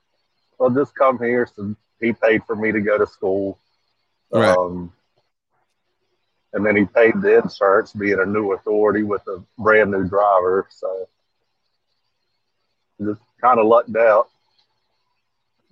"Well, 0.58 0.70
just 0.70 0.94
come 0.96 1.18
here." 1.18 1.48
So 1.56 1.76
he 2.00 2.14
paid 2.14 2.44
for 2.44 2.56
me 2.56 2.72
to 2.72 2.82
go 2.82 2.98
to 2.98 3.08
school, 3.08 3.58
Right. 4.32 4.56
um, 4.56 4.92
and 6.54 6.66
then 6.66 6.76
he 6.76 6.86
paid 6.86 7.20
the 7.22 7.40
insurance, 7.40 7.94
being 7.94 8.20
a 8.20 8.26
new 8.26 8.54
authority 8.54 9.04
with 9.04 9.26
a 9.28 9.42
brand 9.58 9.92
new 9.92 10.08
driver. 10.08 10.68
So 10.70 11.08
just 13.02 13.22
kind 13.42 13.60
of 13.60 13.66
lucked 13.66 13.96
out. 13.96 14.30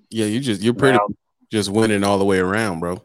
Yeah, 0.09 0.25
you 0.25 0.39
just 0.39 0.61
you're 0.61 0.73
pretty 0.73 0.97
Now, 0.97 1.07
just 1.51 1.69
winning 1.69 2.03
all 2.03 2.17
the 2.17 2.25
way 2.25 2.39
around, 2.39 2.79
bro. 2.79 3.01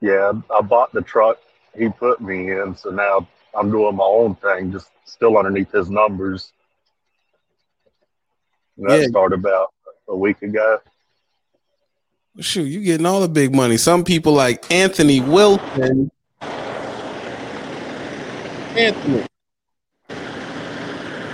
yeah, 0.00 0.32
I 0.54 0.60
bought 0.62 0.92
the 0.92 1.02
truck 1.02 1.38
he 1.76 1.88
put 1.88 2.20
me 2.20 2.50
in, 2.50 2.74
so 2.76 2.90
now 2.90 3.26
I'm 3.54 3.70
doing 3.70 3.94
my 3.96 4.04
own 4.04 4.34
thing, 4.36 4.72
just 4.72 4.88
still 5.04 5.38
underneath 5.38 5.70
his 5.70 5.88
numbers. 5.90 6.52
And 8.80 8.90
that 8.90 9.02
Yeah. 9.02 9.08
started 9.08 9.40
about 9.40 9.74
a 10.08 10.16
week 10.16 10.40
ago. 10.40 10.80
Shoot, 12.38 12.64
you 12.64 12.82
getting 12.82 13.04
all 13.04 13.20
the 13.20 13.28
big 13.28 13.54
money. 13.54 13.76
Some 13.76 14.04
people 14.04 14.32
like 14.32 14.70
Anthony 14.72 15.20
Wilson. 15.20 16.10
Anthony. 18.74 19.26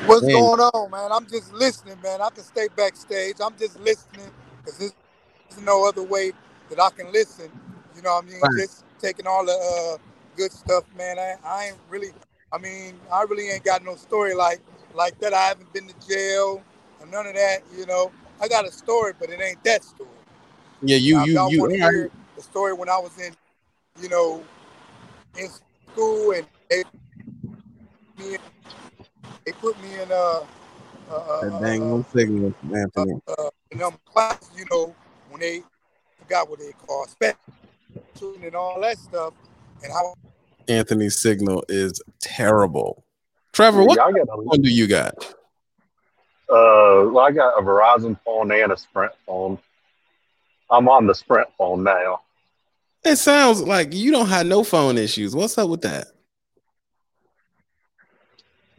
What's 0.07 0.23
Man. 0.23 0.33
going 0.33 0.61
on, 0.61 0.91
man? 0.91 1.13
I'm 1.13 1.27
just 1.29 1.53
listening, 1.53 1.97
man. 2.03 2.21
I 2.21 2.31
can 2.31 2.43
stay 2.43 2.67
backstage. 2.75 3.37
I'm 3.41 3.57
just 3.57 3.79
listening 3.79 4.29
because 4.65 4.79
there's 4.79 5.63
no 5.63 5.87
other 5.87 6.03
way 6.03 6.33
that 6.71 6.81
I 6.81 6.91
can 6.91 7.13
listen. 7.13 7.49
You 7.95 8.03
know 8.03 8.15
what 8.15 8.25
I 8.25 8.29
mean? 8.29 8.41
Right. 8.41 8.59
Just 8.59 8.85
taking 8.99 9.29
all 9.29 9.47
the 9.47 9.53
uh, 9.53 9.99
good 10.37 10.51
stuff, 10.51 10.83
man. 10.97 11.19
I, 11.21 11.37
I 11.45 11.65
ain't 11.67 11.77
really. 11.89 12.11
I 12.53 12.59
mean, 12.59 12.99
I 13.13 13.23
really 13.23 13.51
ain't 13.51 13.65
got 13.65 13.85
no 13.85 13.95
story 13.95 14.35
like 14.35 14.61
like 14.95 15.21
that. 15.21 15.33
I 15.33 15.43
haven't 15.43 15.73
been 15.73 15.87
to 15.87 16.09
jail 16.09 16.63
or 17.07 17.11
none 17.11 17.27
of 17.27 17.35
that. 17.35 17.61
You 17.77 17.87
know, 17.87 18.11
I 18.41 18.49
got 18.49 18.67
a 18.67 18.73
story, 18.73 19.13
but 19.19 19.31
it 19.31 19.41
ain't 19.41 19.63
that 19.65 19.85
story. 19.85 20.09
Yeah, 20.83 20.97
you 20.97 21.15
Now, 21.15 21.23
if 21.23 21.29
you 21.29 21.35
y'all 21.35 21.51
you. 21.51 21.71
hear 21.71 22.11
the 22.37 22.43
story 22.43 22.75
when 22.75 22.89
I 22.89 22.99
was 22.99 23.19
in, 23.19 23.35
you 24.01 24.09
know, 24.09 24.45
in 25.39 25.49
school 25.93 26.33
and 26.33 26.47
they, 26.71 26.85
me, 28.19 28.37
they 29.45 29.53
put 29.53 29.81
me 29.83 29.95
in 30.01 30.11
uh, 30.11 30.15
uh, 30.15 30.45
That 31.11 31.53
uh, 31.55 31.61
dang 31.61 31.83
uh, 31.83 31.85
no 31.97 32.05
signal, 32.13 32.55
Anthony. 32.75 33.21
uh, 33.29 33.51
in 33.71 33.79
them 33.79 33.93
classes, 34.05 34.51
you 34.57 34.67
know, 34.71 34.95
when 35.31 35.41
they 35.41 35.63
forgot 36.19 36.49
what 36.51 36.59
they 36.59 36.73
call 36.87 37.07
special 37.07 37.39
and 38.43 38.55
all 38.55 38.81
that 38.81 38.99
stuff, 38.99 39.33
and 39.83 39.93
how 39.93 40.15
Anthony's 40.69 41.19
signal 41.19 41.65
is 41.69 42.01
terrible. 42.21 43.05
Trevor, 43.53 43.85
what 43.85 43.97
Yeah, 43.97 44.05
I 44.05 44.13
phone 44.13 44.63
do 44.63 44.69
you 44.71 44.87
got? 44.87 45.35
Uh, 46.49 47.11
well, 47.11 47.21
I 47.21 47.31
got 47.33 47.59
a 47.59 47.63
Verizon 47.63 48.19
phone 48.25 48.53
and 48.53 48.73
a 48.73 48.77
Sprint 48.77 49.13
phone. 49.27 49.59
I'm 50.71 50.89
on 50.89 51.07
the 51.07 51.15
Sprint 51.15 51.49
phone 51.59 51.83
now. 51.83 52.21
It 53.05 53.17
sounds 53.17 53.63
like 53.63 53.93
you 53.93 54.11
don't 54.11 54.29
have 54.29 54.47
no 54.47 54.65
phone 54.65 54.99
issues. 54.99 55.35
What's 55.35 55.59
up 55.59 55.69
with 55.69 55.83
that? 55.83 56.09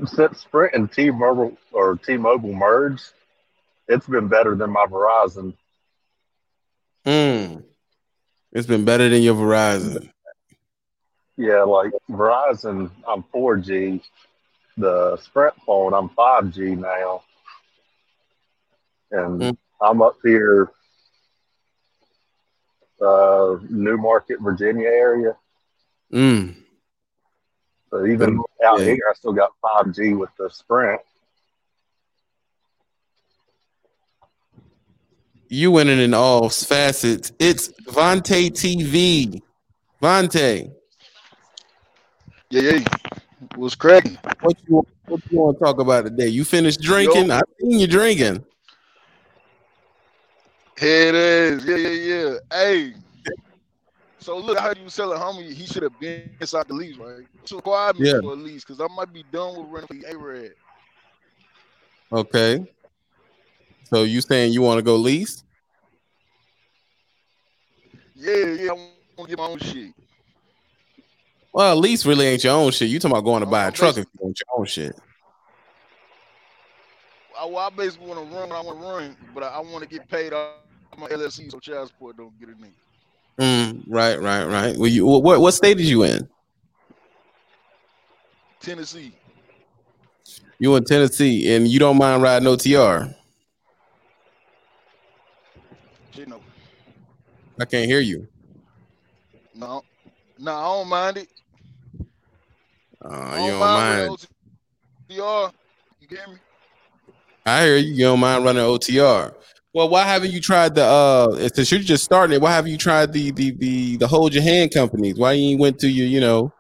Since 0.06 0.42
Sprint 0.42 0.76
and 0.76 0.92
T-Mobile 0.92 1.58
or 1.72 1.98
T-Mobile 1.98 2.54
merged, 2.54 3.14
it's 3.88 4.06
been 4.06 4.28
better 4.28 4.56
than 4.56 4.70
my 4.70 4.86
Verizon. 4.86 5.54
Mm. 7.06 7.64
It's 8.52 8.68
been 8.68 8.86
better 8.86 9.10
than 9.10 9.22
your 9.22 9.36
Verizon. 9.36 10.10
Yeah, 11.38 11.64
like 11.64 11.92
Verizon, 12.10 12.92
I'm 13.08 13.24
4G. 13.34 14.02
The 14.78 15.18
Sprint 15.18 15.56
phone, 15.66 15.94
I'm 15.94 16.10
5G 16.10 16.78
now. 16.78 17.24
And 19.12 19.42
Mm. 19.42 19.58
I'm 19.82 20.02
up 20.02 20.18
here, 20.24 20.72
uh, 23.02 23.58
Newmarket, 23.70 24.40
Virginia 24.42 24.88
area. 24.88 25.38
Mm. 26.12 26.56
So 27.90 28.06
even 28.06 28.40
out 28.66 28.80
Yeah. 28.80 28.86
here, 28.86 29.04
I 29.10 29.14
still 29.14 29.34
got 29.34 29.52
5G 29.62 30.14
with 30.14 30.30
the 30.38 30.50
Sprint. 30.50 31.02
You 35.50 35.72
winning 35.72 36.00
in 36.00 36.14
all 36.14 36.50
facets. 36.50 37.32
It's 37.40 37.70
Vontae 37.88 38.50
TV. 38.52 39.42
Vontae, 40.02 40.72
Yeah, 42.50 42.62
yeah. 42.62 42.86
What's 43.56 43.76
cracking? 43.76 44.18
what 44.42 44.56
you 44.68 44.86
what 45.06 45.22
you 45.30 45.40
want 45.40 45.58
to 45.58 45.64
talk 45.64 45.80
about 45.80 46.04
today? 46.06 46.28
You 46.28 46.44
finished 46.44 46.82
drinking? 46.82 47.32
I 47.32 47.42
seen 47.60 47.80
you 47.80 47.88
drinking. 47.88 48.46
Here 50.80 51.10
it 51.10 51.16
is. 51.16 51.66
Yeah, 51.66 51.76
yeah, 51.76 51.90
yeah. 52.30 52.38
Hey. 52.52 52.94
So 54.20 54.38
look, 54.38 54.58
I 54.58 54.62
heard 54.62 54.78
you 54.78 54.84
was 54.84 54.96
telling 54.96 55.18
homie 55.18 55.54
he 55.54 55.66
should 55.66 55.84
have 55.84 55.98
been 56.00 56.30
inside 56.40 56.68
the 56.68 56.74
lease, 56.74 56.98
right? 56.98 57.26
So 57.46 57.56
require 57.56 57.94
me 57.94 58.08
Yeah. 58.08 58.20
for 58.22 58.34
a 58.34 58.36
lease 58.36 58.64
because 58.64 58.82
I 58.82 58.88
might 58.94 59.12
be 59.14 59.24
done 59.32 59.58
with 59.58 59.68
running 59.70 60.04
for 60.04 60.10
A-Red. 60.10 60.52
Okay. 62.12 62.66
So 63.86 64.04
you 64.04 64.22
saying 64.22 64.54
you 64.54 64.62
want 64.62 64.80
to 64.80 64.82
go 64.82 64.98
lease? 64.98 65.44
Yeah, 68.16 68.36
yeah. 68.36 68.72
I 68.72 68.74
want 68.74 68.90
to 69.18 69.28
get 69.28 69.38
my 69.38 69.46
own 69.46 69.60
shit. 69.60 69.94
Well, 71.54 71.76
lease 71.78 72.06
really 72.06 72.26
ain't 72.28 72.44
your 72.44 72.54
own 72.54 72.72
shit. 72.72 72.90
You 72.90 73.00
talking 73.00 73.14
about 73.16 73.24
going 73.24 73.40
to 73.40 73.46
buy 73.48 73.68
a 73.68 73.72
truck 73.72 73.98
if 73.98 74.06
you 74.06 74.20
want 74.20 74.40
your 74.40 74.60
own 74.60 74.66
shit. 74.66 74.94
I, 77.40 77.46
well, 77.46 77.58
I 77.60 77.70
basically 77.70 78.08
want 78.08 78.30
to 78.30 78.36
run 78.36 78.52
I 78.52 78.62
want 78.62 78.80
to 78.80 78.86
run, 78.86 79.18
but 79.34 79.44
I, 79.44 79.48
I 79.48 79.60
want 79.60 79.84
to 79.84 79.90
get 79.90 80.10
paid 80.10 80.34
off 80.34 80.56
my 80.98 81.08
LLC 81.08 81.52
so 81.52 81.60
child 81.60 81.88
support 81.90 82.18
don't 82.18 82.38
get 82.40 82.50
a 82.50 82.54
nigga. 82.54 82.72
Mm, 83.40 83.84
right, 83.88 84.20
right, 84.20 84.46
right. 84.46 84.78
Well, 84.78 84.88
you 84.88 85.06
what 85.06 85.40
what 85.40 85.54
state 85.54 85.80
is 85.80 85.90
you 85.90 86.04
in? 86.04 86.28
Tennessee. 88.60 89.14
You 90.60 90.76
in 90.76 90.84
Tennessee, 90.84 91.54
and 91.54 91.68
you 91.68 91.78
don't 91.78 91.98
mind 91.98 92.24
riding 92.24 92.48
OTR? 92.48 93.14
Shit, 96.12 96.28
no. 96.28 96.42
I 97.60 97.66
can't 97.66 97.86
hear 97.86 98.00
you. 98.00 98.28
No. 99.54 99.84
No, 100.40 100.52
I 100.56 100.64
don't 100.64 100.88
mind 100.88 101.18
it. 101.18 101.28
Uh, 103.04 103.10
you 103.10 103.12
don't 103.12 103.50
don't 103.50 103.60
mind 103.60 104.08
mind. 104.08 104.28
OTR. 105.10 105.52
You 106.02 106.08
get 106.08 106.28
me? 106.28 106.36
I 107.46 107.64
hear 107.64 107.78
you. 107.78 107.94
You 107.94 108.04
don't 108.06 108.20
mind 108.20 108.44
running 108.44 108.64
OTR. 108.64 109.34
Well, 109.74 109.90
why 109.90 110.04
haven't 110.04 110.32
you 110.32 110.40
tried 110.42 110.76
the 110.76 110.84
uh 110.84 111.50
since 111.54 111.72
you're 111.72 111.82
just 111.82 112.04
starting 112.04 112.36
it, 112.36 112.42
why 112.42 112.52
haven't 112.52 112.72
you 112.72 112.78
tried 112.78 113.14
the 113.14 113.32
the 113.32 113.52
the 113.52 113.98
the 113.98 114.08
hold 114.08 114.34
your 114.34 114.44
hand 114.44 114.74
companies? 114.74 115.18
Why 115.18 115.34
you 115.34 115.58
went 115.58 115.80
to 115.80 115.90
your, 115.90 116.08
you 116.08 116.20
know, 116.20 116.52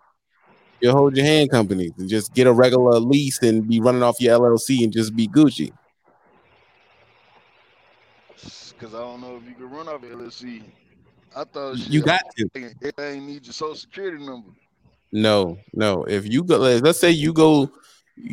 your 0.81 0.93
hold 0.93 1.15
your 1.15 1.25
hand 1.25 1.49
companies 1.49 1.91
and 1.97 2.09
just 2.09 2.33
get 2.33 2.47
a 2.47 2.53
regular 2.53 2.99
lease 2.99 3.41
and 3.41 3.67
be 3.67 3.79
running 3.79 4.03
off 4.03 4.19
your 4.19 4.39
LLC 4.39 4.83
and 4.83 4.93
just 4.93 5.15
be 5.15 5.27
Gucci? 5.27 5.71
Because 8.77 8.93
I 8.93 8.99
don't 8.99 9.21
know 9.21 9.37
if 9.37 9.49
you 9.49 9.55
can 9.55 9.69
run 9.69 9.87
off 9.87 10.01
LLC. 10.01 10.63
I 11.35 11.43
thought 11.43 11.77
You 11.77 12.01
got 12.01 12.21
to. 12.37 12.49
It 12.55 12.95
ain't 12.99 13.25
need 13.25 13.45
your 13.45 13.53
social 13.53 13.75
security 13.75 14.23
number. 14.23 14.49
No, 15.11 15.57
no. 15.73 16.03
If 16.03 16.27
you 16.31 16.43
go, 16.43 16.57
let's 16.57 16.99
say 16.99 17.11
you 17.11 17.33
go, 17.33 17.71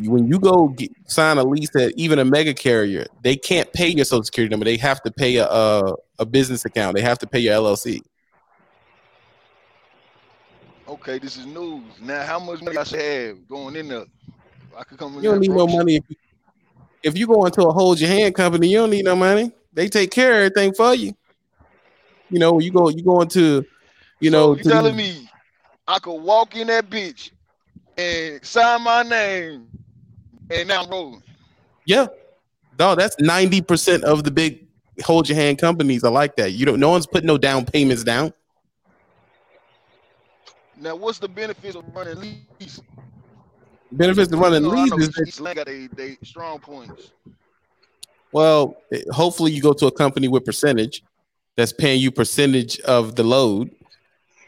when 0.03 0.27
you 0.27 0.39
go 0.39 0.69
get, 0.69 0.91
sign 1.07 1.37
a 1.37 1.43
lease 1.43 1.75
at 1.75 1.93
even 1.95 2.19
a 2.19 2.25
mega 2.25 2.53
carrier, 2.53 3.05
they 3.23 3.35
can't 3.35 3.71
pay 3.73 3.89
your 3.89 4.05
social 4.05 4.23
security 4.23 4.51
number. 4.51 4.65
They 4.65 4.77
have 4.77 5.01
to 5.03 5.11
pay 5.11 5.37
a 5.37 5.47
a, 5.47 5.95
a 6.19 6.25
business 6.25 6.65
account. 6.65 6.95
They 6.95 7.01
have 7.01 7.19
to 7.19 7.27
pay 7.27 7.39
your 7.39 7.55
LLC. 7.55 8.01
Okay, 10.87 11.19
this 11.19 11.37
is 11.37 11.45
news. 11.45 11.83
Now, 11.99 12.23
how 12.25 12.39
much 12.39 12.61
money 12.61 12.77
I 12.77 12.83
should 12.83 12.99
have 12.99 13.47
going 13.47 13.75
in 13.75 13.87
there? 13.87 14.05
I 14.77 14.83
could 14.83 14.97
come 14.97 15.17
in 15.17 15.23
You 15.23 15.31
don't 15.31 15.39
need 15.39 15.51
no 15.51 15.67
money 15.67 15.95
if 15.95 16.03
you, 16.09 16.15
if 17.03 17.17
you 17.17 17.27
go 17.27 17.45
into 17.45 17.61
a 17.61 17.71
hold 17.71 17.99
your 17.99 18.09
hand 18.09 18.35
company. 18.35 18.67
You 18.67 18.79
don't 18.79 18.91
need 18.91 19.05
no 19.05 19.15
money. 19.15 19.51
They 19.73 19.87
take 19.87 20.11
care 20.11 20.31
of 20.31 20.37
everything 20.37 20.73
for 20.73 20.93
you. 20.93 21.13
You 22.29 22.39
know, 22.39 22.59
you 22.59 22.71
go, 22.71 22.89
you 22.89 23.03
go 23.03 23.21
into, 23.21 23.65
you 24.19 24.31
So 24.31 24.37
know, 24.37 24.55
you 24.55 24.63
telling 24.63 24.95
me 24.95 25.29
I 25.87 25.99
could 25.99 26.21
walk 26.21 26.55
in 26.55 26.67
that 26.67 26.89
bitch 26.89 27.31
and 27.97 28.43
sign 28.45 28.81
my 28.83 29.03
name, 29.03 29.67
and 30.49 30.67
now 30.67 30.83
I'm 30.83 30.89
rolling. 30.89 31.23
yeah, 31.85 32.07
no, 32.79 32.95
that's 32.95 33.15
ninety 33.19 33.61
percent 33.61 34.03
of 34.03 34.23
the 34.23 34.31
big 34.31 34.67
hold 35.03 35.27
your 35.27 35.35
hand 35.37 35.57
companies 35.57 36.03
are 36.03 36.11
like 36.11 36.35
that. 36.37 36.51
You 36.53 36.65
don't, 36.65 36.79
no 36.79 36.89
one's 36.89 37.05
putting 37.07 37.27
no 37.27 37.37
down 37.37 37.65
payments 37.65 38.03
down. 38.03 38.33
Now, 40.79 40.95
what's 40.95 41.19
the 41.19 41.27
benefits 41.27 41.75
of 41.75 41.83
running 41.95 42.19
lease? 42.59 42.81
Benefits 43.91 44.31
of 44.31 44.39
running 44.39 44.63
You 44.63 44.71
know, 44.71 44.77
I 44.77 44.85
know 44.85 44.95
leases. 44.97 45.17
is- 45.27 45.39
Lane 45.39 45.55
got 45.55 45.67
they, 45.67 45.87
they 45.87 46.17
strong 46.23 46.59
points. 46.59 47.11
Well, 48.31 48.75
hopefully 49.11 49.53
you 49.53 49.61
go 49.61 49.71
to 49.73 49.85
a 49.87 49.91
company 49.91 50.27
with 50.27 50.43
percentage 50.43 51.03
that's 51.55 51.71
paying 51.71 52.01
you 52.01 52.11
percentage 52.11 52.79
of 52.81 53.15
the 53.15 53.23
load. 53.23 53.71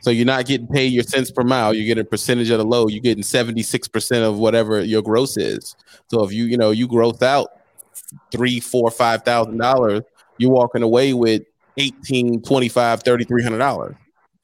So 0.07 0.11
you're 0.11 0.25
not 0.25 0.45
getting 0.45 0.67
paid 0.67 0.93
your 0.93 1.03
cents 1.03 1.31
per 1.31 1.43
mile. 1.43 1.73
You're 1.73 1.85
getting 1.85 2.03
a 2.03 2.05
percentage 2.05 2.49
of 2.49 2.59
the 2.59 2.63
load. 2.63 2.91
You're 2.91 3.01
getting 3.01 3.25
76% 3.25 4.23
of 4.23 4.39
whatever 4.39 4.81
your 4.81 5.01
gross 5.01 5.35
is. 5.35 5.75
So 6.09 6.23
if 6.23 6.31
you, 6.31 6.45
you 6.45 6.55
know, 6.55 6.71
you 6.71 6.87
gross 6.87 7.21
out 7.21 7.49
three, 8.31 8.61
four, 8.61 8.89
five 8.89 9.23
thousand 9.23 9.57
dollars, 9.57 10.03
you're 10.37 10.49
walking 10.49 10.81
away 10.81 11.13
with 11.13 11.41
18, 11.75 12.41
25, 12.41 13.03
3300 13.03 13.57
dollars 13.57 13.95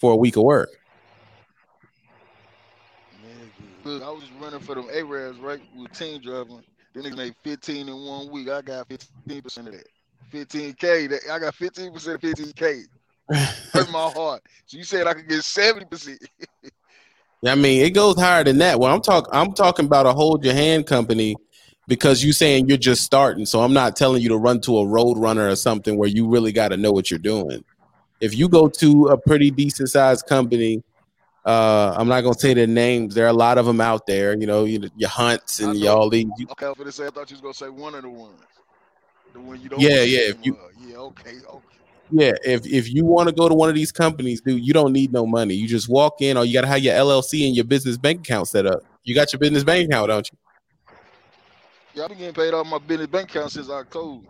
for 0.02 0.12
a 0.12 0.18
week 0.18 0.36
of 0.36 0.44
work. 0.44 0.68
Look, 3.86 4.04
I 4.04 4.10
was 4.10 4.30
running 4.42 4.60
for 4.60 4.76
them 4.76 4.90
Arabs, 4.94 5.40
right? 5.40 5.62
With 5.78 5.94
team 5.94 6.20
driving. 6.20 6.62
Then 6.94 7.04
they 7.04 7.12
made 7.12 7.36
15 7.46 7.88
in 7.88 8.06
one 8.06 8.30
week. 8.30 8.50
I 8.50 8.62
got 8.62 8.90
15% 8.90 9.58
of 9.60 9.72
that. 9.72 9.88
15K. 10.30 11.10
That, 11.10 11.22
I 11.32 11.40
got 11.40 11.56
15% 11.56 11.96
of 12.16 12.20
15K. 12.20 12.84
Hurt 13.30 13.90
my 13.90 14.10
heart. 14.10 14.42
So 14.66 14.78
you 14.78 14.84
said 14.84 15.08
I 15.08 15.14
could 15.14 15.28
get 15.28 15.40
70%. 15.40 16.18
I 17.46 17.56
mean, 17.56 17.84
it 17.84 17.92
goes 17.92 18.18
higher 18.18 18.44
than 18.44 18.58
that. 18.60 18.80
Well, 18.80 18.94
I'm 18.94 19.02
talking, 19.02 19.30
I'm 19.34 19.54
talking 19.54 19.86
about 19.86 20.06
a 20.06 20.14
hold 20.14 20.46
your 20.46 20.54
hand 20.54 20.86
company 20.86 21.36
because 21.88 22.24
you're 22.24 22.34
saying 22.34 22.70
you're 22.70 22.78
just 22.78 23.04
starting. 23.04 23.46
So 23.46 23.62
I'm 23.62 23.74
not 23.74 23.98
telling 23.98 24.22
you 24.22 24.30
to 24.30 24.38
run 24.38 24.62
to 24.62 24.78
a 24.78 24.86
Roadrunner 24.86 25.52
or 25.52 25.56
something 25.58 25.98
where 25.98 26.08
you 26.08 26.28
really 26.28 26.54
got 26.54 26.70
to 26.70 26.78
know 26.78 26.92
what 26.92 27.12
you're 27.12 27.20
doing. 27.20 27.64
If 28.22 28.38
you 28.38 28.48
go 28.48 28.70
to 28.70 29.08
a 29.08 29.18
pretty 29.18 29.52
decent 29.52 29.90
sized 29.90 30.26
company, 30.28 30.82
uh, 31.46 31.94
I'm 31.98 32.08
not 32.08 32.22
gonna 32.22 32.40
say 32.40 32.54
their 32.54 32.68
names. 32.68 33.16
There 33.16 33.26
are 33.26 33.30
a 33.30 33.34
lot 33.34 33.58
of 33.58 33.66
them 33.66 33.82
out 33.82 34.08
there. 34.08 34.38
You 34.40 34.48
know, 34.48 34.64
you, 34.64 34.90
your 34.96 35.10
hunts 35.10 35.60
and 35.60 35.76
y'all 35.76 36.10
these. 36.10 36.28
you- 36.38 36.48
Okay, 36.52 36.66
I 36.66 36.70
was 36.70 36.78
gonna 36.78 36.92
say 36.94 37.08
I 37.08 37.10
thought 37.10 37.30
you 37.30 37.36
was 37.36 37.42
gonna 37.42 37.54
say 37.54 37.68
one 37.68 37.96
of 37.96 38.04
the 38.04 38.10
ones. 38.10 38.40
The 39.34 39.42
one 39.42 39.62
you 39.62 39.68
don't 39.68 39.82
Yeah, 39.82 40.04
yeah, 40.04 40.30
if 40.30 40.38
you- 40.46 40.58
yeah, 40.88 40.96
okay, 40.98 41.32
okay. 41.32 41.83
Yeah, 42.12 42.34
if 42.44 42.66
if 42.66 42.94
you 42.94 43.06
want 43.06 43.30
to 43.30 43.36
go 43.36 43.50
to 43.50 43.56
one 43.56 43.70
of 43.70 43.76
these 43.76 43.92
companies, 43.92 44.42
dude, 44.42 44.66
you 44.66 44.74
don't 44.74 44.94
need 44.94 45.12
no 45.12 45.26
money. 45.26 45.56
You 45.56 45.68
just 45.68 45.90
walk 45.90 46.22
in, 46.22 46.38
or 46.38 46.46
you 46.46 46.54
gotta 46.54 46.68
have 46.68 46.80
your 46.80 46.94
LLC 46.96 47.48
and 47.48 47.56
your 47.56 47.66
business 47.66 47.98
bank 47.98 48.20
account 48.20 48.48
set 48.48 48.66
up. 48.66 48.84
You 49.04 49.16
got 49.16 49.34
your 49.34 49.40
business 49.40 49.64
bank 49.64 49.90
account, 49.90 50.10
don't 50.10 50.30
you? 50.32 50.38
Yeah, 51.96 52.04
I've 52.04 52.10
been 52.10 52.18
getting 52.20 52.34
paid 52.34 52.54
off 52.54 52.68
my 52.68 52.78
business 52.78 53.08
bank 53.08 53.30
account 53.30 53.52
since 53.52 53.70
October. 53.70 54.28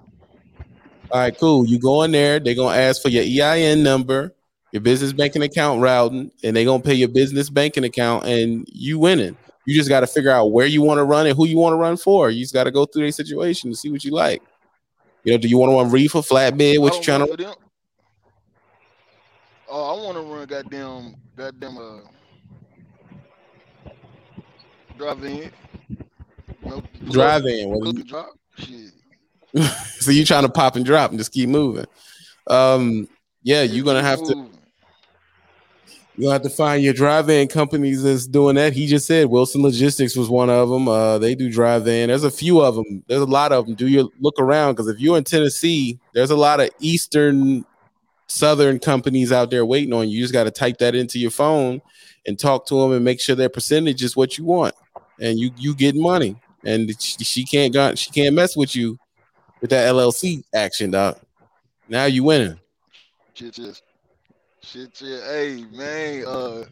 All 1.12 1.20
right, 1.20 1.38
cool. 1.38 1.66
You 1.66 1.80
go 1.80 2.04
in 2.04 2.12
there, 2.12 2.40
they're 2.40 2.56
gonna 2.56 2.78
ask 2.78 3.02
for 3.02 3.10
your 3.10 3.24
EIN 3.24 3.84
number, 3.84 4.34
your 4.72 4.82
business 4.82 5.12
banking 5.12 5.44
account 5.44 5.82
routing, 5.82 6.32
and 6.44 6.56
they're 6.56 6.66
gonna 6.66 6.84
pay 6.84 6.94
your 6.94 7.10
business 7.10 7.50
banking 7.50 7.84
account, 7.84 8.26
and 8.26 8.68
you 8.72 9.00
winning. 9.00 9.36
You 9.66 9.76
just 9.76 9.90
got 9.90 10.02
to 10.02 10.08
figure 10.08 10.32
out 10.32 10.52
where 10.52 10.66
you 10.66 10.82
want 10.82 10.98
to 10.98 11.06
run 11.06 11.26
and 11.26 11.38
who 11.38 11.48
you 11.48 11.58
want 11.58 11.74
to 11.74 11.78
run 11.78 11.96
for. 11.96 12.30
You 12.30 12.44
just 12.44 12.54
got 12.54 12.66
to 12.66 12.72
go 12.72 12.86
through 12.86 13.04
their 13.04 13.12
situation 13.12 13.72
to 13.72 13.78
see 13.78 13.90
what 13.90 14.04
you 14.04 14.12
like. 14.12 14.42
You 15.24 15.32
know, 15.32 15.38
do 15.38 15.48
you 15.48 15.58
want 15.58 15.72
to 15.72 15.78
run 15.78 15.90
reefer, 15.90 16.20
flatbed? 16.20 16.80
What 16.80 16.96
you 16.96 17.02
trying 17.02 17.26
to? 17.26 17.38
them. 17.38 17.54
Oh, 19.76 20.00
I 20.00 20.04
want 20.04 20.18
to 20.18 20.22
run 20.22 20.46
goddamn, 20.46 21.16
goddamn, 21.36 21.78
uh, 21.80 22.02
drive 25.00 25.24
in. 25.24 25.52
No, 26.64 26.84
Drive 27.10 27.48
in. 27.48 27.72
What 27.72 27.80
pull 27.80 27.90
up 27.90 27.96
do 27.96 28.02
and 28.02 28.08
drop. 28.08 28.30
Shit. 28.60 28.92
so 30.00 30.12
you 30.12 30.26
trying 30.26 30.44
to 30.44 30.50
pop 30.50 30.76
and 30.76 30.86
drop 30.86 31.10
and 31.10 31.18
just 31.18 31.32
keep 31.32 31.50
moving. 31.50 31.86
Um, 32.46 33.10
yeah, 33.42 33.64
you're 33.64 33.84
gonna 33.84 34.04
have 34.04 34.20
to 34.28 34.48
you 36.18 36.30
have 36.30 36.44
to 36.44 36.52
find 36.52 36.84
your 36.84 36.94
drive-in 36.94 37.48
companies 37.48 38.04
that's 38.04 38.28
doing 38.28 38.54
that. 38.58 38.74
He 38.74 38.86
just 38.86 39.08
said 39.08 39.30
Wilson 39.30 39.64
Logistics 39.64 40.16
was 40.16 40.30
one 40.30 40.52
of 40.52 40.70
them. 40.70 40.88
Uh, 40.88 41.18
they 41.18 41.34
do 41.34 41.52
drive-in. 41.52 42.10
There's 42.10 42.24
a 42.24 42.30
few 42.30 42.62
of 42.62 42.76
them. 42.76 43.04
There's 43.08 43.22
a 43.22 43.26
lot 43.26 43.52
of 43.52 43.66
them. 43.66 43.74
Do 43.74 43.88
you 43.88 44.12
look 44.20 44.40
around? 44.40 44.74
Because 44.74 44.88
if 44.88 45.00
you're 45.00 45.18
in 45.18 45.24
Tennessee, 45.24 45.98
there's 46.14 46.30
a 46.30 46.36
lot 46.36 46.60
of 46.60 46.70
Eastern, 46.80 47.66
Southern 48.34 48.80
companies 48.80 49.32
out 49.32 49.52
there 49.52 49.64
waiting 49.64 49.94
on 49.94 50.10
you. 50.10 50.18
You 50.18 50.24
just 50.24 50.34
got 50.34 50.46
to 50.46 50.52
type 50.52 50.80
that 50.80 50.96
into 50.96 51.20
your 51.20 51.30
phone 51.30 51.82
and 52.26 52.38
talk 52.38 52.66
to 52.66 52.82
them 52.82 52.92
and 52.92 53.06
make 53.06 53.22
sure 53.22 53.36
their 53.36 53.48
percentage 53.48 54.02
is 54.04 54.16
what 54.16 54.40
you 54.40 54.44
want, 54.44 54.74
and 55.20 55.38
you 55.38 55.52
you 55.56 55.76
get 55.76 55.96
money. 55.96 56.36
And 56.66 56.90
she, 57.00 57.24
she 57.24 57.46
can't 57.46 57.72
got 57.72 58.00
she 58.00 58.10
can't 58.10 58.34
mess 58.34 58.58
with 58.58 58.76
you 58.76 58.98
with 59.62 59.70
that 59.70 59.88
LLC 59.94 60.44
action, 60.52 60.90
dog. 60.90 61.20
Now 61.88 62.06
you 62.06 62.24
winning. 62.24 62.60
Shit, 63.36 63.54
shit, 63.54 63.82
shit, 64.64 64.98
shit. 64.98 65.24
Hey, 65.24 65.66
man. 65.72 66.26
Uh, 66.26 66.64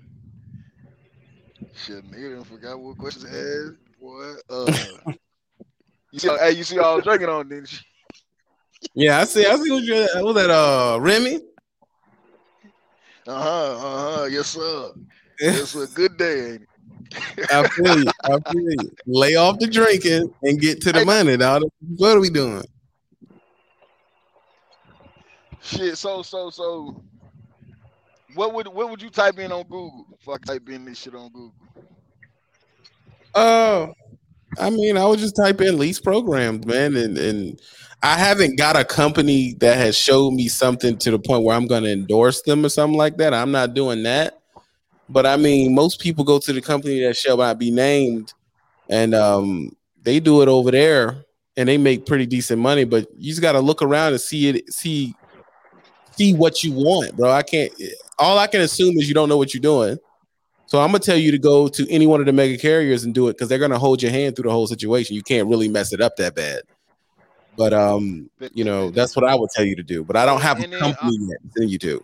shit, 1.75 2.09
nigga, 2.09 2.43
forgot 2.43 2.79
what 2.79 2.97
questions 2.97 3.25
I 3.25 3.35
had. 3.35 3.77
Boy, 4.01 4.33
uh, 4.49 5.11
you 6.11 6.19
see, 6.19 6.27
hey, 6.39 6.51
you 6.53 6.63
see, 6.63 6.79
all 6.79 6.93
I 6.93 6.95
was 6.95 7.03
drinking 7.03 7.29
on, 7.29 7.49
didn't 7.49 7.71
you? 7.71 7.79
Yeah, 8.95 9.19
I 9.19 9.25
see. 9.25 9.45
I 9.45 9.55
see 9.57 9.69
what 9.69 9.83
you 9.83 10.07
what 10.15 10.23
was 10.23 10.35
that. 10.35 10.49
Uh, 10.49 10.97
Remy. 10.99 11.50
Uh 13.27 13.41
huh, 13.41 13.75
uh 13.77 14.17
huh. 14.17 14.25
Yes, 14.25 14.47
sir. 14.47 14.91
It's 15.39 15.75
a 15.75 15.87
good 15.93 16.17
day. 16.17 16.59
I 17.51 17.67
feel 17.67 17.99
you. 17.99 18.11
I 18.23 18.39
feel 18.51 18.71
you. 18.71 18.91
Lay 19.05 19.35
off 19.35 19.59
the 19.59 19.67
drinking 19.67 20.33
and 20.43 20.59
get 20.59 20.81
to 20.81 20.91
the 20.91 20.99
Hey. 20.99 21.05
money. 21.05 21.37
Dog. 21.37 21.63
What 21.97 22.17
are 22.17 22.19
we 22.19 22.29
doing? 22.29 22.63
Shit. 25.61 25.97
So, 25.97 26.21
so, 26.23 26.49
so. 26.49 27.01
What 28.33 28.53
would 28.53 28.67
what 28.67 28.89
would 28.89 29.01
you 29.01 29.09
type 29.09 29.39
in 29.39 29.51
on 29.51 29.63
Google? 29.63 30.05
I 30.27 30.37
type 30.37 30.69
in 30.69 30.85
this 30.85 30.99
shit 30.99 31.13
on 31.13 31.29
Google. 31.31 31.53
Uh, 33.35 33.87
I 34.57 34.69
mean, 34.69 34.97
I 34.97 35.05
would 35.05 35.19
just 35.19 35.35
type 35.35 35.59
in 35.61 35.77
lease 35.77 35.99
programs, 35.99 36.65
man, 36.65 36.95
and 36.95 37.17
and 37.17 37.59
I 38.03 38.17
haven't 38.17 38.57
got 38.57 38.75
a 38.75 38.83
company 38.83 39.53
that 39.59 39.77
has 39.77 39.95
showed 39.95 40.31
me 40.31 40.47
something 40.47 40.97
to 40.99 41.11
the 41.11 41.19
point 41.19 41.43
where 41.43 41.55
I'm 41.55 41.67
going 41.67 41.83
to 41.83 41.91
endorse 41.91 42.41
them 42.41 42.65
or 42.65 42.69
something 42.69 42.97
like 42.97 43.17
that. 43.17 43.33
I'm 43.33 43.51
not 43.51 43.73
doing 43.73 44.03
that. 44.03 44.39
But 45.07 45.25
I 45.25 45.37
mean, 45.37 45.75
most 45.75 45.99
people 45.99 46.23
go 46.23 46.39
to 46.39 46.53
the 46.53 46.61
company 46.61 47.01
that 47.01 47.17
shall 47.17 47.37
not 47.37 47.59
be 47.59 47.69
named, 47.69 48.33
and 48.89 49.13
um, 49.13 49.75
they 50.01 50.19
do 50.19 50.41
it 50.41 50.47
over 50.47 50.71
there, 50.71 51.25
and 51.57 51.67
they 51.67 51.77
make 51.77 52.05
pretty 52.05 52.25
decent 52.25 52.61
money. 52.61 52.85
But 52.85 53.07
you 53.17 53.29
just 53.29 53.41
got 53.41 53.51
to 53.51 53.59
look 53.59 53.81
around 53.81 54.13
and 54.13 54.21
see 54.21 54.47
it, 54.47 54.73
see 54.73 55.13
see 56.13 56.33
what 56.33 56.63
you 56.63 56.71
want, 56.71 57.17
bro. 57.17 57.29
I 57.29 57.43
can't. 57.43 57.71
All 58.17 58.37
I 58.37 58.47
can 58.47 58.61
assume 58.61 58.97
is 58.97 59.07
you 59.07 59.13
don't 59.13 59.29
know 59.29 59.37
what 59.37 59.53
you're 59.53 59.61
doing. 59.61 59.97
So 60.67 60.79
I'm 60.79 60.87
gonna 60.87 60.99
tell 60.99 61.17
you 61.17 61.31
to 61.31 61.39
go 61.39 61.67
to 61.67 61.91
any 61.91 62.07
one 62.07 62.21
of 62.21 62.25
the 62.25 62.31
mega 62.31 62.57
carriers 62.57 63.03
and 63.03 63.13
do 63.13 63.27
it 63.27 63.33
because 63.33 63.49
they're 63.49 63.59
gonna 63.59 63.77
hold 63.77 64.01
your 64.01 64.11
hand 64.11 64.35
through 64.35 64.43
the 64.43 64.51
whole 64.51 64.67
situation. 64.67 65.15
You 65.15 65.23
can't 65.23 65.49
really 65.49 65.67
mess 65.67 65.91
it 65.91 65.99
up 65.99 66.15
that 66.15 66.35
bad. 66.35 66.61
But 67.57 67.73
um, 67.73 68.29
you 68.53 68.63
know, 68.63 68.89
that's 68.89 69.15
what 69.15 69.25
I 69.25 69.35
would 69.35 69.49
tell 69.49 69.65
you 69.65 69.75
to 69.75 69.83
do. 69.83 70.03
But 70.03 70.15
I 70.15 70.25
don't 70.25 70.41
have 70.41 70.57
a 70.57 70.61
then 70.67 70.73
I- 70.75 70.79
company 70.79 71.17
yet 71.19 71.37
to 71.41 71.59
tell 71.59 71.67
you 71.69 71.77
to. 71.79 72.03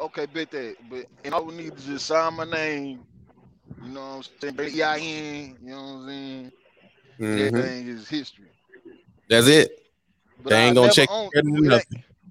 Okay, 0.00 0.26
bet 0.26 0.50
that. 0.52 0.76
But 0.88 1.06
and 1.24 1.34
I 1.34 1.40
would 1.40 1.54
need 1.56 1.76
to 1.76 1.84
just 1.84 2.06
sign 2.06 2.34
my 2.34 2.44
name. 2.44 3.00
You 3.82 3.92
know 3.92 4.18
what 4.18 4.30
I'm 4.42 4.56
saying? 4.56 4.80
EIN, 4.80 5.56
you 5.62 5.70
know 5.70 5.76
what 5.76 5.82
I'm 5.82 6.06
saying? 6.08 6.52
Mhm. 7.20 7.46
Everything 7.46 7.88
is 7.88 8.08
history. 8.08 8.46
That's 9.28 9.48
it. 9.48 9.70
But 10.42 10.50
They 10.50 10.56
I 10.56 10.60
ain't 10.66 10.76
gonna 10.76 10.92
check 10.92 11.10
own- 11.10 11.30
it 11.34 11.86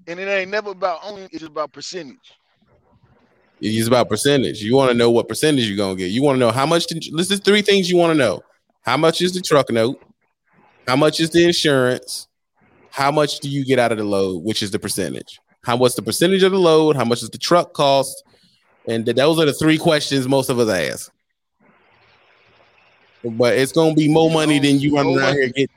and 0.06 0.18
it 0.18 0.26
ain't 0.26 0.50
never 0.50 0.70
about 0.70 1.00
owning, 1.04 1.28
it's 1.30 1.44
about 1.44 1.72
percentage. 1.72 2.32
It's 3.60 3.88
about 3.88 4.08
percentage. 4.08 4.62
You 4.62 4.74
want 4.74 4.90
to 4.90 4.96
know 4.96 5.10
what 5.10 5.28
percentage 5.28 5.66
you're 5.68 5.76
gonna 5.76 5.96
get. 5.96 6.06
You 6.10 6.22
want 6.22 6.36
to 6.36 6.40
know 6.40 6.50
how 6.50 6.64
much. 6.64 6.86
To, 6.86 6.94
this 7.16 7.30
is 7.30 7.40
three 7.40 7.60
things 7.60 7.90
you 7.90 7.96
want 7.96 8.12
to 8.12 8.18
know. 8.18 8.42
How 8.82 8.96
much 8.96 9.20
is 9.20 9.32
the 9.32 9.40
truck 9.40 9.70
note? 9.70 10.00
How 10.88 10.96
much 10.96 11.20
is 11.20 11.28
the 11.28 11.44
insurance? 11.44 12.28
How 12.90 13.10
much 13.10 13.40
do 13.40 13.50
you 13.50 13.62
get 13.62 13.78
out 13.78 13.92
of 13.92 13.98
the 13.98 14.04
load, 14.04 14.42
which 14.42 14.62
is 14.62 14.70
the 14.70 14.78
percentage? 14.78 15.38
How 15.62 15.76
what's 15.76 15.94
the 15.94 16.00
percentage 16.00 16.42
of 16.42 16.52
the 16.52 16.58
load? 16.58 16.96
How 16.96 17.04
much 17.04 17.20
does 17.20 17.28
the 17.28 17.36
truck 17.36 17.74
cost? 17.74 18.24
And 18.88 19.04
those 19.04 19.38
are 19.38 19.44
the 19.44 19.52
three 19.52 19.76
questions 19.76 20.26
most 20.26 20.48
of 20.48 20.58
us 20.58 20.70
ask. 20.70 21.12
But 23.22 23.58
it's 23.58 23.72
gonna 23.72 23.94
be 23.94 24.10
more 24.10 24.30
money 24.30 24.58
than 24.58 24.80
you 24.80 24.96
running 24.96 25.16
No 25.16 25.18
around 25.18 25.28
money. 25.34 25.40
here 25.40 25.48
getting, 25.48 25.68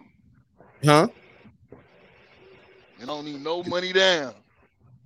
huh? 0.85 1.07
You 2.97 3.05
don't 3.05 3.25
need 3.25 3.43
no 3.43 3.63
money 3.63 3.91
down. 3.91 4.33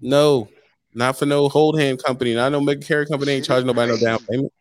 No, 0.02 0.48
not 0.94 1.18
for 1.18 1.26
no 1.26 1.50
hold 1.50 1.80
hand 1.80 2.04
company. 2.04 2.36
Not 2.36 2.52
no 2.52 2.62
mega 2.62 2.86
carrier 2.86 3.08
company 3.08 3.32
ain't 3.32 3.46
charging 3.46 3.66
nobody 3.66 3.94
no 3.94 3.98
down 3.98 4.20
payment. 4.30 4.54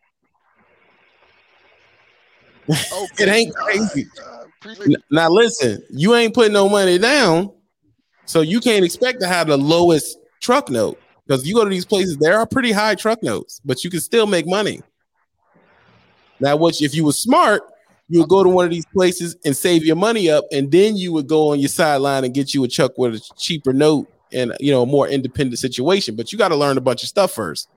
Okay. 2.67 3.05
It 3.19 3.29
ain't 3.29 3.53
crazy. 3.53 4.07
I 4.65 4.71
appreciate 4.71 4.87
N- 4.87 4.93
it. 4.93 5.03
Now 5.11 5.29
listen, 5.29 5.83
you 5.89 6.15
ain't 6.15 6.33
putting 6.33 6.53
no 6.53 6.67
money 6.67 6.97
down, 6.97 7.51
so 8.25 8.41
you 8.41 8.59
can't 8.59 8.83
expect 8.83 9.21
to 9.21 9.27
have 9.27 9.47
the 9.47 9.57
lowest 9.57 10.17
truck 10.41 10.69
note 10.69 10.99
because 11.25 11.47
you 11.47 11.55
go 11.55 11.63
to 11.63 11.69
these 11.69 11.85
places, 11.85 12.17
there 12.17 12.37
are 12.37 12.45
pretty 12.45 12.71
high 12.71 12.95
truck 12.95 13.23
notes, 13.23 13.61
but 13.65 13.83
you 13.83 13.89
can 13.89 13.99
still 13.99 14.27
make 14.27 14.47
money. 14.47 14.81
Now, 16.39 16.55
what 16.55 16.81
if 16.81 16.93
you 16.93 17.05
were 17.05 17.13
smart, 17.13 17.63
you 18.09 18.19
would 18.19 18.29
go 18.29 18.43
to 18.43 18.49
one 18.49 18.65
of 18.65 18.71
these 18.71 18.85
places 18.85 19.35
and 19.45 19.55
save 19.55 19.83
your 19.83 19.95
money 19.95 20.29
up, 20.29 20.45
and 20.51 20.71
then 20.71 20.95
you 20.95 21.13
would 21.13 21.27
go 21.27 21.49
on 21.49 21.59
your 21.59 21.69
sideline 21.69 22.23
and 22.23 22.33
get 22.33 22.53
you 22.53 22.63
a 22.63 22.67
truck 22.67 22.97
with 22.97 23.15
a 23.15 23.33
cheaper 23.37 23.73
note 23.73 24.07
and 24.31 24.53
you 24.59 24.71
know 24.71 24.83
a 24.83 24.85
more 24.85 25.07
independent 25.07 25.59
situation. 25.59 26.15
But 26.15 26.31
you 26.31 26.37
got 26.37 26.49
to 26.49 26.55
learn 26.55 26.77
a 26.77 26.81
bunch 26.81 27.03
of 27.03 27.09
stuff 27.09 27.31
first. 27.31 27.69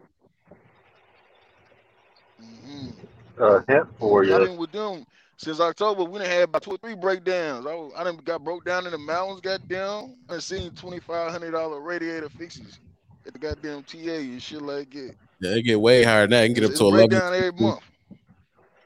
Mhm. 2.43 2.93
Uh, 3.39 3.61
hint 3.69 3.87
for 3.99 4.25
you. 4.25 4.37
been 4.37 4.57
with 4.57 4.73
them 4.73 5.07
since 5.39 5.61
October. 5.61 6.05
We 6.05 6.19
done 6.19 6.29
had 6.29 6.43
about 6.43 6.63
two 6.63 6.73
or 6.73 6.77
three 6.79 6.95
breakdowns. 6.95 7.65
I, 7.67 7.75
was- 7.75 7.93
I 7.97 8.05
done 8.05 8.17
got 8.25 8.45
broke 8.45 8.65
down 8.67 8.85
in 8.85 8.93
the 8.93 8.99
mountains, 8.99 9.41
goddamn. 9.41 10.17
I 10.29 10.33
done 10.33 10.41
seen 10.43 10.71
twenty 10.73 11.01
five 11.01 11.31
hundred 11.33 11.53
dollar 11.53 11.81
radiator 11.81 12.29
fixes 12.29 12.81
at 13.27 13.33
the 13.33 13.39
goddamn 13.39 13.85
TA 13.85 13.97
and 13.99 14.43
shit 14.43 14.61
like 14.61 14.91
that. 14.91 15.15
Yeah, 15.41 15.51
they 15.53 15.63
get 15.63 15.81
way 15.81 16.03
higher 16.03 16.27
that. 16.27 16.45
It 16.45 16.49
can 16.49 16.55
get 16.55 16.65
It's, 16.65 16.75
up 16.75 16.79
to 16.79 16.85
eleven. 16.87 17.15
every 17.23 17.53
month. 17.53 17.81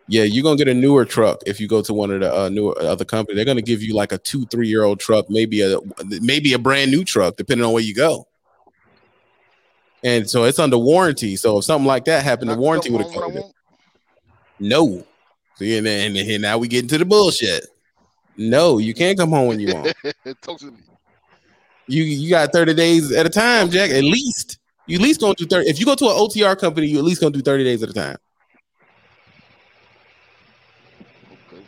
Yeah, 0.09 0.25
you're 0.25 0.43
gonna 0.43 0.57
get 0.57 0.69
a 0.69 0.75
newer 0.75 1.05
truck 1.07 1.41
if 1.47 1.59
you 1.61 1.69
go 1.69 1.81
to 1.81 1.95
one 1.95 2.11
of 2.11 2.21
the 2.21 2.35
uh, 2.35 2.49
newer 2.51 2.79
other 2.83 3.05
company. 3.05 3.35
They're 3.35 3.45
gonna 3.47 3.63
give 3.63 3.83
you 3.83 3.95
like 3.95 4.13
a 4.13 4.19
two, 4.19 4.45
three 4.47 4.69
year 4.69 4.83
old 4.85 5.01
truck, 5.01 5.31
maybe 5.31 5.63
a 5.63 5.79
maybe 6.21 6.53
a 6.53 6.59
brand 6.59 6.91
new 6.91 7.05
truck, 7.05 7.37
depending 7.37 7.65
on 7.65 7.73
where 7.73 7.83
you 7.83 7.95
go. 7.95 8.27
And 10.05 10.29
so 10.29 10.45
it's 10.45 10.59
under 10.59 10.77
warranty. 10.77 11.37
So 11.37 11.59
if 11.59 11.65
something 11.65 11.87
like 11.87 12.05
that 12.07 12.25
happened, 12.25 12.51
the 12.51 12.57
warranty 12.57 12.91
would 12.91 13.03
have 13.03 13.13
home 13.13 13.23
when 13.35 13.43
covered 13.43 13.49
it. 13.49 13.55
No. 14.59 15.07
See, 15.63 15.77
and 15.77 15.87
then 15.87 16.17
and, 16.17 16.29
and 16.29 16.43
now 16.43 16.59
we 16.59 16.67
get 16.67 16.83
into 16.83 16.99
the 16.99 17.05
bullshit. 17.05 17.67
No, 18.37 18.79
you 18.79 18.95
can't 18.95 19.17
come 19.17 19.31
home 19.31 19.47
when 19.47 19.61
you 19.61 19.73
want. 19.73 19.95
Talk 20.43 20.59
to 20.59 20.67
me. 20.67 20.79
You 21.87 22.03
you 22.03 22.31
got 22.31 22.53
30 22.53 22.75
days 22.75 23.13
at 23.13 23.27
a 23.27 23.31
time, 23.31 23.71
Jack. 23.71 23.91
At 23.91 24.03
least. 24.03 24.59
You 24.87 24.97
at 24.97 25.03
least 25.03 25.21
gonna 25.21 25.35
do 25.35 25.47
30. 25.47 25.71
If 25.71 25.79
you 25.79 25.87
go 25.87 25.95
to 25.95 26.07
an 26.07 26.17
OTR 26.17 26.59
company, 26.59 26.89
you 26.89 26.99
at 26.99 27.05
least 27.05 27.21
gonna 27.21 27.33
do 27.33 27.43
30 27.43 27.63
days 27.63 27.83
at 27.85 27.91
a 27.91 27.93
time. 27.93 28.17
Okay. 31.53 31.63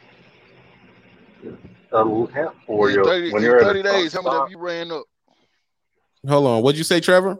A 1.92 2.04
hint 2.32 2.50
for 2.66 2.90
In 2.90 2.96
you. 2.96 3.04
30, 3.04 3.32
when 3.32 3.42
you're 3.44 3.62
30 3.62 3.78
at 3.78 3.86
a 3.86 3.88
truck 3.88 3.94
days, 3.94 4.12
how 4.12 4.22
much 4.22 4.32
have 4.32 4.50
you 4.50 4.58
ran 4.58 4.90
up? 4.90 5.04
Hold 6.28 6.46
on. 6.48 6.62
What'd 6.62 6.78
you 6.78 6.84
say, 6.84 6.98
Trevor? 6.98 7.38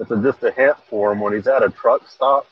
It's 0.00 0.10
a, 0.10 0.20
just 0.20 0.42
a 0.42 0.50
hint 0.50 0.76
for 0.90 1.12
him 1.12 1.20
when 1.20 1.32
he's 1.32 1.46
at 1.46 1.62
a 1.62 1.70
truck 1.70 2.08
stop 2.08 2.48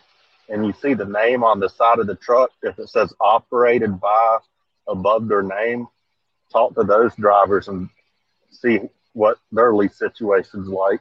and 0.49 0.65
you 0.67 0.73
see 0.73 0.95
the 0.95 1.05
name 1.05 1.43
on 1.45 1.61
the 1.61 1.69
side 1.69 1.99
of 1.99 2.07
the 2.07 2.15
truck. 2.17 2.51
If 2.63 2.79
it 2.79 2.89
says 2.89 3.13
operated 3.21 4.01
by 4.01 4.39
above 4.89 5.29
their 5.29 5.43
name, 5.43 5.87
talk 6.53 6.75
to 6.75 6.83
those 6.85 7.15
drivers 7.17 7.69
and 7.69 7.89
see 8.51 8.81
what 9.13 9.39
their 9.53 9.75
lease 9.75 9.97
situation's 9.99 10.69
like 10.69 11.01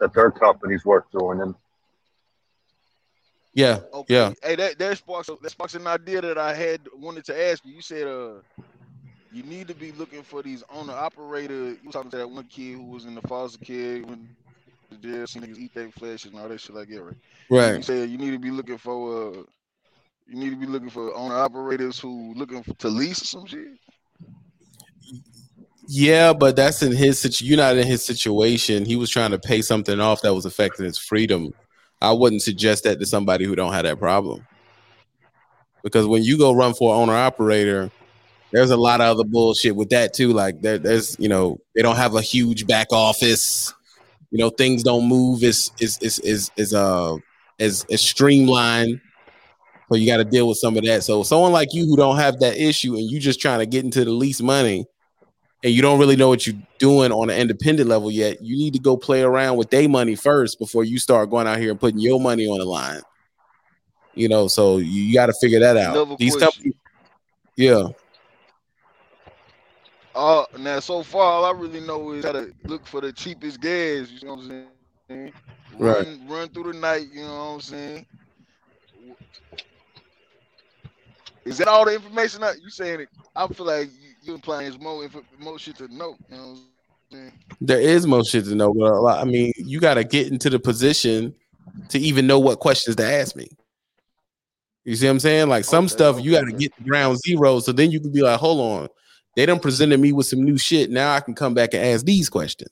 that 0.00 0.12
their 0.14 0.30
company's 0.30 0.84
worth 0.84 1.04
joining. 1.12 1.54
Yeah, 3.54 3.80
Okay. 3.92 4.08
yeah. 4.08 4.32
Hey, 4.42 4.54
that 4.56 4.78
that 4.78 4.96
sparks 4.98 5.28
that 5.40 5.50
sparks 5.50 5.74
an 5.74 5.86
idea 5.86 6.20
that 6.20 6.38
I 6.38 6.54
had 6.54 6.88
wanted 6.94 7.24
to 7.26 7.42
ask 7.48 7.64
you. 7.64 7.74
You 7.74 7.82
said 7.82 8.06
uh 8.06 8.40
you 9.30 9.42
need 9.42 9.68
to 9.68 9.74
be 9.74 9.92
looking 9.92 10.22
for 10.22 10.42
these 10.42 10.62
owner 10.68 10.92
operator. 10.92 11.70
You 11.70 11.78
was 11.84 11.94
talking 11.94 12.10
to 12.10 12.16
that 12.18 12.28
one 12.30 12.44
kid 12.46 12.74
who 12.74 12.84
was 12.84 13.04
in 13.04 13.14
the 13.14 13.22
foster 13.22 13.58
care 13.58 14.00
when 14.02 14.28
the 14.36 14.39
jail 14.96 15.26
seen 15.26 15.42
niggas 15.42 15.58
eat 15.58 15.74
their 15.74 15.90
flesh 15.90 16.24
and 16.24 16.38
all 16.38 16.48
that 16.48 16.60
shit 16.60 16.74
like 16.74 16.88
that, 16.88 17.02
right? 17.02 17.16
You 17.50 17.56
Right. 17.56 17.84
said 17.84 18.10
you 18.10 18.18
need 18.18 18.32
to 18.32 18.38
be 18.38 18.50
looking 18.50 18.78
for 18.78 19.38
uh 19.38 19.42
you 20.26 20.36
need 20.36 20.50
to 20.50 20.56
be 20.56 20.66
looking 20.66 20.90
for 20.90 21.14
owner 21.16 21.34
operators 21.36 21.98
who 21.98 22.32
looking 22.34 22.62
for, 22.62 22.72
to 22.74 22.88
lease 22.88 23.22
or 23.22 23.24
some 23.24 23.46
shit. 23.46 23.66
Yeah, 25.86 26.32
but 26.32 26.54
that's 26.54 26.82
in 26.82 26.92
his 26.92 27.18
situation. 27.18 27.48
You're 27.48 27.56
not 27.56 27.76
in 27.76 27.86
his 27.86 28.04
situation. 28.04 28.84
He 28.84 28.94
was 28.94 29.10
trying 29.10 29.32
to 29.32 29.38
pay 29.38 29.60
something 29.60 29.98
off 29.98 30.22
that 30.22 30.34
was 30.34 30.44
affecting 30.44 30.84
his 30.84 30.98
freedom. 30.98 31.52
I 32.00 32.12
wouldn't 32.12 32.42
suggest 32.42 32.84
that 32.84 33.00
to 33.00 33.06
somebody 33.06 33.44
who 33.44 33.56
don't 33.56 33.72
have 33.72 33.82
that 33.84 33.98
problem. 33.98 34.46
Because 35.82 36.06
when 36.06 36.22
you 36.22 36.38
go 36.38 36.52
run 36.52 36.74
for 36.74 36.94
owner 36.94 37.14
operator, 37.14 37.90
there's 38.52 38.70
a 38.70 38.76
lot 38.76 39.00
of 39.00 39.06
other 39.16 39.28
bullshit 39.28 39.74
with 39.74 39.90
that 39.90 40.12
too. 40.12 40.32
Like 40.32 40.60
there, 40.60 40.78
there's 40.78 41.16
you 41.18 41.28
know 41.28 41.58
they 41.74 41.82
don't 41.82 41.96
have 41.96 42.14
a 42.14 42.22
huge 42.22 42.66
back 42.66 42.88
office. 42.92 43.72
You 44.30 44.38
know 44.38 44.50
things 44.50 44.82
don't 44.82 45.08
move 45.08 45.42
as 45.42 45.72
is 45.80 45.98
is 46.00 46.18
is 46.20 46.50
is 46.56 46.74
uh 46.74 47.16
as 47.58 47.84
as 47.90 48.00
streamlined. 48.00 49.00
So 49.88 49.96
you 49.96 50.06
got 50.06 50.18
to 50.18 50.24
deal 50.24 50.46
with 50.46 50.58
some 50.58 50.76
of 50.76 50.84
that. 50.84 51.02
So 51.02 51.24
someone 51.24 51.50
like 51.50 51.74
you 51.74 51.84
who 51.84 51.96
don't 51.96 52.16
have 52.16 52.38
that 52.40 52.56
issue 52.56 52.94
and 52.94 53.10
you 53.10 53.18
just 53.18 53.40
trying 53.40 53.58
to 53.58 53.66
get 53.66 53.84
into 53.84 54.04
the 54.04 54.12
least 54.12 54.40
money 54.40 54.86
and 55.62 55.72
you 55.72 55.82
don't 55.82 55.98
really 55.98 56.16
know 56.16 56.28
what 56.28 56.46
you're 56.46 56.56
doing 56.78 57.12
on 57.12 57.28
an 57.28 57.36
independent 57.36 57.88
level 57.88 58.10
yet, 58.10 58.40
you 58.40 58.56
need 58.56 58.72
to 58.74 58.78
go 58.78 58.96
play 58.96 59.22
around 59.22 59.56
with 59.56 59.70
their 59.70 59.88
money 59.88 60.14
first 60.14 60.58
before 60.58 60.84
you 60.84 60.98
start 60.98 61.28
going 61.28 61.46
out 61.46 61.58
here 61.58 61.70
and 61.70 61.80
putting 61.80 61.98
your 61.98 62.20
money 62.20 62.46
on 62.46 62.58
the 62.58 62.64
line. 62.64 63.02
You 64.14 64.28
know, 64.28 64.48
so 64.48 64.78
you, 64.78 65.02
you 65.02 65.14
got 65.14 65.26
to 65.26 65.34
figure 65.40 65.60
that 65.60 65.76
out. 65.76 65.96
Another 65.96 66.16
These 66.18 66.36
question. 66.36 66.50
companies, 66.52 66.74
yeah, 67.56 67.88
Uh 70.14 70.44
now 70.58 70.80
so 70.80 71.02
far 71.02 71.22
all 71.22 71.44
I 71.44 71.52
really 71.52 71.80
know 71.80 72.12
is 72.12 72.24
how 72.24 72.32
to 72.32 72.52
look 72.66 72.86
for 72.86 73.00
the 73.00 73.12
cheapest 73.12 73.60
gas, 73.60 74.10
you 74.10 74.26
know 74.26 74.34
what 74.34 74.44
I'm 74.44 74.66
saying? 75.08 75.32
Right. 75.78 76.06
Run 76.06 76.28
run 76.28 76.48
through 76.48 76.72
the 76.72 76.78
night, 76.78 77.06
you 77.12 77.22
know 77.22 77.36
what 77.36 77.54
I'm 77.54 77.60
saying? 77.60 78.06
Is 81.44 81.58
that 81.58 81.68
all 81.68 81.84
the 81.84 81.94
information 81.94 82.40
that 82.42 82.60
you 82.60 82.70
saying 82.70 83.00
it? 83.00 83.08
I 83.34 83.46
feel 83.48 83.66
like 83.66 83.88
you, 84.00 84.10
you 84.22 84.34
implying 84.34 84.64
there's 84.68 84.80
more 84.80 85.02
info, 85.04 85.22
more 85.38 85.58
shit 85.58 85.76
to 85.76 85.88
know, 85.88 86.16
you 86.28 86.36
know 86.36 86.48
what 86.48 86.58
I'm 87.12 87.18
saying? 87.18 87.32
there 87.60 87.80
is 87.80 88.06
more 88.06 88.24
shit 88.24 88.44
to 88.46 88.54
know. 88.54 88.72
But 88.72 89.18
I 89.18 89.24
mean, 89.24 89.52
you 89.56 89.80
got 89.80 89.94
to 89.94 90.04
get 90.04 90.28
into 90.28 90.50
the 90.50 90.58
position 90.58 91.34
to 91.90 91.98
even 91.98 92.26
know 92.26 92.38
what 92.38 92.60
questions 92.60 92.96
to 92.96 93.04
ask 93.04 93.36
me. 93.36 93.48
You 94.84 94.96
see 94.96 95.06
what 95.06 95.12
I'm 95.12 95.20
saying? 95.20 95.48
Like 95.48 95.64
some 95.64 95.88
Okay, 95.88 95.88
stuff 95.88 96.20
you 96.20 96.32
got 96.32 96.44
to 96.46 96.52
get 96.52 96.74
to 96.76 96.82
ground 96.84 97.18
zero, 97.18 97.60
so 97.60 97.72
then 97.72 97.90
you 97.90 98.00
can 98.00 98.12
be 98.12 98.22
like, 98.22 98.40
hold 98.40 98.60
on, 98.60 98.88
they 99.36 99.46
done 99.46 99.60
presented 99.60 100.00
me 100.00 100.12
with 100.12 100.26
some 100.26 100.42
new 100.42 100.58
shit. 100.58 100.90
Now 100.90 101.14
I 101.14 101.20
can 101.20 101.34
come 101.34 101.54
back 101.54 101.74
and 101.74 101.84
ask 101.84 102.04
these 102.04 102.28
questions. 102.28 102.70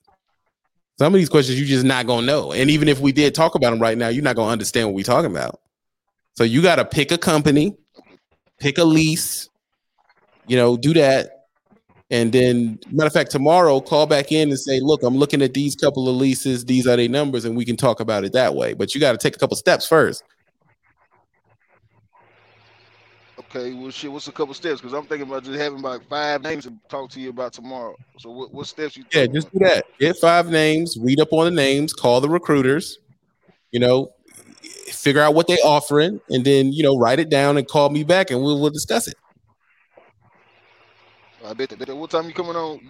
Some 0.98 1.14
of 1.14 1.18
these 1.18 1.28
questions 1.28 1.60
you 1.60 1.66
just 1.66 1.84
not 1.84 2.06
gonna 2.06 2.26
know, 2.26 2.52
and 2.52 2.70
even 2.70 2.88
if 2.88 3.00
we 3.00 3.12
did 3.12 3.34
talk 3.34 3.54
about 3.54 3.70
them 3.70 3.80
right 3.80 3.96
now, 3.96 4.08
you're 4.08 4.24
not 4.24 4.36
gonna 4.36 4.50
understand 4.50 4.88
what 4.88 4.94
we're 4.94 5.04
talking 5.04 5.30
about. 5.30 5.60
So 6.34 6.44
you 6.44 6.62
got 6.62 6.76
to 6.76 6.84
pick 6.84 7.10
a 7.10 7.18
company, 7.18 7.76
pick 8.60 8.78
a 8.78 8.84
lease, 8.84 9.48
you 10.46 10.56
know, 10.56 10.76
do 10.76 10.94
that, 10.94 11.38
and 12.10 12.32
then 12.32 12.78
matter 12.90 13.08
of 13.08 13.12
fact, 13.12 13.30
tomorrow 13.30 13.80
call 13.80 14.06
back 14.06 14.32
in 14.32 14.48
and 14.48 14.58
say, 14.58 14.80
look, 14.80 15.02
I'm 15.02 15.16
looking 15.16 15.42
at 15.42 15.52
these 15.52 15.74
couple 15.74 16.08
of 16.08 16.16
leases, 16.16 16.64
these 16.64 16.86
are 16.86 16.96
their 16.96 17.08
numbers, 17.08 17.44
and 17.44 17.56
we 17.56 17.64
can 17.64 17.76
talk 17.76 18.00
about 18.00 18.24
it 18.24 18.32
that 18.32 18.54
way. 18.54 18.72
But 18.72 18.94
you 18.94 19.00
got 19.00 19.12
to 19.12 19.18
take 19.18 19.36
a 19.36 19.38
couple 19.38 19.56
steps 19.56 19.86
first. 19.86 20.22
Okay, 23.50 23.72
well 23.72 23.90
shit, 23.90 24.12
what's 24.12 24.28
a 24.28 24.32
couple 24.32 24.52
steps? 24.52 24.80
Because 24.80 24.92
I'm 24.92 25.06
thinking 25.06 25.26
about 25.26 25.42
just 25.42 25.58
having 25.58 25.80
like 25.80 26.06
five 26.08 26.42
names 26.42 26.64
to 26.64 26.72
talk 26.90 27.08
to 27.10 27.20
you 27.20 27.30
about 27.30 27.54
tomorrow. 27.54 27.96
So 28.18 28.30
what, 28.30 28.52
what 28.52 28.66
steps 28.66 28.94
you 28.96 29.04
Yeah, 29.12 29.26
just 29.26 29.50
do 29.52 29.60
that. 29.60 29.84
Get 29.98 30.18
five 30.18 30.50
names, 30.50 30.98
read 31.00 31.18
up 31.18 31.32
on 31.32 31.46
the 31.46 31.50
names, 31.50 31.94
call 31.94 32.20
the 32.20 32.28
recruiters, 32.28 32.98
you 33.70 33.80
know, 33.80 34.12
figure 34.90 35.22
out 35.22 35.34
what 35.34 35.46
they're 35.46 35.56
offering, 35.64 36.20
and 36.28 36.44
then 36.44 36.72
you 36.74 36.82
know, 36.82 36.98
write 36.98 37.20
it 37.20 37.30
down 37.30 37.56
and 37.56 37.66
call 37.66 37.88
me 37.88 38.04
back 38.04 38.30
and 38.30 38.42
we'll 38.42 38.60
we'll 38.60 38.70
discuss 38.70 39.08
it. 39.08 39.14
I 41.42 41.54
bet 41.54 41.70
that. 41.70 41.78
bet 41.78 41.88
that- 41.88 41.96
What 41.96 42.10
time 42.10 42.26
you 42.26 42.34
coming 42.34 42.56
on? 42.56 42.80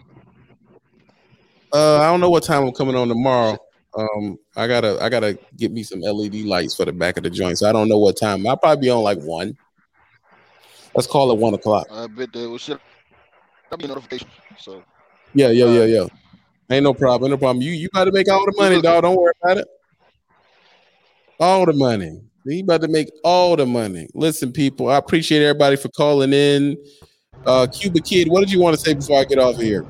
Uh, 1.73 1.99
I 1.99 2.07
don't 2.07 2.21
know 2.21 2.31
what 2.31 2.43
time 2.43 2.65
I'm 2.65 2.73
coming 2.73 2.97
on 2.97 3.07
tomorrow. 3.09 3.59
Um, 3.97 4.39
I 4.57 4.67
gotta 4.67 4.99
I 5.01 5.09
gotta 5.09 5.39
get 5.57 5.71
me 5.71 5.85
some 5.85 6.01
LED 6.01 6.35
lights 6.47 6.75
for 6.75 6.85
the 6.85 6.93
back 6.93 7.17
of 7.17 7.23
the 7.23 7.31
joint. 7.31 7.59
So 7.59 7.69
I 7.69 7.73
don't 7.73 7.89
know 7.89 7.99
what 7.99 8.19
time. 8.19 8.45
I'll 8.47 8.57
probably 8.57 8.87
be 8.87 8.91
on 8.91 9.03
like 9.05 9.19
one. 9.21 9.57
Let's 10.95 11.07
call 11.07 11.31
it 11.33 11.39
one 11.39 11.55
o'clock. 11.55 11.87
I 11.91 12.07
bet 12.07 12.33
that 12.33 12.49
well 12.49 12.59
shit. 12.59 12.81
That'll 13.71 13.83
be 13.83 13.89
notification. 13.89 14.29
So 14.57 14.83
Yeah, 15.35 15.49
yeah, 15.51 15.67
yeah, 15.67 15.85
yeah. 15.85 16.07
Ain't 16.71 16.85
no 16.85 16.95
problem. 16.95 17.31
No 17.31 17.37
problem. 17.39 17.63
You 17.63 17.73
you 17.73 17.89
about 17.93 18.05
to 18.05 18.13
make 18.13 18.31
all 18.31 18.45
the 18.45 18.55
money, 18.57 18.77
looking. 18.77 18.91
dog. 18.91 19.03
Don't 19.03 19.17
worry 19.17 19.33
about 19.43 19.59
it. 19.59 19.69
All 21.41 21.67
the 21.67 21.73
money. 21.73 22.21
You 22.45 22.63
about 22.63 22.81
to 22.83 22.89
make 22.89 23.09
all 23.25 23.57
the 23.57 23.67
money. 23.67 24.09
Listen, 24.15 24.53
people, 24.53 24.89
I 24.89 24.97
appreciate 24.97 25.43
everybody 25.43 25.77
for 25.77 25.89
calling 25.91 26.33
in. 26.33 26.77
Uh 27.47 27.67
Cuba 27.73 28.01
Kid, 28.01 28.29
what 28.29 28.41
did 28.41 28.51
you 28.51 28.61
want 28.61 28.75
to 28.75 28.81
say 28.81 28.95
before 28.95 29.21
I 29.21 29.25
get 29.25 29.39
off 29.39 29.57
of 29.57 29.61
here? 29.61 29.85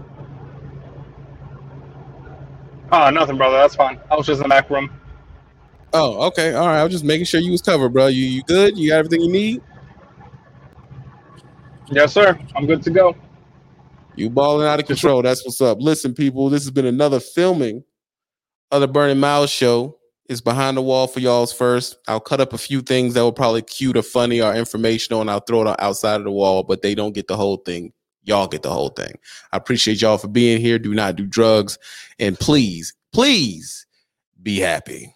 Oh, 2.90 3.10
nothing, 3.10 3.36
brother. 3.36 3.56
That's 3.58 3.76
fine. 3.76 3.98
I 4.10 4.16
was 4.16 4.26
just 4.26 4.38
in 4.38 4.44
the 4.44 4.48
back 4.48 4.70
room. 4.70 4.90
Oh, 5.92 6.26
okay. 6.28 6.54
All 6.54 6.66
right. 6.66 6.80
I 6.80 6.84
was 6.84 6.92
just 6.92 7.04
making 7.04 7.26
sure 7.26 7.40
you 7.40 7.52
was 7.52 7.62
covered, 7.62 7.90
bro. 7.90 8.06
You 8.08 8.24
you 8.24 8.42
good? 8.44 8.76
You 8.76 8.90
got 8.90 8.96
everything 8.98 9.22
you 9.22 9.32
need? 9.32 9.60
Yes, 11.90 12.12
sir. 12.12 12.38
I'm 12.54 12.66
good 12.66 12.82
to 12.82 12.90
go. 12.90 13.16
You 14.16 14.28
balling 14.28 14.66
out 14.66 14.80
of 14.80 14.86
control. 14.86 15.22
That's 15.22 15.44
what's 15.44 15.60
up. 15.60 15.80
Listen, 15.80 16.12
people, 16.14 16.50
this 16.50 16.64
has 16.64 16.70
been 16.70 16.86
another 16.86 17.20
filming 17.20 17.84
of 18.70 18.80
the 18.80 18.88
Burning 18.88 19.20
Miles 19.20 19.50
show. 19.50 19.96
It's 20.28 20.40
behind 20.42 20.76
the 20.76 20.82
wall 20.82 21.06
for 21.06 21.20
y'all's 21.20 21.52
first. 21.52 21.96
I'll 22.06 22.20
cut 22.20 22.40
up 22.40 22.52
a 22.52 22.58
few 22.58 22.82
things 22.82 23.14
that 23.14 23.22
will 23.22 23.32
probably 23.32 23.62
cute 23.62 23.96
or 23.96 24.02
funny 24.02 24.42
or 24.42 24.54
informational, 24.54 25.22
and 25.22 25.30
I'll 25.30 25.40
throw 25.40 25.66
it 25.66 25.76
outside 25.80 26.16
of 26.16 26.24
the 26.24 26.30
wall, 26.30 26.64
but 26.64 26.82
they 26.82 26.94
don't 26.94 27.14
get 27.14 27.28
the 27.28 27.36
whole 27.36 27.58
thing. 27.58 27.92
Y'all 28.24 28.46
get 28.46 28.62
the 28.62 28.70
whole 28.70 28.90
thing. 28.90 29.14
I 29.52 29.56
appreciate 29.56 30.02
y'all 30.02 30.18
for 30.18 30.28
being 30.28 30.60
here. 30.60 30.78
Do 30.78 30.92
not 30.92 31.16
do 31.16 31.24
drugs. 31.24 31.78
And 32.18 32.38
please, 32.38 32.92
please 33.12 33.86
be 34.42 34.58
happy. 34.58 35.14